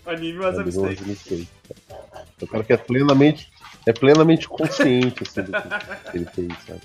Anime 0.06 0.38
was 0.38 0.58
a 0.58 0.64
mistake. 0.64 1.48
O 2.40 2.46
cara 2.46 2.64
que 2.64 2.72
é 2.72 2.76
plenamente, 2.76 3.50
é 3.86 3.92
plenamente 3.92 4.48
consciente 4.48 5.22
assim, 5.22 5.42
do 5.42 5.52
que 5.52 6.16
ele 6.16 6.26
fez, 6.26 6.52
sabe? 6.66 6.80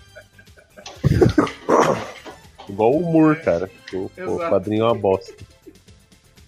Igual 2.68 2.94
o 2.94 3.00
humor, 3.00 3.38
cara. 3.42 3.70
O, 3.94 3.98
o 3.98 4.12
Exato. 4.18 4.50
padrinho 4.50 4.84
é 4.84 4.88
uma 4.88 4.96
bosta. 4.96 5.34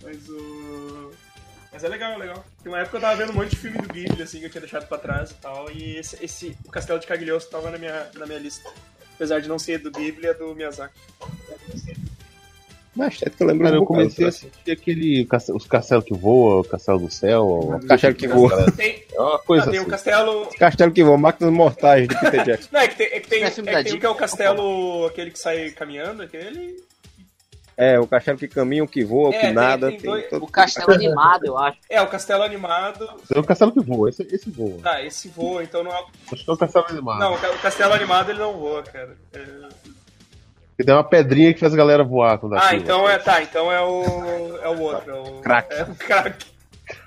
Mas 0.02 0.30
o. 0.30 1.12
Mas 1.72 1.84
é 1.84 1.88
legal, 1.90 2.14
é 2.14 2.18
legal. 2.18 2.46
Tem 2.64 2.72
uma 2.72 2.80
época 2.80 2.98
eu 2.98 3.02
tava 3.02 3.16
vendo 3.16 3.32
um 3.32 3.36
monte 3.36 3.52
de 3.52 3.58
filme 3.58 3.78
do 3.78 3.88
Ghibli, 3.88 4.24
assim, 4.24 4.40
que 4.40 4.46
eu 4.46 4.50
tinha 4.50 4.62
deixado 4.62 4.88
pra 4.88 4.98
trás 4.98 5.32
e 5.32 5.36
tal. 5.36 5.70
E 5.72 5.98
esse, 5.98 6.24
esse 6.24 6.58
o 6.66 6.72
Castelo 6.72 7.00
de 7.00 7.06
Cagliostro 7.06 7.52
tava 7.52 7.70
na 7.70 7.78
minha, 7.78 8.10
na 8.16 8.26
minha 8.26 8.40
lista. 8.40 8.68
Apesar 9.14 9.40
de 9.40 9.48
não 9.48 9.60
ser 9.60 9.80
do 9.80 9.92
Ghibli, 9.92 10.28
é 10.28 10.34
do 10.34 10.56
Miyazaki. 10.56 11.00
Mas 12.98 13.22
é 13.22 13.30
que 13.30 13.44
eu 13.44 13.48
lembro 13.48 13.64
Cara, 13.66 13.76
um 13.76 13.80
eu 13.80 13.86
bocado, 13.86 14.00
comecei 14.02 14.26
a 14.26 14.30
assistir 14.30 14.72
aquele 14.72 15.26
castelo- 15.26 15.58
os 15.58 15.68
castelos 15.68 16.04
que 16.04 16.14
voam, 16.16 16.62
o 16.62 16.64
castelo 16.64 17.00
do 17.00 17.12
céu. 17.12 17.46
o 17.46 17.88
Castelo 17.88 18.16
que 18.16 18.28
voa. 18.28 18.72
Tem, 18.72 19.04
É 19.14 19.22
uma 19.22 19.40
coisa 19.40 19.66
ah, 19.66 19.70
tem 19.70 19.80
assim. 19.80 19.88
o 19.88 19.90
castelo. 19.92 20.50
Castelo 20.58 20.92
que 20.92 21.04
voa, 21.04 21.18
Máquinas 21.18 21.54
Mortais 21.54 22.08
de 22.08 22.20
Peter 22.20 22.44
Jackson. 22.46 22.70
Não, 22.72 22.80
é 22.80 22.88
que 22.88 22.96
tem, 22.96 23.08
é 23.08 23.20
que 23.20 23.28
tem, 23.30 23.44
É 23.44 23.46
é 23.46 23.50
que 23.52 23.62
tem 23.62 23.76
o 23.76 23.84
Disney, 23.84 24.00
que 24.00 24.06
é 24.06 24.10
o 24.10 24.16
castelo, 24.16 25.06
aquele 25.06 25.32
que 25.32 25.40
sai 25.40 25.70
caminhando, 25.70 26.24
aquele. 26.24 26.86
É, 27.80 28.00
o 28.00 28.08
castelo 28.08 28.40
que 28.40 28.48
caminha, 28.48 28.84
o 28.84 28.88
que 28.88 29.04
voa, 29.06 29.30
o 29.30 29.34
É, 29.34 29.36
que 29.38 29.46
tem- 29.46 29.54
nada. 29.54 29.90
tem 29.90 29.98
tem 30.00 30.10
dois- 30.10 30.28
todo- 30.32 30.44
O 30.44 30.48
castelo 30.48 30.92
animado, 30.94 31.46
eu 31.46 31.56
acho. 31.56 31.78
É, 31.88 32.02
o 32.02 32.08
castelo 32.08 32.42
animado. 32.42 33.08
É 33.32 33.38
o 33.38 33.44
castelo 33.44 33.72
que 33.72 33.80
voa, 33.82 34.10
esse, 34.10 34.24
esse 34.34 34.50
voa. 34.50 34.80
Tá, 34.82 35.04
esse 35.04 35.28
voa, 35.28 35.64
então 35.64 35.84
não 35.84 35.92
é. 35.92 36.04
Acho 36.32 36.44
que 36.44 36.50
é 36.50 36.54
o 36.54 36.58
castelo 36.58 36.86
animado. 36.90 37.20
Não, 37.20 37.34
o 37.34 37.36
o 37.36 37.60
castelo 37.60 37.94
animado 37.94 38.32
ele 38.32 38.40
não 38.40 38.54
voa, 38.58 38.82
cara. 38.82 39.16
É- 39.32 39.68
Que 40.78 40.84
tem 40.84 40.94
uma 40.94 41.04
pedrinha 41.04 41.54
que 41.54 41.60
faz 41.60 41.74
a 41.74 41.78
galera 41.78 42.04
voar 42.04 42.38
quando 42.38 42.56
Ah, 42.56 42.76
então 42.76 43.10
é. 43.10 43.18
Tá, 43.18 43.42
então 43.42 43.72
é 43.72 43.82
o. 43.82 44.58
É 44.62 44.68
o 44.70 44.80
outro. 44.80 45.10
É 45.12 45.16
o, 45.20 45.42
Crack. 45.42 45.74
É 45.74 45.84
o 45.84 45.96
crack. 45.96 46.46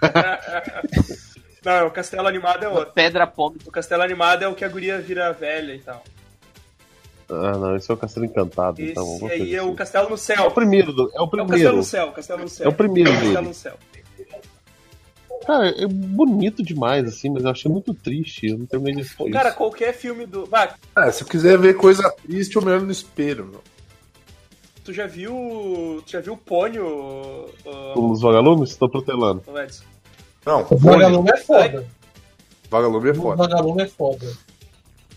não, 1.64 1.86
o 1.86 1.90
castelo 1.90 2.26
animado 2.26 2.64
é 2.64 2.68
outro. 2.68 2.92
Pedra 2.92 3.26
Pombe. 3.26 3.58
O 3.64 3.70
castelo 3.70 4.02
animado 4.02 4.42
é 4.42 4.48
o 4.48 4.54
que 4.54 4.64
a 4.64 4.68
guria 4.68 5.00
vira 5.00 5.32
velha 5.32 5.72
e 5.74 5.78
tal. 5.78 6.02
Ah, 7.30 7.52
não, 7.52 7.76
esse 7.76 7.88
é 7.88 7.94
o 7.94 7.96
castelo 7.96 8.26
encantado. 8.26 8.80
Esse 8.82 8.90
então, 8.90 9.18
aí 9.30 9.54
é 9.54 9.58
assim. 9.60 9.68
o 9.70 9.74
castelo 9.74 10.08
no 10.08 10.14
É 10.16 10.18
céu. 10.18 10.46
o 10.46 10.50
primeiro, 10.50 10.92
do- 10.92 11.10
é 11.14 11.20
o 11.20 11.22
É 11.22 11.22
o 11.22 11.28
castelo 11.28 11.46
primeiro. 11.46 11.76
no 11.76 11.84
céu, 11.84 12.10
castelo 12.10 12.40
no 12.42 12.48
céu. 12.48 12.66
É 12.66 12.68
o 12.68 12.72
primeiro 12.72 13.10
castelo 13.12 13.34
dele. 13.34 13.46
no 13.48 13.54
céu. 13.54 13.74
Cara, 15.46 15.68
é 15.68 15.86
bonito 15.86 16.62
demais, 16.62 17.06
assim, 17.08 17.30
mas 17.30 17.42
eu 17.44 17.50
achei 17.50 17.70
muito 17.70 17.94
triste. 17.94 18.46
Eu 18.48 18.58
não 18.58 18.66
terminei 18.66 18.96
de 18.96 19.00
assistir. 19.02 19.30
Cara, 19.30 19.52
qualquer 19.52 19.92
filme 19.94 20.26
do. 20.26 20.46
Bah, 20.46 20.74
Ah, 20.94 21.10
se 21.10 21.22
eu 21.22 21.26
quiser 21.28 21.58
ver 21.58 21.74
coisa 21.76 22.10
triste, 22.22 22.56
eu 22.56 22.62
me 22.62 22.70
olho 22.70 22.84
no 22.84 22.92
espelho, 22.92 23.46
meu. 23.46 23.60
tu 24.84 24.92
já 24.92 25.06
viu. 25.06 26.02
Tu 26.06 26.12
já 26.12 26.20
viu 26.20 26.34
o 26.34 26.36
Pônio, 26.36 26.86
uh, 27.64 28.10
Os 28.10 28.20
vagalumes? 28.20 28.76
Tô 28.76 28.88
protelando. 28.88 29.42
Edson? 29.62 29.84
Não, 30.44 30.66
O. 30.70 30.76
Vagalume 30.76 31.30
é 31.30 31.36
foda. 31.38 31.86
Vagalume 32.70 33.08
é 33.08 33.12
O 33.12 33.14
foda. 33.14 33.36
Vagalume 33.36 33.82
é 33.82 33.86
foda. 33.88 34.26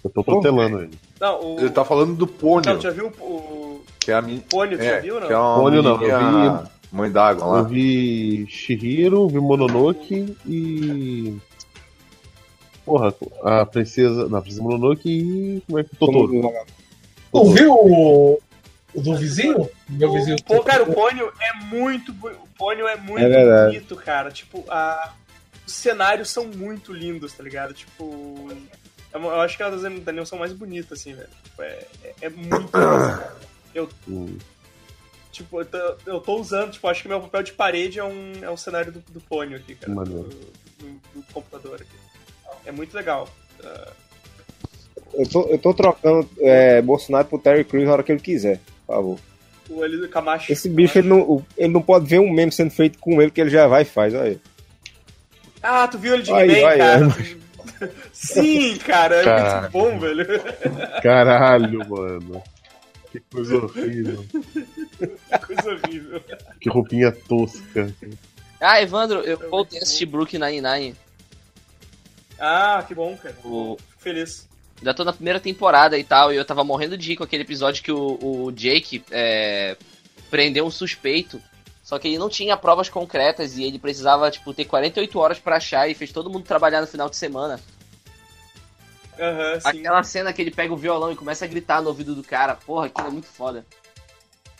Eu 0.03 0.09
tô 0.09 0.23
protelando 0.23 0.81
ele. 0.83 0.97
Não, 1.19 1.55
o. 1.55 1.59
Ele 1.59 1.69
tá 1.69 1.83
falando 1.85 2.15
do 2.15 2.27
Pônio, 2.27 2.69
Não, 2.71 2.77
tu 2.77 2.83
já 2.83 2.91
viu 2.91 3.07
o. 3.19 3.23
o 3.23 3.83
que 3.99 4.11
é 4.11 4.15
a 4.15 4.21
minha. 4.21 4.41
Pônio, 4.49 4.77
tu 4.77 4.83
já 4.83 4.91
É, 4.91 4.99
viu, 5.01 5.19
não? 5.19 5.27
que 5.27 5.33
é 5.33 5.37
uma 5.37 5.55
Pônio 5.55 5.81
não, 5.83 6.01
eu 6.01 6.17
menininha 6.19 6.71
Mãe 6.93 7.11
d'água 7.11 7.43
Eu 7.43 7.49
lá. 7.49 7.61
vi 7.63 8.45
Shihiro, 8.47 9.27
vi 9.27 9.39
Mononoke 9.39 10.37
e. 10.45 11.35
Porra, 12.85 13.11
a 13.41 13.65
princesa. 13.65 14.29
Não, 14.29 14.37
a 14.37 14.41
princesa 14.43 14.61
Mononoke 14.61 15.09
e. 15.09 15.61
Como 15.65 15.79
é 15.79 15.83
que 15.83 15.95
Totoro? 15.95 16.53
Ouviu 17.31 17.73
o, 17.73 18.39
o 18.93 19.01
do 19.01 19.15
vizinho? 19.17 19.67
Meu 19.89 20.13
vizinho. 20.13 20.37
Pô, 20.43 20.61
cara, 20.61 20.83
o 20.83 20.93
Pônio 20.93 21.33
é 21.41 21.65
muito. 21.65 22.11
O 22.11 22.47
Pônio 22.55 22.87
é 22.87 22.95
muito 22.95 23.25
É 23.25 23.65
bonito, 23.65 23.95
cara. 23.95 24.29
Tipo, 24.29 24.63
a... 24.69 25.13
os 25.65 25.73
cenários 25.73 26.29
são 26.29 26.45
muito 26.45 26.93
lindos, 26.93 27.33
tá 27.33 27.41
ligado? 27.41 27.73
Tipo. 27.73 28.49
é 29.11 29.17
Eu 29.17 29.41
acho 29.41 29.57
que 29.57 29.63
as 29.63 29.71
das 29.71 29.83
animações 29.83 30.29
são 30.29 30.37
mais 30.37 30.53
bonitas, 30.53 30.99
assim, 30.99 31.15
velho. 31.15 31.29
Tipo, 31.43 31.63
é, 31.63 31.87
é, 32.03 32.13
é 32.21 32.29
muito. 32.29 32.69
eu, 33.73 33.89
Hum. 34.07 34.37
Tipo, 35.33 35.59
eu 35.59 35.65
tô, 35.65 35.77
eu 36.05 36.19
tô 36.21 36.35
usando, 36.39 36.71
tipo, 36.71 36.87
acho 36.87 37.01
que 37.01 37.09
meu 37.09 37.19
papel 37.19 37.43
de 37.43 37.51
parede 37.51 37.99
é 37.99 38.03
um, 38.03 38.31
é 38.41 38.49
um 38.49 38.55
cenário 38.55 38.91
do, 38.93 39.03
do 39.09 39.19
Pônio 39.19 39.57
aqui, 39.57 39.75
cara. 39.75 39.93
Do, 39.93 40.03
do- 40.05 40.29
do 40.79 41.23
computador 41.33 41.75
aqui. 41.81 41.97
É 42.65 42.71
muito 42.71 42.93
legal. 42.95 43.27
Ah, 43.63 43.91
Eu 45.13 45.27
tô, 45.27 45.41
eu 45.47 45.57
tô 45.57 45.73
trocando 45.73 46.29
é, 46.39 46.81
Bolsonaro 46.81 47.27
pro 47.27 47.37
Terry 47.39 47.63
Crews 47.63 47.85
na 47.85 47.93
hora 47.93 48.03
que 48.03 48.11
ele 48.11 48.21
quiser, 48.21 48.59
por 48.85 48.95
favor. 48.95 49.19
o 49.69 49.83
ali 49.83 49.97
do 49.97 50.07
Camacho. 50.09 50.51
Esse 50.51 50.69
bicho, 50.69 50.97
ele 50.99 51.07
não, 51.09 51.45
ele 51.57 51.73
não 51.73 51.81
pode 51.81 52.05
ver 52.07 52.19
um 52.19 52.31
meme 52.31 52.51
sendo 52.51 52.71
feito 52.71 52.97
com 52.99 53.21
ele 53.21 53.31
que 53.31 53.39
ele 53.41 53.49
já 53.49 53.67
vai 53.67 53.81
e 53.81 53.85
faz, 53.85 54.13
olha 54.13 54.23
aí. 54.23 54.39
Ah, 55.61 55.87
tu 55.87 55.97
viu 55.97 56.13
ele 56.15 56.23
de 56.23 56.31
He-Man, 56.31 56.67
ai, 56.67 56.77
cara? 56.77 57.07
ai. 57.17 57.37
Sim, 58.13 58.77
cara, 58.77 59.15
é 59.15 59.23
Cara. 59.23 59.61
muito 59.61 59.71
bom, 59.71 59.99
velho. 59.99 60.25
Caralho, 61.01 61.89
mano. 61.89 62.43
Que 63.13 63.19
coisa 63.19 63.55
horrível. 63.57 64.25
Coisa 65.45 65.71
horrível. 65.71 66.21
Que 66.59 66.67
roupinha 66.69 67.11
tosca. 67.11 67.93
Ah, 68.59 68.81
Evandro, 68.81 69.19
eu 69.19 69.37
voltei 69.51 69.77
a 69.79 69.83
assistir 69.83 70.07
Brooklyn 70.07 70.39
Nine-Nine. 70.39 70.95
Ah, 72.39 72.83
que 72.87 72.95
bom, 72.95 73.15
cara. 73.15 73.35
O- 73.45 73.77
Fico 73.77 74.01
feliz. 74.01 74.49
Já 74.81 74.93
tô 74.93 75.03
na 75.05 75.13
primeira 75.13 75.39
temporada 75.39 75.97
e 75.97 76.03
tal, 76.03 76.33
e 76.33 76.35
eu 76.35 76.43
tava 76.43 76.63
morrendo 76.63 76.97
de 76.97 77.07
rir 77.07 77.15
com 77.17 77.23
aquele 77.23 77.43
episódio 77.43 77.83
que 77.83 77.91
o, 77.91 78.17
o 78.21 78.51
Jake 78.51 79.03
é, 79.11 79.77
prendeu 80.31 80.65
um 80.65 80.71
suspeito. 80.71 81.39
Só 81.83 81.99
que 81.99 82.07
ele 82.07 82.17
não 82.17 82.29
tinha 82.29 82.57
provas 82.57 82.89
concretas 82.89 83.57
e 83.57 83.63
ele 83.63 83.77
precisava, 83.77 84.31
tipo, 84.31 84.53
ter 84.53 84.65
48 84.65 85.19
horas 85.19 85.37
pra 85.39 85.57
achar 85.57 85.87
e 85.87 85.93
fez 85.93 86.11
todo 86.11 86.29
mundo 86.29 86.43
trabalhar 86.45 86.81
no 86.81 86.87
final 86.87 87.09
de 87.09 87.15
semana. 87.15 87.59
Sim. 89.59 89.79
Aquela 89.79 90.03
cena 90.03 90.33
que 90.33 90.41
ele 90.41 90.51
pega 90.51 90.73
o 90.73 90.77
violão 90.77 91.11
e 91.11 91.15
começa 91.15 91.45
a 91.45 91.47
gritar 91.47 91.81
no 91.81 91.89
ouvido 91.89 92.15
do 92.15 92.23
cara, 92.23 92.55
porra, 92.55 92.87
aquilo 92.87 93.07
é 93.07 93.11
muito 93.11 93.27
foda. 93.27 93.65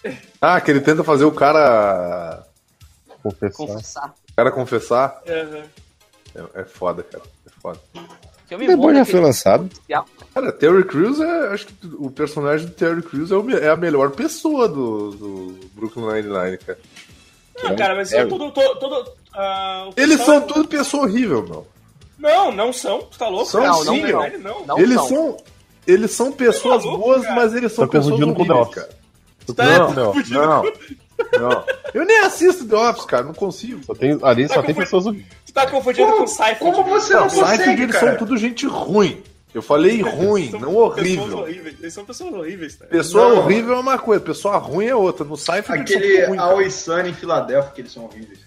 Ah, 0.42 0.60
que 0.60 0.70
ele 0.70 0.82
tenta 0.82 1.02
fazer 1.02 1.24
o 1.24 1.32
cara. 1.32 2.46
Confessar. 3.22 3.56
Confessar. 3.56 4.10
O 4.10 4.36
cara 4.36 4.52
confessar. 4.52 5.22
Aham. 5.26 5.64
É, 6.36 6.62
é 6.62 6.66
foda, 6.66 7.04
cara. 7.04 7.24
É 7.46 7.50
foda. 7.62 7.80
Que 8.48 8.54
eu 8.54 8.60
me 8.60 8.68
The 8.68 8.76
Boy 8.76 8.88
morro 8.88 8.96
já 8.96 9.06
foi 9.06 9.20
lançado. 9.22 9.70
Cara, 10.34 10.52
Terry 10.52 10.84
Crews 10.84 11.22
é. 11.22 11.54
Acho 11.54 11.68
que 11.68 11.88
o 11.98 12.12
personagem 12.12 12.68
do 12.68 12.74
Terry 12.74 13.02
Crews 13.02 13.32
é, 13.32 13.36
o 13.36 13.50
é 13.52 13.70
a 13.70 13.78
melhor 13.78 14.12
pessoa 14.12 14.68
do, 14.68 15.12
do 15.12 15.70
Brooklyn 15.74 16.06
Nine-Nine, 16.06 16.58
cara. 16.58 16.80
Não, 17.64 17.76
cara, 17.76 17.96
mas 17.96 18.12
eu 18.12 18.28
todo. 18.28 18.52
todo, 18.52 18.80
todo 18.80 19.14
ah, 19.34 19.90
o 19.90 20.00
Eles 20.00 20.20
são 20.22 20.42
tudo 20.42 20.68
pessoa 20.68 21.04
horrível, 21.04 21.44
meu. 21.44 21.68
Não, 22.24 22.52
não 22.52 22.72
são. 22.74 23.00
Tu 23.04 23.18
tá 23.20 23.28
louco? 23.28 23.46
São 23.52 23.62
não, 23.62 23.74
sim, 23.84 24.02
não, 24.02 24.40
não. 24.40 24.66
Não 24.66 24.80
eles 24.80 24.96
são. 24.96 25.08
são. 25.08 25.38
Eles 25.86 26.12
são 26.12 26.32
pessoas 26.32 26.82
Tá 26.84 26.90
louco, 26.90 27.04
boas, 27.04 27.22
cara. 27.24 27.36
mas 27.36 27.54
eles 27.54 27.72
são 27.74 27.86
Tá 27.86 27.92
pessoas 27.92 28.14
confundindo 28.20 28.34
com 28.36 28.46
The 28.48 28.54
horríveis, 28.54 28.78
Office. 28.86 28.96
cara. 29.46 29.56
Tá 29.56 29.66
Não, 29.80 29.94
não, 29.94 30.06
confundindo 30.14 30.40
não, 30.40 30.62
com- 30.62 31.40
não. 31.40 31.64
Eu 31.94 32.06
nem 32.06 32.20
assisto 32.20 32.66
The 32.66 32.76
Office, 32.78 33.06
cara, 33.06 33.24
não 33.26 33.34
consigo. 33.34 33.84
Só 33.84 33.94
tem, 33.94 34.18
ali 34.24 34.48
Tá 34.48 34.54
só 34.56 34.62
tem 34.64 34.74
pessoas. 34.74 35.04
Tu 35.46 35.54
tá 35.54 35.68
confundindo 35.68 36.12
com 36.14 36.24
o 36.24 36.28
Cypher. 36.28 36.58
Como 36.60 36.84
você 36.86 37.14
não, 37.14 37.22
Não, 37.24 37.30
Seinfeld 37.30 37.58
consegue, 37.60 37.82
eles 37.84 37.96
são 37.98 38.16
tudo 38.18 38.38
gente 38.38 38.66
ruim. 38.66 39.22
Eu 39.54 39.62
falei 39.62 40.02
ruim, 40.02 40.50
São 40.50 40.60
não 40.62 40.70
Pessoas 40.96 41.34
horrível. 41.34 41.74
Eles 41.80 41.94
são 41.94 42.06
pessoas 42.06 42.34
horríveis, 42.34 42.76
tá? 42.76 42.86
Pessoa 42.86 43.30
Não. 43.30 43.38
horrível 43.40 43.76
é 43.76 43.80
uma 43.80 44.00
coisa, 44.00 44.20
pessoa 44.24 44.58
ruim 44.58 44.88
é 44.88 44.96
outra. 44.96 45.24
No 45.24 45.38
Seinfeld 45.38 45.82
eles 45.94 46.16
são 46.16 46.24
Aquele. 46.24 46.40
Always 46.40 46.74
Sunny 46.74 47.10
em 47.10 47.14
Filadélfia, 47.14 47.72
que 47.76 47.82
eles 47.82 47.92
são 47.92 48.06
horríveis. 48.06 48.40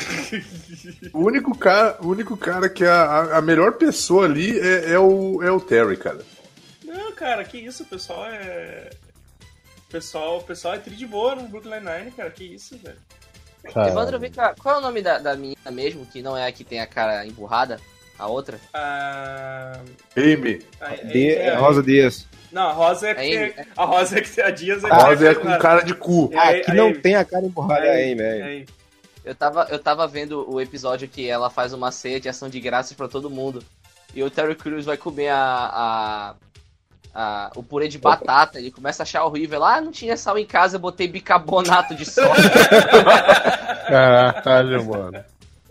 O 1.12 1.20
único 1.26 1.56
cara, 1.56 1.96
o 2.00 2.08
único 2.08 2.36
cara 2.36 2.68
que 2.68 2.84
é 2.84 2.88
a, 2.88 3.38
a 3.38 3.42
melhor 3.42 3.72
pessoa 3.72 4.24
ali 4.24 4.58
é, 4.58 4.92
é 4.92 4.98
o, 4.98 5.42
é 5.42 5.50
o 5.50 5.60
Terry, 5.60 5.96
cara. 5.96 6.20
Não, 6.84 7.12
cara, 7.12 7.44
que 7.44 7.58
isso, 7.58 7.82
o 7.82 7.86
pessoal 7.86 8.26
é. 8.26 8.90
O 9.88 9.90
pessoal, 9.90 10.38
o 10.38 10.42
pessoal 10.42 10.74
é 10.74 10.78
tri 10.78 10.94
de 10.94 11.06
boa 11.06 11.34
no 11.34 11.48
Brooklyn 11.48 11.80
Nine, 11.80 12.10
cara. 12.12 12.30
Que 12.30 12.44
isso, 12.44 12.78
velho. 12.78 12.96
Evandro, 13.88 14.18
vem 14.18 14.30
cá, 14.30 14.54
qual 14.58 14.76
é 14.76 14.78
o 14.78 14.80
nome 14.80 15.02
da, 15.02 15.18
da 15.18 15.36
menina 15.36 15.70
mesmo, 15.70 16.06
que 16.06 16.22
não 16.22 16.36
é 16.36 16.46
a 16.46 16.52
que 16.52 16.64
tem 16.64 16.80
a 16.80 16.86
cara 16.86 17.26
emburrada? 17.26 17.78
A 18.18 18.26
outra? 18.26 18.58
A... 18.72 19.80
Amy. 20.16 20.60
a- 20.80 20.94
Di- 20.96 21.30
é- 21.32 21.54
Rosa 21.56 21.82
Dias. 21.82 22.26
Não, 22.52 22.62
a 22.68 22.72
Rosa 22.72 23.08
é 23.08 23.10
A 23.12 23.14
que 23.14 23.36
Amy. 23.36 23.54
a 23.76 23.84
Rosa 23.84 24.18
é 24.18 24.20
que 24.22 24.30
tem 24.30 24.44
a 24.44 24.50
Dias. 24.50 24.84
A 24.84 24.88
Rosa 24.94 25.28
é 25.30 25.34
com 25.34 25.58
cara 25.58 25.82
de 25.82 25.94
cu. 25.94 26.30
Ah, 26.36 26.52
É, 26.52 26.60
que 26.60 26.70
é, 26.70 26.74
não 26.74 26.88
é. 26.88 26.94
tem 26.94 27.14
a 27.16 27.24
cara 27.24 27.44
emburrada 27.46 27.84
é 27.86 27.90
a 27.90 28.12
Amy, 28.12 28.22
é. 28.22 28.64
Eu 29.24 29.34
tava, 29.34 29.66
eu 29.70 29.78
tava 29.78 30.06
vendo 30.06 30.50
o 30.50 30.60
episódio 30.60 31.06
que 31.08 31.28
ela 31.28 31.50
faz 31.50 31.72
uma 31.72 31.90
ceia 31.92 32.18
de 32.20 32.28
ação 32.28 32.48
de 32.48 32.58
graças 32.60 32.96
pra 32.96 33.08
todo 33.08 33.28
mundo. 33.30 33.62
E 34.14 34.22
o 34.22 34.30
Terry 34.30 34.54
Crews 34.54 34.84
vai 34.86 34.96
comer 34.96 35.28
a, 35.28 35.36
a, 35.36 36.34
a- 37.14 37.50
o 37.54 37.62
purê 37.62 37.86
de 37.86 37.98
batata. 37.98 38.58
Ele 38.58 38.70
começa 38.70 39.02
a 39.02 39.04
achar 39.04 39.24
horrível. 39.24 39.62
Ah, 39.64 39.80
não 39.80 39.92
tinha 39.92 40.16
sal 40.16 40.38
em 40.38 40.46
casa, 40.46 40.76
eu 40.76 40.80
botei 40.80 41.06
bicarbonato 41.06 41.94
de 41.94 42.04
soja. 42.04 42.50
Caralho, 43.88 44.84
mano. 44.86 45.24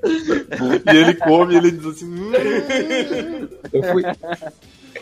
E 0.04 0.95
ele 0.95 1.16
come 1.16 1.54
e 1.54 1.58
ele 1.58 1.72
diz 1.72 1.86
assim. 1.86 2.06
"Hum". 2.06 2.32
Eu 3.74 3.84
fui. 3.91 4.04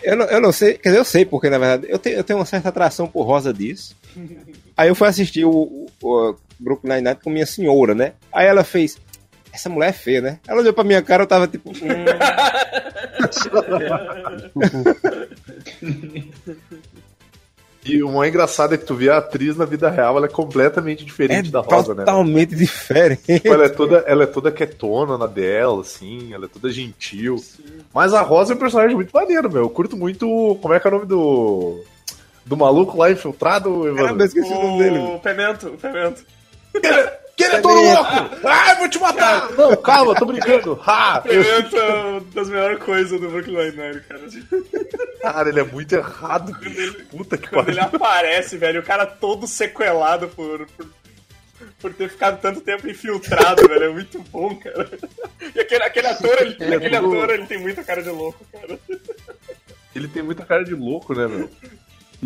Eu 0.04 0.16
não, 0.16 0.26
eu 0.26 0.42
não 0.42 0.52
sei, 0.52 0.74
quer 0.78 0.90
dizer, 0.90 1.00
eu 1.00 1.06
sei 1.06 1.26
porque, 1.26 1.50
na 1.50 1.58
verdade, 1.58 1.92
eu 1.92 1.98
tenho, 2.00 2.18
eu 2.18 2.24
tenho 2.24 2.40
uma 2.40 2.46
certa 2.46 2.70
atração 2.70 3.08
por 3.08 3.24
Rosa 3.24 3.54
Dias. 3.54 3.96
Aí 4.76 4.90
eu 4.90 4.96
fui 4.96 5.08
assistir 5.08 5.46
o, 5.46 5.52
o, 5.52 5.88
o 6.02 6.36
Brooklyn 6.60 6.96
Nine-Nine 6.96 7.20
com 7.24 7.30
minha 7.30 7.46
senhora, 7.46 7.94
né? 7.96 8.14
Aí 8.34 8.48
ela 8.48 8.64
fez, 8.64 8.98
essa 9.54 9.70
mulher 9.70 9.90
é 9.90 9.94
feia, 9.94 10.22
né? 10.22 10.40
Ela 10.48 10.62
olhou 10.62 10.74
pra 10.74 10.84
minha 10.84 11.02
cara, 11.02 11.24
eu 11.24 11.28
tava 11.28 11.48
tipo, 11.48 11.70
hum, 11.70 11.74
E 17.86 18.04
o 18.04 18.12
mais 18.12 18.30
engraçado 18.30 18.76
é 18.76 18.78
que 18.78 18.86
tu 18.86 18.96
vê 18.96 19.10
a 19.10 19.18
atriz 19.18 19.56
na 19.56 19.64
vida 19.64 19.90
real, 19.90 20.18
ela 20.18 20.26
é 20.26 20.30
completamente 20.30 21.04
é 21.04 21.06
diferente 21.06 21.50
da 21.50 21.62
Rosa, 21.62 21.94
né? 21.94 22.04
totalmente 22.04 22.54
diferente. 22.54 23.40
Tipo, 23.40 23.54
ela 23.54 23.66
é 23.66 23.70
toda, 23.70 23.98
ela 24.06 24.24
é 24.24 24.28
toda 24.28 24.52
quietona 24.52 25.18
na 25.18 25.26
dela, 25.26 25.82
assim, 25.82 26.34
ela 26.34 26.46
é 26.46 26.48
toda 26.50 26.70
gentil. 26.70 27.38
Mas 27.94 28.14
a 28.14 28.22
Rosa 28.22 28.54
é 28.54 28.56
um 28.58 28.60
personagem 28.60 28.94
muito 28.94 29.12
maneiro, 29.14 29.50
meu. 29.50 29.62
Eu 29.62 29.70
curto 29.70 29.96
muito. 29.96 30.58
Como 30.62 30.74
é 30.74 30.80
que 30.80 30.88
é 30.88 30.90
o 30.90 30.94
nome 30.94 31.06
do. 31.06 31.82
Do 32.46 32.56
maluco 32.56 32.98
lá 32.98 33.12
infiltrado, 33.12 33.70
Caramba, 33.70 33.88
eu 33.88 34.06
Evandro? 34.06 34.26
esqueci 34.26 34.54
o 34.54 34.62
nome 34.62 34.84
dele. 34.84 35.00
O 35.00 35.20
Pimento, 35.20 35.68
o 35.68 35.78
Pimento. 35.78 36.26
Que 37.36 37.44
ele 37.44 37.56
é 37.58 37.62
todo 37.62 37.80
louco! 37.80 38.12
Ai, 38.48 38.76
vou 38.78 38.90
te 38.90 38.98
matar! 39.00 39.52
Não, 39.52 39.76
calma, 39.78 40.16
tô 40.16 40.26
brincando. 40.26 40.82
Ha! 40.86 41.22
Pimento 41.22 41.78
é 41.78 41.94
uma 41.94 42.22
das 42.34 42.50
melhores 42.50 42.80
coisas 42.84 43.22
do 43.22 43.30
Brooklyn 43.30 43.72
Nine, 43.72 44.02
cara. 44.02 44.22
Cara, 45.22 45.50
ele 45.50 45.60
é 45.60 45.64
muito 45.64 45.94
errado, 45.94 46.52
bicho. 46.60 47.06
Puta 47.12 47.38
que 47.38 47.48
Quando 47.50 47.70
ele 47.70 47.78
pariu. 47.80 47.96
aparece, 47.96 48.58
velho, 48.58 48.80
o 48.82 48.84
cara 48.84 49.06
todo 49.06 49.46
sequelado 49.46 50.28
por, 50.30 50.66
por, 50.66 50.88
por 51.80 51.94
ter 51.94 52.10
ficado 52.10 52.42
tanto 52.42 52.60
tempo 52.62 52.90
infiltrado, 52.90 53.68
velho. 53.68 53.84
É 53.84 53.90
muito 53.90 54.20
bom, 54.32 54.56
cara. 54.56 54.90
E 55.54 55.60
aquele, 55.60 55.84
aquele 55.84 56.08
ator, 56.08 56.38
ele, 56.42 56.58
Ele 56.60 56.74
é 56.74 56.78
aquele 56.78 56.98
tudo- 57.00 57.18
ator, 57.22 57.30
ele 57.36 57.46
tem 57.46 57.60
muita 57.60 57.84
cara 57.84 58.02
de 58.02 58.10
louco, 58.10 58.44
cara. 58.52 58.80
Ele 59.96 60.08
tem 60.08 60.24
muita 60.24 60.44
cara 60.44 60.64
de 60.66 60.74
louco, 60.74 61.14
né, 61.14 61.28
meu? 61.28 61.50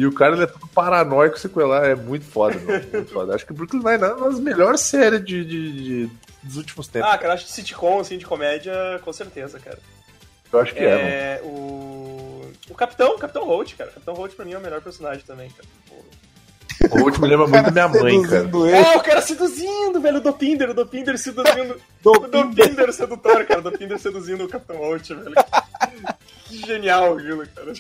E 0.01 0.05
o 0.07 0.11
cara 0.11 0.33
ele 0.33 0.43
é 0.43 0.47
todo 0.47 0.65
paranoico 0.67 1.37
sequelar, 1.37 1.83
é 1.85 1.93
muito 1.95 2.25
foda, 2.25 2.57
meu. 2.59 2.81
Muito 2.91 3.11
foda. 3.13 3.35
Acho 3.35 3.45
que 3.45 3.53
Brooklyn 3.53 3.79
Nine-Nine 3.83 4.03
é 4.03 4.13
uma 4.15 4.29
das 4.31 4.39
melhores 4.39 4.81
séries 4.81 5.23
de, 5.23 5.45
de- 5.45 5.71
de- 6.07 6.09
dos 6.41 6.57
últimos 6.57 6.87
tempos. 6.87 7.07
Ah, 7.07 7.17
cara, 7.19 7.33
acho 7.35 7.45
que 7.45 7.51
sitcom, 7.51 7.99
assim, 7.99 8.17
de 8.17 8.25
comédia, 8.25 8.73
com 9.03 9.13
certeza, 9.13 9.59
cara. 9.59 9.77
Eu 10.51 10.59
acho 10.59 10.73
que 10.73 10.79
é, 10.79 10.95
mano. 10.95 11.07
É, 11.07 11.41
o... 11.43 12.51
O 12.69 12.73
Capitão, 12.73 13.15
o 13.15 13.19
Capitão 13.19 13.45
Holt, 13.45 13.75
cara. 13.75 13.89
O 13.91 13.93
Capitão 13.93 14.13
Holt 14.15 14.33
pra 14.33 14.43
mim 14.45 14.53
é 14.53 14.57
o 14.57 14.61
melhor 14.61 14.81
personagem 14.81 15.23
também, 15.23 15.49
cara. 15.51 15.67
O 16.99 17.03
último 17.03 17.27
me 17.27 17.31
lembra 17.31 17.45
muito 17.45 17.69
da 17.69 17.87
minha 17.87 18.01
mãe, 18.01 18.21
cara. 18.23 18.41
Seduzindo 18.41 18.67
ele. 18.67 18.75
É, 18.77 18.97
o 18.97 19.01
cara 19.03 19.21
seduzindo, 19.21 20.01
velho, 20.01 20.17
o 20.17 20.21
Dopinder, 20.21 20.69
o 20.71 20.73
Dopinder 20.73 21.15
seduzindo. 21.19 21.79
o 22.03 22.27
Dopinder 22.27 22.91
sedutor, 22.91 23.45
cara, 23.45 23.59
o 23.59 23.63
Dopinder 23.63 23.99
seduzindo 23.99 24.45
o 24.45 24.49
Capitão 24.49 24.77
Holt, 24.77 25.09
velho. 25.09 25.35
Que 26.45 26.57
genial 26.65 27.13
aquilo, 27.17 27.45
cara. 27.47 27.71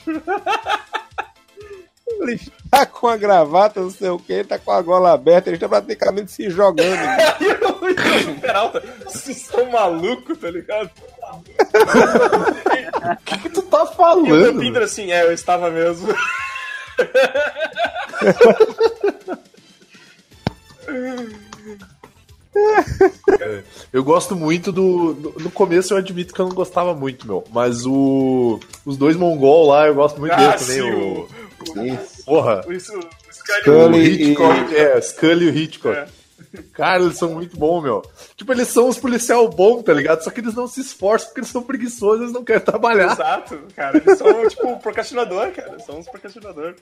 Ele 2.19 2.39
tá 2.69 2.85
com 2.85 3.07
a 3.07 3.17
gravata, 3.17 3.79
não 3.81 3.89
sei 3.89 4.09
o 4.09 4.19
que, 4.19 4.43
tá 4.43 4.59
com 4.59 4.71
a 4.71 4.81
gola 4.81 5.11
aberta, 5.13 5.49
ele 5.49 5.57
está 5.57 5.67
praticamente 5.67 6.31
se 6.31 6.49
jogando. 6.49 6.97
Peralta, 8.41 8.83
vocês 9.05 9.37
são 9.41 9.69
malucos, 9.71 10.37
tá 10.37 10.49
ligado? 10.51 10.89
O 11.33 13.17
que, 13.25 13.37
que 13.39 13.49
tu 13.49 13.61
tá 13.63 13.79
E 13.79 13.83
o 13.83 13.87
falando? 13.87 14.53
Dopinder 14.53 14.83
assim, 14.83 15.11
é, 15.11 15.23
eu 15.25 15.31
estava 15.33 15.69
mesmo. 15.69 16.07
Eu 23.93 24.03
gosto 24.03 24.35
muito 24.35 24.71
do. 24.71 25.13
No 25.13 25.31
no 25.43 25.51
começo 25.51 25.93
eu 25.93 25.97
admito 25.97 26.33
que 26.33 26.39
eu 26.39 26.47
não 26.47 26.55
gostava 26.55 26.93
muito, 26.93 27.25
meu. 27.27 27.43
Mas 27.51 27.85
o. 27.85 28.59
Os 28.85 28.97
dois 28.97 29.15
mongol 29.15 29.67
lá, 29.67 29.87
eu 29.87 29.95
gosto 29.95 30.19
muito 30.19 30.33
Ah, 30.33 30.37
deles 30.55 30.67
também. 30.67 30.81
sim, 30.81 30.91
o, 30.91 31.27
porra. 32.25 32.63
o- 32.67 32.71
Isso, 32.73 32.93
o 32.93 32.97
O 32.99 33.33
Scully. 33.33 33.61
Scully 33.61 34.23
Hitchcock, 34.31 34.75
é, 34.75 35.01
Scully 35.01 35.45
e 35.45 35.49
o 35.49 35.55
Hitchcock. 35.57 35.97
É. 35.97 36.05
Cara, 36.73 37.01
eles 37.01 37.17
são 37.17 37.29
muito 37.29 37.55
bons, 37.57 37.81
meu. 37.81 38.01
Tipo, 38.35 38.51
eles 38.51 38.67
são 38.67 38.89
os 38.89 38.97
policial 38.97 39.47
bons, 39.47 39.83
tá 39.83 39.93
ligado? 39.93 40.21
Só 40.21 40.29
que 40.29 40.41
eles 40.41 40.53
não 40.53 40.67
se 40.67 40.81
esforçam 40.81 41.27
porque 41.29 41.39
eles 41.39 41.49
são 41.49 41.63
preguiçosos, 41.63 42.21
eles 42.23 42.33
não 42.33 42.43
querem 42.43 42.61
trabalhar. 42.61 43.13
Exato, 43.13 43.57
cara. 43.73 43.97
Eles 43.97 44.17
são, 44.17 44.27
tipo, 44.49 44.77
procrastinador, 44.79 45.49
cara. 45.51 45.71
Eles 45.71 45.85
são 45.85 45.97
uns 45.99 46.09
procrastinador. 46.09 46.75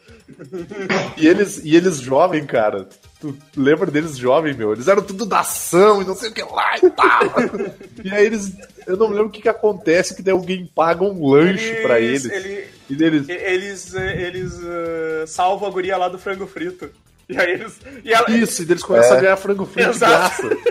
E 1.17 1.27
eles, 1.27 1.61
e 1.63 1.75
eles 1.75 1.97
jovem, 1.99 2.45
cara. 2.47 2.87
Tu 3.19 3.37
lembra 3.55 3.91
deles 3.91 4.17
jovem, 4.17 4.55
meu? 4.55 4.71
Eles 4.73 4.87
eram 4.87 5.03
tudo 5.03 5.23
da 5.25 5.41
ação 5.41 6.01
e 6.01 6.05
não 6.05 6.15
sei 6.15 6.29
o 6.29 6.33
que 6.33 6.41
lá 6.41 6.75
e 6.81 6.89
tal. 6.89 7.21
e 8.03 8.09
aí 8.11 8.25
eles. 8.25 8.51
Eu 8.89 8.97
não 8.97 9.07
lembro 9.09 9.27
o 9.27 9.29
que, 9.29 9.41
que 9.41 9.49
acontece, 9.49 10.15
que 10.15 10.23
daí 10.23 10.33
alguém 10.33 10.65
paga 10.65 11.03
um 11.03 11.29
lanche 11.29 11.75
pra 11.83 11.99
eles. 11.99 12.25
ele- 12.25 12.67
E 12.89 12.95
deles. 12.95 13.29
eles, 13.29 13.95
eh, 13.95 14.21
eles 14.23 14.59
eh, 14.63 15.25
salvam 15.27 15.69
a 15.69 15.71
guria 15.71 15.95
lá 15.95 16.09
do 16.09 16.17
frango 16.17 16.47
frito. 16.47 16.89
E 17.29 17.37
aí 17.37 17.51
eles. 17.51 17.79
E 18.03 18.11
ela, 18.11 18.29
Isso, 18.31 18.63
e 18.63 18.71
eles 18.71 18.81
começam 18.83 19.15
É. 19.15 19.17
a 19.17 19.21
ganhar 19.21 19.37
frango 19.37 19.65
frito 19.65 19.91
de 19.91 19.95
Exato. 19.97 20.47
graça. 20.47 20.57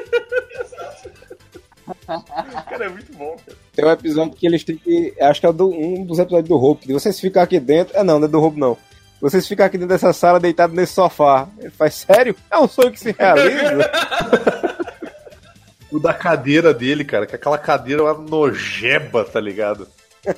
Cara, 2.69 2.85
é 2.85 2.89
muito 2.89 3.13
bom, 3.17 3.37
cara. 3.47 3.59
Tem 3.75 3.85
um 3.85 3.91
episódio 3.91 4.33
que 4.35 4.47
eles 4.47 4.65
têm 4.65 4.77
que. 4.77 5.15
Acho 5.21 5.41
que 5.41 5.47
é 5.47 5.53
do- 5.53 5.71
um 5.71 6.05
dos 6.05 6.19
episódios 6.19 6.49
do 6.49 6.57
roubo. 6.57 6.81
Que 6.81 6.93
vocês 6.93 7.19
ficam 7.21 7.43
aqui 7.43 7.59
dentro. 7.61 7.95
Ah, 7.99 8.05
não, 8.05 8.19
não 8.19 8.27
é 8.27 8.31
do 8.31 8.41
roubo, 8.41 8.59
não. 8.59 8.77
Vocês 9.21 9.47
ficam 9.49 9.67
aqui 9.67 9.77
dentro 9.79 9.95
dessa 9.95 10.13
sala 10.13 10.39
deitado 10.39 10.75
nesse 10.75 10.93
sofá. 10.95 11.49
Ele 11.59 11.71
faz, 11.71 11.95
sério? 11.95 12.37
É 12.51 12.59
um 12.59 12.69
sonho 12.69 12.93
que 12.93 13.01
se 13.01 13.15
realiza? 13.19 13.91
O 15.91 15.99
da 15.99 16.13
cadeira 16.13 16.75
dele, 16.75 17.05
cara, 17.05 17.27
que 17.27 17.35
é 17.35 17.37
aquela 17.37 17.59
cadeira 17.59 18.03
lá 18.03 18.15
nojeba, 18.15 19.25
tá 19.25 19.41
ligado? 19.41 19.89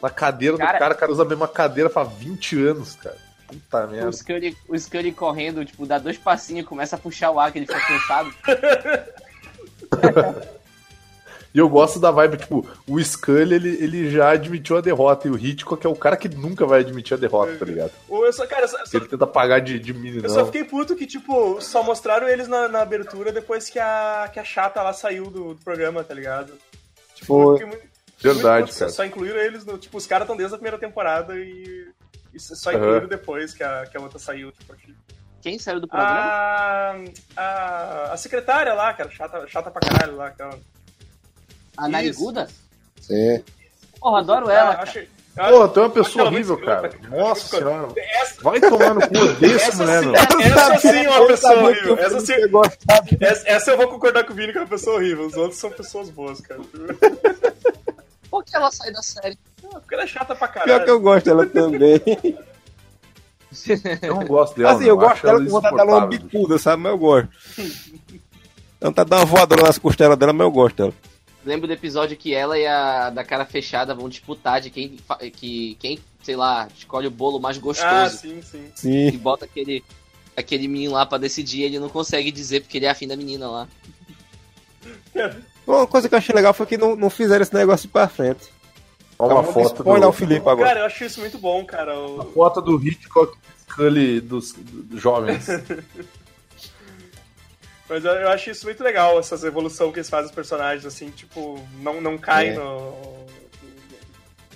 Na 0.00 0.10
cadeira 0.10 0.56
Cara- 0.56 0.72
do 0.72 0.78
cara, 0.78 0.94
o 0.94 0.98
cara 0.98 1.12
usa 1.12 1.22
a 1.22 1.26
mesma 1.26 1.48
cadeira 1.48 1.90
faz 1.90 2.10
20 2.12 2.66
anos, 2.66 2.94
cara. 2.96 3.16
Puta 3.46 3.86
merda. 3.86 4.08
O 4.08 4.12
Scully, 4.12 4.56
o 4.68 4.78
Scully 4.78 5.12
correndo, 5.12 5.64
tipo, 5.64 5.86
dá 5.86 5.98
dois 5.98 6.16
passinhos 6.18 6.64
e 6.64 6.68
começa 6.68 6.96
a 6.96 6.98
puxar 6.98 7.30
o 7.30 7.38
ar, 7.38 7.52
que 7.52 7.58
ele 7.58 7.66
fica 7.66 7.80
cansado. 7.80 8.32
E 11.54 11.58
eu 11.58 11.68
gosto 11.68 12.00
da 12.00 12.10
vibe, 12.10 12.36
tipo, 12.38 12.66
o 12.84 13.00
Scully, 13.00 13.54
ele, 13.54 13.68
ele 13.82 14.10
já 14.10 14.30
admitiu 14.30 14.76
a 14.76 14.80
derrota, 14.80 15.28
e 15.28 15.30
o 15.30 15.38
Hitchcock 15.38 15.86
é 15.86 15.88
o 15.88 15.94
cara 15.94 16.16
que 16.16 16.28
nunca 16.28 16.66
vai 16.66 16.80
admitir 16.80 17.14
a 17.14 17.16
derrota, 17.16 17.56
tá 17.56 17.64
ligado? 17.64 17.92
Ou 18.08 18.26
eu 18.26 18.32
só, 18.32 18.44
cara, 18.44 18.62
eu 18.62 18.68
só, 18.68 18.78
Ele 18.92 19.06
tenta 19.06 19.24
pagar 19.24 19.60
de, 19.60 19.78
de 19.78 19.92
eu 20.18 20.28
só 20.30 20.44
fiquei 20.46 20.64
puto 20.64 20.96
que, 20.96 21.06
tipo, 21.06 21.60
só 21.60 21.80
mostraram 21.84 22.28
eles 22.28 22.48
na, 22.48 22.66
na 22.66 22.80
abertura 22.82 23.30
depois 23.30 23.70
que 23.70 23.78
a, 23.78 24.28
que 24.32 24.40
a 24.40 24.44
chata 24.44 24.82
lá 24.82 24.92
saiu 24.92 25.26
do, 25.30 25.54
do 25.54 25.62
programa, 25.62 26.02
tá 26.02 26.12
ligado? 26.12 26.52
Tipo, 27.14 27.52
fiquei 27.52 27.68
muito- 27.68 27.94
Verdade, 28.18 28.62
muito 28.64 28.78
cara. 28.78 28.90
Só 28.90 29.04
incluíram 29.04 29.38
eles, 29.38 29.64
no, 29.64 29.78
tipo, 29.78 29.96
os 29.96 30.06
caras 30.08 30.24
estão 30.24 30.36
desde 30.36 30.54
a 30.54 30.58
primeira 30.58 30.78
temporada 30.78 31.36
e, 31.36 31.86
e 32.34 32.40
só 32.40 32.72
incluíram 32.72 33.06
depois 33.06 33.54
que 33.54 33.62
a, 33.62 33.86
que 33.86 33.96
a 33.96 34.00
outra 34.00 34.18
saiu, 34.18 34.50
tipo, 34.50 34.72
aqui. 34.72 34.92
Quem 35.40 35.58
saiu 35.58 35.78
do 35.80 35.86
programa? 35.86 36.10
A, 36.20 36.96
a, 37.36 38.12
a 38.12 38.16
secretária 38.16 38.72
lá, 38.74 38.92
cara, 38.94 39.10
chata, 39.10 39.46
chata 39.46 39.70
pra 39.70 39.80
caralho 39.88 40.16
lá, 40.16 40.26
aquela. 40.28 40.58
A 41.76 41.88
Nariguda? 41.88 42.48
Sim. 43.00 43.42
Porra, 44.00 44.18
adoro 44.20 44.50
ela. 44.50 44.70
Ah, 44.70 44.74
cara. 44.76 44.82
achei- 44.88 45.08
Pô, 45.36 45.66
tu 45.68 45.80
é 45.80 45.82
uma 45.82 45.90
pessoa 45.90 46.30
muito 46.30 46.52
horrível, 46.52 46.64
cara. 46.64 46.90
Nossa 47.10 47.56
senhora. 47.56 47.88
Essa, 47.96 48.40
Vai 48.40 48.60
tomar 48.60 48.94
no 48.94 49.00
cu, 49.00 49.14
essa, 49.44 49.76
mulher, 49.82 50.00
sim, 50.02 50.06
meu. 50.06 50.14
essa 50.14 50.78
sim 50.78 50.88
é 51.04 51.10
uma 51.10 51.26
pessoa 51.26 51.54
horrível. 51.64 51.98
Essa, 51.98 52.20
sim, 52.20 52.48
gostar. 52.48 53.04
essa, 53.20 53.48
essa 53.48 53.70
eu 53.72 53.76
vou 53.76 53.88
concordar 53.88 54.22
com 54.24 54.32
o 54.32 54.36
Vini 54.36 54.52
que 54.52 54.58
é 54.58 54.60
uma 54.60 54.66
pessoa 54.68 54.96
horrível. 54.96 55.26
Os 55.26 55.34
outros 55.34 55.58
são 55.58 55.70
pessoas 55.72 56.08
boas, 56.08 56.40
cara. 56.40 56.60
Por 58.30 58.44
que 58.44 58.54
ela 58.54 58.70
sai 58.70 58.92
da 58.92 59.02
série? 59.02 59.36
Porque 59.60 59.94
ela 59.94 60.04
é 60.04 60.06
chata 60.06 60.36
pra 60.36 60.46
Pior 60.46 60.62
que 60.62 60.68
caralho. 60.70 60.88
eu 60.88 61.00
gosto 61.00 61.24
dela 61.24 61.46
também. 61.46 62.00
Eu 64.02 64.14
não 64.14 64.24
gosto 64.26 64.56
dela. 64.56 64.72
assim, 64.72 64.84
eu 64.84 64.96
gosto 64.96 65.22
dela 65.22 65.36
ela 65.38 65.44
com 65.46 65.50
vontade 65.50 65.76
dela 65.76 65.92
uma 65.98 66.06
bicuda, 66.06 66.58
sabe? 66.58 66.82
Mas 66.82 66.92
eu 66.92 66.98
gosto. 66.98 67.28
Ela 68.80 68.92
tá 68.92 69.02
dando 69.02 69.20
uma 69.20 69.24
voadora 69.24 69.62
nas 69.62 69.78
costelas 69.78 70.18
dela, 70.18 70.32
mas 70.32 70.44
eu 70.44 70.50
gosto 70.50 70.76
dela. 70.76 70.92
Lembro 71.44 71.66
do 71.66 71.72
episódio 71.72 72.16
que 72.16 72.34
ela 72.34 72.58
e 72.58 72.66
a 72.66 73.10
da 73.10 73.22
cara 73.24 73.44
fechada 73.44 73.94
vão 73.94 74.08
disputar 74.08 74.60
de 74.60 74.70
quem, 74.70 74.96
que, 75.32 75.76
quem 75.78 75.98
sei 76.22 76.36
lá, 76.36 76.68
escolhe 76.76 77.06
o 77.06 77.10
bolo 77.10 77.38
mais 77.38 77.58
gostoso. 77.58 77.86
Ah, 77.86 78.08
sim, 78.08 78.40
sim. 78.42 78.70
Sim. 78.74 79.08
E 79.08 79.12
bota 79.18 79.44
aquele, 79.44 79.84
aquele 80.36 80.66
menino 80.66 80.94
lá 80.94 81.04
pra 81.04 81.18
decidir 81.18 81.62
ele 81.62 81.78
não 81.78 81.88
consegue 81.90 82.32
dizer 82.32 82.60
porque 82.62 82.78
ele 82.78 82.86
é 82.86 82.90
afim 82.90 83.06
da 83.06 83.16
menina 83.16 83.48
lá. 83.50 83.68
Uma 85.66 85.86
coisa 85.86 86.08
que 86.08 86.14
eu 86.14 86.18
achei 86.18 86.34
legal 86.34 86.52
foi 86.54 86.66
que 86.66 86.76
não, 86.78 86.96
não 86.96 87.10
fizeram 87.10 87.42
esse 87.42 87.54
negócio 87.54 87.88
pra 87.88 88.08
frente. 88.08 88.52
Olha 89.18 89.34
uma 89.34 89.40
Então, 89.42 89.52
foto 89.52 89.74
spoiler 89.76 90.00
do- 90.00 90.06
ao 90.06 90.12
Felipe 90.12 90.48
agora. 90.48 90.68
Cara, 90.68 90.80
eu 90.80 90.86
acho 90.86 91.04
isso 91.04 91.20
muito 91.20 91.38
bom, 91.38 91.64
cara. 91.64 91.96
O- 91.98 92.20
A 92.20 92.24
foto 92.24 92.60
do 92.60 92.82
Hitchcock 92.82 93.36
Scully 93.70 94.20
dos, 94.20 94.52
dos 94.52 95.00
jovens. 95.00 95.46
Mas 97.88 98.04
eu, 98.04 98.12
eu 98.12 98.28
acho 98.30 98.50
isso 98.50 98.64
muito 98.66 98.82
legal, 98.82 99.18
essas 99.18 99.44
evolução 99.44 99.92
que 99.92 99.98
eles 99.98 100.08
fazem 100.08 100.26
os 100.26 100.34
personagens, 100.34 100.86
assim, 100.86 101.10
tipo, 101.10 101.60
não, 101.80 102.00
não 102.00 102.16
cai 102.16 102.48
É. 102.48 102.54
no. 102.54 102.94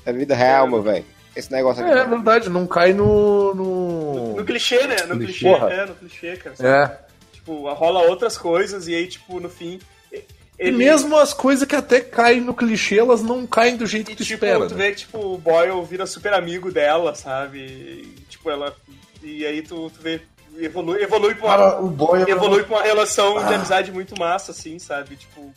É 0.07 0.13
vida 0.13 0.35
real, 0.35 0.67
meu 0.67 0.83
velho. 0.83 1.05
Esse 1.37 1.53
negócio 1.53 1.85
aqui. 1.85 1.93
É, 1.97 2.01
é 2.03 2.07
verdade, 2.07 2.49
não 2.49 2.67
cai 2.67 2.93
no. 2.93 3.55
no... 3.55 4.37
No 4.37 4.45
clichê, 4.45 4.87
né? 4.87 4.97
No 5.07 5.17
Clichê. 5.17 5.55
clichê, 5.55 5.75
é, 5.75 5.87
no 5.87 5.95
clichê, 5.95 6.37
cara. 6.37 6.57
É. 6.61 6.99
Tipo, 7.33 7.73
rola 7.75 8.01
outras 8.03 8.37
coisas 8.39 8.89
e 8.89 8.95
aí, 8.95 9.07
tipo, 9.07 9.39
no 9.39 9.49
fim. 9.51 9.79
E 10.13 10.25
ele- 10.59 10.77
mesmo 10.77 11.17
as 11.17 11.33
coisas 11.33 11.69
que 11.69 11.77
até 11.77 12.01
caem 12.01 12.41
no 12.41 12.53
clichê, 12.55 12.99
elas 12.99 13.23
não 13.23 13.47
caem 13.47 13.77
do 13.77 13.87
jeito 13.87 14.11
que 14.11 14.17
tu 14.17 14.25
tipo, 14.25 14.45
espera. 14.45 14.67
tu 14.67 14.75
né? 14.75 14.87
vê 14.87 14.91
que, 14.91 14.97
tipo, 15.03 15.19
o 15.35 15.39
Boyle 15.39 15.85
vira 15.85 16.07
super 16.07 16.33
amigo 16.33 16.73
dela, 16.73 17.15
sabe? 17.15 17.59
E, 17.61 18.15
tipo, 18.29 18.51
ela. 18.51 18.75
E 19.23 19.45
aí 19.47 19.63
tu, 19.63 19.91
tu 19.91 20.01
vê. 20.01 20.21
Evolui, 20.59 21.03
evolui 21.03 21.35
pra 21.35 21.47
uma, 21.47 21.57
Cara, 21.57 21.81
o 21.81 21.89
Boyle 21.89 22.25
é 22.29 22.31
evolui 22.33 22.59
uma- 22.61 22.65
pra 22.67 22.77
uma 22.79 22.83
relação 22.83 23.39
de 23.47 23.53
Ah. 23.53 23.57
amizade 23.57 23.93
muito 23.93 24.19
massa, 24.19 24.51
assim, 24.53 24.79
sabe? 24.79 25.17
Tipo. 25.17 25.53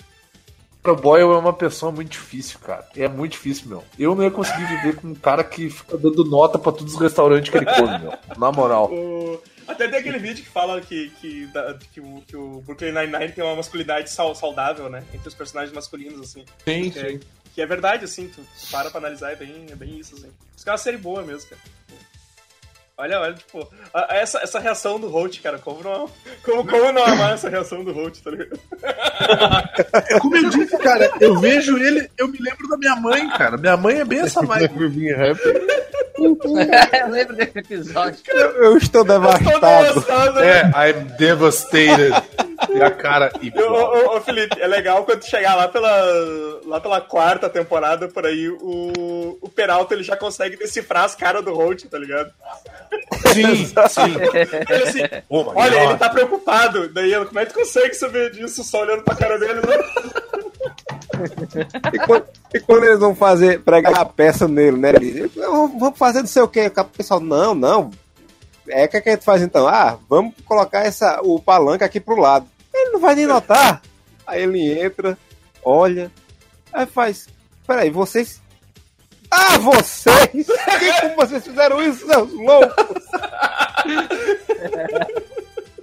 O 0.83 0.95
Boyle 0.95 1.23
é 1.23 1.37
uma 1.37 1.53
pessoa 1.53 1.91
muito 1.91 2.09
difícil, 2.11 2.57
cara. 2.59 2.87
É 2.95 3.07
muito 3.07 3.33
difícil, 3.33 3.67
meu. 3.69 3.83
Eu 3.99 4.15
não 4.15 4.23
ia 4.23 4.31
conseguir 4.31 4.65
viver 4.65 4.95
com 4.95 5.09
um 5.09 5.15
cara 5.15 5.43
que 5.43 5.69
fica 5.69 5.95
dando 5.97 6.23
nota 6.25 6.57
pra 6.57 6.71
todos 6.71 6.95
os 6.95 6.99
restaurantes 6.99 7.51
que 7.51 7.57
ele 7.57 7.65
come, 7.67 7.99
meu. 7.99 8.13
Na 8.37 8.51
moral. 8.51 8.89
O- 8.93 9.39
Até 9.67 9.87
tem 9.87 9.99
aquele 9.99 10.17
vídeo 10.19 10.43
que 10.43 10.49
fala 10.49 10.81
que, 10.81 11.09
que, 11.21 11.47
que 11.93 12.01
o, 12.01 12.21
que 12.27 12.35
o 12.35 12.61
Brooklyn 12.65 12.91
Nine-Nine 12.91 13.31
tem 13.31 13.43
uma 13.43 13.55
masculinidade 13.55 14.09
saudável, 14.09 14.89
né? 14.89 15.03
Entre 15.13 15.27
os 15.29 15.33
personagens 15.35 15.73
masculinos, 15.73 16.19
assim. 16.19 16.43
Sim, 16.65 16.89
que, 16.89 16.99
é, 16.99 17.09
sim. 17.11 17.19
que 17.55 17.61
é 17.61 17.65
verdade, 17.65 18.03
assim, 18.03 18.27
tu, 18.27 18.41
tu 18.41 18.71
para 18.71 18.89
pra 18.89 18.99
analisar, 18.99 19.31
é 19.31 19.35
bem, 19.35 19.67
é 19.71 19.75
bem 19.75 19.97
isso, 19.97 20.15
assim. 20.15 20.29
Os 20.57 20.63
caras 20.63 20.81
série 20.81 20.97
boa 20.97 21.21
mesmo, 21.23 21.47
cara. 21.49 21.61
Olha, 23.01 23.19
olha, 23.19 23.33
tipo, 23.33 23.67
a- 23.93 24.07
essa, 24.15 24.39
essa 24.43 24.59
reação 24.59 24.99
do 24.99 25.07
Holt, 25.09 25.39
cara, 25.41 25.57
como 25.57 25.81
não, 25.83 26.07
como, 26.43 26.67
como 26.67 26.91
não 26.91 27.03
amar 27.03 27.33
essa 27.33 27.49
reação 27.49 27.83
do 27.83 27.91
Holt, 27.91 28.19
tá 28.21 28.29
ligado? 28.29 28.59
É 30.09 30.19
como 30.19 30.35
eu 30.37 30.49
disse, 30.49 30.77
cara, 30.77 31.09
eu 31.19 31.39
vejo 31.39 31.77
ele, 31.77 32.07
eu 32.17 32.27
me 32.27 32.37
lembro 32.39 32.67
da 32.67 32.77
minha 32.77 32.95
mãe, 32.95 33.27
cara. 33.31 33.57
Minha 33.57 33.75
mãe 33.75 33.99
é 34.01 34.05
bem 34.05 34.19
essa 34.19 34.41
vibe. 34.45 34.69
eu 37.01 37.09
lembro 37.09 37.35
desse 37.35 37.57
episódio. 37.57 38.19
Eu, 38.27 38.63
eu 38.65 38.77
estou 38.77 39.03
devastado. 39.03 40.39
É, 40.39 40.61
I'm 40.91 41.05
devastated. 41.17 42.13
E 42.69 42.81
a 42.81 42.91
cara 42.91 43.31
Ô, 43.35 43.45
igual. 43.45 43.73
ô, 44.13 44.17
ô, 44.17 44.21
Felipe, 44.21 44.59
é 44.61 44.67
legal 44.67 45.03
quando 45.03 45.23
chegar 45.25 45.55
lá 45.55 45.67
pela, 45.67 45.89
lá 46.65 46.79
pela 46.79 47.01
quarta 47.01 47.49
temporada, 47.49 48.07
por 48.07 48.25
aí, 48.25 48.47
o, 48.49 49.37
o 49.41 49.49
Peralta 49.49 49.93
ele 49.93 50.03
já 50.03 50.15
consegue 50.15 50.55
decifrar 50.57 51.05
as 51.05 51.15
caras 51.15 51.43
do 51.43 51.53
Holt, 51.53 51.85
tá 51.85 51.97
ligado? 51.97 52.31
Sim, 53.33 53.65
sim. 53.65 54.15
Ele 54.69 54.83
assim, 54.83 55.23
Oh 55.29 55.51
olha, 55.55 55.79
God. 55.79 55.89
ele 55.89 55.97
tá 55.97 56.09
preocupado. 56.09 56.87
Daí 56.89 57.13
como 57.25 57.39
é 57.39 57.45
que 57.45 57.53
tu 57.53 57.59
consegue 57.59 57.93
saber 57.93 58.31
disso 58.31 58.63
só 58.63 58.81
olhando 58.81 59.03
pra 59.03 59.15
cara 59.15 59.37
dele? 59.39 59.55
Né? 59.55 59.83
E 61.93 61.99
quando, 61.99 62.25
e 62.53 62.59
quando 62.59 62.83
eles 62.85 62.99
vão 62.99 63.15
fazer, 63.15 63.61
pregar 63.61 63.97
a 63.97 64.05
peça 64.05 64.47
nele, 64.47 64.77
né? 64.77 64.89
Ele 64.89 65.11
diz, 65.27 65.35
"Eu- 65.37 65.67
vamos 65.77 65.97
fazer 65.97 66.19
não 66.19 66.27
sei 66.27 66.41
o 66.41 66.47
que. 66.47 66.65
O 66.67 66.83
pessoal, 66.85 67.19
não, 67.19 67.53
não. 67.53 67.91
É 68.71 68.87
que, 68.87 68.97
é 68.97 69.01
que 69.01 69.09
a 69.09 69.11
gente 69.13 69.25
faz 69.25 69.41
então? 69.41 69.67
Ah, 69.67 69.99
vamos 70.09 70.33
colocar 70.45 70.85
essa, 70.85 71.19
o 71.21 71.39
palanque 71.39 71.83
aqui 71.83 71.99
pro 71.99 72.19
lado. 72.19 72.47
Ele 72.73 72.91
não 72.91 72.99
vai 72.99 73.15
nem 73.15 73.25
notar. 73.25 73.81
Aí 74.25 74.43
ele 74.43 74.79
entra, 74.79 75.17
olha, 75.63 76.11
aí 76.71 76.85
faz. 76.85 77.27
Peraí, 77.67 77.89
vocês. 77.89 78.41
Ah, 79.29 79.57
vocês! 79.57 80.47
Como 81.01 81.15
vocês 81.15 81.43
fizeram 81.43 81.81
isso, 81.81 82.05
seus 82.05 82.33
loucos? 82.33 83.03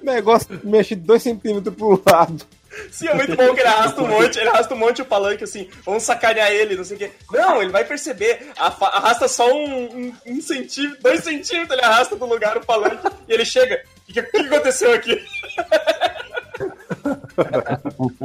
O 0.00 0.04
negócio 0.04 0.60
mexe 0.64 0.94
dois 0.94 1.22
centímetros 1.22 1.74
pro 1.74 2.02
lado. 2.06 2.44
Sim, 2.90 3.08
é 3.08 3.14
muito 3.14 3.36
bom 3.36 3.54
que 3.54 3.60
ele 3.60 3.68
arrasta 3.68 4.02
um 4.02 4.08
monte, 4.08 4.38
ele 4.38 4.48
arrasta 4.48 4.74
um 4.74 4.78
monte 4.78 5.02
o 5.02 5.04
palanque 5.04 5.44
assim, 5.44 5.68
vamos 5.84 6.02
sacanear 6.02 6.50
ele, 6.50 6.76
não 6.76 6.84
sei 6.84 6.96
o 6.96 6.98
quê. 6.98 7.10
Não, 7.30 7.62
ele 7.62 7.70
vai 7.70 7.84
perceber, 7.84 8.48
arrasta 8.56 9.28
só 9.28 9.52
um, 9.52 9.84
um, 9.96 10.14
um 10.26 10.40
centímetro, 10.40 11.02
dois 11.02 11.22
centímetros 11.22 11.70
ele 11.70 11.84
arrasta 11.86 12.16
do 12.16 12.26
lugar 12.26 12.56
o 12.56 12.64
palanque 12.64 13.06
e 13.28 13.32
ele 13.32 13.44
chega. 13.44 13.82
O 14.08 14.12
que, 14.12 14.22
que 14.22 14.36
aconteceu 14.36 14.92
aqui? 14.94 15.22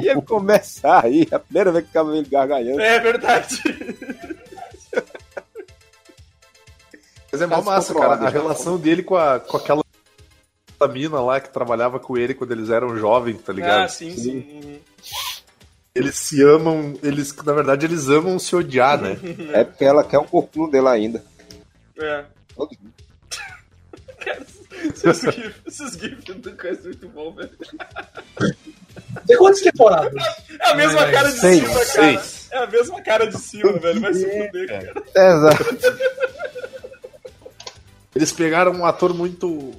E 0.01 0.07
ele 0.07 0.21
começa 0.21 0.89
a 0.89 1.01
rir, 1.01 1.27
a 1.31 1.39
primeira 1.39 1.71
vez 1.71 1.83
que 1.83 1.89
ficava 1.89 2.15
ele 2.15 2.27
gargalhando. 2.27 2.81
É 2.81 2.99
verdade. 2.99 3.61
Mas 7.31 7.41
é 7.41 7.45
mó 7.47 7.61
massa, 7.61 7.93
cara. 7.93 8.13
A 8.13 8.21
já. 8.21 8.29
relação 8.29 8.77
dele 8.77 9.01
com, 9.03 9.15
a, 9.15 9.39
com 9.39 9.57
aquela 9.57 9.82
mina 10.87 11.19
lá 11.21 11.39
que 11.39 11.49
trabalhava 11.49 11.99
com 11.99 12.17
ele 12.17 12.33
quando 12.33 12.51
eles 12.51 12.69
eram 12.69 12.97
jovens, 12.97 13.41
tá 13.41 13.51
ligado? 13.53 13.83
Ah, 13.83 13.87
sim, 13.87 14.15
sim. 14.15 14.79
Eles 15.95 16.15
se 16.15 16.41
amam, 16.43 16.97
eles, 17.03 17.35
na 17.35 17.53
verdade, 17.53 17.85
eles 17.85 18.07
amam 18.09 18.39
se 18.39 18.55
odiar, 18.55 18.99
né? 18.99 19.17
É 19.53 19.63
porque 19.63 19.85
ela 19.85 20.03
quer 20.03 20.17
o 20.17 20.23
corpinho 20.23 20.69
dele 20.69 20.87
ainda. 20.87 21.23
É. 21.99 22.25
Todo- 22.55 22.75
Cara, 24.19 24.41
esses 24.75 25.21
gifs, 25.21 25.55
esses 25.67 25.93
gifs 25.99 26.23
do 26.23 26.49
é 26.67 26.71
muito 26.83 27.09
bom, 27.09 27.31
velho. 27.33 27.49
Tem 29.27 29.37
quantas 29.37 29.61
temporadas? 29.61 30.23
É 30.59 30.69
a 30.69 30.75
mesma 30.75 31.11
cara 31.11 31.31
de 31.31 31.39
Seis, 31.39 31.59
cima, 31.61 31.73
cara. 31.73 31.85
seis. 31.85 32.47
É 32.51 32.57
a 32.57 32.67
mesma 32.67 33.01
cara 33.01 33.27
de 33.27 33.37
cima, 33.37 33.73
velho. 33.73 34.01
Vai 34.01 34.13
se 34.13 34.25
fuder, 34.25 34.67
cara. 34.67 35.03
Exato. 35.15 35.65
Eles 38.15 38.31
pegaram 38.31 38.71
um 38.73 38.85
ator 38.85 39.13
muito 39.13 39.71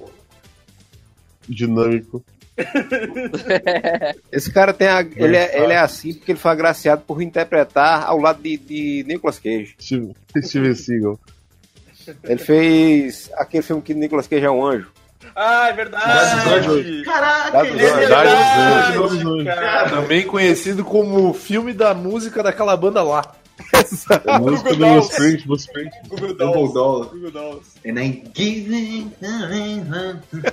dinâmico. 1.47 2.23
Esse 4.31 4.51
cara 4.51 4.73
tem 4.73 4.87
a, 4.87 5.01
ele, 5.01 5.35
é, 5.35 5.61
ele 5.61 5.73
é 5.73 5.77
assim 5.77 6.13
porque 6.13 6.31
ele 6.31 6.39
foi 6.39 6.51
agraciado 6.51 7.01
por 7.05 7.21
interpretar 7.21 8.03
ao 8.05 8.17
lado 8.19 8.41
de, 8.41 8.57
de 8.57 9.03
Nicolas 9.07 9.39
Cage. 9.39 9.75
Steve- 9.79 10.13
Steven 10.41 10.75
Seagal. 10.75 11.19
Ele 12.23 12.37
fez 12.39 13.29
aquele 13.35 13.63
filme 13.63 13.81
que 13.81 13.93
Nicolas 13.93 14.27
Cage 14.27 14.45
é 14.45 14.51
um 14.51 14.65
anjo. 14.65 14.91
Ah, 15.35 15.69
é 15.69 15.73
verdade. 15.73 17.03
Caraca, 17.03 17.57
é 17.57 17.63
verdade, 17.63 18.35
também 19.89 20.25
conhecido 20.27 20.85
como 20.85 21.29
o 21.29 21.33
filme 21.33 21.73
da 21.73 21.93
música 21.95 22.43
daquela 22.43 22.77
banda 22.77 23.01
lá. 23.01 23.33
A 24.27 24.39
música 24.39 24.69
do 24.71 24.75
Dolls. 24.77 25.11
Springsteen, 25.11 25.47
Bruce 25.47 25.65
Springsteen. 25.65 26.03
Google 26.09 26.27
Google 26.29 26.37
Dolls. 26.37 26.73
Dolls. 26.73 27.09
Google 27.11 27.31
Dolls. 27.31 27.67
And 27.85 27.99
I 28.01 28.23
give 28.35 29.07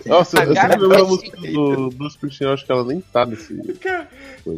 Nossa, 0.07 0.43
eu 0.45 0.55
sempre 0.55 0.69
lembro 0.77 0.89
da 0.89 1.05
música 1.05 1.37
do 1.41 1.91
Bruce 1.91 2.15
Springsteen, 2.17 2.49
eu 2.49 2.55
acho 2.55 2.65
que 2.67 2.73
ela 2.73 2.85
nem 2.85 3.01
tá 3.01 3.27
nesse. 3.27 3.55
Cara, 3.81 4.09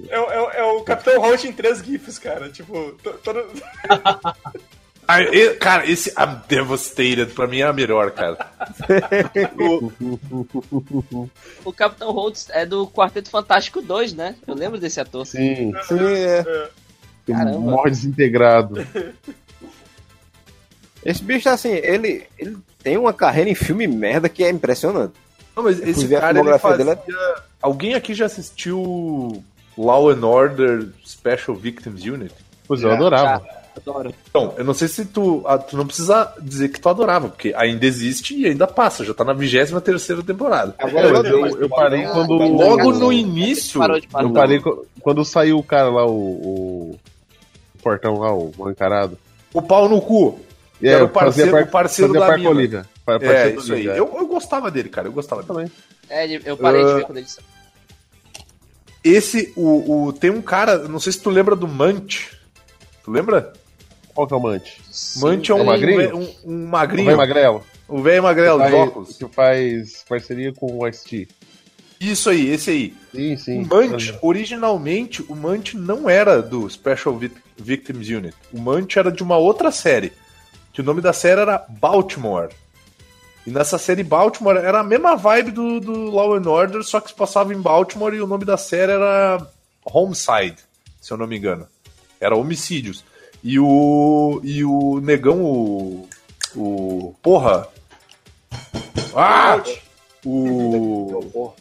É, 0.09 0.19
o- 0.21 0.31
é, 0.31 0.59
é 0.61 0.63
o 0.65 0.83
Capitão 0.83 1.21
Holt 1.21 1.45
em 1.45 1.53
três 1.53 1.79
GIFs, 1.85 2.19
cara. 2.19 2.49
Tipo, 2.51 2.93
to- 3.03 3.15
todo. 3.23 3.45
Ah, 5.07 5.21
e- 5.21 5.51
cara, 5.57 5.85
esse 5.87 6.09
I'm 6.19 6.41
Devastated 6.49 7.27
pra 7.35 7.47
mim 7.47 7.59
é 7.59 7.65
a 7.65 7.75
melhor, 7.75 8.11
cara. 8.13 8.39
O 11.65 11.73
Capitão 11.73 12.11
Holtz 12.11 12.49
é 12.51 12.65
do 12.65 12.87
Quarteto 12.87 13.29
Fantástico 13.31 13.83
2, 13.83 14.15
né? 14.15 14.35
Eu 14.47 14.55
lembro 14.55 14.79
desse 14.79 15.01
ator. 15.01 15.27
Sim, 15.27 15.73
Sim, 15.87 15.99
é. 16.01 16.69
Caramba. 17.27 17.59
morre 17.59 17.91
desintegrado. 17.91 18.85
Esse 21.05 21.23
bicho, 21.23 21.49
assim, 21.49 21.69
ele, 21.69 22.25
ele 22.39 22.57
tem 22.83 22.97
uma 22.97 23.13
carreira 23.13 23.51
em 23.51 23.55
filme 23.55 23.87
merda 23.87 24.29
que 24.29 24.43
é 24.43 24.49
impressionante. 24.49 25.13
Não, 25.55 25.63
mas 25.63 25.79
esse 25.81 26.09
cara 26.09 26.41
ele 26.41 26.59
fazia... 26.59 26.85
dele, 26.85 26.99
Alguém 27.61 27.95
aqui 27.95 28.15
já 28.15 28.27
assistiu 28.27 29.45
Law 29.77 30.11
and 30.11 30.27
Order 30.27 30.89
Special 31.05 31.55
Victims 31.55 32.03
Unit? 32.05 32.35
Pois 32.67 32.83
é, 32.83 32.87
eu 32.87 32.93
adorava. 32.93 33.47
Adoro. 33.77 34.15
Então, 34.29 34.55
eu 34.57 34.65
não 34.65 34.73
sei 34.73 34.87
se 34.87 35.05
tu. 35.05 35.43
ah, 35.47 35.59
tu 35.59 35.77
não 35.77 35.87
precisa 35.87 36.33
dizer 36.41 36.69
que 36.69 36.81
tu 36.81 36.89
adorava, 36.89 37.29
porque 37.29 37.53
ainda 37.57 37.85
existe 37.85 38.37
e 38.37 38.47
ainda 38.47 38.69
passa, 38.69 39.05
já 39.05 39.13
tá 39.13 39.25
na 39.25 39.33
23 39.33 39.83
terceira 39.83 40.23
temporada. 40.23 40.75
Agora 40.79 41.13
Mas 41.13 41.25
eu 41.25 41.47
eu, 41.47 41.61
eu 41.63 41.69
parei 41.69 42.07
quando. 42.07 42.35
Logo 42.35 42.93
no 42.93 43.13
início. 43.13 43.81
Eu 44.21 44.33
parei 44.33 44.61
quando 45.01 45.25
saiu 45.25 45.59
o 45.59 45.63
cara 45.63 45.91
lá, 45.91 46.07
o 46.07 46.15
o 46.15 46.99
portão 47.85 48.19
lá, 48.19 48.33
o 48.35 48.51
mal 48.59 48.71
encarado. 48.71 49.17
O 49.53 49.63
pau 49.63 49.89
no 49.89 50.01
cu. 50.01 50.41
É, 50.83 50.89
Era 50.89 51.05
o 51.05 51.09
parceiro- 51.09 51.53
par- 51.53 51.63
o 51.63 51.67
parceiro 51.69 52.13
da 52.13 52.27
par 52.27 52.39
mina. 52.39 52.87
Par- 53.07 53.23
É, 53.23 53.27
parceiro 53.27 53.61
isso 53.61 53.73
aí. 53.75 53.87
Eu, 53.87 53.95
eu 54.17 54.27
gostava 54.27 54.71
dele, 54.71 54.89
cara. 54.89 55.07
Eu 55.07 55.13
gostava 55.13 55.43
dele. 55.43 55.55
também. 55.55 55.73
É, 56.11 56.27
eu 56.45 56.57
parei 56.57 56.83
de 56.85 56.91
Ah. 56.91 56.95
ver 56.97 57.05
quando 57.05 57.19
ele 57.19 57.29
saiu. 57.29 57.47
Esse, 59.03 59.53
o, 59.55 60.07
o, 60.07 60.13
tem 60.13 60.31
um 60.31 60.41
cara, 60.41 60.79
não 60.89 60.99
sei 60.99 61.13
se 61.13 61.21
tu 61.21 61.29
lembra 61.31 61.55
do 61.55 61.69
Mant. 61.69 62.31
Tu 63.05 63.11
lembra? 63.11 63.53
Qual 64.15 64.27
que 64.27 64.33
é 64.33 64.37
o 64.37 64.41
Mante? 64.41 64.81
Mant 65.17 65.49
é 65.51 65.55
um, 65.55 65.65
magrinho? 65.65 66.17
um, 66.17 66.35
um 66.45 66.65
O 66.65 66.69
magrinho. 66.69 67.07
velho 67.07 67.19
magrelo? 67.19 67.65
O 67.87 68.01
velho 68.01 68.23
magrelo, 68.23 68.59
que 68.61 68.65
de 68.65 68.71
faz, 68.71 68.89
óculos. 68.89 69.17
que 69.19 69.29
faz 69.29 70.05
parceria 70.09 70.53
com 70.55 70.79
o 70.79 70.89
Ice-T. 70.89 71.29
Isso 72.11 72.31
aí, 72.31 72.49
esse 72.49 72.71
aí. 72.71 72.95
Sim, 73.15 73.37
sim. 73.37 73.63
O 73.63 73.67
Mant, 73.67 74.15
originalmente, 74.23 75.23
o 75.29 75.35
Mant 75.35 75.75
não 75.75 76.09
era 76.11 76.43
do 76.43 76.69
Special 76.69 77.17
Vic- 77.17 77.37
Victims 77.57 78.09
Unit. 78.09 78.35
O 78.53 78.59
Mant 78.61 78.97
era 78.97 79.11
de 79.13 79.23
uma 79.23 79.37
outra 79.37 79.71
série. 79.71 80.13
Que 80.73 80.81
o 80.81 80.85
nome 80.85 81.01
da 81.01 81.13
série 81.13 81.41
era 81.41 81.65
Baltimore. 81.69 82.49
E 83.47 83.51
nessa 83.51 83.79
série 83.79 84.03
Baltimore 84.03 84.57
era 84.57 84.81
a 84.81 84.85
mesma 84.85 85.15
vibe 85.17 85.51
do, 85.53 85.79
do 85.79 86.11
Law 86.11 86.35
and 86.35 86.49
Order, 86.49 86.83
só 86.83 86.99
que 87.01 87.11
se 87.11 87.15
passava 87.15 87.53
em 87.55 87.61
Baltimore 87.61 88.15
e 88.15 88.21
o 88.21 88.27
nome 88.27 88.45
da 88.45 88.57
série 88.57 88.91
era 88.93 89.47
Homicide, 89.85 90.57
se 91.01 91.13
eu 91.13 91.17
não 91.17 91.27
me 91.27 91.37
engano. 91.37 91.69
Era 92.21 92.35
Homicídios. 92.37 93.05
E 93.43 93.59
o. 93.61 94.41
E 94.43 94.65
o 94.65 94.99
negão, 95.01 95.45
o. 95.45 96.09
O. 96.57 97.15
Porra! 97.23 97.69
Ah! 99.15 99.63
O. 100.25 101.53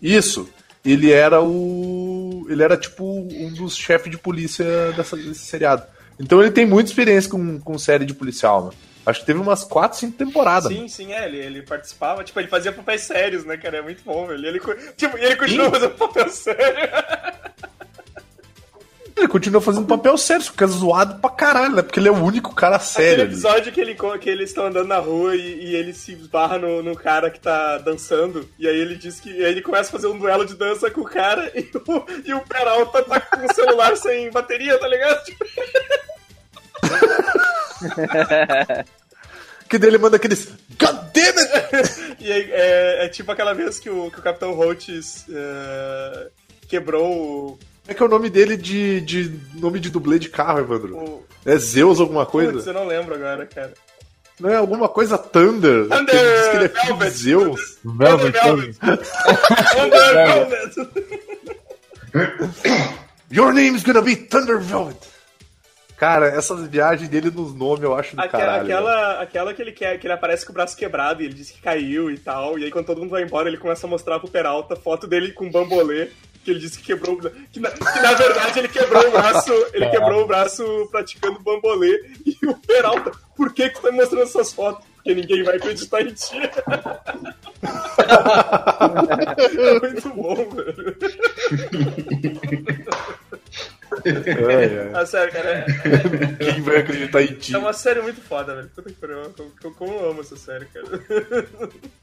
Isso. 0.00 0.48
Ele 0.84 1.12
era 1.12 1.42
o. 1.42 2.46
Ele 2.48 2.62
era 2.62 2.76
tipo 2.76 3.04
um 3.04 3.52
dos 3.52 3.76
chefes 3.76 4.10
de 4.10 4.16
polícia 4.16 4.64
dessa, 4.92 5.16
desse 5.16 5.40
seriado. 5.40 5.82
Então 6.18 6.40
ele 6.40 6.50
tem 6.50 6.64
muita 6.66 6.90
experiência 6.90 7.30
com, 7.30 7.58
com 7.60 7.78
série 7.78 8.04
de 8.06 8.14
policial, 8.14 8.66
né? 8.66 8.70
Acho 9.06 9.20
que 9.20 9.26
teve 9.26 9.38
umas 9.38 9.64
4, 9.64 9.98
5 9.98 10.16
temporadas. 10.16 10.70
Sim, 10.72 10.86
sim, 10.86 11.12
é, 11.12 11.26
ele, 11.26 11.38
ele 11.38 11.62
participava, 11.62 12.22
tipo, 12.22 12.38
ele 12.38 12.48
fazia 12.48 12.70
papéis 12.72 13.02
sérios, 13.02 13.44
né, 13.46 13.56
cara? 13.56 13.78
É 13.78 13.82
muito 13.82 14.02
bom, 14.04 14.26
velho. 14.26 14.46
Ele, 14.46 14.60
co- 14.60 14.74
tipo, 14.96 15.16
e 15.18 15.24
ele 15.24 15.36
continua 15.36 15.70
fazendo 15.70 15.94
papel 15.94 16.28
sério. 16.28 16.88
Ele 19.20 19.28
continua 19.28 19.60
fazendo 19.60 19.86
papel 19.86 20.16
sério, 20.16 20.42
só 20.42 20.52
que 20.52 20.64
é 20.64 20.66
zoado 20.66 21.20
pra 21.20 21.28
caralho, 21.28 21.76
né? 21.76 21.82
Porque 21.82 22.00
ele 22.00 22.08
é 22.08 22.10
o 22.10 22.24
único 22.24 22.54
cara 22.54 22.78
sério 22.78 23.12
Aquele 23.12 23.28
episódio 23.28 23.70
que, 23.70 23.80
ele, 23.80 23.94
que 24.18 24.30
eles 24.30 24.48
estão 24.48 24.66
andando 24.66 24.88
na 24.88 24.98
rua 24.98 25.36
e, 25.36 25.66
e 25.66 25.76
ele 25.76 25.92
se 25.92 26.12
esbarra 26.12 26.58
no, 26.58 26.82
no 26.82 26.96
cara 26.96 27.30
que 27.30 27.38
tá 27.38 27.76
dançando. 27.76 28.48
E 28.58 28.66
aí 28.66 28.78
ele 28.78 28.96
diz 28.96 29.20
que. 29.20 29.28
ele 29.28 29.60
começa 29.60 29.90
a 29.90 29.92
fazer 29.92 30.06
um 30.06 30.18
duelo 30.18 30.46
de 30.46 30.54
dança 30.54 30.90
com 30.90 31.02
o 31.02 31.04
cara 31.04 31.52
e 31.54 31.70
o, 31.76 32.06
e 32.24 32.32
o 32.32 32.40
Peralta 32.40 33.02
tá 33.02 33.20
com 33.20 33.44
o 33.44 33.54
celular 33.54 33.94
sem 33.98 34.30
bateria, 34.30 34.78
tá 34.78 34.88
ligado? 34.88 35.20
Que 39.70 39.78
dele 39.78 39.98
manda 39.98 40.16
aqueles. 40.16 40.48
God 40.80 40.96
damn 41.14 41.38
it! 41.38 42.16
E 42.18 42.32
aí, 42.32 42.50
é, 42.50 43.04
é 43.04 43.08
tipo 43.08 43.30
aquela 43.30 43.54
vez 43.54 43.78
que 43.78 43.88
o, 43.88 44.10
que 44.10 44.18
o 44.18 44.22
Capitão 44.22 44.52
Holtz 44.52 45.26
é, 45.30 46.28
quebrou 46.66 47.12
o. 47.12 47.58
Como 47.90 47.94
é 47.94 47.94
que 47.96 48.02
é 48.04 48.06
o 48.06 48.08
nome 48.08 48.30
dele 48.30 48.56
de, 48.56 49.00
de 49.00 49.40
nome 49.54 49.80
de 49.80 49.90
dublê 49.90 50.16
de 50.20 50.28
carro, 50.28 50.60
Evandro? 50.60 50.96
o 50.96 51.24
É 51.44 51.56
Zeus 51.58 51.98
alguma 51.98 52.24
coisa? 52.24 52.52
Putz, 52.52 52.66
eu 52.68 52.72
não 52.72 52.86
lembro 52.86 53.16
agora, 53.16 53.44
cara. 53.46 53.74
Não 54.38 54.48
é 54.48 54.54
alguma 54.54 54.88
coisa 54.88 55.18
Thunder? 55.18 55.88
Thunder 55.88 56.06
que 56.06 56.16
ele 56.16 56.36
diz 56.36 56.48
que 56.48 56.56
ele 56.56 56.64
é 56.66 56.68
filho 56.68 56.96
de. 56.98 57.10
Zeus. 57.10 57.78
Velvet, 57.84 58.32
Velvet. 58.32 58.78
Velvet. 58.80 59.08
Thunder 59.74 60.14
Velvet. 60.14 60.88
Your 63.32 63.52
name's 63.52 63.82
gonna 63.82 64.02
be 64.02 64.14
Thunder 64.14 64.60
Velvet. 64.60 65.08
Cara, 65.96 66.28
essas 66.28 66.68
viagens 66.68 67.08
dele 67.08 67.28
nos 67.30 67.52
nomes 67.52 67.82
eu 67.82 67.92
acho 67.94 68.14
do 68.14 68.22
Aquela, 68.22 68.42
caralho. 68.44 68.62
aquela, 68.62 69.20
aquela 69.20 69.52
que 69.54 69.60
ele 69.62 69.72
quer, 69.72 69.98
que 69.98 70.06
ele 70.06 70.14
aparece 70.14 70.46
com 70.46 70.52
o 70.52 70.54
braço 70.54 70.76
quebrado 70.76 71.22
e 71.22 71.26
ele 71.26 71.34
diz 71.34 71.50
que 71.50 71.60
caiu 71.60 72.08
e 72.08 72.16
tal. 72.16 72.56
E 72.56 72.64
aí 72.64 72.70
quando 72.70 72.86
todo 72.86 73.00
mundo 73.00 73.10
vai 73.10 73.24
embora, 73.24 73.48
ele 73.48 73.58
começa 73.58 73.84
a 73.84 73.90
mostrar 73.90 74.20
pro 74.20 74.30
Peralta 74.30 74.76
foto 74.76 75.08
dele 75.08 75.32
com 75.32 75.50
bambolê. 75.50 76.08
Que 76.44 76.50
ele 76.52 76.60
disse 76.60 76.78
que 76.78 76.84
quebrou. 76.86 77.18
Que 77.52 77.60
na, 77.60 77.70
que 77.70 78.00
na 78.00 78.14
verdade 78.14 78.58
ele 78.60 78.68
quebrou 78.68 79.08
o 79.08 79.10
braço. 79.10 79.52
Ele 79.74 79.88
quebrou 79.90 80.22
o 80.22 80.26
braço 80.26 80.88
praticando 80.90 81.38
bambolê. 81.40 82.00
E 82.24 82.46
o 82.46 82.54
Peralta, 82.56 83.12
por 83.36 83.52
que, 83.52 83.68
que 83.68 83.74
tu 83.76 83.82
tá 83.82 83.90
me 83.90 83.98
mostrando 83.98 84.22
essas 84.24 84.52
fotos? 84.52 84.84
Porque 84.96 85.14
ninguém 85.14 85.42
vai 85.42 85.56
acreditar 85.56 86.02
em 86.02 86.12
ti. 86.12 86.36
é 89.58 89.80
muito 89.80 90.08
bom, 90.10 90.34
velho. 90.50 90.96
É, 94.04 94.64
é. 94.64 94.90
Ah, 94.94 95.04
sério, 95.04 95.32
cara. 95.32 95.50
é- 95.50 95.64
Quem 96.44 96.62
vai 96.62 96.76
acreditar 96.78 97.22
em 97.22 97.34
ti? 97.34 97.54
É 97.54 97.58
uma 97.58 97.72
série 97.72 98.00
muito 98.02 98.20
foda, 98.20 98.54
velho. 98.54 98.68
Puta 98.74 98.88
que 98.90 98.96
pariu. 98.96 99.34
Como, 99.76 99.92
eu 99.92 100.10
amo 100.10 100.20
essa 100.20 100.36
série, 100.36 100.64
cara. 100.66 100.86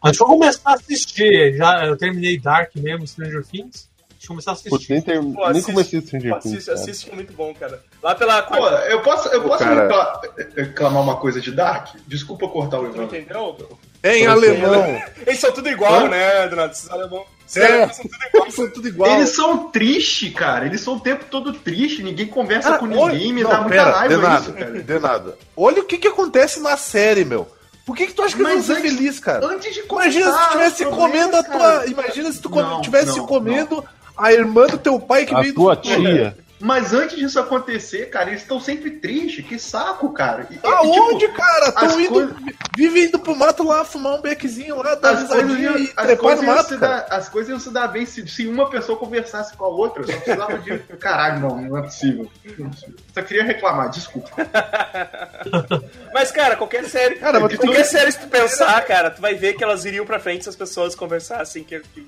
Deixa 0.03 0.23
eu 0.23 0.27
começar 0.27 0.71
a 0.71 0.73
assistir. 0.73 1.55
Já, 1.55 1.85
eu 1.85 1.95
terminei 1.97 2.37
Dark 2.39 2.75
mesmo, 2.75 3.07
Stranger 3.07 3.43
Things. 3.45 3.89
Deixa 4.17 4.25
eu 4.25 4.27
começar 4.29 4.51
a 4.51 4.53
assistir. 4.53 4.69
Putz, 4.69 4.89
nem, 4.89 5.01
ter, 5.01 5.19
Pô, 5.21 5.25
nem 5.25 5.47
assiste- 5.49 5.65
comecei 5.65 5.99
a 5.99 6.01
Pô, 6.01 6.07
Things. 6.09 6.33
assiste, 6.35 6.71
assiste 6.71 7.05
que 7.05 7.11
é 7.11 7.15
muito 7.15 7.33
bom, 7.33 7.53
cara. 7.53 7.81
Lá 8.01 8.15
pela 8.15 8.41
Pô, 8.41 8.57
quarta. 8.57 8.87
eu 8.87 9.01
posso, 9.01 9.27
eu 9.29 9.41
Pô, 9.43 9.49
posso 9.49 9.63
cara. 9.63 9.81
recla- 9.83 10.21
reclamar 10.55 11.03
uma 11.03 11.15
coisa 11.17 11.39
de 11.39 11.51
Dark? 11.51 11.95
Desculpa 12.07 12.47
cortar 12.47 12.79
o 12.79 12.85
Evandro. 12.85 13.03
entendeu? 13.15 13.55
Em 14.03 14.25
alemão. 14.27 15.01
Eles 15.25 15.39
são 15.39 15.51
tudo 15.51 15.69
igual, 15.69 16.05
Hã? 16.05 16.09
né, 16.09 16.47
Donato? 16.47 16.73
Esses 16.73 16.89
alemão. 16.89 17.23
Esses 17.47 17.57
É. 17.57 17.67
alemão 17.67 17.89
são 17.93 18.03
tudo 18.09 18.17
igual. 18.27 18.51
São 18.51 18.69
tudo 18.69 18.87
igual. 18.87 19.11
Eles 19.11 19.29
são 19.35 19.69
tristes, 19.71 20.33
cara. 20.33 20.65
Eles 20.65 20.81
são 20.81 20.95
o 20.95 20.99
tempo 20.99 21.25
todo 21.29 21.53
tristes. 21.53 22.03
Ninguém 22.03 22.27
conversa 22.27 22.69
Cara, 22.69 22.79
com 22.79 22.97
olha- 22.97 23.13
ninguém. 23.13 23.33
Me 23.33 23.43
não, 23.43 23.49
dá 23.49 23.61
muita 23.61 23.75
pera, 23.75 23.91
raiva 23.91 24.15
de 24.15 24.21
nada, 24.21 24.39
isso, 24.41 24.53
cara. 24.53 24.83
de 24.83 24.99
nada. 24.99 25.37
Olha 25.55 25.81
o 25.81 25.85
que, 25.85 25.97
que 25.97 26.07
acontece 26.07 26.59
na 26.59 26.75
série, 26.75 27.23
meu. 27.23 27.47
Por 27.85 27.95
que, 27.95 28.07
que 28.07 28.13
tu 28.13 28.21
acha 28.21 28.35
que 28.35 28.43
ser 28.43 28.51
antes- 28.73 28.77
feliz, 28.81 29.17
cara? 29.19 29.45
Antes 29.47 29.73
de 29.73 29.79
Imagina 29.79 29.79
se 29.79 29.87
tu 29.87 29.87
começar 29.87 30.43
estivesse 30.67 30.85
comendo 30.85 31.35
a 31.37 31.43
tua. 31.43 31.57
cara. 31.57 31.87
Imagina 31.89 32.31
se 32.33 32.41
tu 32.41 32.59
estivesse 32.81 33.17
não, 33.17 33.25
comendo 33.25 33.85
a 34.17 34.33
irmã 34.33 34.67
do 34.67 34.77
teu 34.77 34.99
pai 34.99 35.25
que 35.25 35.35
A 35.35 35.41
veio 35.41 35.53
tua 35.53 35.75
do. 35.75 35.81
tia. 35.81 36.35
Mas 36.59 36.91
antes 36.91 37.15
disso 37.17 37.39
acontecer, 37.39 38.09
cara, 38.09 38.29
eles 38.29 38.41
estão 38.41 38.59
sempre 38.59 38.89
tristes. 38.91 39.45
Que 39.45 39.59
saco, 39.59 40.11
cara. 40.11 40.47
E- 40.49 40.55
e, 40.55 40.59
Aonde, 40.67 41.19
tipo, 41.27 41.37
cara? 41.37 41.67
as 41.69 41.73
Tão 41.75 41.99
indo. 42.01 42.09
coisas- 42.09 42.35
Vivem 42.75 43.05
indo 43.05 43.19
pro 43.19 43.35
mato 43.35 43.63
lá, 43.63 43.83
fumar 43.85 44.13
um 44.15 44.21
beckzinho 44.21 44.75
lá, 44.77 44.95
dar 44.95 45.11
As 45.13 45.23
coisas, 45.27 45.45
risadinha 45.45 45.69
iam, 45.69 45.77
e 45.79 45.93
as, 45.95 46.19
coisas 46.19 46.45
mato, 46.45 46.69
se 46.69 46.77
dar, 46.77 47.07
as 47.11 47.29
coisas 47.29 47.49
iam 47.49 47.59
se 47.59 47.69
dar 47.71 47.87
bem 47.87 48.05
se, 48.05 48.27
se 48.27 48.47
uma 48.47 48.69
pessoa 48.69 48.97
conversasse 48.97 49.55
com 49.55 49.65
a 49.65 49.67
outra. 49.67 50.03
Só 50.05 50.13
precisava 50.13 50.57
de. 50.59 50.77
Caralho, 50.99 51.39
não, 51.41 51.61
não 51.61 51.77
é 51.77 51.81
possível. 51.83 52.29
Não 52.57 52.67
é 52.67 52.69
possível. 52.69 52.95
Só 53.13 53.21
queria 53.21 53.43
reclamar, 53.43 53.89
desculpa. 53.89 54.29
Mas, 56.13 56.31
cara, 56.31 56.55
qualquer 56.55 56.85
série. 56.85 57.15
Cara, 57.15 57.39
mas 57.39 57.51
tu- 57.53 57.57
qualquer 57.59 57.83
série, 57.83 58.11
se 58.11 58.19
tu 58.19 58.27
pensar, 58.27 58.83
cara, 58.85 59.11
tu 59.11 59.21
vai 59.21 59.35
ver 59.35 59.53
que 59.53 59.63
elas 59.63 59.85
iriam 59.85 60.05
pra 60.05 60.19
frente 60.19 60.43
se 60.43 60.49
as 60.49 60.55
pessoas 60.55 60.95
conversassem. 60.95 61.63
Que, 61.63 61.79
que- 61.79 62.07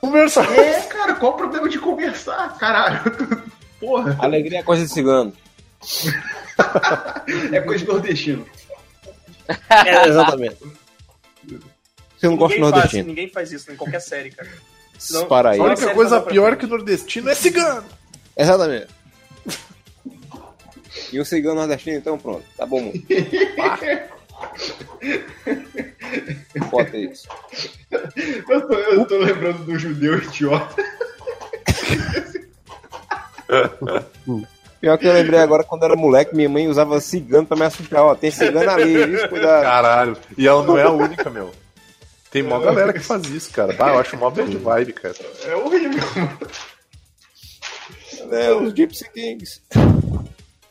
Conversar. 0.00 0.50
É, 0.58 0.80
cara, 0.82 1.14
qual 1.14 1.32
o 1.32 1.36
problema 1.36 1.68
de 1.68 1.78
conversar? 1.78 2.56
Caralho. 2.58 3.00
Porra, 3.82 4.16
Alegria 4.20 4.60
é 4.60 4.62
coisa 4.62 4.84
de 4.86 4.92
cigano. 4.92 5.32
é 7.52 7.60
coisa 7.60 7.84
de 7.84 7.90
nordestino. 7.90 8.46
É, 9.68 10.06
exatamente. 10.08 10.56
Você 12.16 12.28
não 12.28 12.36
gosta 12.36 12.54
de 12.54 12.60
ninguém, 12.60 12.60
faz, 12.60 12.60
nordestino. 12.60 13.08
ninguém 13.08 13.28
faz 13.28 13.52
isso 13.52 13.72
em 13.72 13.76
qualquer 13.76 14.00
série, 14.00 14.30
cara. 14.30 14.48
Não- 15.10 15.26
Para 15.26 15.50
aí. 15.50 15.60
A 15.60 15.64
única 15.64 15.92
coisa 15.92 16.20
pior 16.20 16.56
que 16.56 16.64
nordestino 16.64 17.28
é 17.28 17.34
cigano. 17.34 17.84
Exatamente. 18.36 18.86
E 21.12 21.18
o 21.20 21.24
cigano 21.24 21.56
nordestino, 21.56 21.96
então 21.98 22.16
pronto. 22.16 22.44
Tá 22.56 22.64
bom, 22.64 22.80
mano. 22.80 22.92
Bota 26.70 26.96
isso. 26.96 27.28
Eu 28.48 28.68
tô, 28.68 28.74
eu 28.74 29.04
tô 29.06 29.18
lembrando 29.18 29.64
do 29.64 29.76
judeu 29.76 30.18
idiota. 30.18 30.82
Pior 34.80 34.98
que 34.98 35.06
eu 35.06 35.12
lembrei 35.12 35.38
agora, 35.38 35.62
quando 35.62 35.84
era 35.84 35.94
moleque, 35.94 36.34
minha 36.34 36.48
mãe 36.48 36.66
usava 36.66 37.00
cigano 37.00 37.46
pra 37.46 37.56
me 37.56 37.64
assustar. 37.64 38.02
Ó, 38.02 38.14
tem 38.14 38.30
cigano 38.30 38.68
ali, 38.68 39.06
viu? 39.06 39.28
cuidado. 39.28 39.62
Caralho. 39.62 40.16
E 40.36 40.48
ela 40.48 40.64
não 40.64 40.76
é 40.76 40.82
a 40.82 40.90
única, 40.90 41.30
meu. 41.30 41.52
Tem 42.32 42.42
mó 42.42 42.58
galera 42.58 42.92
que 42.92 43.00
faz 43.00 43.26
isso, 43.26 43.52
cara. 43.52 43.74
Bah, 43.74 43.90
eu 43.90 43.98
acho 44.00 44.16
mó 44.16 44.30
bad 44.30 44.56
vibe, 44.56 44.92
cara. 44.94 45.14
É 45.44 45.54
horrível. 45.54 46.02
É, 48.30 48.52
os 48.54 48.72
Gypsy 48.72 49.10
Kings. 49.12 49.60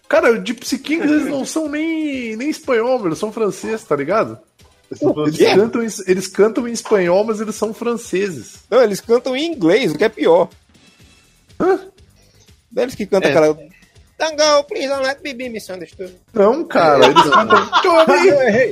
Cara, 0.09 0.32
o 0.32 0.45
Gypsy 0.45 0.80
Kings, 0.80 1.07
eles 1.07 1.28
não 1.28 1.45
são 1.45 1.69
nem, 1.69 2.36
nem 2.36 2.49
espanhol, 2.49 2.97
meu, 2.97 3.07
eles 3.07 3.19
são 3.19 3.32
francês, 3.32 3.84
tá 3.84 3.95
ligado? 3.95 4.39
Eles 4.91 5.53
cantam, 5.53 5.84
em, 5.84 5.88
eles 6.07 6.28
cantam 6.28 6.67
em 6.67 6.72
espanhol, 6.72 7.24
mas 7.24 7.39
eles 7.39 7.55
são 7.55 7.74
franceses. 7.74 8.59
Não, 8.69 8.82
eles 8.82 8.99
cantam 8.99 9.36
em 9.36 9.53
inglês, 9.53 9.93
o 9.93 9.97
que 9.97 10.03
é 10.03 10.09
pior. 10.09 10.49
Deles 12.72 12.95
que 12.95 13.05
cantam 13.05 13.30
É. 13.30 13.34
aquela. 13.34 13.57
Tango, 14.17 14.63
please 14.65 14.88
don't 14.88 15.03
let 15.03 15.19
me 15.24 15.34
be 15.34 15.49
misunderstood. 15.49 16.15
Não, 16.34 16.63
cara, 16.65 17.05
eles 17.05 17.24
cantam. 17.30 17.72
Johnny, 17.82 18.72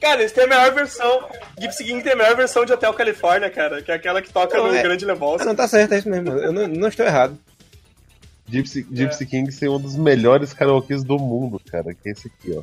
Cara, 0.00 0.20
eles 0.20 0.32
têm 0.32 0.44
a 0.44 0.46
melhor 0.46 0.72
versão. 0.74 1.28
Gypsy 1.58 1.84
King 1.84 2.02
tem 2.02 2.12
a 2.12 2.16
melhor 2.16 2.36
versão 2.36 2.64
de 2.64 2.72
Hotel 2.72 2.92
California, 2.94 3.50
cara, 3.50 3.82
que 3.82 3.90
é 3.90 3.94
aquela 3.94 4.22
que 4.22 4.32
toca 4.32 4.56
Não, 4.56 4.68
no 4.68 4.74
é- 4.74 4.82
Grande 4.82 5.04
Ah, 5.04 5.08
Lebowski. 5.08 5.46
não, 5.46 5.54
tá 5.54 5.66
certo, 5.68 5.92
é 5.92 5.98
isso 5.98 6.08
mesmo. 6.08 6.30
Eu 6.30 6.52
não, 6.52 6.66
não 6.68 6.88
estou 6.88 7.04
errado. 7.04 7.38
Gypsy, 8.48 8.86
Gypsy 8.90 9.26
Kings 9.26 9.60
tem 9.60 9.68
um 9.68 9.78
dos 9.78 9.96
melhores 9.96 10.54
karaokês 10.54 11.04
do 11.04 11.18
mundo, 11.18 11.60
cara. 11.70 11.92
Que 11.94 12.08
é 12.08 12.12
esse 12.12 12.28
aqui, 12.28 12.56
ó. 12.56 12.62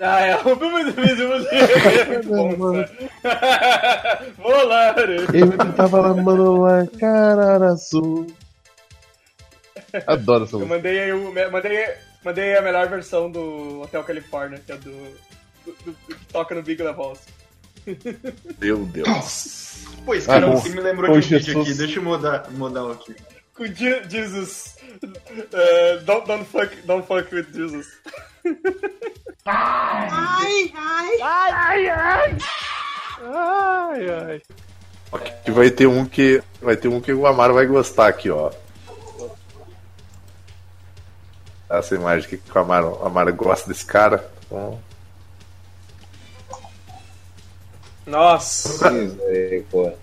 Ah, 0.00 0.20
é. 0.24 0.36
O 0.36 0.56
filme 0.56 0.84
do 0.84 0.92
é. 1.48 2.22
Vou 4.38 4.66
lá, 4.66 4.94
né? 4.94 5.02
Ele 5.32 5.72
tava 5.76 6.00
lá, 6.00 6.14
mano, 6.14 6.62
lá, 6.62 6.86
cara 6.98 7.66
azul. 7.66 8.26
Adoro 10.06 10.44
essa 10.44 10.54
Eu 10.56 10.60
música. 10.60 10.76
mandei 10.76 11.00
aí 11.00 11.12
o. 11.12 11.32
Mandei, 11.52 11.84
mandei 12.24 12.56
a 12.56 12.62
melhor 12.62 12.88
versão 12.88 13.30
do 13.30 13.82
Hotel 13.82 14.02
California, 14.04 14.60
que 14.64 14.72
é 14.72 14.76
do. 14.76 14.90
do, 14.90 15.72
do- 15.84 15.96
do 16.08 16.14
que 16.16 16.24
toca 16.32 16.54
no 16.54 16.62
Big 16.62 16.82
Lebowski. 16.82 17.32
Meu 18.60 18.78
Deus. 18.86 19.84
Pô, 20.04 20.14
esse 20.14 20.30
Ah, 20.30 20.34
cara 20.34 20.46
você 20.50 20.68
me 20.70 20.80
lembrou 20.80 21.10
com 21.12 21.18
de 21.20 21.34
um 21.34 21.38
vídeo 21.38 21.60
aqui. 21.60 21.74
Deixa 21.74 21.98
eu 21.98 22.02
mudar, 22.02 22.50
mudar 22.50 22.84
um 22.84 22.92
aqui. 22.92 23.14
Com 23.60 23.66
Je- 23.66 24.08
Jesus. 24.08 24.74
eh, 25.52 25.98
don't, 26.06 26.26
don't, 26.26 26.46
fuck, 26.46 26.74
don't 26.86 27.06
fuck 27.06 27.30
with 27.30 27.52
Jesus. 27.52 27.88
Ai, 29.44 30.72
ai. 30.74 31.18
Ai, 31.20 31.88
ai. 31.90 32.38
Ai, 33.22 34.08
ai. 34.08 34.42
Aqui 35.12 35.50
vai 35.50 35.70
ter 35.70 35.86
um 35.86 36.06
que. 36.06 36.42
Vai 36.62 36.74
ter 36.74 36.88
um 36.88 37.02
que 37.02 37.12
o 37.12 37.26
Amaro 37.26 37.52
vai 37.52 37.66
gostar 37.66 38.08
aqui, 38.08 38.30
ó. 38.30 38.50
Essa 41.68 41.94
imagem 41.96 42.26
aqui 42.26 42.38
que 42.38 42.56
o 42.56 42.60
Amaro, 42.62 42.98
o 42.98 43.04
Amaro 43.06 43.34
gosta 43.34 43.68
desse 43.68 43.84
cara. 43.84 44.26
Então, 44.46 44.80
Nossa. 48.06 48.90
Misericórdia. 48.90 49.98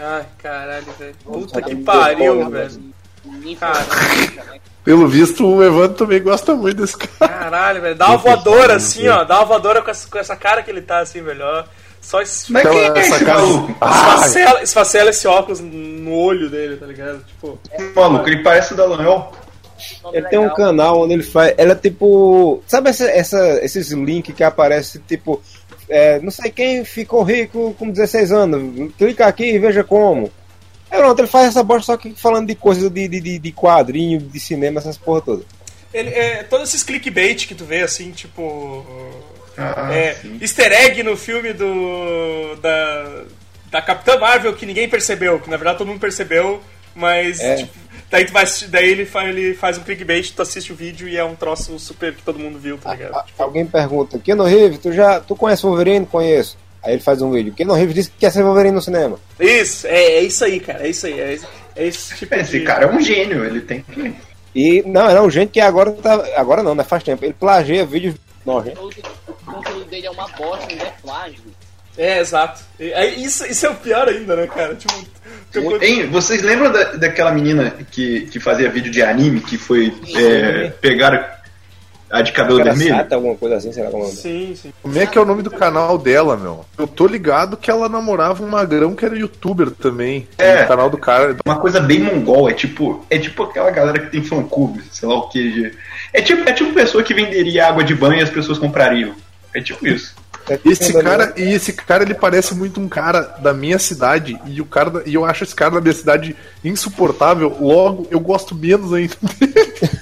Ai, 0.00 0.24
caralho, 0.38 0.86
velho. 0.98 1.14
Puta 1.24 1.60
que 1.62 1.76
pariu, 1.76 2.44
bom, 2.44 2.50
velho. 2.50 2.80
Ninguém 3.24 3.56
Cara. 3.56 3.74
fala. 3.74 4.60
Pelo 4.82 5.06
visto, 5.06 5.46
o 5.46 5.62
Evandro 5.62 5.94
também 5.94 6.22
gosta 6.22 6.54
muito 6.54 6.78
desse 6.80 6.96
cara. 6.96 7.32
Caralho, 7.32 7.82
velho. 7.82 7.94
Dá 7.94 8.08
uma 8.08 8.16
voadora 8.16 8.76
assim, 8.76 9.06
ó. 9.08 9.24
Dá 9.24 9.36
uma 9.40 9.44
voadora 9.44 9.82
com 9.82 9.90
essa, 9.90 10.08
com 10.08 10.18
essa 10.18 10.34
cara 10.34 10.62
que 10.62 10.70
ele 10.70 10.80
tá 10.80 11.00
assim, 11.00 11.22
velho. 11.22 11.44
ó. 11.44 11.64
Só 12.00 12.22
es- 12.22 12.46
Mas 12.48 12.62
quem 12.66 12.78
é 12.80 12.98
esse 12.98 13.24
cara- 13.24 13.42
esfacela, 13.42 14.62
esfacela 14.62 15.10
esse 15.10 15.28
óculos 15.28 15.60
no 15.60 16.12
olho 16.14 16.48
dele, 16.48 16.76
tá 16.78 16.86
ligado? 16.86 17.22
Tipo. 17.26 17.58
Maluco, 17.94 18.26
ele 18.26 18.42
parece 18.42 18.72
o 18.72 18.76
Dalonel. 18.76 19.32
Ele 20.12 20.26
tem 20.28 20.38
um 20.38 20.48
canal 20.54 21.02
onde 21.02 21.12
ele 21.12 21.22
faz. 21.22 21.54
Ela 21.58 21.72
é 21.72 21.74
tipo. 21.74 22.62
Sabe 22.66 22.88
essa, 22.88 23.04
essa- 23.10 23.62
esses 23.62 23.90
links 23.92 24.34
que 24.34 24.42
aparecem, 24.42 25.02
tipo. 25.06 25.42
É, 25.90 26.20
não 26.20 26.30
sei 26.30 26.50
quem 26.50 26.84
ficou 26.84 27.22
rico 27.22 27.74
com 27.78 27.90
16 27.90 28.30
anos. 28.30 28.92
Clica 28.96 29.26
aqui 29.26 29.44
e 29.44 29.58
veja 29.58 29.82
como. 29.82 30.30
É 30.90 30.96
pronto, 30.96 31.20
ele 31.20 31.28
faz 31.28 31.48
essa 31.48 31.62
bosta 31.62 31.92
só 31.92 31.96
que 31.96 32.14
falando 32.14 32.48
de 32.48 32.54
coisas 32.54 32.90
de, 32.90 33.08
de, 33.08 33.20
de, 33.20 33.38
de 33.38 33.52
quadrinho, 33.52 34.20
de 34.20 34.40
cinema, 34.40 34.78
essas 34.80 34.96
porra 34.96 35.20
todas. 35.20 35.44
Ele, 35.92 36.10
é, 36.10 36.44
todos 36.44 36.68
esses 36.68 36.82
clickbait 36.84 37.46
que 37.46 37.54
tu 37.54 37.64
vê, 37.64 37.82
assim, 37.82 38.12
tipo. 38.12 38.86
Ah, 39.58 39.92
é, 39.92 40.16
easter 40.40 40.72
egg 40.72 41.02
no 41.02 41.16
filme 41.16 41.52
do. 41.52 42.56
Da, 42.62 43.24
da 43.70 43.82
Capitã 43.82 44.18
Marvel 44.18 44.54
que 44.54 44.66
ninguém 44.66 44.88
percebeu, 44.88 45.38
que 45.40 45.50
na 45.50 45.56
verdade 45.56 45.78
todo 45.78 45.88
mundo 45.88 46.00
percebeu, 46.00 46.60
mas. 46.94 47.40
É. 47.40 47.56
tipo, 47.56 47.72
daí, 48.10 48.24
tu 48.24 48.32
vai, 48.32 48.42
assistir- 48.44 48.68
daí 48.68 48.88
ele, 48.90 49.06
faz, 49.06 49.28
ele 49.28 49.54
faz 49.54 49.78
um 49.78 49.82
clickbait, 49.82 50.30
tu 50.34 50.42
assiste 50.42 50.72
o 50.72 50.76
vídeo 50.76 51.08
e 51.08 51.16
é 51.16 51.24
um 51.24 51.34
troço 51.36 51.78
super 51.78 52.12
que 52.14 52.22
todo 52.22 52.38
mundo 52.38 52.58
viu, 52.58 52.76
tá 52.78 52.92
ligado? 52.94 53.14
A- 53.16 53.24
alguém 53.38 53.64
pergunta, 53.66 54.18
Keanu 54.18 54.44
Reeves, 54.44 54.78
tu 54.78 54.92
já 54.92 55.20
tu 55.20 55.34
conhece 55.36 55.62
Wolverine? 55.62 56.04
Conheço. 56.06 56.58
Aí 56.82 56.94
ele 56.94 57.02
faz 57.02 57.20
um 57.20 57.30
vídeo. 57.30 57.52
Keanu 57.52 57.74
Reeves 57.74 57.94
disse 57.94 58.10
que 58.10 58.18
quer 58.18 58.30
ser 58.32 58.42
Wolverine 58.42 58.74
no 58.74 58.80
cinema. 58.82 59.18
Isso, 59.38 59.86
é, 59.86 60.02
é 60.02 60.20
isso 60.22 60.44
aí, 60.44 60.58
cara, 60.60 60.86
é 60.86 60.88
isso 60.90 61.06
aí. 61.06 61.20
É, 61.20 61.32
esse- 61.34 61.46
é 61.76 61.86
esse 61.86 62.14
tipo 62.16 62.34
Esse 62.34 62.58
de. 62.58 62.64
cara 62.64 62.84
é 62.86 62.90
um 62.90 63.00
gênio, 63.00 63.44
ele 63.44 63.60
tem 63.60 63.82
que. 63.82 64.14
E 64.54 64.82
não, 64.84 65.08
era 65.08 65.22
um 65.22 65.30
gente 65.30 65.50
que 65.50 65.60
agora 65.60 65.92
tá. 65.92 66.24
Agora 66.36 66.62
não, 66.62 66.74
né? 66.74 66.82
Faz 66.82 67.02
tempo. 67.04 67.24
Ele 67.24 67.32
plageia 67.34 67.86
vídeos 67.86 68.16
nojentos. 68.44 68.96
O 69.28 69.32
conteúdo 69.52 69.84
dele 69.84 70.06
é 70.06 70.10
uma 70.10 70.26
bosta, 70.28 70.66
ele 70.72 70.82
é 70.82 70.92
plágio. 71.02 71.40
É, 72.00 72.18
exato. 72.18 72.62
E- 72.78 73.22
isso, 73.22 73.44
isso 73.44 73.66
é 73.66 73.68
o 73.68 73.74
pior 73.74 74.08
ainda, 74.08 74.34
né, 74.34 74.46
cara? 74.46 74.74
Tipo, 74.74 74.94
Hein, 75.82 76.06
vocês 76.06 76.42
lembram 76.42 76.72
da, 76.72 76.92
daquela 76.92 77.30
menina 77.32 77.74
que, 77.90 78.22
que 78.22 78.40
fazia 78.40 78.70
vídeo 78.70 78.90
de 78.90 79.02
anime, 79.02 79.40
que 79.40 79.58
foi 79.58 79.92
é, 80.14 80.70
pegar 80.80 81.42
a 82.08 82.22
de 82.22 82.32
cabelo 82.32 82.62
vermelho? 82.62 82.84
Engraçado, 82.90 83.12
alguma 83.14 83.34
coisa 83.34 83.56
assim, 83.56 83.72
sei 83.72 83.82
lá 83.82 83.90
como 83.90 84.04
é. 84.04 84.06
o 84.06 84.08
nome. 84.08 84.20
Sim, 84.20 84.54
sim. 84.54 84.72
Como 84.80 84.98
é 84.98 85.06
que 85.06 85.18
é 85.18 85.20
o 85.20 85.24
nome 85.24 85.42
do 85.42 85.50
canal 85.50 85.98
dela, 85.98 86.36
meu? 86.36 86.64
Eu 86.78 86.86
tô 86.86 87.06
ligado 87.06 87.56
que 87.56 87.70
ela 87.70 87.88
namorava 87.88 88.42
um 88.42 88.48
magrão 88.48 88.94
que 88.94 89.04
era 89.04 89.18
youtuber 89.18 89.70
também. 89.72 90.26
É. 90.38 90.62
O 90.64 90.68
canal 90.68 90.88
do 90.88 90.96
cara. 90.96 91.36
Uma 91.44 91.58
coisa 91.58 91.80
bem 91.80 91.98
mongol, 92.00 92.48
é 92.48 92.54
tipo, 92.54 93.04
é 93.10 93.18
tipo 93.18 93.42
aquela 93.42 93.70
galera 93.70 93.98
que 93.98 94.10
tem 94.10 94.22
fã 94.22 94.42
clube, 94.42 94.82
sei 94.90 95.08
lá 95.08 95.16
o 95.16 95.28
que. 95.28 95.72
É 96.12 96.22
tipo, 96.22 96.48
é 96.48 96.52
tipo 96.52 96.72
pessoa 96.72 97.02
que 97.02 97.12
venderia 97.12 97.66
água 97.66 97.84
de 97.84 97.94
banho 97.94 98.20
e 98.20 98.22
as 98.22 98.30
pessoas 98.30 98.58
comprariam. 98.58 99.14
É 99.54 99.60
tipo 99.60 99.86
isso. 99.86 100.14
Esse 100.64 100.92
cara, 101.02 101.32
e 101.36 101.42
esse 101.52 101.72
cara, 101.72 102.02
ele 102.02 102.14
parece 102.14 102.54
muito 102.54 102.80
um 102.80 102.88
cara 102.88 103.20
da 103.42 103.52
minha 103.52 103.78
cidade, 103.78 104.38
e 104.46 104.60
o 104.60 104.64
cara, 104.64 104.90
da- 104.90 105.02
e 105.06 105.14
eu 105.14 105.24
acho 105.24 105.44
esse 105.44 105.54
cara 105.54 105.72
da 105.72 105.80
minha 105.80 105.94
cidade 105.94 106.34
insuportável, 106.64 107.56
logo 107.60 108.06
eu 108.10 108.18
gosto 108.20 108.54
menos 108.54 108.92
ainda. 108.92 109.14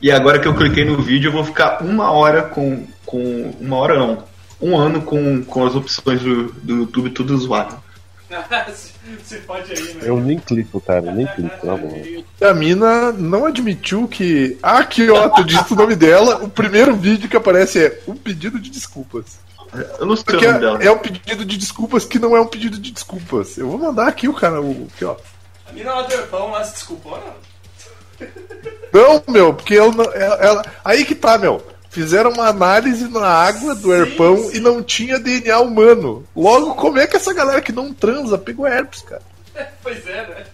E 0.00 0.12
agora 0.12 0.38
que 0.38 0.46
eu 0.46 0.54
cliquei 0.54 0.84
no 0.84 1.02
vídeo, 1.02 1.28
eu 1.28 1.32
vou 1.32 1.44
ficar 1.44 1.82
uma 1.82 2.10
hora 2.12 2.42
com. 2.42 2.86
com 3.04 3.52
uma 3.60 3.76
hora 3.76 3.98
não. 3.98 4.22
Um 4.62 4.76
ano 4.78 5.02
com, 5.02 5.42
com 5.42 5.66
as 5.66 5.74
opções 5.74 6.20
do, 6.20 6.52
do 6.52 6.76
YouTube 6.76 7.10
tudo 7.10 7.36
zoado. 7.36 7.74
se, 9.24 9.36
pode 9.38 9.72
aí, 9.72 9.94
né? 9.94 10.00
Eu 10.02 10.18
nem 10.20 10.38
clico, 10.38 10.80
cara, 10.80 11.12
nem 11.12 11.26
clico, 11.26 11.66
na 11.66 11.76
boa. 11.76 11.96
E 11.98 12.24
a 12.42 12.54
mina 12.54 13.12
não 13.12 13.46
admitiu 13.46 14.06
que. 14.08 14.58
Ah, 14.62 14.78
aqui 14.78 15.08
ó, 15.10 15.28
tu 15.28 15.44
disse 15.44 15.72
o 15.72 15.76
nome 15.76 15.94
dela. 15.96 16.36
O 16.44 16.48
primeiro 16.48 16.94
vídeo 16.96 17.28
que 17.28 17.36
aparece 17.36 17.78
é 17.86 18.00
um 18.06 18.14
pedido 18.14 18.58
de 18.58 18.70
desculpas. 18.70 19.38
Eu 19.98 20.06
não 20.06 20.16
sei 20.16 20.24
Porque 20.24 20.46
o 20.46 20.48
nome 20.48 20.60
dela. 20.60 20.82
é, 20.82 20.90
um 20.90 20.98
pedido 20.98 21.44
de 21.44 21.56
desculpas 21.56 22.04
que 22.04 22.18
não 22.18 22.34
é 22.36 22.40
um 22.40 22.46
pedido 22.46 22.78
de 22.78 22.90
desculpas. 22.90 23.56
Eu 23.56 23.68
vou 23.68 23.78
mandar 23.78 24.08
aqui 24.08 24.28
o 24.28 24.34
cara. 24.34 24.60
O, 24.60 24.88
aqui, 24.94 25.04
ó. 25.04 25.16
A 25.68 25.72
mina 25.72 25.94
lá 25.94 26.02
do 26.02 26.12
Irpão 26.12 26.50
lá 26.50 26.64
se 26.64 26.72
desculpou, 26.74 27.18
não? 27.18 28.28
Não, 28.92 29.22
meu, 29.32 29.54
porque 29.54 29.74
ela, 29.76 29.92
não- 29.92 30.12
ela, 30.12 30.34
ela- 30.36 30.64
Aí 30.84 31.04
que 31.04 31.14
tá, 31.14 31.38
meu. 31.38 31.62
Fizeram 31.90 32.30
uma 32.30 32.46
análise 32.46 33.08
na 33.08 33.26
água 33.26 33.74
do 33.74 33.92
herpão 33.92 34.50
e 34.52 34.60
não 34.60 34.80
tinha 34.80 35.18
DNA 35.18 35.58
humano. 35.58 36.24
Logo, 36.36 36.76
como 36.76 36.98
é 36.98 37.06
que 37.06 37.16
essa 37.16 37.34
galera 37.34 37.60
que 37.60 37.72
não 37.72 37.92
transa 37.92 38.38
pegou 38.38 38.66
herpes, 38.66 39.02
cara? 39.02 39.22
Pois 39.82 40.06
é, 40.06 40.26
né? 40.28 40.44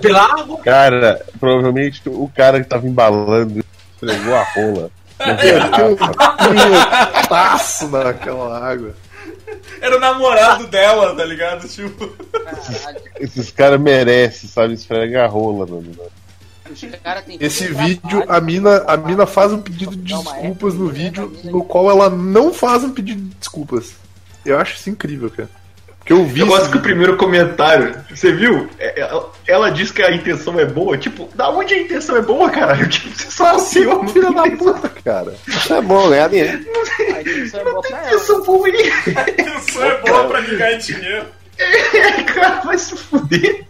Pela 0.00 0.24
água. 0.24 0.58
Cara, 0.62 1.24
provavelmente 1.38 2.02
o 2.06 2.28
cara 2.34 2.62
que 2.62 2.68
tava 2.68 2.86
embalando 2.86 3.64
entregou 3.96 4.34
a 4.34 4.42
rola. 4.42 4.90
Tinha 5.74 5.86
um 5.86 7.28
taço 7.28 7.88
naquela 7.88 8.58
água. 8.58 8.94
Era 9.80 9.96
o 9.96 10.00
namorado 10.00 10.66
dela, 10.66 11.14
tá 11.14 11.24
ligado? 11.24 11.68
Tipo. 11.68 12.10
Esses 13.20 13.50
caras 13.50 13.80
merecem, 13.80 14.48
sabe? 14.48 14.74
Esfrega 14.74 15.24
a 15.24 15.26
rola, 15.26 15.66
mano. 15.66 15.94
Os 16.74 17.00
cara 17.02 17.22
tem 17.22 17.38
Esse 17.40 17.68
vídeo, 17.68 18.24
a 18.28 18.40
mina, 18.40 18.84
a 18.86 18.96
mina 18.96 19.26
faz 19.26 19.52
um 19.52 19.60
pedido 19.62 19.96
de 19.96 20.14
desculpas 20.14 20.74
no 20.74 20.88
vídeo, 20.88 21.32
no 21.44 21.64
qual 21.64 21.90
ela 21.90 22.10
não 22.10 22.52
faz 22.52 22.84
um 22.84 22.90
pedido 22.90 23.20
de 23.20 23.34
desculpas. 23.36 23.94
Eu 24.44 24.58
acho 24.58 24.74
isso 24.74 24.90
incrível, 24.90 25.30
cara. 25.30 25.48
Porque 25.98 26.12
eu 26.12 26.26
vi. 26.26 26.40
Eu 26.40 26.46
gosto 26.48 26.70
que 26.70 26.76
o 26.76 26.82
primeiro 26.82 27.16
comentário, 27.16 27.94
você 28.10 28.30
viu? 28.30 28.68
É, 28.78 29.00
Ela, 29.00 29.32
ela 29.46 29.70
diz 29.70 29.90
que 29.90 30.02
a 30.02 30.14
intenção 30.14 30.60
é 30.60 30.66
boa. 30.66 30.98
Tipo, 30.98 31.30
da 31.34 31.48
onde 31.48 31.72
a 31.72 31.80
intenção 31.80 32.16
é 32.16 32.20
boa, 32.20 32.50
caralho? 32.50 32.86
Tipo, 32.90 33.08
você 33.08 33.30
só 33.30 33.52
passeou 33.52 34.02
no 34.02 34.08
Filha 34.10 34.30
da 34.30 34.42
puta, 34.50 34.88
cara. 35.02 35.34
Isso 35.48 35.72
é 35.72 35.80
bom, 35.80 36.10
ganhar 36.10 36.28
dinheiro. 36.28 36.64
A 37.16 37.20
intenção 37.22 37.60
é 37.60 37.64
boa 37.64 37.80
pra 37.80 37.98
ela. 37.98 38.06
intenção 38.08 38.42
boa 38.42 38.66
aí. 38.66 38.92
Isso 39.58 39.82
é 39.82 40.00
boa 40.02 40.24
pra 40.28 40.40
ganhar 40.42 40.78
dinheiro. 40.78 41.26
É, 41.56 42.22
cara, 42.24 42.60
vai 42.62 42.76
se 42.76 42.96
fuder. 42.96 43.64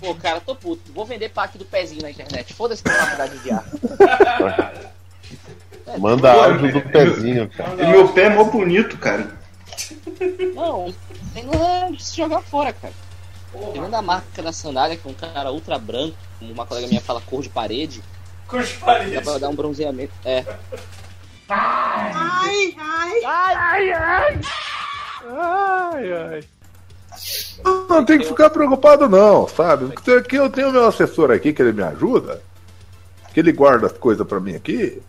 Pô, 0.00 0.14
cara, 0.14 0.40
tô 0.40 0.54
puto. 0.54 0.92
Vou 0.92 1.04
vender 1.04 1.28
pack 1.30 1.58
do 1.58 1.64
pezinho 1.64 2.02
na 2.02 2.10
internet. 2.10 2.52
Foda-se 2.54 2.82
que 2.82 2.90
capacidade 2.90 3.38
de 3.38 3.50
ar. 3.50 3.64
Manda 5.98 6.32
áudio 6.32 6.72
do 6.72 6.80
pezinho, 6.80 7.48
cara. 7.50 7.82
E 7.82 7.86
meu 7.86 8.08
pé 8.12 8.22
é 8.24 8.28
mó 8.30 8.44
bonito, 8.44 8.96
cara. 8.98 9.28
Não, 10.54 10.94
tem 11.32 11.44
não 11.44 11.52
é 11.54 11.92
se 11.98 12.16
jogar 12.16 12.40
fora, 12.40 12.72
cara. 12.72 12.94
Tirando 13.72 13.94
a 13.94 14.02
marca 14.02 14.42
da 14.42 14.52
sandália, 14.52 14.96
que 14.96 15.06
é 15.06 15.10
um 15.10 15.14
cara 15.14 15.52
ultra 15.52 15.78
branco, 15.78 16.16
como 16.38 16.52
uma 16.52 16.66
colega 16.66 16.86
minha 16.88 17.00
fala, 17.00 17.20
cor 17.20 17.42
de 17.42 17.48
parede, 17.48 18.02
Com 18.48 18.60
de 18.60 18.72
dá 18.72 18.84
parede. 18.86 19.20
pra 19.20 19.38
dar 19.38 19.48
um 19.48 19.54
bronzeamento. 19.54 20.12
É. 20.24 20.44
Ai, 21.48 22.74
ai. 22.78 23.24
Ai, 23.24 23.92
ai. 23.92 24.40
Ai, 25.30 26.12
ai. 26.12 26.44
Não 27.88 28.04
tem 28.04 28.18
que 28.18 28.26
ficar 28.26 28.50
preocupado, 28.50 29.08
não, 29.08 29.46
sabe? 29.48 29.86
Porque 29.94 30.36
eu 30.38 30.50
tenho 30.50 30.72
meu 30.72 30.86
assessor 30.86 31.30
aqui 31.30 31.52
que 31.52 31.62
ele 31.62 31.72
me 31.72 31.82
ajuda, 31.82 32.40
que 33.32 33.40
ele 33.40 33.52
guarda 33.52 33.86
as 33.86 33.92
coisas 33.92 34.26
pra 34.26 34.40
mim 34.40 34.54
aqui. 34.54 35.00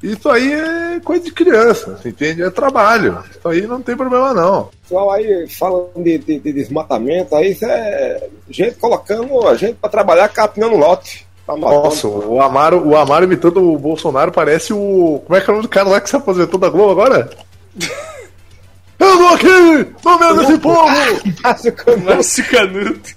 Isso 0.00 0.28
aí 0.30 0.52
é 0.52 1.00
coisa 1.00 1.24
de 1.24 1.32
criança, 1.32 1.96
você 2.00 2.10
entende? 2.10 2.40
É 2.42 2.50
trabalho. 2.50 3.18
Isso 3.30 3.48
aí 3.48 3.66
não 3.66 3.82
tem 3.82 3.96
problema, 3.96 4.32
não. 4.32 4.70
Pessoal 4.82 5.10
aí 5.10 5.48
falando 5.48 5.90
de, 5.96 6.18
de- 6.18 6.38
de 6.38 6.52
desmatamento, 6.52 7.34
aí 7.34 7.50
isso 7.50 7.64
é 7.66 8.28
gente 8.48 8.76
colocando 8.76 9.46
a 9.48 9.56
gente 9.56 9.74
pra 9.74 9.90
trabalhar 9.90 10.28
capinando 10.28 10.76
lote. 10.76 11.26
Nossa, 11.48 12.06
o 12.06 12.40
Amaro, 12.42 12.86
o 12.86 12.94
Amaro 12.94 13.24
imitando 13.24 13.60
o 13.72 13.78
Bolsonaro 13.78 14.30
parece 14.30 14.72
o. 14.72 15.20
Como 15.26 15.36
é 15.36 15.40
que 15.40 15.50
é 15.50 15.52
o 15.52 15.56
nome 15.56 15.66
do 15.66 15.70
cara 15.70 15.88
lá 15.88 16.00
que 16.00 16.10
se 16.10 16.14
aposentou 16.14 16.60
da 16.60 16.68
Globo 16.68 16.92
agora? 16.92 17.30
Eu 19.08 19.18
tô 19.18 19.26
aqui! 19.28 19.84
Tô 20.02 20.18
vendo 20.18 20.42
esse 20.42 20.58
povo! 20.58 20.86
Márcio 21.42 22.46
Canuto. 22.50 23.16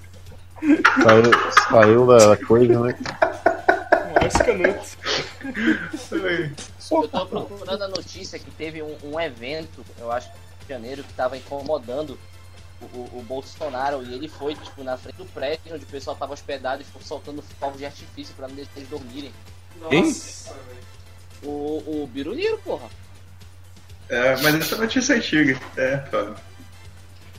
Saiu, 1.04 1.32
saiu 1.70 2.06
da 2.08 2.38
coisa, 2.38 2.80
né? 2.80 2.96
Márcio 4.22 4.46
Canuto. 4.46 4.98
Eu 6.92 7.08
tô 7.10 7.26
procurando 7.26 7.84
a 7.84 7.88
notícia 7.88 8.38
que 8.39 8.52
teve 8.52 8.82
um, 8.82 8.96
um 9.04 9.20
evento, 9.20 9.84
eu 10.00 10.12
acho, 10.12 10.30
em 10.66 10.70
janeiro, 10.70 11.04
que 11.04 11.14
tava 11.14 11.38
incomodando 11.38 12.18
o, 12.82 12.86
o- 12.98 13.20
o 13.20 13.24
Bolsonaro 13.28 14.04
e 14.04 14.14
ele 14.14 14.28
foi, 14.28 14.56
tipo, 14.56 14.84
na 14.84 14.98
frente 14.98 15.16
do 15.18 15.26
prédio 15.26 15.74
onde 15.74 15.84
o 15.84 15.88
pessoal 15.88 16.16
tava 16.16 16.34
hospedado 16.34 16.82
e 16.82 16.86
ficou 16.86 17.02
soltando 17.02 17.44
fogos 17.60 17.78
de 17.78 17.86
artifício 17.86 18.34
pra 18.36 18.48
não 18.48 18.56
deixar 18.56 18.72
eles 18.78 18.89
dormirem. 18.89 19.32
Quem? 19.89 20.04
Nossa. 20.06 20.54
O, 21.44 22.04
o 22.04 22.10
Biruliro, 22.12 22.58
porra. 22.60 22.88
É, 24.12 24.36
mas 24.41 24.55
essa 24.55 24.76
notícia 24.76 25.14
é 25.14 25.16
antiga. 25.16 25.57
É, 25.78 25.97
foda. 26.12 26.36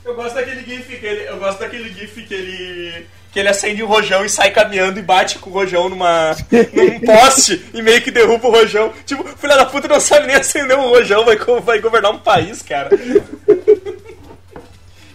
Eu 0.03 0.15
gosto 0.15 0.33
daquele 0.33 0.63
gif 0.63 0.97
que 0.97 1.05
ele. 1.05 1.29
Eu 1.29 1.37
gosto 1.37 1.59
daquele 1.59 1.93
gif 1.93 2.23
que 2.23 2.33
ele. 2.33 3.05
Que 3.31 3.39
ele 3.39 3.49
acende 3.49 3.83
um 3.83 3.87
rojão 3.87 4.25
e 4.25 4.29
sai 4.29 4.51
caminhando 4.51 4.99
e 4.99 5.03
bate 5.03 5.39
com 5.39 5.49
o 5.49 5.53
rojão 5.53 5.87
numa, 5.87 6.35
num 6.51 6.99
poste 7.05 7.63
e 7.73 7.81
meio 7.81 8.01
que 8.01 8.11
derruba 8.11 8.47
o 8.47 8.51
rojão. 8.51 8.91
Tipo, 9.05 9.23
filha 9.37 9.55
da 9.55 9.65
puta 9.65 9.87
não 9.87 9.99
sabe 9.99 10.27
nem 10.27 10.35
acender 10.35 10.77
um 10.77 10.89
rojão, 10.89 11.23
vai, 11.23 11.37
vai 11.61 11.79
governar 11.79 12.11
um 12.11 12.19
país, 12.19 12.61
cara. 12.61 12.89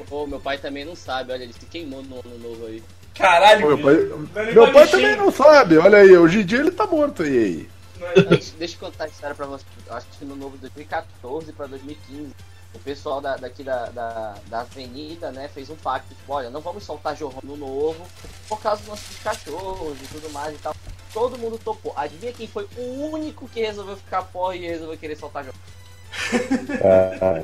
Pô, 0.09 0.27
meu 0.27 0.41
pai 0.41 0.59
também 0.59 0.85
não 0.85 0.97
sabe, 0.97 1.33
olha, 1.33 1.43
ele 1.43 1.53
se 1.53 1.67
queimou 1.67 2.03
no 2.03 2.17
ano 2.17 2.39
novo 2.39 2.67
aí. 2.67 2.83
Caralho, 3.15 3.67
Meu 3.67 3.79
pai, 3.79 4.53
meu 4.53 4.73
pai 4.73 4.87
também 4.87 5.17
não 5.17 5.31
sabe, 5.31 5.77
olha 5.77 5.99
aí, 5.99 6.17
hoje 6.17 6.41
em 6.41 6.45
dia 6.45 6.61
ele 6.61 6.71
tá 6.71 6.87
morto 6.87 7.25
e 7.25 7.39
aí. 7.39 7.69
Deixa 8.59 8.77
eu 8.77 8.81
contar 8.81 9.05
a 9.05 9.09
história 9.09 9.35
pra 9.35 9.47
vocês. 9.47 9.67
Eu 9.87 9.95
acho 9.95 10.07
que 10.19 10.25
no 10.25 10.37
novo 10.37 10.57
de 10.57 10.63
2014 10.63 11.53
pra 11.53 11.67
2015, 11.67 12.33
o 12.75 12.79
pessoal 12.81 13.21
da, 13.21 13.37
daqui 13.37 13.63
da, 13.65 13.87
da, 13.87 14.35
da 14.47 14.61
avenida, 14.61 15.31
né, 15.33 15.49
fez 15.49 15.71
um 15.71 15.77
pacto, 15.77 16.15
tipo, 16.15 16.33
olha, 16.33 16.51
não 16.51 16.61
vamos 16.61 16.85
soltar 16.85 17.17
jorrão 17.17 17.41
no 17.43 17.57
novo 17.57 18.07
por 18.49 18.61
causa 18.61 18.81
dos 18.81 18.89
nossos 18.91 19.19
cachorros 19.19 19.97
e 20.03 20.07
tudo 20.09 20.31
mais 20.31 20.55
e 20.55 20.59
tal. 20.59 20.75
Todo 21.13 21.39
mundo 21.39 21.59
topou. 21.59 21.93
Adivinha 21.97 22.33
quem 22.33 22.47
foi 22.47 22.69
o 22.77 23.11
único 23.11 23.49
que 23.49 23.61
resolveu 23.61 23.97
ficar 23.97 24.23
porra 24.25 24.55
e 24.55 24.67
resolveu 24.67 24.99
querer 24.99 25.17
soltar 25.17 25.45
jorrão? 25.45 25.59
Ah, 26.85 27.43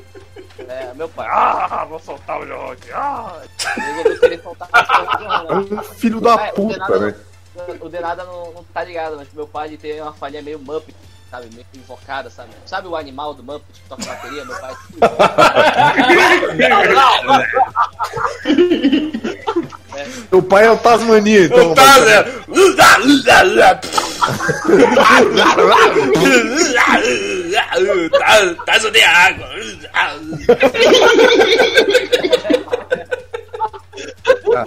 É, 0.68 0.94
meu 0.94 1.08
pai, 1.08 1.26
ah, 1.28 1.84
vou 1.88 1.98
soltar 1.98 2.40
o 2.40 2.46
jorrão 2.46 2.72
aqui, 2.72 2.92
ah! 2.92 3.42
Resolveu 3.58 4.20
querer 4.20 4.42
soltar 4.42 4.68
o 4.70 5.22
jorrão. 5.22 5.48
É 5.48 5.80
um 5.80 5.82
filho 5.82 6.20
da 6.20 6.46
É, 6.46 6.52
puta, 6.52 6.98
né? 6.98 7.14
O 7.80 7.88
Denada 7.88 8.24
não, 8.24 8.52
não 8.52 8.64
tá 8.64 8.82
ligado, 8.84 9.16
mas 9.16 9.28
meu 9.32 9.46
pai 9.46 9.76
tem 9.76 10.00
uma 10.00 10.12
falha 10.12 10.42
meio 10.42 10.58
Muppet, 10.58 10.94
sabe? 11.30 11.48
Meio 11.54 11.64
invocada, 11.74 12.28
sabe? 12.28 12.50
Sabe 12.66 12.88
o 12.88 12.96
animal 12.96 13.32
do 13.34 13.42
Muppet 13.44 13.80
que 13.80 13.88
toca 13.88 14.04
bateria? 14.04 14.44
Meu 14.44 14.56
pai. 14.60 14.76
Meu 20.32 20.42
pai 20.42 20.66
é 20.66 20.70
o 20.70 20.76
Tasmania, 20.76 21.44
então. 21.44 21.70
O 21.72 21.74
Taz 21.74 22.06
é. 22.08 22.22
Taz- 28.18 28.56
Taz 28.66 28.84
odeia 28.84 29.08
água. 29.10 29.48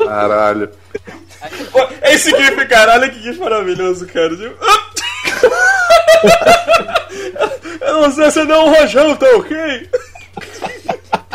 Caralho. 0.05 0.69
Pô, 1.71 1.87
Esse 2.03 2.29
gif, 2.31 2.65
caralho, 2.67 3.11
que 3.11 3.21
gif 3.21 3.39
maravilhoso, 3.39 4.05
cara. 4.07 4.35
Tipo... 4.35 4.55
Eu 7.81 8.01
não 8.01 8.11
sei 8.11 8.31
se 8.31 8.43
não 8.43 8.67
um 8.67 8.73
rojão, 8.75 9.15
tá 9.15 9.27
ok? 9.35 9.89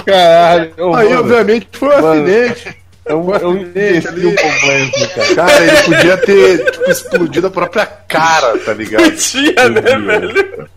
Caralho, 0.05 0.73
ô, 0.79 0.95
Aí, 0.95 1.09
mano, 1.09 1.21
obviamente, 1.21 1.69
foi 1.73 1.89
um 1.89 2.03
Mano. 2.03 2.23
acidente. 2.25 2.77
é 3.07 3.15
um, 3.15 3.35
é 3.35 3.47
um 3.47 3.57
imbecil 3.57 4.35
completo, 4.35 5.09
cara. 5.15 5.35
Cara, 5.35 5.65
ele 5.65 5.83
podia 5.83 6.17
ter 6.19 6.71
tipo, 6.73 6.91
explodido 6.91 7.47
a 7.47 7.51
própria 7.51 7.87
cara, 7.87 8.59
tá 8.59 8.75
ligado? 8.75 9.03
Podia, 9.05 9.69
né, 9.69 9.99
velho? 9.99 10.69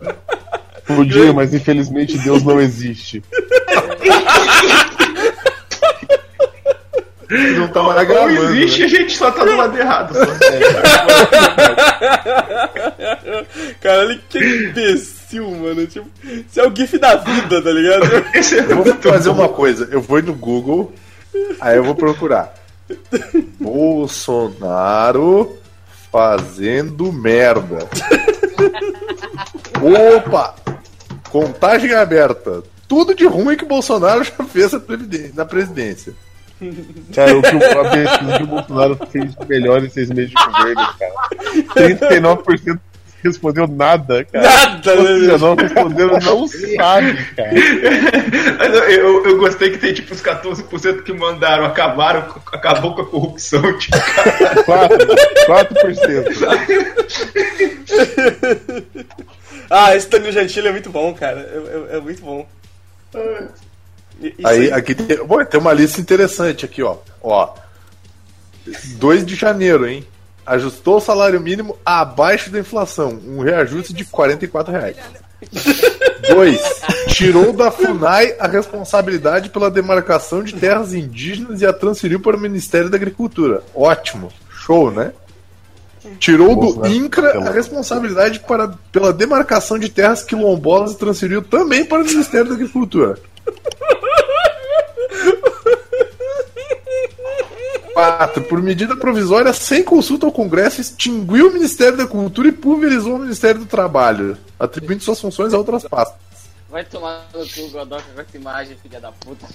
Podia, 0.86 1.32
mas 1.32 1.52
infelizmente 1.52 2.16
Deus 2.18 2.42
não 2.44 2.60
existe. 2.60 3.22
Não 7.28 7.68
tá 7.68 7.82
mais 7.82 8.00
Ou 8.00 8.06
gravando. 8.06 8.54
existe, 8.54 8.80
né? 8.80 8.84
a 8.84 8.88
gente 8.88 9.16
só 9.16 9.30
tá 9.30 9.44
do 9.44 9.56
lado 9.56 9.76
errado. 9.78 10.14
Só. 10.14 10.26
Caralho, 13.80 14.20
que 14.28 14.38
imbecil, 14.38 15.50
mano. 15.50 15.86
Tipo, 15.86 16.08
isso 16.24 16.60
é 16.60 16.66
o 16.66 16.74
gif 16.74 16.98
da 16.98 17.16
vida, 17.16 17.60
tá 17.62 17.70
ligado? 17.70 18.04
É 18.34 18.72
Eu 18.72 18.82
vou 18.84 18.94
fazer 18.94 19.30
uma 19.30 19.48
coisa. 19.48 19.88
Eu 19.90 20.00
vou 20.00 20.22
no 20.22 20.34
Google, 20.34 20.92
aí 21.60 21.76
eu 21.76 21.84
vou 21.84 21.94
procurar. 21.94 22.54
Bolsonaro 23.60 25.56
fazendo 26.12 27.12
merda. 27.12 27.88
Opa! 29.82 30.54
Contagem 31.30 31.92
aberta. 31.92 32.62
Tudo 32.88 33.14
de 33.14 33.26
ruim 33.26 33.56
que 33.56 33.64
o 33.64 33.68
Bolsonaro 33.68 34.22
já 34.22 34.32
fez 34.44 34.70
na 35.34 35.44
presidência. 35.44 36.14
Cara, 37.14 37.36
o 37.36 37.42
que 37.42 37.54
o- 37.56 37.80
a 37.80 37.90
pesquisa 37.90 38.36
que 38.38 38.42
o 38.42 38.46
Bolsonaro 38.46 38.98
fez 39.10 39.34
de 39.34 39.46
melhor 39.46 39.84
em 39.84 39.90
seis 39.90 40.08
meses 40.10 40.30
de 40.30 40.36
governo, 40.44 40.88
cara. 40.98 41.12
39% 41.74 42.80
respondeu 43.22 43.66
nada, 43.66 44.24
cara. 44.24 44.44
Nada, 44.48 44.94
Ou 44.94 45.02
né, 45.02 45.36
não 45.38 45.54
responderam, 45.56 46.18
não 46.20 46.46
sabe, 46.48 47.24
cara. 47.34 47.52
Eu, 48.90 49.24
eu, 49.26 49.36
gostei 49.38 49.70
que 49.70 49.78
tem 49.78 49.92
tipo 49.92 50.14
os 50.14 50.22
14% 50.22 51.02
que 51.02 51.12
mandaram, 51.12 51.64
acabaram, 51.64 52.22
com- 52.22 52.40
acabou 52.56 52.94
com 52.94 53.02
a 53.02 53.06
corrupção. 53.06 53.60
Tipo, 53.78 53.96
4%. 54.64 55.16
4%. 55.46 56.36
Ah, 59.68 59.96
esse 59.96 60.08
Danilo 60.08 60.32
Gentili 60.32 60.68
é 60.68 60.72
muito 60.72 60.90
bom, 60.90 61.12
cara. 61.12 61.40
É, 61.40 61.94
é- 61.94 61.96
é 61.96 62.00
muito 62.00 62.22
bom. 62.22 62.46
Isso 64.20 64.46
Aí, 64.46 64.72
aqui 64.72 64.94
tem, 64.94 65.24
bom, 65.24 65.44
tem 65.44 65.60
uma 65.60 65.72
lista 65.72 66.00
interessante 66.00 66.64
aqui, 66.64 66.82
ó. 66.82 66.96
Ó. 67.22 67.54
2 68.96 69.26
de 69.26 69.34
janeiro, 69.34 69.86
hein? 69.86 70.06
Ajustou 70.44 70.96
o 70.96 71.00
salário 71.00 71.40
mínimo 71.40 71.76
abaixo 71.84 72.50
da 72.50 72.58
inflação. 72.58 73.20
Um 73.26 73.40
reajuste 73.40 73.92
de 73.92 74.04
44 74.04 74.72
reais. 74.72 74.96
2. 76.28 76.60
Tirou 77.08 77.52
da 77.52 77.70
FUNAI 77.70 78.34
a 78.38 78.46
responsabilidade 78.46 79.50
pela 79.50 79.70
demarcação 79.70 80.42
de 80.42 80.54
terras 80.54 80.94
indígenas 80.94 81.60
e 81.60 81.66
a 81.66 81.72
transferiu 81.72 82.20
para 82.20 82.36
o 82.36 82.40
Ministério 82.40 82.90
da 82.90 82.96
Agricultura. 82.96 83.62
Ótimo. 83.74 84.32
Show, 84.50 84.90
né? 84.90 85.12
Tirou 86.18 86.50
do 86.50 86.56
Bolsonaro 86.56 86.92
INCRA 86.92 87.48
a 87.48 87.50
responsabilidade 87.50 88.40
para, 88.40 88.68
pela 88.92 89.12
demarcação 89.12 89.78
de 89.78 89.88
terras 89.88 90.22
quilombolas 90.22 90.92
e 90.92 90.98
transferiu 90.98 91.42
também 91.42 91.84
para 91.84 92.02
o 92.02 92.06
Ministério 92.06 92.48
da 92.48 92.54
Agricultura. 92.54 93.18
4. 98.00 98.42
Por 98.42 98.60
medida 98.62 98.94
provisória, 98.94 99.50
sem 99.54 99.82
consulta 99.82 100.26
ao 100.26 100.32
Congresso, 100.32 100.82
extinguiu 100.82 101.48
o 101.48 101.52
Ministério 101.52 101.96
da 101.96 102.06
Cultura 102.06 102.48
e 102.48 102.52
pulverizou 102.52 103.14
o 103.14 103.18
Ministério 103.18 103.60
do 103.60 103.66
Trabalho, 103.66 104.36
atribuindo 104.60 105.02
suas 105.02 105.18
funções 105.18 105.54
a 105.54 105.58
outras 105.58 105.82
pastas. 105.84 106.14
Vai 106.68 106.84
tomar 106.84 107.26
no 107.32 107.40
cu, 107.48 107.70
Godoka, 107.70 108.02
com 108.14 108.20
essa 108.20 108.36
imagem, 108.36 108.76
filha 108.82 109.00
da 109.00 109.10
puta. 109.12 109.46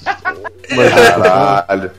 Caralho. 0.68 1.92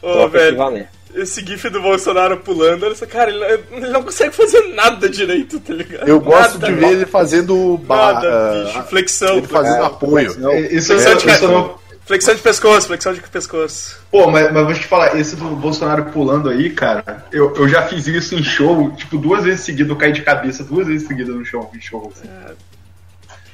Ô, 0.00 0.28
velho, 0.28 0.86
esse 1.16 1.44
gif 1.44 1.68
do 1.68 1.82
Bolsonaro 1.82 2.36
pulando, 2.36 2.84
olha 2.86 2.94
só, 2.94 3.04
cara, 3.06 3.28
ele, 3.28 3.64
ele 3.72 3.88
não 3.88 4.04
consegue 4.04 4.32
fazer 4.32 4.72
nada 4.74 5.08
direito, 5.08 5.58
tá 5.58 5.74
ligado? 5.74 6.06
Eu 6.06 6.20
gosto 6.20 6.60
Nada, 6.60 6.66
de 6.68 6.74
ver 6.74 6.92
ele 6.92 7.06
fazendo 7.06 7.80
Nada, 7.88 8.64
bicho, 8.66 8.82
flexão. 8.84 9.38
ele 9.38 9.48
fazendo 9.48 9.84
apoio. 9.84 10.30
isso 10.70 10.92
é, 10.92 10.96
isso 11.16 11.48
não- 11.48 11.79
flexão 12.10 12.34
de 12.34 12.40
pescoço, 12.42 12.86
flexão 12.88 13.12
de 13.14 13.20
pescoço. 13.20 13.96
Pô, 14.10 14.28
mas, 14.28 14.52
mas 14.52 14.64
vou 14.64 14.74
te 14.74 14.84
falar, 14.84 15.16
esse 15.16 15.36
do 15.36 15.44
Bolsonaro 15.54 16.06
pulando 16.06 16.48
aí, 16.50 16.70
cara, 16.70 17.24
eu, 17.30 17.54
eu 17.54 17.68
já 17.68 17.82
fiz 17.86 18.04
isso 18.08 18.34
em 18.34 18.42
show, 18.42 18.90
tipo, 18.96 19.16
duas 19.16 19.44
vezes 19.44 19.60
seguidas, 19.60 19.90
eu 19.90 19.96
caí 19.96 20.10
de 20.10 20.22
cabeça 20.22 20.64
duas 20.64 20.88
vezes 20.88 21.06
seguidas 21.06 21.32
no 21.36 21.44
show, 21.44 21.70
em 21.72 21.80
show. 21.80 22.12
assim. 22.12 22.28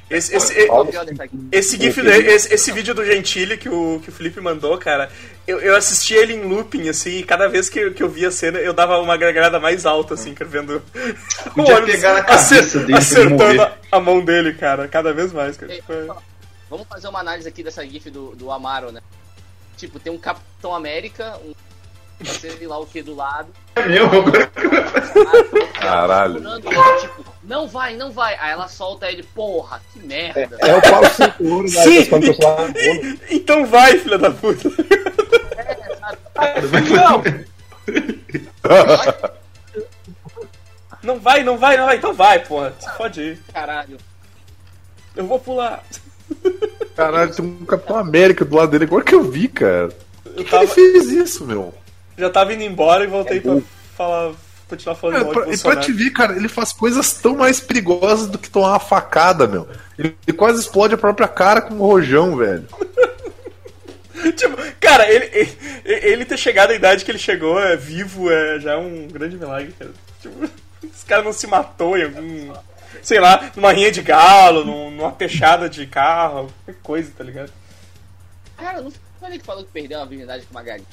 Esse, 0.08 0.36
esse, 0.36 0.70
o 0.70 0.80
aqui? 1.20 1.48
esse, 1.50 1.76
gif, 1.76 1.98
esse, 2.00 2.54
esse 2.54 2.70
vídeo 2.72 2.94
do 2.94 3.04
Gentili 3.04 3.56
que 3.58 3.68
o, 3.68 4.00
que 4.02 4.08
o 4.08 4.12
Felipe 4.12 4.40
mandou, 4.40 4.78
cara, 4.78 5.10
eu, 5.46 5.58
eu 5.60 5.74
assisti 5.76 6.14
ele 6.14 6.32
em 6.32 6.44
looping, 6.44 6.88
assim, 6.88 7.18
e 7.18 7.22
cada 7.24 7.48
vez 7.48 7.68
que, 7.68 7.80
eu- 7.80 7.92
que 7.92 8.02
eu 8.04 8.08
via 8.08 8.28
a 8.28 8.30
cena, 8.30 8.58
eu 8.60 8.72
dava 8.72 8.98
uma 9.00 9.16
gargalhada 9.16 9.58
mais 9.58 9.84
alta, 9.84 10.14
assim, 10.14 10.32
cara, 10.32 10.48
vendo 10.48 10.80
o 11.44 11.50
Podia 11.54 11.74
ônibus 11.74 11.94
pegar 11.96 12.14
na 12.14 12.22
cabeça 12.22 12.54
acer- 12.60 12.80
dele 12.86 12.96
acertando 12.98 13.62
a, 13.62 13.72
a 13.92 14.00
mão 14.00 14.24
dele, 14.24 14.54
cara, 14.54 14.86
cada 14.88 15.12
vez 15.12 15.32
mais, 15.32 15.56
cara. 15.58 15.72
É- 15.74 16.35
Vamos 16.68 16.86
fazer 16.88 17.08
uma 17.08 17.20
análise 17.20 17.48
aqui 17.48 17.62
dessa 17.62 17.86
GIF 17.86 18.10
do, 18.10 18.34
do 18.34 18.50
Amaro, 18.50 18.90
né? 18.90 19.00
Tipo, 19.76 20.00
tem 20.00 20.12
um 20.12 20.18
Capitão 20.18 20.74
América, 20.74 21.38
um 21.44 21.54
sei 22.24 22.66
lá 22.66 22.78
o 22.78 22.86
que 22.86 23.02
do 23.02 23.14
lado. 23.14 23.48
É 23.74 23.86
mesmo? 23.86 24.08
Agora 24.08 24.50
Caralho. 25.74 26.40
Tipo, 27.00 27.24
não 27.44 27.68
vai, 27.68 27.94
não 27.94 28.10
vai. 28.10 28.34
Aí 28.36 28.52
ela 28.52 28.68
solta 28.68 29.10
ele, 29.10 29.22
porra, 29.22 29.82
que 29.92 30.00
merda. 30.00 30.56
É 30.60 30.74
o 30.74 30.80
Paulo 30.82 31.06
Sim. 31.10 31.22
né? 31.22 32.32
Bolo. 32.32 33.18
Então 33.30 33.66
vai, 33.66 33.98
filha 33.98 34.18
da 34.18 34.30
puta. 34.30 34.68
Não, 36.90 37.22
Não 41.02 41.20
vai, 41.20 41.42
não 41.42 41.58
vai, 41.58 41.76
não 41.76 41.86
vai. 41.86 41.96
Então 41.96 42.14
vai, 42.14 42.38
porra. 42.40 42.74
Pode 42.96 43.20
ir. 43.20 43.42
Caralho. 43.52 43.98
Eu 45.14 45.26
vou 45.26 45.38
pular. 45.38 45.84
Caralho, 46.96 47.34
tem 47.34 47.44
um 47.44 47.64
Capitão 47.66 47.96
América 47.96 48.44
do 48.44 48.56
lado 48.56 48.70
dele. 48.70 48.84
Agora 48.84 49.04
que 49.04 49.14
eu 49.14 49.22
vi, 49.22 49.48
cara. 49.48 49.90
Eu 50.24 50.32
Por 50.32 50.44
que 50.44 50.50
tava, 50.50 50.64
ele 50.64 50.72
fez 50.72 51.08
isso, 51.08 51.44
meu? 51.46 51.74
já 52.16 52.30
tava 52.30 52.54
indo 52.54 52.62
embora 52.62 53.04
e 53.04 53.06
voltei 53.06 53.40
pra 53.40 53.58
falar, 53.94 54.32
continuar 54.68 54.94
falando 54.94 55.16
É, 55.16 55.20
mal 55.20 55.28
de 55.28 55.40
pra, 55.40 55.54
e 55.54 55.58
pra 55.58 55.76
te 55.76 55.92
ver, 55.92 56.10
cara, 56.10 56.34
ele 56.34 56.48
faz 56.48 56.72
coisas 56.72 57.12
tão 57.12 57.36
mais 57.36 57.60
perigosas 57.60 58.26
do 58.26 58.38
que 58.38 58.48
tomar 58.48 58.70
uma 58.70 58.80
facada, 58.80 59.46
meu. 59.46 59.68
Ele, 59.98 60.16
ele 60.26 60.36
quase 60.36 60.60
explode 60.60 60.94
a 60.94 60.98
própria 60.98 61.28
cara 61.28 61.60
com 61.60 61.74
um 61.74 61.78
rojão, 61.78 62.36
velho. 62.36 62.66
Tipo, 64.34 64.56
cara, 64.80 65.08
ele, 65.12 65.26
ele, 65.32 65.50
ele 65.84 66.24
ter 66.24 66.38
chegado 66.38 66.70
à 66.70 66.74
idade 66.74 67.04
que 67.04 67.10
ele 67.10 67.18
chegou 67.18 67.60
é 67.60 67.76
vivo 67.76 68.30
é 68.30 68.58
já 68.58 68.72
é 68.72 68.76
um 68.76 69.06
grande 69.08 69.36
milagre, 69.36 69.74
cara. 69.78 69.90
Tipo, 70.20 70.44
esse 70.82 71.04
cara 71.04 71.22
não 71.22 71.32
se 71.34 71.46
matou 71.46 71.96
em 71.98 72.04
algum. 72.04 72.52
Sei 73.02 73.18
lá, 73.20 73.50
numa 73.56 73.72
rinha 73.72 73.90
de 73.92 74.02
galo, 74.02 74.64
num- 74.64 74.90
numa 74.90 75.12
peixada 75.12 75.68
de 75.68 75.86
carro, 75.86 76.48
qualquer 76.64 76.80
coisa, 76.82 77.12
tá 77.16 77.22
ligado? 77.24 77.52
Cara, 78.56 78.80
não 78.80 78.90
foi 78.90 79.28
ele 79.28 79.38
que 79.38 79.44
falou 79.44 79.64
que 79.64 79.70
perdeu 79.70 80.00
a 80.00 80.04
virgindade 80.04 80.44
com 80.46 80.50
uma 80.54 80.62
galinha. 80.62 80.86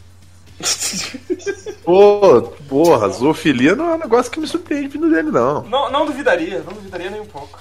Pô, 1.84 2.42
porra, 2.70 3.10
zoofilia 3.10 3.76
não 3.76 3.90
é 3.90 3.96
um 3.96 4.00
negócio 4.00 4.32
que 4.32 4.40
me 4.40 4.48
surpreende 4.48 4.88
vindo 4.90 5.10
dele, 5.10 5.32
não. 5.32 5.64
Não, 5.64 5.92
não 5.92 6.06
duvidaria, 6.06 6.60
não 6.60 6.74
duvidaria 6.74 7.10
nem 7.10 7.22
um 7.22 7.26
pouco. 7.26 7.60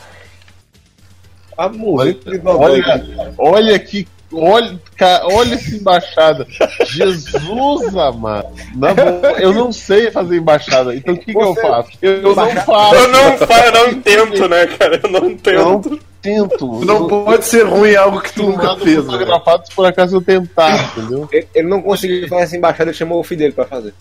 A 1.57 1.69
mulher 1.69 2.15
de 2.15 2.41
Olha, 2.47 3.35
olha 3.39 3.79
que. 3.79 4.09
Olha, 4.33 4.79
olha 5.25 5.55
essa 5.55 5.75
embaixada. 5.77 6.47
Jesus 6.87 7.97
amado. 7.97 8.49
Na 8.75 8.95
boa, 8.95 9.33
eu 9.39 9.53
não 9.53 9.73
sei 9.73 10.11
fazer 10.11 10.37
embaixada. 10.39 10.95
Então 10.95 11.15
o 11.15 11.19
que, 11.19 11.33
que 11.33 11.39
eu 11.39 11.55
faço? 11.55 11.91
Eu, 12.01 12.13
eu 12.23 12.35
não 12.37 12.49
faço. 12.51 12.95
Eu 12.95 13.09
não, 13.09 13.37
fa- 13.39 13.67
eu 13.67 13.73
não 13.73 14.01
tento, 14.01 14.49
né, 14.49 14.67
cara? 14.67 15.01
Eu 15.03 15.11
não 15.11 15.21
Eu 15.21 15.65
não 15.65 15.81
tento. 15.83 16.01
tento. 16.21 16.85
Não 16.85 17.09
pode 17.09 17.45
ser 17.45 17.65
ruim 17.65 17.95
algo 17.97 18.21
que 18.21 18.33
tu 18.33 18.45
nunca 18.45 18.77
fez, 18.77 18.97
né? 19.05 19.13
fotografado 19.13 19.67
se 19.67 19.75
por 19.75 19.87
acaso 19.87 20.17
eu 20.17 20.23
tentar, 20.23 20.93
entendeu? 20.97 21.29
Ele, 21.33 21.49
ele 21.55 21.69
não 21.69 21.83
conseguiu 21.83 22.29
fazer 22.29 22.43
essa 22.43 22.57
embaixada, 22.57 22.91
ele 22.91 22.97
chamou 22.97 23.21
o 23.21 23.25
filho 23.25 23.41
dele 23.41 23.53
pra 23.53 23.65
fazer. 23.67 23.93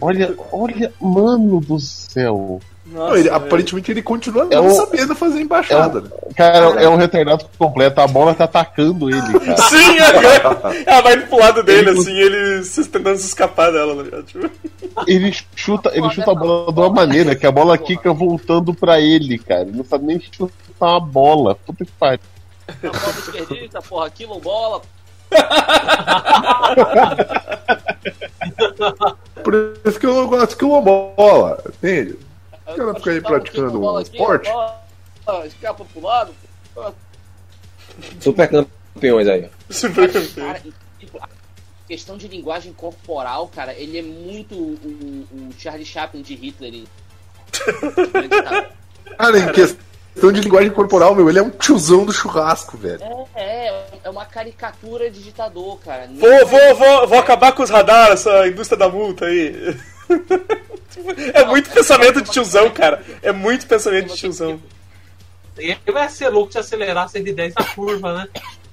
Olha, 0.00 0.34
olha, 0.52 0.90
mano 1.00 1.60
do 1.60 1.78
céu. 1.78 2.60
Não, 2.92 3.14
ele- 3.16 3.30
Nossa, 3.30 3.44
aparentemente 3.44 3.90
ele 3.90 4.02
continua 4.02 4.48
É 4.50 4.56
não 4.56 4.66
um- 4.66 4.70
sabendo 4.74 5.14
fazer 5.14 5.40
embaixada. 5.40 6.00
né? 6.00 6.08
Cara, 6.36 6.82
é 6.82 6.88
um 6.88 6.96
retardado 6.96 7.44
completo. 7.58 8.00
A 8.00 8.06
bola 8.08 8.34
tá 8.34 8.44
atacando 8.44 9.08
ele, 9.08 9.20
cara. 9.40 9.56
Sim, 9.62 9.98
é, 9.98 10.82
ela 10.90 11.00
vai 11.02 11.16
pro 11.20 11.38
lado 11.38 11.62
dele, 11.62 11.90
assim, 11.90 12.12
ele 12.16 12.64
se- 12.64 12.88
tentando 12.88 13.16
se 13.18 13.26
escapar 13.26 13.70
dela, 13.72 13.94
tá 13.96 14.02
ligado? 14.02 14.22
Tipo, 14.24 14.50
Ele 15.06 15.32
chuta, 15.54 15.90
ele 15.94 16.10
chuta 16.10 16.32
a 16.32 16.34
bola 16.34 16.72
de 16.72 16.80
uma 16.80 16.90
maneira 16.90 17.36
que 17.36 17.46
a 17.46 17.52
bola 17.52 17.78
quica 17.78 18.12
voltando 18.12 18.74
pra 18.74 19.00
ele, 19.00 19.38
cara. 19.38 19.62
Ele 19.62 19.76
não 19.76 19.84
sabe 19.84 20.06
nem 20.06 20.20
chutar 20.20 20.50
uma 20.80 21.00
bola. 21.00 21.54
Puta 21.54 21.84
que 21.84 21.92
pariu. 21.92 22.20
Não 22.82 22.90
pode 22.90 23.18
esquerdista, 23.18 23.82
porra, 23.82 24.10
quilombola. 24.10 24.80
Por 29.44 29.74
isso 29.84 29.98
que 29.98 30.06
eu 30.06 30.14
não 30.14 30.26
gosto 30.26 30.56
que 30.56 30.64
uma 30.64 30.80
bola, 30.80 31.62
entende? 32.74 32.80
Eu 32.80 32.88
ela 32.90 32.98
fica 32.98 33.10
aí 33.10 33.18
o 33.18 33.22
praticando 33.22 33.80
um 33.82 33.96
aqui, 33.96 34.10
esporte? 34.10 34.50
Escapa 35.46 35.84
pro 35.84 36.02
lado. 36.02 36.34
Super 38.20 38.48
campeões 38.48 39.28
aí. 39.28 39.48
super 39.70 40.12
campeão. 40.12 40.46
Cara, 40.46 40.62
tipo, 40.98 41.20
questão 41.86 42.16
de 42.16 42.28
linguagem 42.28 42.72
corporal, 42.72 43.48
cara, 43.48 43.74
ele 43.74 43.98
é 43.98 44.02
muito 44.02 44.54
o, 44.54 45.26
o 45.32 45.48
Charlie 45.58 45.84
Chaplin 45.84 46.22
de 46.22 46.34
Hitler. 46.34 46.74
e- 46.74 46.88
Cara, 49.16 49.38
em 49.38 49.52
questão 49.52 50.32
de 50.32 50.40
linguagem 50.40 50.70
corporal, 50.70 51.14
meu, 51.14 51.28
ele 51.28 51.38
é 51.38 51.42
um 51.42 51.50
tiozão 51.50 52.04
do 52.04 52.12
churrasco, 52.12 52.76
velho. 52.76 53.02
É, 53.34 53.42
é, 53.68 53.84
é 54.04 54.10
uma 54.10 54.24
caricatura 54.24 55.10
de 55.10 55.22
ditador, 55.22 55.78
cara. 55.80 56.08
Vou, 56.14 56.46
vou, 56.46 56.74
vou, 56.76 57.08
vou 57.08 57.18
acabar 57.18 57.52
com 57.52 57.62
os 57.62 57.70
radares, 57.70 58.20
essa 58.26 58.46
indústria 58.46 58.78
da 58.78 58.88
multa 58.88 59.26
aí. 59.26 59.76
É 61.34 61.44
muito 61.44 61.70
pensamento 61.70 62.22
de 62.22 62.30
tiozão, 62.30 62.70
cara. 62.70 63.02
É 63.22 63.32
muito 63.32 63.66
pensamento 63.66 64.08
de 64.08 64.16
tiozão. 64.16 64.60
ele 65.56 65.78
vai 65.92 66.08
ser 66.08 66.28
louco 66.28 66.52
de 66.52 66.58
acelerar 66.58 67.08
110 67.08 67.54
na 67.54 67.64
curva, 67.64 68.14
né? 68.14 68.28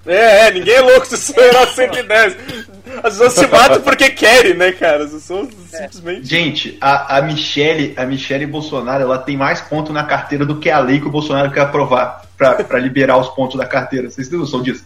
É, 0.06 0.48
é, 0.48 0.52
ninguém 0.52 0.76
é 0.76 0.81
louco 0.81 1.07
de 1.07 1.15
acelerar 1.15 1.68
110. 1.68 2.38
As 3.03 3.14
pessoas 3.14 3.34
se 3.34 3.48
matam 3.48 3.81
porque 3.81 4.10
querem, 4.10 4.53
né, 4.53 4.72
cara? 4.72 5.03
As 5.03 5.11
pessoas 5.11 5.49
simplesmente. 5.69 6.26
Gente, 6.26 6.77
a, 6.80 7.18
a 7.18 7.22
Michelle, 7.22 7.94
a 7.98 8.06
Michelle 8.06 8.45
Bolsonaro, 8.45 9.03
ela 9.03 9.18
tem 9.18 9.35
mais 9.35 9.60
pontos 9.61 9.94
na 9.94 10.03
carteira 10.03 10.45
do 10.45 10.60
que 10.60 10.69
a 10.69 10.80
lei 10.80 10.99
que 10.99 11.07
o 11.07 11.11
Bolsonaro 11.11 11.52
quer 11.52 11.61
aprovar 11.61 12.26
pra, 12.38 12.55
pra 12.64 12.80
liberar 12.80 13.18
os 13.18 13.27
pontos 13.30 13.57
da 13.57 13.65
carteira. 13.65 14.09
Vocês 14.09 14.27
têm 14.27 14.38
noção 14.38 14.61
disso? 14.61 14.84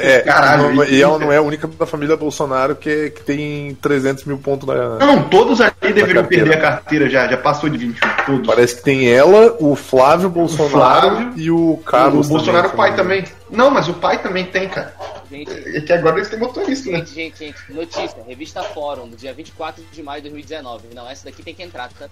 É, 0.00 0.20
Caralho, 0.20 0.72
não- 0.74 0.84
isso 0.84 0.92
e 0.94 1.02
ela 1.02 1.16
é- 1.16 1.18
não 1.18 1.32
é 1.32 1.36
a 1.38 1.42
única 1.42 1.66
da 1.66 1.84
família 1.86 2.16
Bolsonaro 2.16 2.76
que, 2.76 3.10
que 3.10 3.22
tem 3.24 3.74
300 3.82 4.24
mil 4.24 4.38
pontos 4.38 4.68
na. 4.68 4.98
Não, 4.98 5.28
todos 5.28 5.60
ali 5.60 5.72
deveriam 5.82 6.22
carteira. 6.22 6.44
perder 6.44 6.54
a 6.58 6.60
carteira 6.60 7.08
já, 7.10 7.26
já 7.26 7.36
passou 7.36 7.68
de 7.68 7.76
21, 7.78 8.08
todos. 8.26 8.46
Parece 8.46 8.76
que 8.76 8.82
tem 8.82 9.10
ela, 9.10 9.56
o 9.58 9.74
Flávio 9.74 10.28
Bolsonaro 10.28 10.70
Flávio, 11.16 11.32
e 11.36 11.50
o 11.50 11.76
Carlos. 11.84 12.26
o 12.26 12.30
Bolsonaro 12.30 12.68
também, 12.70 12.76
pai 12.76 12.90
não 12.90 12.96
também. 12.96 13.24
Não, 13.50 13.70
mas 13.70 13.88
o 13.88 13.94
pai 13.94 14.22
também 14.22 14.44
tem, 14.44 14.68
cara. 14.68 14.94
Gente, 15.30 15.50
É 15.50 15.80
que 15.80 15.92
agora 15.92 16.16
eles 16.16 16.28
têm 16.28 16.38
motorista, 16.38 16.90
né? 16.90 16.98
gente, 16.98 17.14
gente, 17.14 17.38
gente, 17.38 17.58
notícia, 17.72 18.16
revista 18.26 18.62
Fórum, 18.62 19.08
do 19.08 19.16
dia 19.16 19.32
24 19.32 19.82
de 19.90 20.02
maio 20.02 20.22
de 20.22 20.28
2019. 20.30 20.88
Não, 20.94 21.08
essa 21.10 21.24
daqui 21.24 21.42
tem 21.42 21.54
que 21.54 21.62
entrar, 21.62 21.88
tá? 21.98 22.06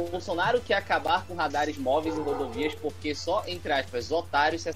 Bolsonaro 0.00 0.60
quer 0.60 0.74
acabar 0.74 1.24
com 1.26 1.34
radares 1.34 1.76
móveis 1.76 2.16
em 2.16 2.22
rodovias 2.22 2.74
porque 2.74 3.14
só, 3.14 3.42
entre 3.46 3.72
aspas, 3.72 4.10
otários 4.10 4.62
se 4.62 4.74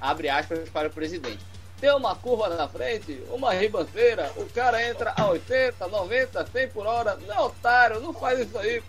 abre 0.00 0.28
aspas 0.28 0.68
para 0.68 0.88
o 0.88 0.90
presidente. 0.90 1.38
Tem 1.80 1.94
uma 1.94 2.14
curva 2.14 2.48
na 2.48 2.68
frente, 2.68 3.22
uma 3.30 3.54
ribanceira, 3.54 4.30
o 4.36 4.44
cara 4.46 4.86
entra 4.86 5.14
a 5.16 5.28
80, 5.28 5.88
90, 5.88 6.46
100 6.46 6.68
por 6.68 6.86
hora. 6.86 7.18
Não 7.26 7.34
é 7.34 7.40
otário, 7.40 8.00
não 8.00 8.12
faz 8.12 8.40
isso 8.40 8.58
aí. 8.58 8.82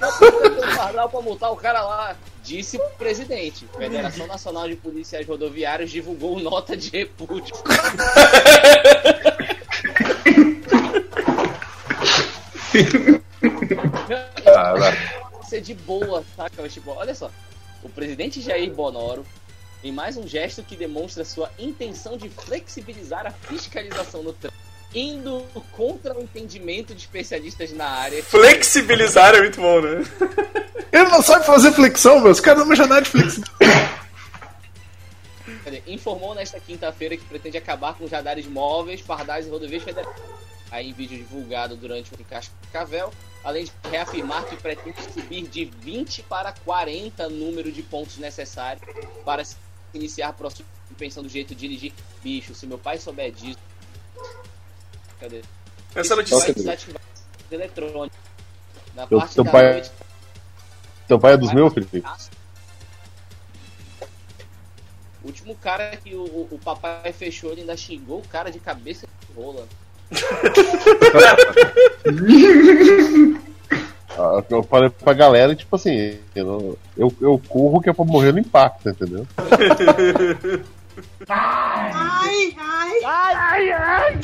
Um 0.00 0.76
radar 0.76 1.08
pra 1.08 1.20
multar 1.20 1.52
o 1.52 1.56
cara 1.56 1.82
lá. 1.82 2.16
Disse 2.42 2.76
o 2.76 2.90
presidente. 2.96 3.68
Federação 3.76 4.26
Nacional 4.26 4.68
de 4.68 4.74
Policiais 4.74 5.26
Rodoviários 5.26 5.90
divulgou 5.90 6.40
nota 6.40 6.76
de 6.76 6.90
repúdio. 6.90 7.54
Isso 15.42 15.54
é 15.54 15.60
de 15.60 15.74
boa, 15.74 16.24
saca? 16.36 16.62
Mas, 16.62 16.74
tipo, 16.74 16.90
olha 16.90 17.14
só. 17.14 17.30
O 17.82 17.88
presidente 17.88 18.40
Jair 18.40 18.72
Bonoro, 18.72 19.24
em 19.82 19.92
mais 19.92 20.16
um 20.16 20.26
gesto 20.26 20.62
que 20.62 20.76
demonstra 20.76 21.24
sua 21.24 21.50
intenção 21.58 22.16
de 22.16 22.28
flexibilizar 22.28 23.26
a 23.26 23.30
fiscalização 23.30 24.22
no 24.22 24.32
trânsito, 24.32 24.60
indo 24.94 25.44
contra 25.72 26.18
o 26.18 26.22
entendimento 26.22 26.94
de 26.94 27.00
especialistas 27.02 27.72
na 27.72 27.86
área. 27.86 28.22
Flexibilizar 28.22 29.34
é 29.34 29.40
muito 29.40 29.60
bom, 29.60 29.80
né? 29.80 30.02
Ele 30.92 31.04
não 31.04 31.22
sabe 31.22 31.46
fazer 31.46 31.72
flexão, 31.72 32.20
meus 32.20 32.40
caras 32.40 32.66
não 32.66 32.76
nada 32.76 33.02
de 33.02 33.10
flexão. 33.10 33.44
Informou 35.86 36.34
nesta 36.34 36.58
quinta-feira 36.58 37.16
que 37.16 37.24
pretende 37.24 37.56
acabar 37.56 37.94
com 37.94 38.04
os 38.04 38.10
radares 38.10 38.46
móveis, 38.46 39.00
pardais 39.00 39.46
e 39.46 39.50
rodovias 39.50 39.82
federais. 39.82 40.16
Aí, 40.70 40.90
em 40.90 40.92
vídeo 40.92 41.16
divulgado 41.16 41.76
durante 41.76 42.12
o 42.14 42.18
Cascavel, 42.24 43.12
além 43.42 43.64
de 43.64 43.72
reafirmar 43.90 44.44
que 44.44 44.56
pretende 44.56 45.00
subir 45.12 45.46
de 45.48 45.64
20 45.64 46.22
para 46.24 46.52
40 46.52 47.28
número 47.30 47.72
de 47.72 47.82
pontos 47.82 48.18
necessários 48.18 48.84
para 49.24 49.44
se 49.44 49.56
iniciar 49.94 50.32
processo 50.34 50.64
de 50.88 50.94
pensão 50.94 51.22
do 51.22 51.28
jeito 51.28 51.54
de 51.54 51.60
dirigir. 51.68 51.92
Bicho, 52.22 52.54
se 52.54 52.66
meu 52.66 52.78
pai 52.78 52.98
souber 52.98 53.32
disso. 53.32 53.58
Cadê? 55.18 55.42
Essa 55.94 56.14
notícia. 56.14 56.38
vai 56.38 56.52
desativar. 56.54 57.00
Na 58.94 59.06
Teu- 59.06 59.18
parte 59.18 59.34
teu 59.34 59.44
da 59.44 59.50
pai- 59.50 59.72
noite. 59.72 59.90
Teu 61.06 61.18
pai 61.18 61.32
é 61.32 61.36
dos 61.38 61.52
meus, 61.54 61.72
Felipe? 61.72 62.02
O 65.22 65.26
último 65.28 65.54
cara 65.56 65.96
que 65.96 66.14
o, 66.14 66.22
o, 66.22 66.48
o 66.52 66.58
papai 66.58 67.12
fechou, 67.12 67.50
ele 67.52 67.62
ainda 67.62 67.76
xingou 67.76 68.18
o 68.20 68.28
cara 68.28 68.50
de 68.50 68.60
cabeça 68.60 69.06
de 69.06 69.34
rola. 69.34 69.66
Ah, 74.20 74.42
Eu 74.50 74.64
falei 74.64 74.90
pra 74.90 75.12
galera, 75.12 75.54
tipo 75.54 75.76
assim, 75.76 76.18
eu, 76.34 76.44
não- 76.44 76.76
eu, 76.96 77.14
eu 77.20 77.40
corro 77.48 77.80
que 77.80 77.88
é 77.88 77.92
pra 77.92 78.04
morrer 78.04 78.32
no 78.32 78.40
impacto, 78.40 78.88
entendeu? 78.88 79.24
Ai, 81.28 82.56
ai. 82.58 83.04
Ai, 83.04 83.04
ai, 83.04 83.70
ai! 83.72 84.18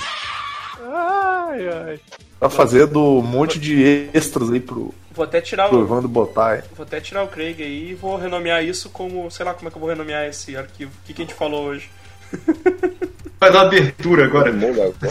Ai, 0.83 1.69
ai. 1.69 2.01
Tá 2.41 2.51
fazendo 2.51 2.99
um 3.01 3.23
monte 3.23 3.61
de 3.61 4.09
extras 4.13 4.51
aí 4.51 4.59
pro, 4.59 4.93
Vou 5.13 5.25
até 5.25 5.41
tirar 5.41 5.69
pro 5.69 5.79
o. 5.79 5.83
Evandro 5.83 6.09
botar. 6.09 6.57
hein? 6.57 6.63
Vou 6.77 6.85
até 6.85 7.01
tirar 7.01 7.23
o 7.23 7.29
Craig 7.29 7.63
aí 7.63 7.91
e 7.91 7.95
vou 7.95 8.17
renomear 8.17 8.65
isso 8.65 8.91
como. 8.91 9.31
Sei 9.31 9.47
lá 9.47 9.55
como 9.55 9.69
é 9.69 9.71
que 9.71 9.77
eu 9.77 9.81
vou 9.81 9.89
renomear 9.91 10.25
esse 10.27 10.57
arquivo. 10.57 10.91
O 10.91 11.07
que, 11.07 11.15
que 11.15 11.23
a 11.23 11.25
gente 11.25 11.35
falou 11.37 11.67
hoje? 11.67 11.89
Faz 13.41 13.55
uma 13.55 13.63
abertura 13.63 14.25
agora. 14.25 14.53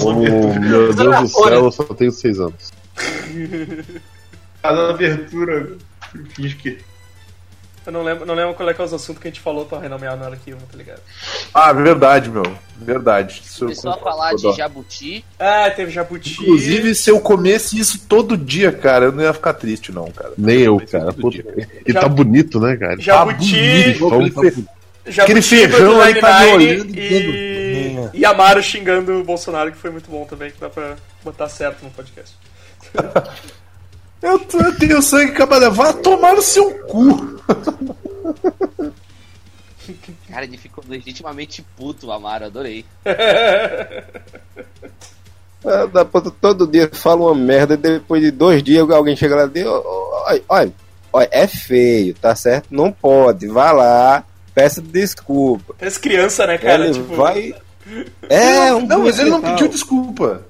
Oh, 0.02 0.14
meu 0.14 0.94
Deus 0.94 0.96
do 0.96 1.28
céu, 1.28 1.66
eu 1.66 1.72
só 1.72 1.84
tenho 1.84 2.12
seis 2.12 2.40
anos. 2.40 2.72
Faz 4.62 4.80
uma 4.80 4.90
abertura. 4.90 5.78
Finge 6.36 6.56
que. 6.56 6.80
Eu 7.86 7.92
não 7.92 8.02
lembro, 8.02 8.26
não 8.26 8.34
lembro 8.34 8.54
qual 8.54 8.70
é 8.70 8.74
que 8.74 8.82
é 8.82 8.86
os 8.86 8.94
assuntos 8.94 9.22
que 9.22 9.28
a 9.28 9.32
gente 9.32 9.42
falou 9.42 9.66
pra 9.66 9.78
renomear 9.78 10.16
no 10.16 10.24
arquivo, 10.24 10.60
tá 10.72 10.78
ligado? 10.78 11.02
Ah, 11.54 11.74
verdade, 11.74 12.30
meu. 12.30 12.44
Verdade. 12.78 13.42
Isso 13.44 13.66
eu 13.66 13.68
Começou 13.68 13.92
a 13.92 13.98
falar 13.98 14.34
de 14.36 14.54
jabuti. 14.54 15.26
Ah, 15.38 15.70
teve 15.70 15.92
jabuti. 15.92 16.32
Inclusive, 16.32 16.96
se 16.96 17.10
eu 17.10 17.20
comesse 17.20 17.78
isso 17.78 18.00
todo 18.08 18.38
dia, 18.38 18.72
cara, 18.72 19.06
eu 19.06 19.12
não 19.12 19.22
ia 19.22 19.34
ficar 19.34 19.54
triste, 19.54 19.92
não, 19.92 20.10
cara. 20.12 20.32
Nem 20.38 20.62
eu, 20.62 20.78
Esse 20.78 20.94
cara. 20.94 21.14
E 21.86 21.94
tá 21.94 22.08
bonito, 22.08 22.58
né, 22.58 22.78
cara? 22.78 23.02
Jabuti. 23.02 24.00
Tá 24.00 24.10
bonito, 24.10 24.38
Aquele 24.38 24.62
tá- 24.62 24.72
Jabuti 25.06 25.22
Aquele 25.22 25.42
feijão 25.42 26.00
aí 26.00 26.16
tá 26.22 26.40
me 26.40 26.52
99 26.52 26.56
olhando 26.56 26.98
e... 26.98 27.63
e 28.14 28.26
Amaro 28.26 28.62
xingando 28.64 29.20
o 29.20 29.24
Bolsonaro, 29.24 29.72
que 29.72 29.78
foi 29.78 29.90
muito 29.92 30.10
bom 30.10 30.26
também, 30.26 30.52
que 30.52 30.60
dá 30.60 30.70
pra 30.70 30.96
botar 31.24 31.48
certo 31.50 31.84
no 31.84 31.92
podcast. 31.92 32.36
Eu, 34.22 34.40
tô- 34.40 34.58
eu 34.58 34.74
tenho 34.78 35.02
sangue 35.02 35.34
cabalé. 35.34 35.70
Vá 35.70 35.92
tomar 35.92 36.34
no 36.34 36.42
seu 36.42 36.74
cu. 36.86 37.38
Cara, 40.30 40.46
ele 40.46 40.58
ficou 40.58 40.82
legitimamente 40.88 41.62
puto, 41.76 42.08
o 42.08 42.12
Amaro, 42.14 42.46
adorei. 42.46 42.86
É, 45.66 45.88
dá 45.88 46.04
pra- 46.04 46.20
todo 46.42 46.68
dia 46.68 46.90
fala 46.92 47.22
uma 47.22 47.34
merda 47.36 47.76
e 47.76 47.78
depois 47.78 48.22
de 48.22 48.32
dois 48.32 48.62
dias 48.62 48.90
alguém 48.90 49.16
chega 49.16 49.34
lá 49.36 49.44
e 49.46 49.50
diz, 49.50 49.66
"Ó, 49.66 49.82
ó, 49.86 50.26
olha, 50.30 50.44
olha, 50.50 50.74
olha, 51.14 51.30
é 51.32 51.48
feio, 51.48 52.14
tá 52.16 52.36
certo? 52.36 52.68
Não 52.70 52.92
pode, 52.92 53.48
vá 53.48 53.72
lá, 53.72 54.26
peça 54.54 54.82
desculpa. 54.82 55.74
Parece 55.80 56.02
criança, 56.02 56.46
né, 56.46 56.58
cara? 56.58 56.84
ele 56.86 56.94
Tipo, 56.96 57.16
vai. 57.16 57.56
É, 58.30 58.70
não, 58.70 58.80
um 58.80 58.88
não, 58.88 59.04
mas 59.04 59.20
ele 59.20 59.30
não 59.30 59.42
pediu 59.42 59.68
desculpa. 59.68 60.46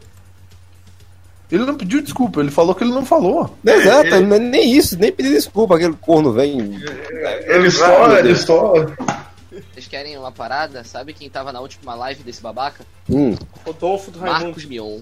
Ele 1.52 1.66
não 1.66 1.76
pediu 1.76 2.02
desculpa, 2.02 2.40
ele 2.40 2.50
falou 2.50 2.74
que 2.74 2.84
ele 2.84 2.94
não 2.94 3.06
falou. 3.06 3.56
Exato, 3.64 4.08
ele- 4.08 4.40
nem 4.40 4.76
isso, 4.76 4.98
nem 4.98 5.12
pedir 5.12 5.30
desculpa, 5.30 5.76
aquele 5.76 5.94
corno 5.94 6.32
vem. 6.34 6.76
Ele 7.46 7.70
só. 7.70 8.18
Ele 8.18 8.36
só. 8.36 8.74
Vocês 9.72 9.88
querem 9.88 10.18
uma 10.18 10.32
parada? 10.32 10.84
Sabe 10.84 11.14
quem 11.14 11.30
tava 11.30 11.52
na 11.52 11.60
última 11.60 11.94
live 11.94 12.24
desse 12.24 12.42
babaca? 12.42 12.84
Hum, 13.08 13.36
Rodolfo 13.64 14.10
do 14.10 14.20
Raimundo. 14.20 14.46
Marcos 14.46 14.66
Mion. 14.66 15.00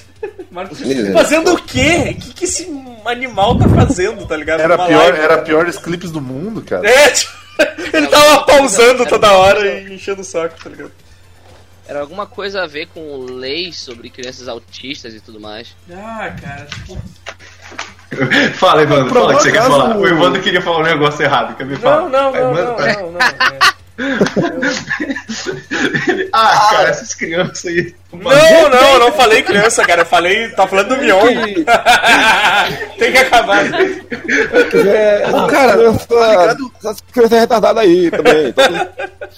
Marcos... 0.50 0.78
Fazendo 1.12 1.52
o 1.52 1.62
quê? 1.62 2.16
O 2.16 2.20
que, 2.20 2.34
que 2.34 2.44
esse 2.44 2.68
animal 3.04 3.58
tá 3.58 3.68
fazendo, 3.68 4.26
tá 4.26 4.36
ligado? 4.36 4.60
Era 4.60 4.76
pior, 4.86 4.98
live. 4.98 5.18
era 5.18 5.42
piores 5.42 5.76
clipes 5.76 6.10
do 6.10 6.22
mundo, 6.22 6.62
cara. 6.62 6.88
É, 6.88 7.10
tipo, 7.10 7.32
ele 7.92 8.06
tava 8.06 8.44
pausando 8.46 9.04
toda 9.04 9.30
hora 9.32 9.66
e 9.66 9.94
enchendo 9.94 10.22
o 10.22 10.24
saco, 10.24 10.54
tá 10.62 10.70
ligado? 10.70 10.92
Era 11.86 12.00
alguma 12.00 12.26
coisa 12.26 12.62
a 12.62 12.66
ver 12.66 12.86
com 12.88 13.16
leis 13.24 13.78
sobre 13.80 14.08
crianças 14.08 14.46
autistas 14.48 15.14
e 15.14 15.20
tudo 15.20 15.40
mais. 15.40 15.74
Ah, 15.90 16.30
cara, 16.40 16.64
tipo... 16.66 16.96
Fala, 18.54 18.82
Evandro, 18.82 19.12
fala 19.14 19.32
o 19.32 19.36
que 19.36 19.42
você 19.42 19.52
quer 19.52 19.62
falar. 19.62 19.96
o- 19.96 20.06
Evandro 20.06 20.42
queria 20.42 20.60
falar 20.60 20.78
um 20.80 20.82
negócio 20.82 21.22
errado, 21.22 21.56
quer 21.56 21.64
me 21.64 21.72
Não, 21.74 21.80
falar? 21.80 22.08
não, 22.08 22.10
não, 22.10 22.34
Aí, 22.34 22.40
não, 22.42 22.52
manda- 22.52 22.72
não, 23.00 23.12
não. 23.12 23.20
é. 23.20 23.58
Ah, 26.32 26.68
cara, 26.70 26.88
essas 26.90 27.14
crianças 27.14 27.66
aí. 27.66 27.94
Não, 28.12 28.68
não, 28.70 28.92
eu 28.94 28.98
não 29.00 29.12
falei 29.12 29.42
criança, 29.42 29.84
cara. 29.84 30.02
Eu 30.02 30.06
falei. 30.06 30.48
Tá 30.50 30.66
falando 30.66 30.88
do 30.88 30.96
Mion. 30.98 31.20
Tem 32.98 33.12
que 33.12 33.18
acabar. 33.18 33.64
é, 33.64 35.20
cara, 35.50 35.72
criança, 35.74 36.56
essas 36.78 37.00
crianças 37.12 37.40
retardadas 37.40 37.82
aí 37.82 38.10
também. 38.10 38.54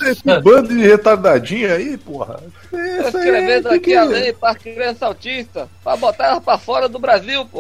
Esse 0.03 0.23
bando 0.41 0.69
de 0.69 0.83
retardadinho 0.87 1.73
aí, 1.73 1.97
porra. 1.97 2.41
Aí 2.73 3.01
Escrevendo 3.07 3.69
aqui 3.69 3.79
que- 3.81 3.97
a 3.97 4.05
lei 4.05 4.33
pra 4.33 4.55
criança 4.55 5.07
autista, 5.07 5.69
pra 5.83 5.97
botar 5.97 6.27
ela 6.27 6.41
pra 6.41 6.59
fora 6.59 6.89
do 6.89 6.99
Brasil, 6.99 7.47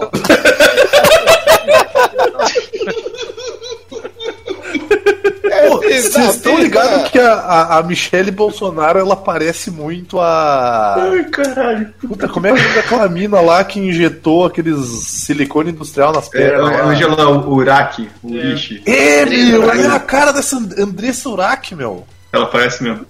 pô. 5.50 5.68
Pô, 5.70 5.76
Vocês 5.82 6.16
estão 6.16 6.58
ligados 6.58 7.10
que 7.10 7.18
a, 7.18 7.32
a, 7.34 7.78
a 7.78 7.82
Michelle 7.82 8.30
Bolsonaro 8.30 8.98
ela 8.98 9.16
parece 9.16 9.70
muito 9.70 10.18
a. 10.20 10.94
Ai, 10.98 11.24
caralho. 11.24 11.92
Puta, 12.00 12.28
como 12.28 12.46
é 12.46 12.52
que 12.52 12.60
é 12.78 12.80
aquela 12.80 13.08
mina 13.08 13.40
lá 13.40 13.62
que 13.64 13.78
injetou 13.80 14.46
aqueles 14.46 14.78
silicone 15.04 15.70
industrial 15.70 16.12
nas 16.12 16.26
É, 16.28 16.30
pernas? 16.30 16.72
lá? 16.72 16.84
Angela 16.86 17.30
Uraki, 17.48 18.08
o 18.22 18.28
Urishi. 18.32 18.82
É, 18.86 19.24
meu, 19.26 19.70
é 19.70 19.86
a 19.86 20.00
cara 20.00 20.32
dessa 20.32 20.56
And- 20.56 20.74
Andressa 20.78 21.28
Urach, 21.28 21.74
meu. 21.74 22.06
Ela 22.32 22.46
parece 22.46 22.82
mesmo. 22.82 23.06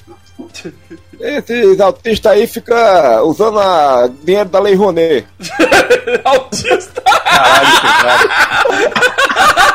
Esses 1.20 1.80
autistas 1.80 2.32
aí 2.32 2.46
ficam 2.46 3.26
usando 3.26 3.58
a 3.58 4.08
dinheiro 4.22 4.48
da 4.48 4.60
Lei 4.60 4.74
Rouanet. 4.74 5.26
Autista. 6.24 7.02
Caralho, 7.02 7.78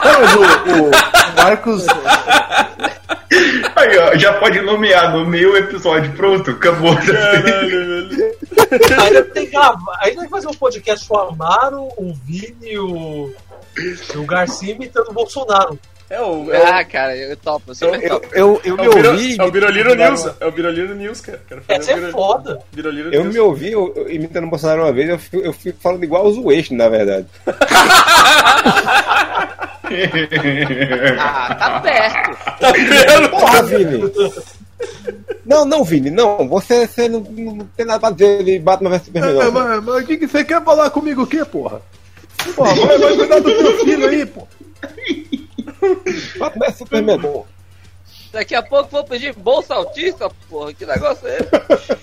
mas 0.03 0.36
o, 0.36 0.41
o 0.41 0.91
Marcos. 1.36 1.86
Aí, 3.76 3.98
ó, 3.99 4.18
já 4.18 4.34
pode 4.34 4.60
nomear, 4.61 5.14
nomeia 5.14 5.49
o 5.49 5.57
episódio, 5.57 6.11
pronto, 6.14 6.52
acabou. 6.52 6.95
Caralho, 6.95 8.10
velho. 8.10 8.36
Ainda 9.02 9.24
tem 9.24 9.45
que 9.45 9.52
gravar. 9.52 9.99
Ainda 10.02 10.22
tem 10.22 10.26
que 10.26 10.30
fazer 10.30 10.48
um 10.48 10.53
podcast 10.53 11.07
com 11.07 11.16
o 11.16 11.20
Amaro, 11.20 11.88
o 11.98 12.14
Vini 12.26 12.78
o, 12.78 13.32
e 13.78 14.18
o 14.18 14.26
Garcia 14.26 14.74
imitando 14.74 15.10
o 15.10 15.14
Bolsonaro. 15.14 15.80
É 16.10 16.19
o. 16.22 16.52
É 16.52 16.60
o, 16.60 16.68
Ah, 16.68 16.84
cara, 16.84 17.15
eu 17.15 17.38
topo, 17.38 17.69
eu 17.69 17.76
super 17.76 18.02
Eu, 18.03 18.10
topo. 18.19 18.27
eu, 18.34 18.61
eu 18.64 18.77
é 18.77 18.81
me 18.81 18.88
o, 18.88 18.94
Biro, 18.94 19.10
ouvi. 19.11 19.38
é 19.40 19.44
o 19.44 19.52
Biroliro 19.52 19.95
News. 19.95 20.26
É 20.40 20.45
o 20.48 20.52
Biroliro 20.52 20.95
News, 20.95 21.22
cara. 21.22 21.41
Quero 21.48 21.61
fazer 21.61 21.80
Essa 21.80 21.91
o 21.91 21.94
é 21.94 21.99
Biro- 21.99 22.11
foda. 22.11 22.60
Biroliro 22.72 23.14
Eu 23.14 23.23
News. 23.23 23.34
me 23.34 23.40
ouvi 23.40 23.72
eu- 23.72 23.94
eu 23.95 24.10
imitando 24.11 24.45
o 24.45 24.49
Bolsonaro 24.49 24.81
uma 24.84 24.91
vez, 24.91 25.10
eu 25.10 25.19
fico, 25.19 25.38
eu 25.38 25.53
fico 25.53 25.77
falando 25.80 26.03
igual 26.03 26.26
os 26.26 26.38
West, 26.38 26.72
na 26.72 26.90
verdade. 26.90 27.27
Ah, 31.19 31.56
tá 31.56 31.80
perto. 31.81 32.60
Tá 32.60 32.72
vendo? 32.72 33.30
Porra, 33.30 33.64
Vini! 33.64 34.11
Não, 35.45 35.65
não, 35.65 35.84
Vini, 35.84 36.10
não. 36.11 36.48
Você, 36.48 36.88
você 36.88 37.10
não, 37.10 37.22
não 37.22 37.65
tem 37.76 37.86
nada 37.86 37.99
pra 37.99 38.11
dizer 38.11 38.44
de 38.44 38.60
Batman 38.60 38.91
vs 38.91 39.06
Superman. 39.06 39.41
É, 39.41 39.52
mas, 39.52 39.84
mas 39.84 40.03
o 40.03 40.07
que, 40.07 40.18
que 40.18 40.27
você 40.27 40.44
quer 40.44 40.64
falar 40.64 40.90
comigo 40.91 41.23
o 41.23 41.27
quê, 41.27 41.44
porra? 41.44 41.81
Porra, 42.56 42.73
vai, 42.76 42.98
vai 42.98 43.15
cuidar 43.18 43.40
do 43.40 43.52
teu 43.52 43.80
filho 43.80 44.07
aí, 44.07 44.26
pô. 44.26 44.48
Batman 46.38 46.65
vs 46.68 46.77
Superman 46.77 47.15
é 47.15 47.18
bom. 47.18 47.45
Daqui 48.31 48.56
a 48.56 48.61
pouco 48.61 48.89
vou 48.91 49.03
pedir 49.03 49.34
bolsa 49.35 49.73
autista, 49.73 50.30
porra. 50.49 50.73
Que 50.73 50.85
negócio 50.85 51.27
é 51.27 51.38
esse? 51.38 51.97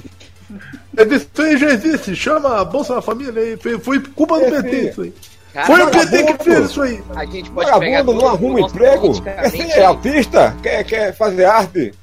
Isso 1.15 1.43
aí 1.43 1.57
já 1.57 1.67
existe, 1.71 2.17
chama 2.17 2.61
a 2.61 2.65
Bolsa 2.65 2.95
da 2.95 3.03
Família 3.03 3.41
aí. 3.43 3.57
Foi, 3.57 3.79
foi 3.79 4.01
culpa 4.01 4.39
do 4.39 4.47
É, 4.47 4.63
PT 4.63 4.91
isso 4.91 5.03
aí. 5.03 5.15
Cara, 5.53 5.67
Foi 5.67 5.83
o 5.83 5.91
PT 5.91 6.25
que 6.25 6.45
fez 6.45 6.71
isso 6.71 6.83
aí. 6.83 7.03
a 7.15 7.25
gente 7.25 7.51
pode 7.51 7.67
pegar 7.79 7.79
Vagabundo 7.79 8.21
não 8.21 8.29
arruma 8.29 8.61
emprego. 8.61 9.13
Esse 9.45 9.63
é 9.73 9.85
autista? 9.85 10.55
Quer, 10.63 10.85
quer 10.85 11.17
fazer 11.17 11.47
arte? 11.47 11.95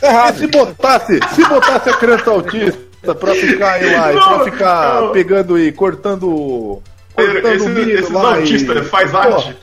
Tá. 0.00 0.32
Se 0.32 0.46
botasse, 0.48 1.20
se 1.34 1.44
botasse 1.48 1.88
a 1.88 1.96
criança 1.96 2.30
autista 2.30 3.14
pra 3.14 3.32
ficar 3.34 3.74
aí 3.74 3.94
lá, 3.94 4.12
e 4.12 4.16
pra 4.16 4.44
ficar 4.44 5.12
pegando 5.12 5.56
e 5.56 5.70
cortando. 5.70 6.82
Cortando 7.14 7.78
Esse, 7.78 7.90
esses 7.92 8.10
lá. 8.10 8.34
autistas 8.34 8.86
e... 8.86 8.88
faz 8.88 9.10
Pô, 9.12 9.16
arte. 9.18 9.56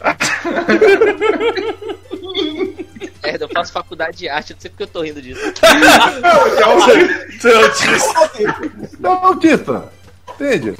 Merda, 3.23 3.45
eu 3.45 3.49
faço 3.49 3.72
faculdade 3.72 4.17
de 4.17 4.30
arte, 4.30 4.51
eu 4.51 4.55
não 4.55 4.61
sei 4.61 4.69
porque 4.69 4.84
eu 4.84 4.88
tô 4.88 5.01
rindo 5.01 5.22
disso. 5.22 5.41
Você 7.39 7.49
é 7.49 7.55
autista. 7.55 8.13
Não 8.99 9.11
é 9.13 9.26
autista. 9.26 9.84
Entende? 10.35 10.73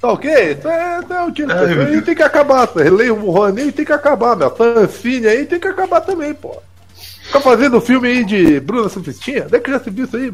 Tá 0.00 0.12
ok? 0.12 0.30
É, 0.30 0.52
isso 0.52 0.68
é 0.68 1.18
autista. 1.18 1.54
Ai, 1.54 1.64
Isso 1.66 1.74
meu 1.74 1.86
aí 1.86 1.92
Deus. 1.92 2.04
tem 2.04 2.14
que 2.14 2.22
acabar. 2.22 2.68
Relei 2.74 3.10
o 3.10 3.30
Rouanet 3.30 3.72
tem 3.72 3.84
que 3.84 3.92
acabar, 3.92 4.36
meu. 4.36 4.54
Fanfine 4.54 5.26
aí 5.26 5.46
tem 5.46 5.58
que 5.60 5.68
acabar 5.68 6.00
também, 6.00 6.32
pô. 6.34 6.56
Fica 6.94 7.40
fazendo 7.40 7.80
filme 7.80 8.06
aí 8.08 8.22
de 8.24 8.60
Bruna 8.60 8.88
Surfistinha? 8.88 9.44
Onde 9.46 9.56
é 9.56 9.60
que 9.60 9.70
já 9.70 9.80
se 9.80 9.90
viu 9.90 10.04
isso 10.04 10.16
aí? 10.16 10.30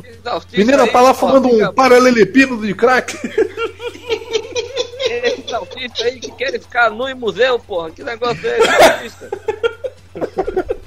Menina 0.52 0.86
tá 0.89 1.01
lá 1.01 1.14
fumando 1.14 1.48
um 1.48 1.72
paralelepípedo 1.72 2.66
de 2.66 2.74
crack. 2.74 3.16
Esses 5.62 5.74
autistas 5.74 6.07
aí 6.07 6.20
que 6.20 6.31
querem 6.32 6.61
ficar 6.61 6.91
nu 6.91 7.09
em 7.09 7.15
museu, 7.15 7.59
porra. 7.59 7.91
Que 7.91 8.03
negócio 8.03 8.41
é 8.47 8.59
esse, 8.59 8.85
autista? 8.93 9.31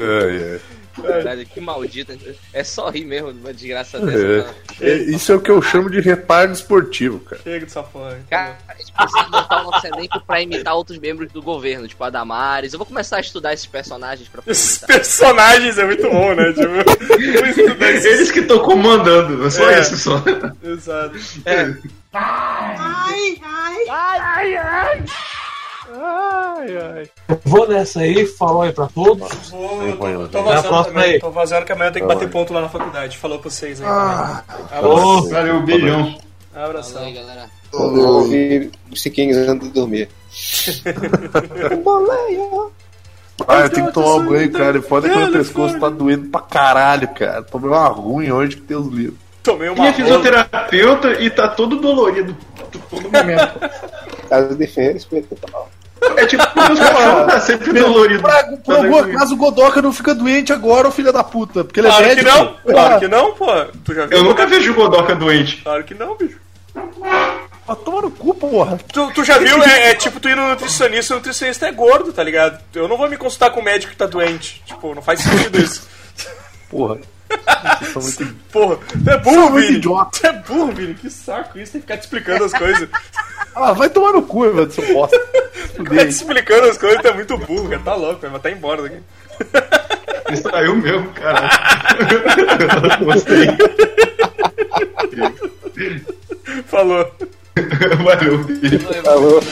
É, 0.00 0.56
é. 0.56 0.60
Caralho, 1.02 1.44
que 1.46 1.60
maldita. 1.60 2.16
É 2.52 2.62
só 2.62 2.88
rir 2.88 3.04
mesmo 3.04 3.32
de 3.32 3.40
uma 3.40 3.52
desgraça 3.52 3.98
dessa. 4.00 4.54
É. 4.80 4.88
É, 4.90 4.94
isso 4.96 5.32
é 5.32 5.34
o 5.34 5.40
que 5.40 5.50
eu 5.50 5.60
chamo 5.60 5.90
de 5.90 6.00
retardo 6.00 6.52
esportivo, 6.52 7.18
cara. 7.20 7.40
Chega 7.42 7.66
dessa 7.66 7.82
porra. 7.82 8.16
Cara, 8.30 8.56
a 8.68 8.74
gente 8.74 8.92
precisa 8.92 9.24
botar 9.24 9.62
o 9.66 9.70
nosso 9.72 9.84
elenco 9.88 10.20
pra 10.24 10.40
imitar 10.40 10.74
outros 10.76 10.98
membros 10.98 11.32
do 11.32 11.42
governo, 11.42 11.88
tipo 11.88 12.02
a 12.04 12.10
Damares. 12.10 12.72
Eu 12.72 12.78
vou 12.78 12.86
começar 12.86 13.16
a 13.16 13.20
estudar 13.20 13.52
esses 13.52 13.66
personagens 13.66 14.28
pra 14.28 14.40
poder 14.40 14.52
Esses 14.52 14.78
personagens 14.78 15.78
é 15.78 15.84
muito 15.84 16.08
bom, 16.08 16.34
né? 16.34 16.52
Tipo, 16.52 17.82
Eles 17.84 18.30
que 18.30 18.38
estão 18.40 18.60
comandando, 18.60 19.46
é 19.46 19.50
só 19.50 19.68
É. 19.70 19.80
isso 19.80 19.96
só. 19.98 20.22
Exato. 20.62 21.16
É. 21.44 21.74
Ai, 22.12 23.38
ai. 23.42 23.88
Ai, 23.90 24.56
ai. 24.56 25.04
Eu 27.28 27.40
vou 27.44 27.68
nessa 27.68 28.00
aí, 28.00 28.26
falou 28.26 28.62
aí 28.62 28.72
pra 28.72 28.86
todos. 28.86 29.50
Vou, 29.50 29.78
vai, 29.78 29.92
tô, 29.92 30.18
vai. 30.18 30.28
tô 30.28 30.42
vazando 30.42 30.68
próxima 30.68 30.84
também. 30.84 31.12
aí. 31.12 31.20
Tô 31.20 31.30
vazando 31.30 31.66
que 31.66 31.72
amanhã 31.72 31.88
eu 31.88 31.92
tenho 31.92 32.06
que 32.06 32.14
bater 32.14 32.30
ponto 32.30 32.52
lá 32.52 32.60
na 32.60 32.68
faculdade. 32.68 33.16
Falou 33.16 33.38
pra 33.38 33.50
vocês 33.50 33.80
aí. 33.80 33.86
Ah, 33.88 34.42
Ô, 34.82 35.28
Valeu, 35.28 35.62
beijão. 35.62 36.18
Abração. 36.54 37.02
aí, 37.02 37.12
galera. 37.12 37.48
Eu 37.72 37.80
ouvi 37.80 38.70
Siquinhos 38.94 39.36
antes 39.36 39.68
de 39.68 39.74
dormir. 39.74 40.08
ah, 43.46 43.60
eu 43.60 43.70
tenho 43.70 43.86
que 43.86 43.92
tomar 43.92 44.14
um 44.16 44.26
banho, 44.26 44.52
cara. 44.52 44.78
E 44.78 44.82
foda 44.82 45.08
que 45.08 45.16
meu 45.16 45.32
pescoço 45.32 45.78
tá 45.78 45.88
doendo 45.88 46.28
pra 46.30 46.40
caralho, 46.40 47.08
cara. 47.14 47.42
Tomei 47.42 47.68
uma 47.68 47.88
ruim 47.88 48.30
hoje 48.30 48.56
que 48.56 48.62
Deus 48.62 48.86
livre. 48.88 49.16
Tomei 49.42 49.68
uma 49.68 49.74
Minha 49.76 49.90
rola. 49.92 49.94
fisioterapeuta 50.04 51.12
e 51.20 51.30
tá 51.30 51.48
todo 51.48 51.76
dolorido 51.76 52.36
todo 52.90 53.02
momento. 53.10 53.58
Casa 54.28 54.54
de 54.54 54.66
férias, 54.66 55.06
tal. 55.40 55.70
É 56.16 56.26
tipo, 56.26 56.44
meus 56.54 56.78
cachorros 56.78 57.26
tá 57.32 57.40
sempre 57.40 57.72
dolorido. 57.72 58.22
Por, 58.22 58.30
por 58.58 58.74
Tá 58.74 58.76
algum 58.82 58.90
doido. 59.02 59.16
acaso 59.16 59.34
o 59.34 59.36
Godoka 59.36 59.82
não 59.82 59.92
fica 59.92 60.14
doente 60.14 60.52
agora, 60.52 60.90
filho 60.90 61.12
da 61.12 61.24
puta. 61.24 61.64
Porque 61.64 61.80
ele 61.80 61.88
é 61.88 61.90
Claro 61.90 62.04
que 62.08 62.14
médico. 62.14 62.30
não, 62.36 62.54
claro 62.74 63.00
que 63.00 63.08
não, 63.08 63.32
pô. 63.34 63.46
Tu 63.84 63.94
já 63.94 64.06
viu? 64.06 64.18
Eu 64.18 64.24
nunca 64.24 64.46
vejo 64.46 64.72
o 64.72 64.74
Godoka 64.74 65.14
doente. 65.16 65.56
Claro 65.62 65.82
que 65.84 65.94
não, 65.94 66.16
bicho. 66.16 66.38
Ah, 67.66 67.74
toma 67.76 68.02
no 68.02 68.10
cu, 68.10 68.32
porra. 68.34 68.78
Tu, 68.92 69.10
tu 69.12 69.24
já 69.24 69.38
viu? 69.38 69.62
É, 69.62 69.90
é 69.90 69.94
tipo 69.94 70.20
tu 70.20 70.28
ir 70.28 70.36
no 70.36 70.48
nutricionista, 70.48 71.14
o 71.14 71.16
nutricionista 71.16 71.66
é 71.66 71.72
gordo, 71.72 72.12
tá 72.12 72.22
ligado? 72.22 72.58
Eu 72.74 72.86
não 72.88 72.96
vou 72.96 73.08
me 73.10 73.16
consultar 73.16 73.50
com 73.50 73.60
o 73.60 73.64
médico 73.64 73.92
que 73.92 73.98
tá 73.98 74.06
doente. 74.06 74.62
Tipo, 74.64 74.94
não 74.94 75.02
faz 75.02 75.20
sentido 75.20 75.58
isso. 75.58 75.86
Porra. 76.70 76.98
Muito 77.94 78.34
Porra, 78.52 78.76
tu 78.76 79.10
é 79.10 79.18
burro, 79.18 79.50
Vini. 79.54 79.76
idiota. 79.76 80.10
Tu 80.20 80.26
é 80.26 80.32
burro, 80.32 80.72
Vini. 80.72 80.94
Que 80.94 81.10
saco 81.10 81.58
isso, 81.58 81.72
tem 81.72 81.80
que 81.80 81.86
ficar 81.86 81.96
te 81.98 82.02
explicando 82.04 82.44
as 82.44 82.52
coisas. 82.52 82.88
Ah, 83.54 83.72
vai 83.72 83.90
tomar 83.90 84.12
no 84.12 84.22
cu, 84.22 84.48
velho, 84.52 84.70
seu 84.70 84.86
bosta. 84.94 85.18
Ficar 85.74 85.96
te 85.96 86.08
explicando 86.08 86.68
as 86.68 86.78
coisas, 86.78 87.00
tu 87.02 87.08
é 87.08 87.12
muito 87.14 87.36
burro, 87.38 87.68
cara. 87.68 87.82
Tá 87.82 87.94
louco, 87.96 88.20
vai 88.20 88.30
matar 88.30 88.50
embora 88.52 88.82
daqui. 88.82 88.98
Distraiu 90.30 90.76
mesmo, 90.76 91.08
cara. 91.10 91.48
Gostei. 93.02 93.48
Falou. 96.66 97.12
Valeu, 98.04 98.44
filho. 98.44 98.80
Falou. 99.02 99.42